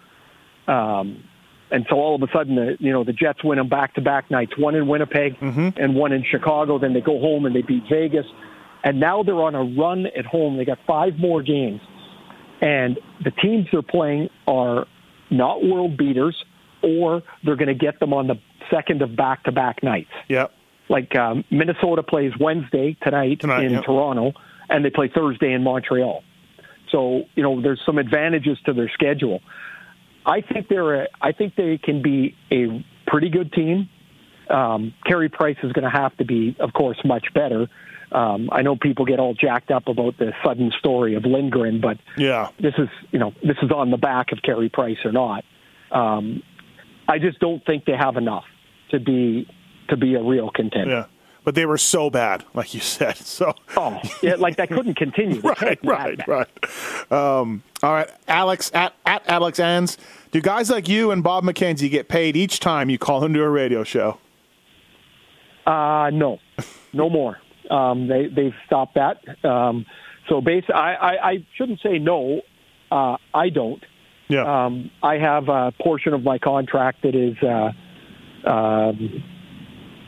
um, 0.67 1.23
and 1.71 1.85
so 1.89 1.95
all 1.95 2.15
of 2.15 2.21
a 2.21 2.27
sudden, 2.31 2.55
the, 2.55 2.77
you 2.79 2.91
know, 2.91 3.03
the 3.03 3.13
Jets 3.13 3.43
win 3.43 3.57
them 3.57 3.67
back 3.69 3.95
to 3.95 4.01
back 4.01 4.29
nights. 4.29 4.57
One 4.57 4.75
in 4.75 4.87
Winnipeg 4.87 5.37
and 5.77 5.95
one 5.95 6.11
in 6.11 6.23
Chicago. 6.29 6.77
Then 6.77 6.93
they 6.93 7.01
go 7.01 7.19
home 7.19 7.45
and 7.45 7.55
they 7.55 7.61
beat 7.61 7.83
Vegas, 7.89 8.25
and 8.83 8.99
now 8.99 9.23
they're 9.23 9.41
on 9.41 9.55
a 9.55 9.63
run 9.63 10.05
at 10.07 10.25
home. 10.25 10.57
They 10.57 10.65
got 10.65 10.79
five 10.87 11.17
more 11.17 11.41
games, 11.41 11.81
and 12.61 12.99
the 13.23 13.31
teams 13.31 13.67
they're 13.71 13.81
playing 13.81 14.29
are 14.47 14.85
not 15.31 15.63
world 15.63 15.97
beaters, 15.97 16.35
or 16.81 17.23
they're 17.43 17.55
going 17.55 17.67
to 17.67 17.73
get 17.73 17.99
them 17.99 18.13
on 18.13 18.27
the 18.27 18.35
second 18.71 19.01
of 19.01 19.15
back 19.15 19.43
to 19.43 19.51
back 19.51 19.83
nights 19.83 20.11
Yep. 20.29 20.51
like 20.89 21.15
um, 21.15 21.43
Minnesota 21.51 22.03
plays 22.03 22.31
Wednesday 22.39 22.95
tonight, 23.01 23.39
Tonight, 23.41 23.65
in 23.65 23.73
yep. 23.73 23.83
Toronto, 23.83 24.33
and 24.69 24.83
they 24.85 24.89
play 24.89 25.09
Thursday 25.13 25.51
in 25.53 25.63
Montreal. 25.63 26.23
So 26.91 27.23
you 27.35 27.43
know, 27.43 27.61
there's 27.61 27.81
some 27.85 27.97
advantages 27.97 28.57
to 28.65 28.73
their 28.73 28.89
schedule. 28.89 29.41
I 30.25 30.41
think 30.41 30.67
they're. 30.69 31.03
A, 31.03 31.07
I 31.21 31.31
think 31.31 31.55
they 31.55 31.77
can 31.77 32.01
be 32.01 32.35
a 32.51 32.85
pretty 33.07 33.29
good 33.29 33.51
team. 33.51 33.89
Um, 34.49 34.93
Carey 35.05 35.29
Price 35.29 35.57
is 35.63 35.71
going 35.73 35.83
to 35.83 35.89
have 35.89 36.15
to 36.17 36.25
be, 36.25 36.55
of 36.59 36.71
course, 36.73 36.97
much 37.03 37.33
better. 37.33 37.67
Um, 38.13 38.49
I 38.51 38.61
know 38.61 38.75
people 38.75 39.05
get 39.05 39.19
all 39.19 39.33
jacked 39.33 39.71
up 39.71 39.87
about 39.87 40.17
the 40.19 40.33
sudden 40.45 40.71
story 40.77 41.15
of 41.15 41.25
Lindgren, 41.25 41.81
but 41.81 41.97
Yeah. 42.17 42.49
this 42.59 42.75
is 42.77 42.87
you 43.11 43.19
know 43.19 43.33
this 43.43 43.57
is 43.63 43.71
on 43.71 43.89
the 43.91 43.97
back 43.97 44.31
of 44.31 44.41
Carey 44.43 44.69
Price 44.69 44.99
or 45.03 45.11
not. 45.11 45.43
Um, 45.91 46.43
I 47.07 47.19
just 47.19 47.39
don't 47.39 47.65
think 47.65 47.85
they 47.85 47.97
have 47.97 48.15
enough 48.17 48.45
to 48.91 48.99
be 48.99 49.47
to 49.89 49.97
be 49.97 50.15
a 50.15 50.21
real 50.21 50.49
contender. 50.49 50.89
Yeah. 50.91 51.05
But 51.45 51.55
they 51.55 51.65
were 51.65 51.77
so 51.77 52.09
bad, 52.09 52.45
like 52.53 52.73
you 52.73 52.79
said. 52.79 53.17
So 53.33 53.53
Oh, 53.75 53.99
yeah, 54.21 54.35
like 54.35 54.55
that 54.57 54.69
couldn't 54.69 54.93
continue. 54.95 55.41
Right, 55.43 55.57
can't 55.57 55.81
be 55.81 55.87
that 55.89 55.93
right, 55.99 56.17
bad. 56.17 56.27
right. 56.27 57.11
Um, 57.11 57.63
all 57.81 57.91
right, 57.93 58.09
Alex 58.27 58.71
at 58.75 58.93
at 59.05 59.27
Alex 59.27 59.59
Ans. 59.59 59.97
Do 60.31 60.39
guys 60.39 60.69
like 60.69 60.87
you 60.87 61.11
and 61.11 61.21
Bob 61.23 61.43
McKenzie 61.43 61.89
get 61.89 62.07
paid 62.07 62.37
each 62.37 62.59
time 62.59 62.89
you 62.89 62.97
call 62.97 63.25
into 63.25 63.41
a 63.43 63.49
radio 63.49 63.83
show? 63.83 64.19
Uh, 65.65 66.09
no, 66.13 66.39
no 66.93 67.09
more. 67.09 67.39
Um, 67.69 68.07
they 68.07 68.27
they've 68.27 68.55
stopped 68.65 68.95
that. 68.95 69.17
Um, 69.45 69.85
so 70.29 70.41
basically, 70.41 70.75
I, 70.75 70.93
I, 70.93 71.29
I 71.31 71.45
shouldn't 71.57 71.79
say 71.81 71.99
no. 71.99 72.41
Uh, 72.91 73.17
I 73.33 73.49
don't. 73.49 73.83
Yeah. 74.29 74.65
Um, 74.65 74.89
I 75.01 75.17
have 75.17 75.49
a 75.49 75.73
portion 75.81 76.13
of 76.13 76.23
my 76.23 76.37
contract 76.37 77.03
that 77.03 77.13
is, 77.15 77.35
uh, 77.43 78.49
um, 78.49 79.23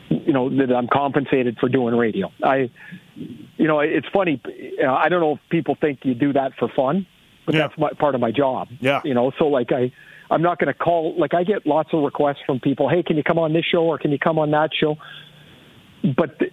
you 0.08 0.32
know, 0.32 0.48
that 0.48 0.72
I'm 0.74 0.88
compensated 0.88 1.58
for 1.58 1.68
doing 1.68 1.94
radio. 1.94 2.32
I, 2.42 2.70
you 3.14 3.66
know, 3.66 3.80
it's 3.80 4.06
funny. 4.12 4.40
You 4.46 4.82
know, 4.84 4.94
I 4.94 5.08
don't 5.08 5.20
know 5.20 5.32
if 5.32 5.40
people 5.50 5.76
think 5.80 6.00
you 6.04 6.14
do 6.14 6.32
that 6.32 6.52
for 6.58 6.68
fun, 6.74 7.06
but 7.44 7.54
Yeah. 7.54 7.68
that's 7.68 7.78
my, 7.78 7.90
part 7.90 8.14
of 8.14 8.20
my 8.20 8.30
job. 8.30 8.68
Yeah. 8.80 9.00
You 9.04 9.14
know, 9.14 9.32
so 9.38 9.46
like 9.48 9.70
I, 9.72 9.92
I'm 10.30 10.42
not 10.42 10.58
going 10.58 10.72
to 10.72 10.78
call. 10.78 11.14
Like 11.18 11.34
I 11.34 11.44
get 11.44 11.66
lots 11.66 11.90
of 11.92 12.02
requests 12.02 12.40
from 12.46 12.58
people. 12.60 12.88
Hey, 12.88 13.02
can 13.02 13.16
you 13.16 13.22
come 13.22 13.38
on 13.38 13.52
this 13.52 13.64
show 13.64 13.84
or 13.84 13.98
can 13.98 14.10
you 14.12 14.18
come 14.18 14.38
on 14.38 14.50
that 14.52 14.70
show? 14.78 14.96
But 16.16 16.38
the, 16.38 16.46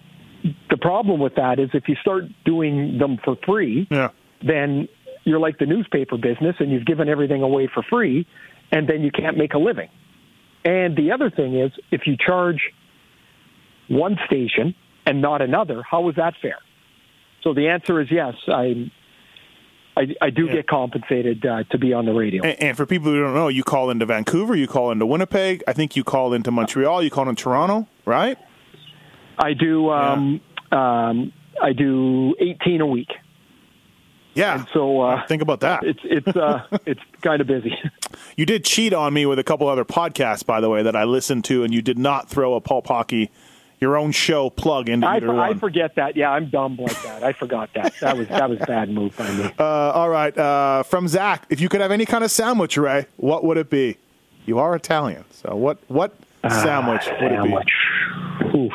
the 0.69 0.77
problem 0.77 1.19
with 1.19 1.35
that 1.35 1.59
is 1.59 1.69
if 1.73 1.87
you 1.87 1.95
start 1.95 2.23
doing 2.45 2.97
them 2.97 3.17
for 3.23 3.37
free, 3.45 3.87
yeah. 3.89 4.09
then 4.45 4.87
you're 5.23 5.39
like 5.39 5.57
the 5.57 5.65
newspaper 5.65 6.17
business 6.17 6.55
and 6.59 6.71
you've 6.71 6.85
given 6.85 7.07
everything 7.07 7.41
away 7.41 7.69
for 7.73 7.81
free 7.83 8.27
and 8.71 8.87
then 8.87 9.01
you 9.01 9.11
can't 9.11 9.37
make 9.37 9.53
a 9.53 9.57
living. 9.57 9.89
And 10.65 10.95
the 10.97 11.11
other 11.11 11.29
thing 11.29 11.57
is 11.59 11.71
if 11.91 12.01
you 12.05 12.15
charge 12.17 12.71
one 13.87 14.17
station 14.25 14.75
and 15.05 15.21
not 15.21 15.41
another, 15.41 15.83
how 15.89 16.09
is 16.09 16.15
that 16.15 16.33
fair? 16.41 16.57
So 17.43 17.53
the 17.53 17.67
answer 17.69 18.01
is 18.01 18.07
yes. 18.11 18.35
I 18.47 18.91
I, 19.95 20.07
I 20.21 20.29
do 20.31 20.45
Yeah. 20.45 20.53
get 20.53 20.67
compensated 20.67 21.45
uh, 21.45 21.63
to 21.69 21.77
be 21.77 21.93
on 21.93 22.05
the 22.05 22.13
radio. 22.13 22.43
And, 22.43 22.61
and 22.61 22.77
for 22.77 22.85
people 22.85 23.11
who 23.11 23.21
don't 23.21 23.35
know, 23.35 23.47
you 23.47 23.63
call 23.63 23.91
into 23.91 24.05
Vancouver, 24.05 24.55
you 24.55 24.67
call 24.67 24.91
into 24.91 25.05
Winnipeg. 25.05 25.63
I 25.67 25.73
think 25.73 25.95
you 25.95 26.03
call 26.03 26.33
into 26.33 26.49
Montreal. 26.49 27.03
You 27.03 27.11
call 27.11 27.29
into 27.29 27.43
Toronto, 27.43 27.87
right? 28.05 28.37
I 29.37 29.53
do 29.53 29.89
um, 29.89 30.41
um, 30.71 31.33
I 31.61 31.73
do 31.73 32.35
18 32.39 32.81
a 32.81 32.85
week. 32.85 33.09
Yeah. 34.35 34.65
So 34.73 35.01
uh, 35.01 35.25
Think 35.27 35.41
about 35.43 35.59
that. 35.59 35.83
it's 35.83 35.99
it's 36.03 36.35
uh, 36.35 36.65
it's 36.85 37.01
kind 37.21 37.39
of 37.41 37.47
busy. 37.47 37.73
You 38.35 38.45
did 38.45 38.65
cheat 38.65 38.93
on 38.93 39.13
me 39.13 39.25
with 39.25 39.37
a 39.39 39.43
couple 39.43 39.67
other 39.67 39.85
podcasts, 39.85 40.45
by 40.45 40.59
the 40.59 40.69
way, 40.69 40.81
that 40.83 40.95
I 40.95 41.03
listened 41.03 41.45
to, 41.45 41.63
and 41.63 41.73
you 41.73 41.81
did 41.81 41.99
not 41.99 42.29
throw 42.29 42.55
a 42.55 42.61
Pulp 42.61 42.87
Hockey, 42.87 43.29
your 43.79 43.95
own 43.95 44.11
show 44.11 44.49
plug 44.49 44.89
into 44.89 45.05
I, 45.05 45.17
either 45.17 45.29
I 45.29 45.49
one. 45.49 45.59
forget 45.59 45.95
that. 45.95 46.15
Yeah, 46.15 46.31
I'm 46.31 46.49
dumb 46.49 46.77
like 46.77 46.99
that. 47.03 47.23
I 47.23 47.33
forgot 47.33 47.69
that. 47.75 47.93
That 48.01 48.17
was 48.17 48.27
that 48.29 48.49
was 48.49 48.59
a 48.61 48.65
bad 48.65 48.89
move 48.89 49.15
by 49.15 49.31
me. 49.33 49.51
Uh, 49.59 49.63
all 49.91 50.09
right. 50.09 50.35
Uh, 50.35 50.81
from 50.83 51.07
Zach, 51.07 51.45
if 51.49 51.61
you 51.61 51.69
could 51.69 51.81
have 51.81 51.91
any 51.91 52.05
kind 52.07 52.23
of 52.23 52.31
sandwich, 52.31 52.75
Ray, 52.75 53.05
what 53.17 53.43
would 53.43 53.57
it 53.57 53.69
be? 53.69 53.97
You 54.45 54.57
are 54.57 54.75
Italian, 54.75 55.25
so 55.29 55.55
what 55.55 55.77
what 55.89 56.15
sandwich 56.49 57.07
would 57.21 57.31
it 57.31 57.43
be? 57.43 58.57
Oof. 58.57 58.73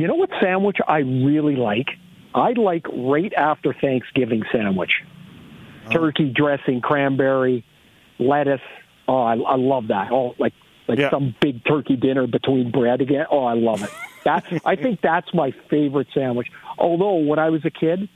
You 0.00 0.06
know 0.06 0.14
what 0.14 0.30
sandwich 0.40 0.78
I 0.88 0.98
really 1.00 1.56
like? 1.56 1.88
I 2.34 2.52
like 2.52 2.86
right 2.90 3.32
after 3.34 3.74
Thanksgiving 3.74 4.42
sandwich. 4.50 5.02
Oh. 5.88 5.90
Turkey 5.90 6.32
dressing, 6.34 6.80
cranberry, 6.80 7.66
lettuce. 8.18 8.62
Oh, 9.06 9.18
I, 9.22 9.34
I 9.34 9.56
love 9.56 9.88
that. 9.88 10.10
Oh, 10.10 10.34
like 10.38 10.54
like 10.88 10.98
Yeah. 10.98 11.10
some 11.10 11.34
big 11.40 11.62
turkey 11.66 11.96
dinner 11.96 12.26
between 12.26 12.70
bread 12.70 13.02
again. 13.02 13.26
Oh, 13.30 13.44
I 13.44 13.52
love 13.54 13.82
it. 13.82 13.90
That 14.24 14.44
I 14.64 14.74
think 14.76 15.02
that's 15.02 15.34
my 15.34 15.52
favorite 15.68 16.06
sandwich. 16.14 16.48
Although 16.78 17.16
when 17.16 17.38
I 17.38 17.50
was 17.50 17.62
a 17.66 17.70
kid, 17.70 18.08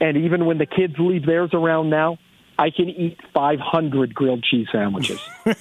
and 0.00 0.16
even 0.16 0.46
when 0.46 0.56
the 0.56 0.66
kids 0.66 0.94
leave 0.98 1.26
theirs 1.26 1.50
around 1.52 1.90
now, 1.90 2.16
I 2.58 2.70
can 2.70 2.88
eat 2.88 3.18
500 3.34 4.14
grilled 4.14 4.42
cheese 4.44 4.68
sandwiches. 4.72 5.20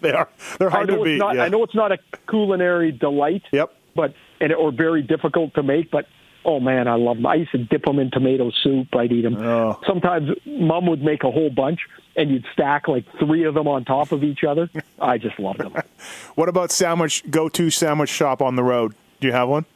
They 0.00 0.10
are 0.12 0.28
they're 0.58 0.68
I 0.68 0.72
hard 0.72 0.88
know 0.88 0.96
to 0.98 1.04
beat. 1.04 1.18
not. 1.18 1.36
yeah. 1.36 1.44
I 1.44 1.48
know 1.48 1.62
it's 1.62 1.74
not 1.74 1.92
a 1.92 1.98
culinary 2.28 2.90
delight. 2.90 3.42
Yep. 3.52 3.72
But 3.98 4.14
and 4.40 4.52
or 4.52 4.70
very 4.70 5.02
difficult 5.02 5.54
to 5.54 5.62
make, 5.62 5.90
but 5.90 6.06
Oh 6.44 6.60
man, 6.60 6.86
I 6.88 6.94
love 6.94 7.16
them. 7.16 7.26
I 7.26 7.34
used 7.34 7.50
to 7.50 7.58
dip 7.58 7.84
them 7.84 7.98
in 7.98 8.10
tomato 8.10 8.50
soup. 8.62 8.94
I'd 8.94 9.12
eat 9.12 9.22
them. 9.22 9.36
Oh. 9.36 9.78
Sometimes 9.86 10.30
mom 10.46 10.86
would 10.86 11.02
make 11.02 11.24
a 11.24 11.30
whole 11.30 11.50
bunch, 11.50 11.80
and 12.16 12.30
you'd 12.30 12.46
stack 12.54 12.86
like 12.88 13.04
three 13.18 13.44
of 13.44 13.54
them 13.54 13.66
on 13.66 13.84
top 13.84 14.12
of 14.12 14.22
each 14.22 14.44
other. 14.48 14.70
I 15.00 15.18
just 15.18 15.38
loved 15.38 15.60
them. 15.60 15.74
What 16.36 16.48
about 16.48 16.70
sandwich? 16.70 17.24
Go 17.28 17.48
to 17.50 17.68
sandwich 17.70 18.08
shop 18.08 18.40
on 18.40 18.54
the 18.54 18.62
road. 18.62 18.94
Do 19.20 19.26
you 19.26 19.32
have 19.34 19.48
one? 19.48 19.66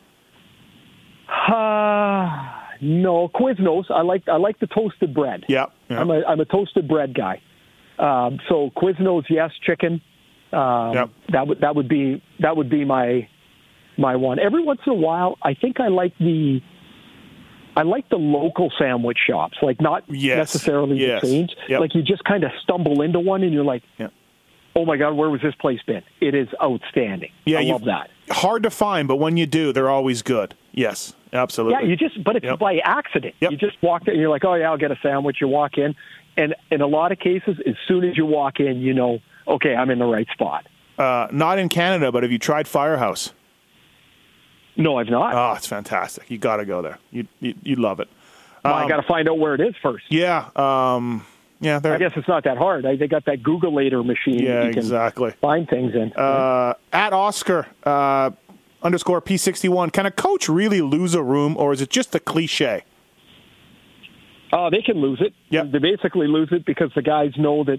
Uh, 1.28 2.49
no, 2.81 3.28
Quiznos. 3.28 3.90
I 3.90 4.03
like 4.03 4.28
I 4.28 4.36
like 4.36 4.59
the 4.61 4.69
toasted 4.69 5.12
bread. 5.12 5.44
Yeah. 5.49 5.66
yeah. 5.90 6.01
I'm 6.01 6.11
a 6.11 6.23
I'm 6.24 6.40
a 6.40 6.44
toasted 6.44 6.86
bread 6.89 7.15
guy. 7.15 7.43
Um, 7.99 8.39
so 8.49 8.70
Quiznos, 8.77 9.24
yes, 9.28 9.51
chicken. 9.66 10.01
Um, 10.53 10.93
Yep. 10.94 11.11
That 11.32 11.47
would 11.49 11.61
that 11.61 11.74
would 11.77 11.89
be 11.89 12.23
that 12.40 12.57
would 12.57 12.70
be 12.70 12.85
my 12.85 13.28
my 13.97 14.16
one. 14.16 14.39
Every 14.39 14.62
once 14.62 14.81
in 14.86 14.93
a 14.93 14.97
while, 14.97 15.39
I 15.43 15.55
think 15.55 15.81
I 15.81 15.89
like 15.89 16.16
the 16.19 16.60
I 17.74 17.82
like 17.82 18.06
the 18.10 18.16
local 18.16 18.70
sandwich 18.78 19.16
shops, 19.27 19.56
like 19.62 19.81
not 19.81 20.05
Yes. 20.09 20.36
necessarily 20.36 20.98
Yes. 20.98 21.23
the 21.23 21.27
chains. 21.28 21.55
Yep. 21.69 21.81
Like 21.81 21.94
you 21.94 22.02
just 22.02 22.23
kind 22.24 22.44
of 22.44 22.51
stumble 22.62 23.01
into 23.01 23.19
one 23.19 23.43
and 23.43 23.52
you're 23.52 23.64
like, 23.64 23.82
Yeah. 23.98 24.09
oh 24.77 24.85
my 24.85 24.97
god, 24.98 25.14
where 25.14 25.31
was 25.31 25.40
this 25.40 25.55
place 25.55 25.81
been? 25.86 26.02
It 26.20 26.35
is 26.35 26.48
outstanding. 26.62 27.31
Yeah, 27.47 27.60
I 27.60 27.62
love 27.62 27.85
that. 27.85 28.10
Hard 28.31 28.62
to 28.64 28.70
find, 28.70 29.09
but 29.09 29.16
when 29.16 29.36
you 29.39 29.47
do, 29.47 29.73
they're 29.73 29.89
always 29.89 30.20
good. 30.20 30.55
Yes, 30.73 31.14
absolutely. 31.32 31.78
Yeah, 31.82 31.89
you 31.89 31.97
just, 31.97 32.23
but 32.23 32.36
it's 32.36 32.44
Yep. 32.44 32.59
by 32.59 32.77
accident. 32.85 33.35
Yep. 33.40 33.52
You 33.52 33.56
just 33.56 33.82
walk 33.82 34.02
in 34.06 34.10
and 34.12 34.20
you're 34.20 34.31
like, 34.31 34.44
oh, 34.44 34.55
yeah, 34.55 34.70
I'll 34.70 34.77
get 34.78 34.90
a 34.90 34.98
sandwich. 35.02 35.39
You 35.40 35.48
walk 35.48 35.78
in. 35.78 35.94
And 36.36 36.55
in 36.70 36.81
a 36.82 36.86
lot 36.86 37.10
of 37.12 37.19
cases, 37.20 37.56
as 37.66 37.74
soon 37.89 38.05
as 38.05 38.16
you 38.19 38.24
walk 38.27 38.60
in, 38.60 38.81
you 38.81 38.93
know, 38.94 39.19
okay, 39.48 39.74
I'm 39.74 39.90
in 39.90 39.98
the 39.98 40.06
right 40.06 40.28
spot. 40.32 40.66
uh, 40.98 41.27
not 41.32 41.59
in 41.59 41.69
Canada, 41.70 42.12
but 42.12 42.23
have 42.23 42.31
you 42.32 42.39
tried 42.39 42.69
Firehouse? 42.69 43.32
No, 44.77 44.99
I've 44.99 45.09
not. 45.09 45.35
Oh, 45.35 45.55
it's 45.57 45.66
fantastic. 45.66 46.31
You 46.31 46.39
got 46.39 46.57
to 46.57 46.65
go 46.65 46.81
there. 46.82 46.99
You 47.11 47.27
you 47.40 47.55
you 47.62 47.77
love 47.77 48.01
it. 48.01 48.09
well, 48.65 48.74
I 48.74 48.82
um, 48.85 48.89
got 48.89 48.97
to 48.97 49.07
find 49.07 49.28
out 49.28 49.39
where 49.39 49.55
it 49.55 49.61
is 49.61 49.74
first. 49.82 50.05
Yeah. 50.09 50.49
Um, 50.57 51.24
yeah. 51.61 51.78
They're, 51.78 51.94
I 51.94 51.99
guess 51.99 52.12
it's 52.16 52.27
not 52.28 52.44
that 52.44 52.57
hard. 52.59 52.86
I, 52.86 52.97
they 52.97 53.07
got 53.07 53.24
that 53.27 53.43
Google 53.43 53.74
later 53.74 54.03
machine 54.03 54.39
Yeah, 54.40 54.65
you 54.65 54.70
can 54.70 54.78
exactly. 54.78 55.32
find 55.40 55.69
things 55.69 55.94
in. 55.94 56.12
Uh, 56.15 56.74
at 56.93 57.12
Oscar 57.12 57.66
uh, 57.85 58.31
underscore 58.82 59.20
P 59.20 59.36
sixty 59.36 59.69
one. 59.69 59.90
Can 59.90 60.07
a 60.07 60.11
coach 60.11 60.49
really 60.49 60.81
lose 60.81 61.15
a 61.15 61.23
room, 61.23 61.57
or 61.57 61.73
is 61.73 61.81
it 61.82 61.90
just 61.90 62.15
a 62.15 62.20
cliche? 62.20 62.85
Oh, 64.55 64.69
they 64.70 64.82
can 64.82 64.97
lose 65.01 65.20
it. 65.20 65.32
Yep. 65.51 65.70
They 65.73 65.78
basically 65.78 66.27
lose 66.28 66.49
it 66.53 66.65
because 66.66 66.90
the 66.94 67.01
guys 67.03 67.32
know 67.39 67.65
that 67.65 67.78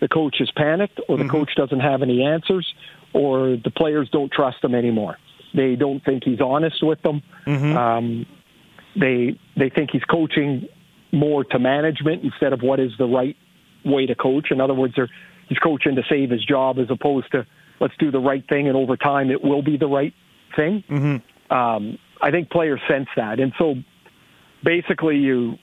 the 0.00 0.08
coach 0.08 0.40
is 0.40 0.50
panicked 0.56 1.00
or 1.08 1.16
Mm-hmm. 1.16 1.26
the 1.26 1.32
coach 1.32 1.54
doesn't 1.56 1.80
have 1.80 2.02
any 2.02 2.22
answers 2.24 2.74
or 3.14 3.56
the 3.56 3.70
players 3.70 4.08
don't 4.10 4.30
trust 4.32 4.62
him 4.64 4.74
anymore. 4.74 5.16
They 5.54 5.76
don't 5.76 6.04
think 6.04 6.24
he's 6.24 6.40
honest 6.40 6.82
with 6.82 7.02
them. 7.02 7.22
Mm-hmm. 7.46 7.76
Um, 7.76 8.26
they 8.98 9.38
they 9.56 9.70
think 9.70 9.90
he's 9.90 10.04
coaching 10.04 10.68
more 11.12 11.44
to 11.44 11.58
management 11.58 12.24
instead 12.24 12.52
of 12.52 12.62
what 12.62 12.80
is 12.80 12.92
the 12.98 13.06
right 13.06 13.36
way 13.84 14.06
to 14.06 14.14
coach. 14.14 14.50
In 14.50 14.60
other 14.60 14.74
words, 14.74 14.94
they're, 14.96 15.10
he's 15.48 15.58
coaching 15.58 15.96
to 15.96 16.02
save 16.08 16.30
his 16.30 16.44
job 16.44 16.78
as 16.78 16.86
opposed 16.90 17.30
to 17.32 17.46
let's 17.80 17.94
do 17.98 18.10
the 18.10 18.20
right 18.20 18.46
thing 18.48 18.68
and 18.68 18.76
over 18.76 18.96
time 18.96 19.30
it 19.30 19.42
will 19.42 19.62
be 19.62 19.76
the 19.76 19.86
right 19.86 20.14
thing. 20.56 20.84
Mm-hmm. 20.88 21.54
Um, 21.54 21.98
I 22.20 22.30
think 22.30 22.50
players 22.50 22.80
sense 22.88 23.08
that, 23.16 23.40
and 23.40 23.52
so 23.58 23.74
basically 24.64 25.16
you 25.16 25.58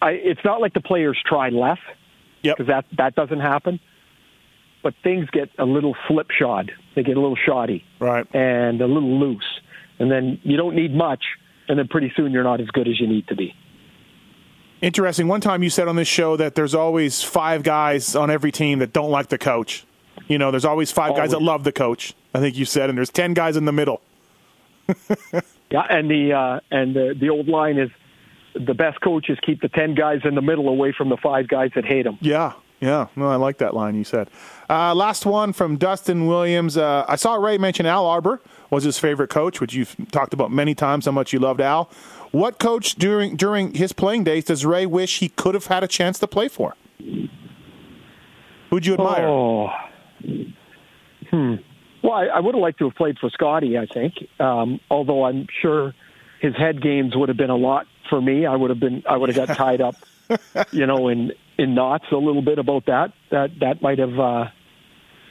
I, 0.00 0.12
it's 0.12 0.40
not 0.44 0.60
like 0.60 0.74
the 0.74 0.80
players 0.80 1.18
try 1.24 1.48
less 1.50 1.78
Yep. 2.42 2.58
because 2.58 2.68
that 2.68 2.84
that 2.96 3.14
doesn't 3.14 3.40
happen. 3.40 3.80
But 4.82 4.94
things 5.02 5.28
get 5.30 5.48
a 5.58 5.64
little 5.64 5.96
slipshod. 6.06 6.70
They 6.96 7.04
get 7.04 7.16
a 7.16 7.20
little 7.20 7.36
shoddy 7.46 7.84
Right. 8.00 8.26
and 8.34 8.80
a 8.80 8.86
little 8.86 9.20
loose, 9.20 9.46
and 10.00 10.10
then 10.10 10.40
you 10.42 10.56
don't 10.56 10.74
need 10.74 10.92
much, 10.94 11.22
and 11.68 11.78
then 11.78 11.86
pretty 11.86 12.12
soon 12.16 12.32
you're 12.32 12.42
not 12.42 12.60
as 12.60 12.66
good 12.68 12.88
as 12.88 12.98
you 12.98 13.06
need 13.06 13.28
to 13.28 13.36
be. 13.36 13.54
Interesting. 14.82 15.28
One 15.28 15.40
time 15.40 15.62
you 15.62 15.70
said 15.70 15.88
on 15.88 15.96
this 15.96 16.08
show 16.08 16.36
that 16.36 16.54
there's 16.54 16.74
always 16.74 17.22
five 17.22 17.62
guys 17.62 18.14
on 18.16 18.30
every 18.30 18.50
team 18.52 18.80
that 18.80 18.92
don't 18.92 19.10
like 19.10 19.28
the 19.28 19.38
coach. 19.38 19.84
You 20.28 20.38
know, 20.38 20.50
there's 20.50 20.64
always 20.64 20.90
five 20.90 21.14
guys 21.16 21.30
that 21.30 21.40
love 21.42 21.64
the 21.64 21.72
coach. 21.72 22.14
I 22.34 22.40
think 22.40 22.56
you 22.56 22.64
said, 22.64 22.88
and 22.90 22.96
there's 22.98 23.10
ten 23.10 23.32
guys 23.34 23.56
in 23.56 23.64
the 23.66 23.72
middle. 23.72 24.00
Yeah, 25.68 25.80
and 25.90 26.08
the 26.08 26.32
uh, 26.32 26.60
and 26.70 26.94
the 26.94 27.12
the 27.20 27.28
old 27.28 27.48
line 27.48 27.76
is 27.76 27.90
the 28.54 28.72
best 28.72 29.00
coaches 29.00 29.36
keep 29.44 29.60
the 29.60 29.68
ten 29.68 29.96
guys 29.96 30.20
in 30.24 30.36
the 30.36 30.40
middle 30.40 30.68
away 30.68 30.94
from 30.96 31.08
the 31.08 31.16
five 31.16 31.48
guys 31.48 31.70
that 31.74 31.84
hate 31.84 32.04
them. 32.04 32.18
Yeah, 32.20 32.52
yeah. 32.80 33.08
No, 33.16 33.28
I 33.28 33.34
like 33.34 33.58
that 33.58 33.74
line 33.74 33.96
you 33.96 34.04
said. 34.04 34.30
Uh, 34.68 34.94
last 34.94 35.24
one 35.24 35.52
from 35.52 35.76
Dustin 35.76 36.26
Williams. 36.26 36.76
Uh, 36.76 37.04
I 37.08 37.16
saw 37.16 37.36
Ray 37.36 37.58
mention 37.58 37.86
Al 37.86 38.06
Arbour 38.06 38.40
was 38.70 38.84
his 38.84 38.98
favorite 38.98 39.28
coach, 39.28 39.60
which 39.60 39.74
you've 39.74 39.94
talked 40.10 40.34
about 40.34 40.50
many 40.50 40.74
times 40.74 41.04
how 41.06 41.12
much 41.12 41.32
you 41.32 41.38
loved 41.38 41.60
Al. 41.60 41.90
What 42.32 42.58
coach 42.58 42.96
during 42.96 43.36
during 43.36 43.74
his 43.74 43.92
playing 43.92 44.24
days 44.24 44.44
does 44.44 44.66
Ray 44.66 44.84
wish 44.86 45.20
he 45.20 45.28
could 45.28 45.54
have 45.54 45.66
had 45.66 45.84
a 45.84 45.88
chance 45.88 46.18
to 46.18 46.26
play 46.26 46.48
for? 46.48 46.74
Who'd 48.70 48.84
you 48.84 48.94
admire? 48.94 49.26
Oh, 49.26 49.68
hmm. 51.30 51.54
Well, 52.02 52.12
I, 52.12 52.26
I 52.26 52.40
would 52.40 52.54
have 52.54 52.62
liked 52.62 52.78
to 52.78 52.84
have 52.86 52.94
played 52.94 53.18
for 53.18 53.30
Scotty. 53.30 53.78
I 53.78 53.86
think, 53.86 54.14
um, 54.40 54.80
although 54.90 55.24
I'm 55.24 55.46
sure 55.62 55.94
his 56.40 56.54
head 56.56 56.82
games 56.82 57.16
would 57.16 57.28
have 57.28 57.38
been 57.38 57.50
a 57.50 57.56
lot 57.56 57.86
for 58.10 58.20
me. 58.20 58.46
I 58.46 58.56
would 58.56 58.70
have 58.70 58.80
been. 58.80 59.04
I 59.08 59.16
would 59.16 59.34
have 59.34 59.46
got 59.46 59.56
tied 59.56 59.80
up, 59.80 59.94
you 60.72 60.86
know, 60.86 61.08
in 61.08 61.32
in 61.56 61.74
knots 61.74 62.06
a 62.10 62.16
little 62.16 62.42
bit 62.42 62.58
about 62.58 62.86
that. 62.86 63.12
That 63.30 63.50
that 63.60 63.80
might 63.80 63.98
have. 63.98 64.18
Uh, 64.18 64.46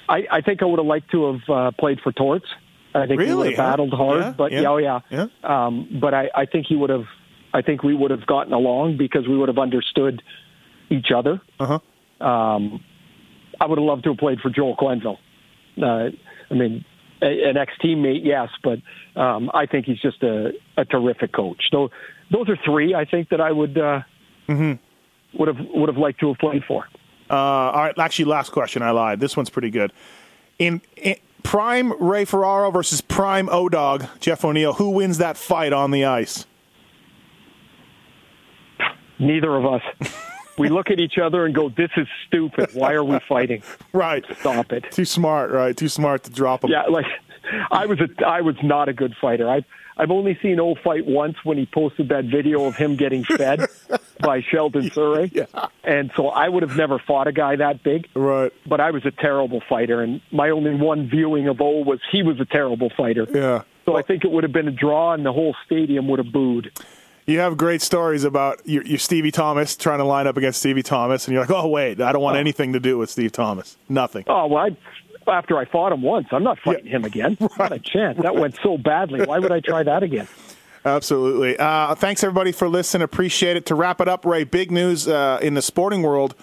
I 0.10 0.24
I 0.32 0.42
think 0.42 0.62
I 0.62 0.66
would 0.66 0.80
have 0.80 0.86
liked 0.86 1.12
to 1.12 1.34
have 1.34 1.50
uh, 1.50 1.72
played 1.80 2.00
for 2.02 2.12
Torts. 2.12 2.46
I 2.94 3.08
think 3.08 3.20
we 3.20 3.26
Really, 3.26 3.36
would 3.36 3.48
have 3.48 3.58
battled 3.58 3.94
hard, 3.94 4.22
Yeah, 4.22 4.34
but 4.38 4.52
yeah, 4.52 4.62
yeah, 4.62 4.70
oh 4.70 4.78
yeah. 4.78 5.00
yeah. 5.10 5.26
Um, 5.44 6.00
but 6.02 6.14
I, 6.14 6.30
I 6.34 6.46
think 6.46 6.66
he 6.68 6.76
would 6.76 6.90
have. 6.90 7.06
I 7.54 7.62
think 7.62 7.84
we 7.84 7.94
would 7.94 8.12
have 8.12 8.26
gotten 8.26 8.54
along 8.54 8.98
because 8.98 9.28
we 9.28 9.38
would 9.38 9.50
have 9.50 9.58
understood 9.58 10.22
each 10.90 11.12
other. 11.16 11.42
Uh 11.60 11.80
huh. 12.20 12.26
Um, 12.26 12.84
I 13.60 13.66
would 13.66 13.78
have 13.78 13.86
loved 13.86 14.04
to 14.06 14.10
have 14.12 14.18
played 14.20 14.40
for 14.40 14.50
Joel 14.50 14.76
Quenneville. 14.78 15.18
Uh, 15.82 16.10
I 16.50 16.54
mean, 16.54 16.86
a, 17.22 17.50
an 17.50 17.58
ex-teammate, 17.58 18.22
yes, 18.24 18.50
but 18.64 18.80
um, 19.20 19.50
I 19.54 19.66
think 19.66 19.86
he's 19.86 20.00
just 20.00 20.22
a, 20.24 20.52
a 20.78 20.86
terrific 20.86 21.34
coach. 21.34 21.64
So 21.72 21.90
those 22.32 22.48
are 22.50 22.58
three 22.66 22.94
I 22.96 23.06
think 23.06 23.30
that 23.30 23.42
I 23.42 23.52
would 23.52 23.78
uh, 23.78 24.02
would 25.38 25.48
have 25.48 25.58
would 25.74 25.90
have 25.90 25.98
liked 25.98 26.20
to 26.22 26.30
have 26.30 26.38
played 26.38 26.64
for. 26.66 26.88
Uh, 27.30 27.34
all 27.34 27.84
right, 27.84 27.98
actually, 27.98 28.26
last 28.26 28.52
question. 28.52 28.82
I 28.82 28.92
lied. 28.92 29.20
This 29.20 29.36
one's 29.36 29.50
pretty 29.50 29.70
good. 29.70 29.92
In, 30.60 30.82
in 30.98 31.16
prime 31.44 31.92
Ray 32.02 32.26
Ferraro 32.26 32.72
versus 32.72 33.02
prime 33.02 33.50
O 33.50 33.70
Dog 33.70 34.06
Jeff 34.20 34.44
O'Neill, 34.46 34.74
who 34.74 34.92
wins 34.92 35.18
that 35.18 35.38
fight 35.38 35.74
on 35.74 35.92
the 35.92 36.06
ice? 36.06 36.46
Neither 39.20 39.56
of 39.56 39.66
us. 39.66 39.82
we 40.58 40.70
look 40.70 40.90
at 40.92 41.00
each 41.00 41.18
other 41.18 41.46
and 41.46 41.56
go, 41.56 41.70
"This 41.70 41.92
is 41.96 42.08
stupid. 42.28 42.70
Why 42.74 42.94
are 42.94 43.04
we 43.04 43.20
fighting? 43.28 43.64
Right. 43.94 44.26
Stop 44.40 44.74
it." 44.74 44.92
Too 44.92 45.06
smart, 45.06 45.52
right? 45.52 45.76
Too 45.76 45.88
smart 45.88 46.24
to 46.24 46.32
drop 46.32 46.64
him. 46.64 46.70
Yeah, 46.72 46.84
like 46.84 47.06
I 47.72 47.86
was 47.86 48.00
a 48.02 48.26
I 48.26 48.42
was 48.42 48.56
not 48.62 48.90
a 48.90 48.94
good 48.94 49.16
fighter. 49.22 49.50
I 49.50 49.64
I've 49.98 50.12
only 50.12 50.38
seen 50.42 50.60
O 50.60 50.76
fight 50.76 51.06
once 51.06 51.38
when 51.44 51.58
he 51.58 51.66
posted 51.66 52.10
that 52.10 52.26
video 52.26 52.66
of 52.66 52.76
him 52.76 52.96
getting 52.96 53.24
fed 53.24 53.66
by 54.20 54.42
Sheldon 54.42 54.90
Souray. 54.90 55.34
Yeah. 55.34 55.68
And 55.84 56.12
so 56.16 56.28
I 56.28 56.50
would 56.50 56.64
have 56.64 56.76
never 56.76 57.00
fought 57.00 57.28
a 57.28 57.32
guy 57.32 57.56
that 57.56 57.84
big. 57.84 58.08
Right. 58.14 58.52
But 58.66 58.82
I 58.82 58.92
was 58.92 59.06
a 59.06 59.12
terrible 59.12 59.62
fighter 59.68 60.02
and 60.02 60.22
my 60.32 60.50
only 60.50 60.76
one 60.76 61.10
viewing 61.10 61.48
of 61.48 61.62
O 61.62 61.80
was 61.80 62.00
he 62.12 62.24
was 62.24 62.40
a 62.40 62.46
terrible 62.46 62.92
fighter. 62.96 63.26
Yeah. 63.34 63.62
So 63.86 63.96
I 63.96 64.02
think 64.02 64.26
it 64.26 64.32
would 64.32 64.44
have 64.44 64.54
been 64.54 64.68
a 64.68 64.72
draw 64.72 65.14
and 65.14 65.26
the 65.26 65.32
whole 65.32 65.56
stadium 65.66 66.08
would 66.10 66.20
have 66.20 66.34
booed. 66.34 66.72
You 67.28 67.40
have 67.40 67.58
great 67.58 67.82
stories 67.82 68.24
about 68.24 68.62
your, 68.66 68.84
your 68.86 69.00
Stevie 69.00 69.32
Thomas 69.32 69.76
trying 69.76 69.98
to 69.98 70.04
line 70.04 70.28
up 70.28 70.38
against 70.38 70.60
Stevie 70.60 70.84
Thomas, 70.84 71.28
and 71.28 71.34
you're 71.34 71.42
like, 71.42 71.50
oh, 71.50 71.68
wait, 71.68 72.00
I 72.00 72.12
don't 72.12 72.22
want 72.22 72.38
oh. 72.38 72.40
anything 72.40 72.74
to 72.74 72.80
do 72.80 73.00
with 73.00 73.10
Steve 73.10 73.32
Thomas. 73.32 73.78
Nothing. 73.90 74.26
Oh 74.28 74.46
well 74.46 74.66
I 74.66 74.78
after 75.28 75.58
I 75.58 75.66
fought 75.66 75.92
him 75.92 76.02
once, 76.02 76.28
I'm 76.32 76.44
not 76.44 76.60
fighting 76.60 76.88
him 76.88 77.06
again. 77.06 77.38
Not 77.58 77.72
a 77.72 77.80
chance. 77.80 78.20
That 78.22 78.36
went 78.36 78.58
so 78.62 78.78
badly. 78.78 79.26
Why 79.26 79.40
would 79.40 79.52
I 79.52 79.60
try 79.60 79.84
that 79.84 80.04
again? 80.04 80.28
Absolutely. 80.86 81.58
Uh, 81.58 81.96
thanks, 81.96 82.24
everybody, 82.24 82.52
for 82.52 82.70
listening. 82.70 83.04
Appreciate 83.04 83.58
it. 83.58 83.66
To 83.68 83.76
wrap 83.76 84.02
it 84.02 84.08
up, 84.08 84.24
Ray, 84.26 84.44
big 84.44 84.72
news 84.72 85.08
uh, 85.08 85.40
in 85.42 85.56
the 85.56 85.62
sporting 85.62 86.04
world 86.04 86.36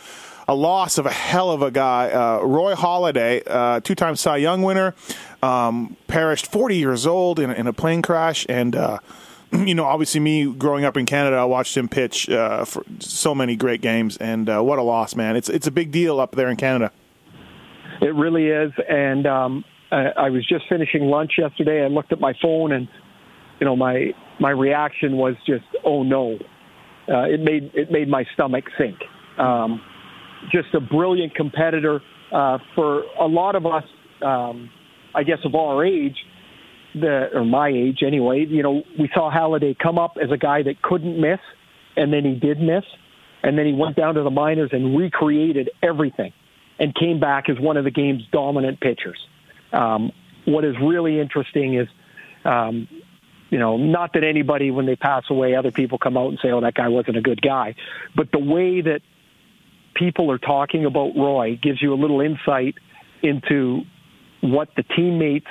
a 0.48 0.54
loss 0.54 0.98
of 0.98 1.06
a 1.06 1.10
hell 1.10 1.50
of 1.50 1.62
a 1.62 1.70
guy. 1.70 2.10
Uh, 2.10 2.44
Roy 2.44 2.74
Halladay, 2.74 3.42
uh, 3.46 3.80
two 3.80 3.94
time 3.94 4.16
Cy 4.16 4.38
Young 4.38 4.62
winner, 4.62 4.94
um, 5.42 5.96
perished 6.08 6.46
40 6.46 6.76
years 6.76 7.06
old 7.06 7.38
in, 7.38 7.50
in 7.50 7.66
a 7.66 7.72
plane 7.72 8.02
crash. 8.02 8.46
And, 8.48 8.74
uh, 8.76 8.98
you 9.52 9.74
know, 9.74 9.84
obviously, 9.84 10.20
me 10.20 10.52
growing 10.52 10.84
up 10.84 10.96
in 10.96 11.06
Canada, 11.06 11.36
I 11.36 11.44
watched 11.44 11.76
him 11.76 11.88
pitch 11.88 12.28
uh, 12.28 12.64
for 12.64 12.84
so 12.98 13.34
many 13.34 13.56
great 13.56 13.80
games. 13.80 14.16
And 14.16 14.48
uh, 14.48 14.60
what 14.62 14.78
a 14.78 14.82
loss, 14.82 15.14
man. 15.14 15.36
It's, 15.36 15.48
it's 15.48 15.66
a 15.66 15.72
big 15.72 15.90
deal 15.90 16.20
up 16.20 16.34
there 16.34 16.48
in 16.48 16.56
Canada. 16.56 16.92
It 18.02 18.14
really 18.14 18.46
is. 18.48 18.72
And 18.88 19.26
um, 19.26 19.64
I, 19.90 20.06
I 20.16 20.30
was 20.30 20.46
just 20.48 20.64
finishing 20.68 21.02
lunch 21.02 21.32
yesterday. 21.38 21.82
I 21.84 21.88
looked 21.88 22.12
at 22.12 22.20
my 22.20 22.34
phone, 22.42 22.72
and 22.72 22.88
you 23.60 23.66
know, 23.66 23.76
my 23.76 24.06
my 24.40 24.50
reaction 24.50 25.16
was 25.16 25.34
just, 25.46 25.64
"Oh 25.84 26.02
no!" 26.02 26.38
Uh, 27.08 27.22
it 27.22 27.40
made 27.40 27.70
it 27.74 27.90
made 27.90 28.08
my 28.08 28.24
stomach 28.34 28.64
sink. 28.78 28.96
Um, 29.38 29.80
just 30.50 30.74
a 30.74 30.80
brilliant 30.80 31.34
competitor 31.34 32.00
uh, 32.32 32.58
for 32.74 33.02
a 33.20 33.26
lot 33.26 33.54
of 33.54 33.66
us. 33.66 33.84
Um, 34.24 34.70
I 35.14 35.22
guess 35.22 35.38
of 35.44 35.54
our 35.54 35.84
age, 35.84 36.16
the 36.94 37.28
or 37.34 37.44
my 37.44 37.68
age 37.68 37.98
anyway, 38.06 38.46
you 38.48 38.62
know, 38.62 38.82
we 38.98 39.10
saw 39.14 39.30
Halladay 39.30 39.76
come 39.78 39.98
up 39.98 40.14
as 40.22 40.30
a 40.32 40.36
guy 40.38 40.62
that 40.62 40.82
couldn't 40.82 41.20
miss, 41.20 41.40
and 41.96 42.12
then 42.12 42.24
he 42.24 42.34
did 42.34 42.58
miss, 42.60 42.84
and 43.42 43.58
then 43.58 43.66
he 43.66 43.74
went 43.74 43.96
down 43.96 44.14
to 44.14 44.22
the 44.22 44.30
minors 44.30 44.70
and 44.72 44.96
recreated 44.96 45.70
everything, 45.82 46.32
and 46.78 46.94
came 46.94 47.20
back 47.20 47.48
as 47.48 47.58
one 47.58 47.76
of 47.76 47.84
the 47.84 47.90
game's 47.90 48.24
dominant 48.32 48.80
pitchers. 48.80 49.18
Um, 49.72 50.12
what 50.44 50.64
is 50.64 50.74
really 50.80 51.20
interesting 51.20 51.74
is, 51.74 51.88
um, 52.44 52.88
you 53.50 53.58
know, 53.58 53.76
not 53.76 54.14
that 54.14 54.24
anybody 54.24 54.70
when 54.70 54.86
they 54.86 54.96
pass 54.96 55.24
away, 55.30 55.54
other 55.54 55.70
people 55.70 55.98
come 55.98 56.16
out 56.16 56.28
and 56.28 56.38
say, 56.40 56.50
"Oh, 56.50 56.60
that 56.60 56.74
guy 56.74 56.88
wasn't 56.88 57.16
a 57.18 57.20
good 57.20 57.40
guy," 57.40 57.74
but 58.16 58.32
the 58.32 58.38
way 58.38 58.80
that 58.80 59.02
people 59.94 60.30
are 60.30 60.38
talking 60.38 60.84
about 60.84 61.14
Roy 61.16 61.58
gives 61.62 61.80
you 61.82 61.92
a 61.92 61.96
little 61.96 62.20
insight 62.20 62.76
into 63.22 63.82
what 64.40 64.68
the 64.76 64.82
teammates 64.82 65.46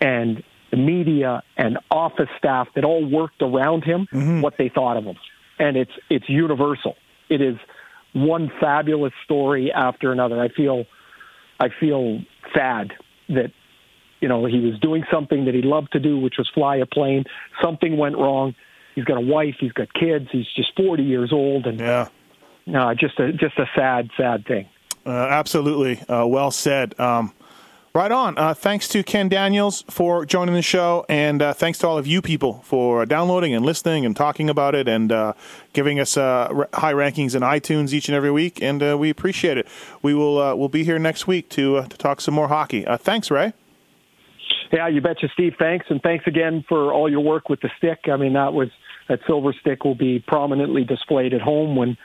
and 0.00 0.42
the 0.70 0.76
media 0.76 1.42
and 1.56 1.78
office 1.90 2.28
staff 2.38 2.68
that 2.74 2.84
all 2.84 3.04
worked 3.04 3.42
around 3.42 3.84
him, 3.84 4.06
what 4.42 4.54
they 4.56 4.68
thought 4.68 4.96
of 4.96 5.04
him. 5.04 5.16
And 5.58 5.76
it's 5.76 5.92
it's 6.10 6.28
universal. 6.28 6.96
It 7.28 7.40
is 7.40 7.56
one 8.16 8.50
fabulous 8.60 9.12
story 9.24 9.70
after 9.70 10.10
another. 10.10 10.40
I 10.40 10.48
feel 10.48 10.86
I 11.60 11.68
feel 11.78 12.20
sad 12.54 12.92
that 13.28 13.52
you 14.20 14.28
know 14.28 14.46
he 14.46 14.58
was 14.60 14.78
doing 14.80 15.04
something 15.12 15.44
that 15.44 15.54
he 15.54 15.60
loved 15.62 15.92
to 15.92 16.00
do, 16.00 16.18
which 16.18 16.34
was 16.38 16.48
fly 16.54 16.76
a 16.76 16.86
plane. 16.86 17.24
Something 17.62 17.96
went 17.98 18.16
wrong. 18.16 18.54
He's 18.94 19.04
got 19.04 19.18
a 19.18 19.20
wife. 19.20 19.56
He's 19.60 19.72
got 19.72 19.92
kids. 19.92 20.28
He's 20.32 20.46
just 20.56 20.74
40 20.76 21.02
years 21.02 21.30
old, 21.32 21.66
and 21.66 21.78
Yeah. 21.78 22.08
uh, 22.74 22.94
just 22.94 23.20
a 23.20 23.32
just 23.32 23.58
a 23.58 23.66
sad, 23.76 24.08
sad 24.16 24.46
thing. 24.46 24.66
Uh, 25.04 25.10
absolutely. 25.10 26.00
Uh, 26.08 26.26
well 26.26 26.50
said. 26.50 26.98
Um, 26.98 27.32
right 27.96 28.12
on. 28.12 28.36
Uh, 28.36 28.52
thanks 28.52 28.86
to 28.88 29.02
Ken 29.02 29.28
Daniels 29.28 29.82
for 29.88 30.26
joining 30.26 30.54
the 30.54 30.60
show, 30.62 31.06
and 31.08 31.40
uh, 31.40 31.54
thanks 31.54 31.78
to 31.78 31.88
all 31.88 31.96
of 31.96 32.06
you 32.06 32.20
people 32.20 32.60
for 32.62 33.06
downloading 33.06 33.54
and 33.54 33.64
listening 33.64 34.04
and 34.04 34.14
talking 34.14 34.50
about 34.50 34.74
it 34.74 34.86
and 34.86 35.10
uh, 35.10 35.32
giving 35.72 35.98
us 35.98 36.16
uh, 36.18 36.48
r- 36.54 36.68
high 36.74 36.92
rankings 36.92 37.34
in 37.34 37.40
iTunes 37.42 37.94
each 37.94 38.08
and 38.08 38.14
every 38.14 38.30
week. 38.30 38.60
And 38.62 38.82
uh, 38.82 38.96
we 38.98 39.08
appreciate 39.08 39.56
it. 39.56 39.66
We 40.02 40.12
will 40.12 40.38
uh, 40.38 40.54
we'll 40.54 40.68
be 40.68 40.84
here 40.84 40.98
next 40.98 41.26
week 41.26 41.48
to 41.50 41.78
uh, 41.78 41.86
to 41.88 41.96
talk 41.96 42.20
some 42.20 42.34
more 42.34 42.48
hockey. 42.48 42.86
Uh, 42.86 42.98
thanks, 42.98 43.30
Ray. 43.30 43.54
Yeah, 44.72 44.88
you 44.88 45.00
betcha, 45.00 45.28
Steve. 45.32 45.54
Thanks, 45.58 45.86
and 45.88 46.02
thanks 46.02 46.26
again 46.26 46.64
for 46.68 46.92
all 46.92 47.10
your 47.10 47.20
work 47.20 47.48
with 47.48 47.60
the 47.60 47.70
stick. 47.78 48.00
I 48.12 48.16
mean, 48.16 48.34
that 48.34 48.52
was 48.52 48.68
that 49.08 49.20
silver 49.26 49.54
stick 49.60 49.84
will 49.84 49.94
be 49.94 50.18
prominently 50.18 50.84
displayed 50.84 51.32
at 51.32 51.40
home 51.40 51.76
when 51.76 51.96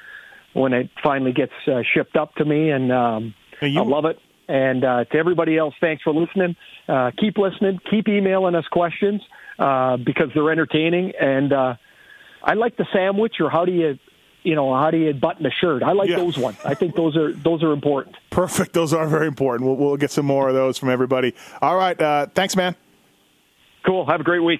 when 0.53 0.71
it 0.71 0.89
finally 1.03 1.33
gets 1.33 1.53
uh, 1.67 1.81
shipped 1.93 2.15
up 2.15 2.33
to 2.35 2.45
me, 2.45 2.69
and 2.69 2.91
um, 2.93 3.33
you- 3.61 3.81
I 3.81 3.83
love 3.83 4.05
it. 4.05 4.17
And 4.51 4.83
uh, 4.83 5.05
to 5.05 5.17
everybody 5.17 5.57
else, 5.57 5.73
thanks 5.79 6.03
for 6.03 6.13
listening. 6.13 6.55
Uh, 6.87 7.11
keep 7.17 7.37
listening. 7.37 7.79
Keep 7.89 8.09
emailing 8.09 8.53
us 8.55 8.65
questions 8.69 9.21
uh, 9.57 9.95
because 9.97 10.27
they're 10.33 10.51
entertaining. 10.51 11.13
And 11.19 11.53
uh, 11.53 11.75
I 12.43 12.55
like 12.55 12.75
the 12.75 12.85
sandwich, 12.91 13.35
or 13.39 13.49
how 13.49 13.63
do 13.63 13.71
you, 13.71 13.97
you 14.43 14.55
know, 14.55 14.73
how 14.75 14.91
do 14.91 14.97
you 14.97 15.13
button 15.13 15.45
a 15.45 15.51
shirt? 15.61 15.83
I 15.83 15.93
like 15.93 16.09
Yeah. 16.09 16.17
those 16.17 16.37
ones. 16.37 16.57
I 16.65 16.73
think 16.73 16.95
those 16.95 17.15
are 17.15 17.31
those 17.31 17.63
are 17.63 17.71
important. 17.71 18.17
Perfect. 18.29 18.73
Those 18.73 18.93
are 18.93 19.07
very 19.07 19.27
important. 19.27 19.67
We'll, 19.67 19.77
we'll 19.77 19.97
get 19.97 20.11
some 20.11 20.25
more 20.25 20.49
of 20.49 20.53
those 20.55 20.77
from 20.77 20.89
everybody. 20.89 21.33
All 21.61 21.77
right. 21.77 21.99
Uh, 21.99 22.25
thanks, 22.35 22.55
man. 22.57 22.75
Cool. 23.85 24.05
Have 24.05 24.19
a 24.19 24.23
great 24.23 24.43
week. 24.43 24.59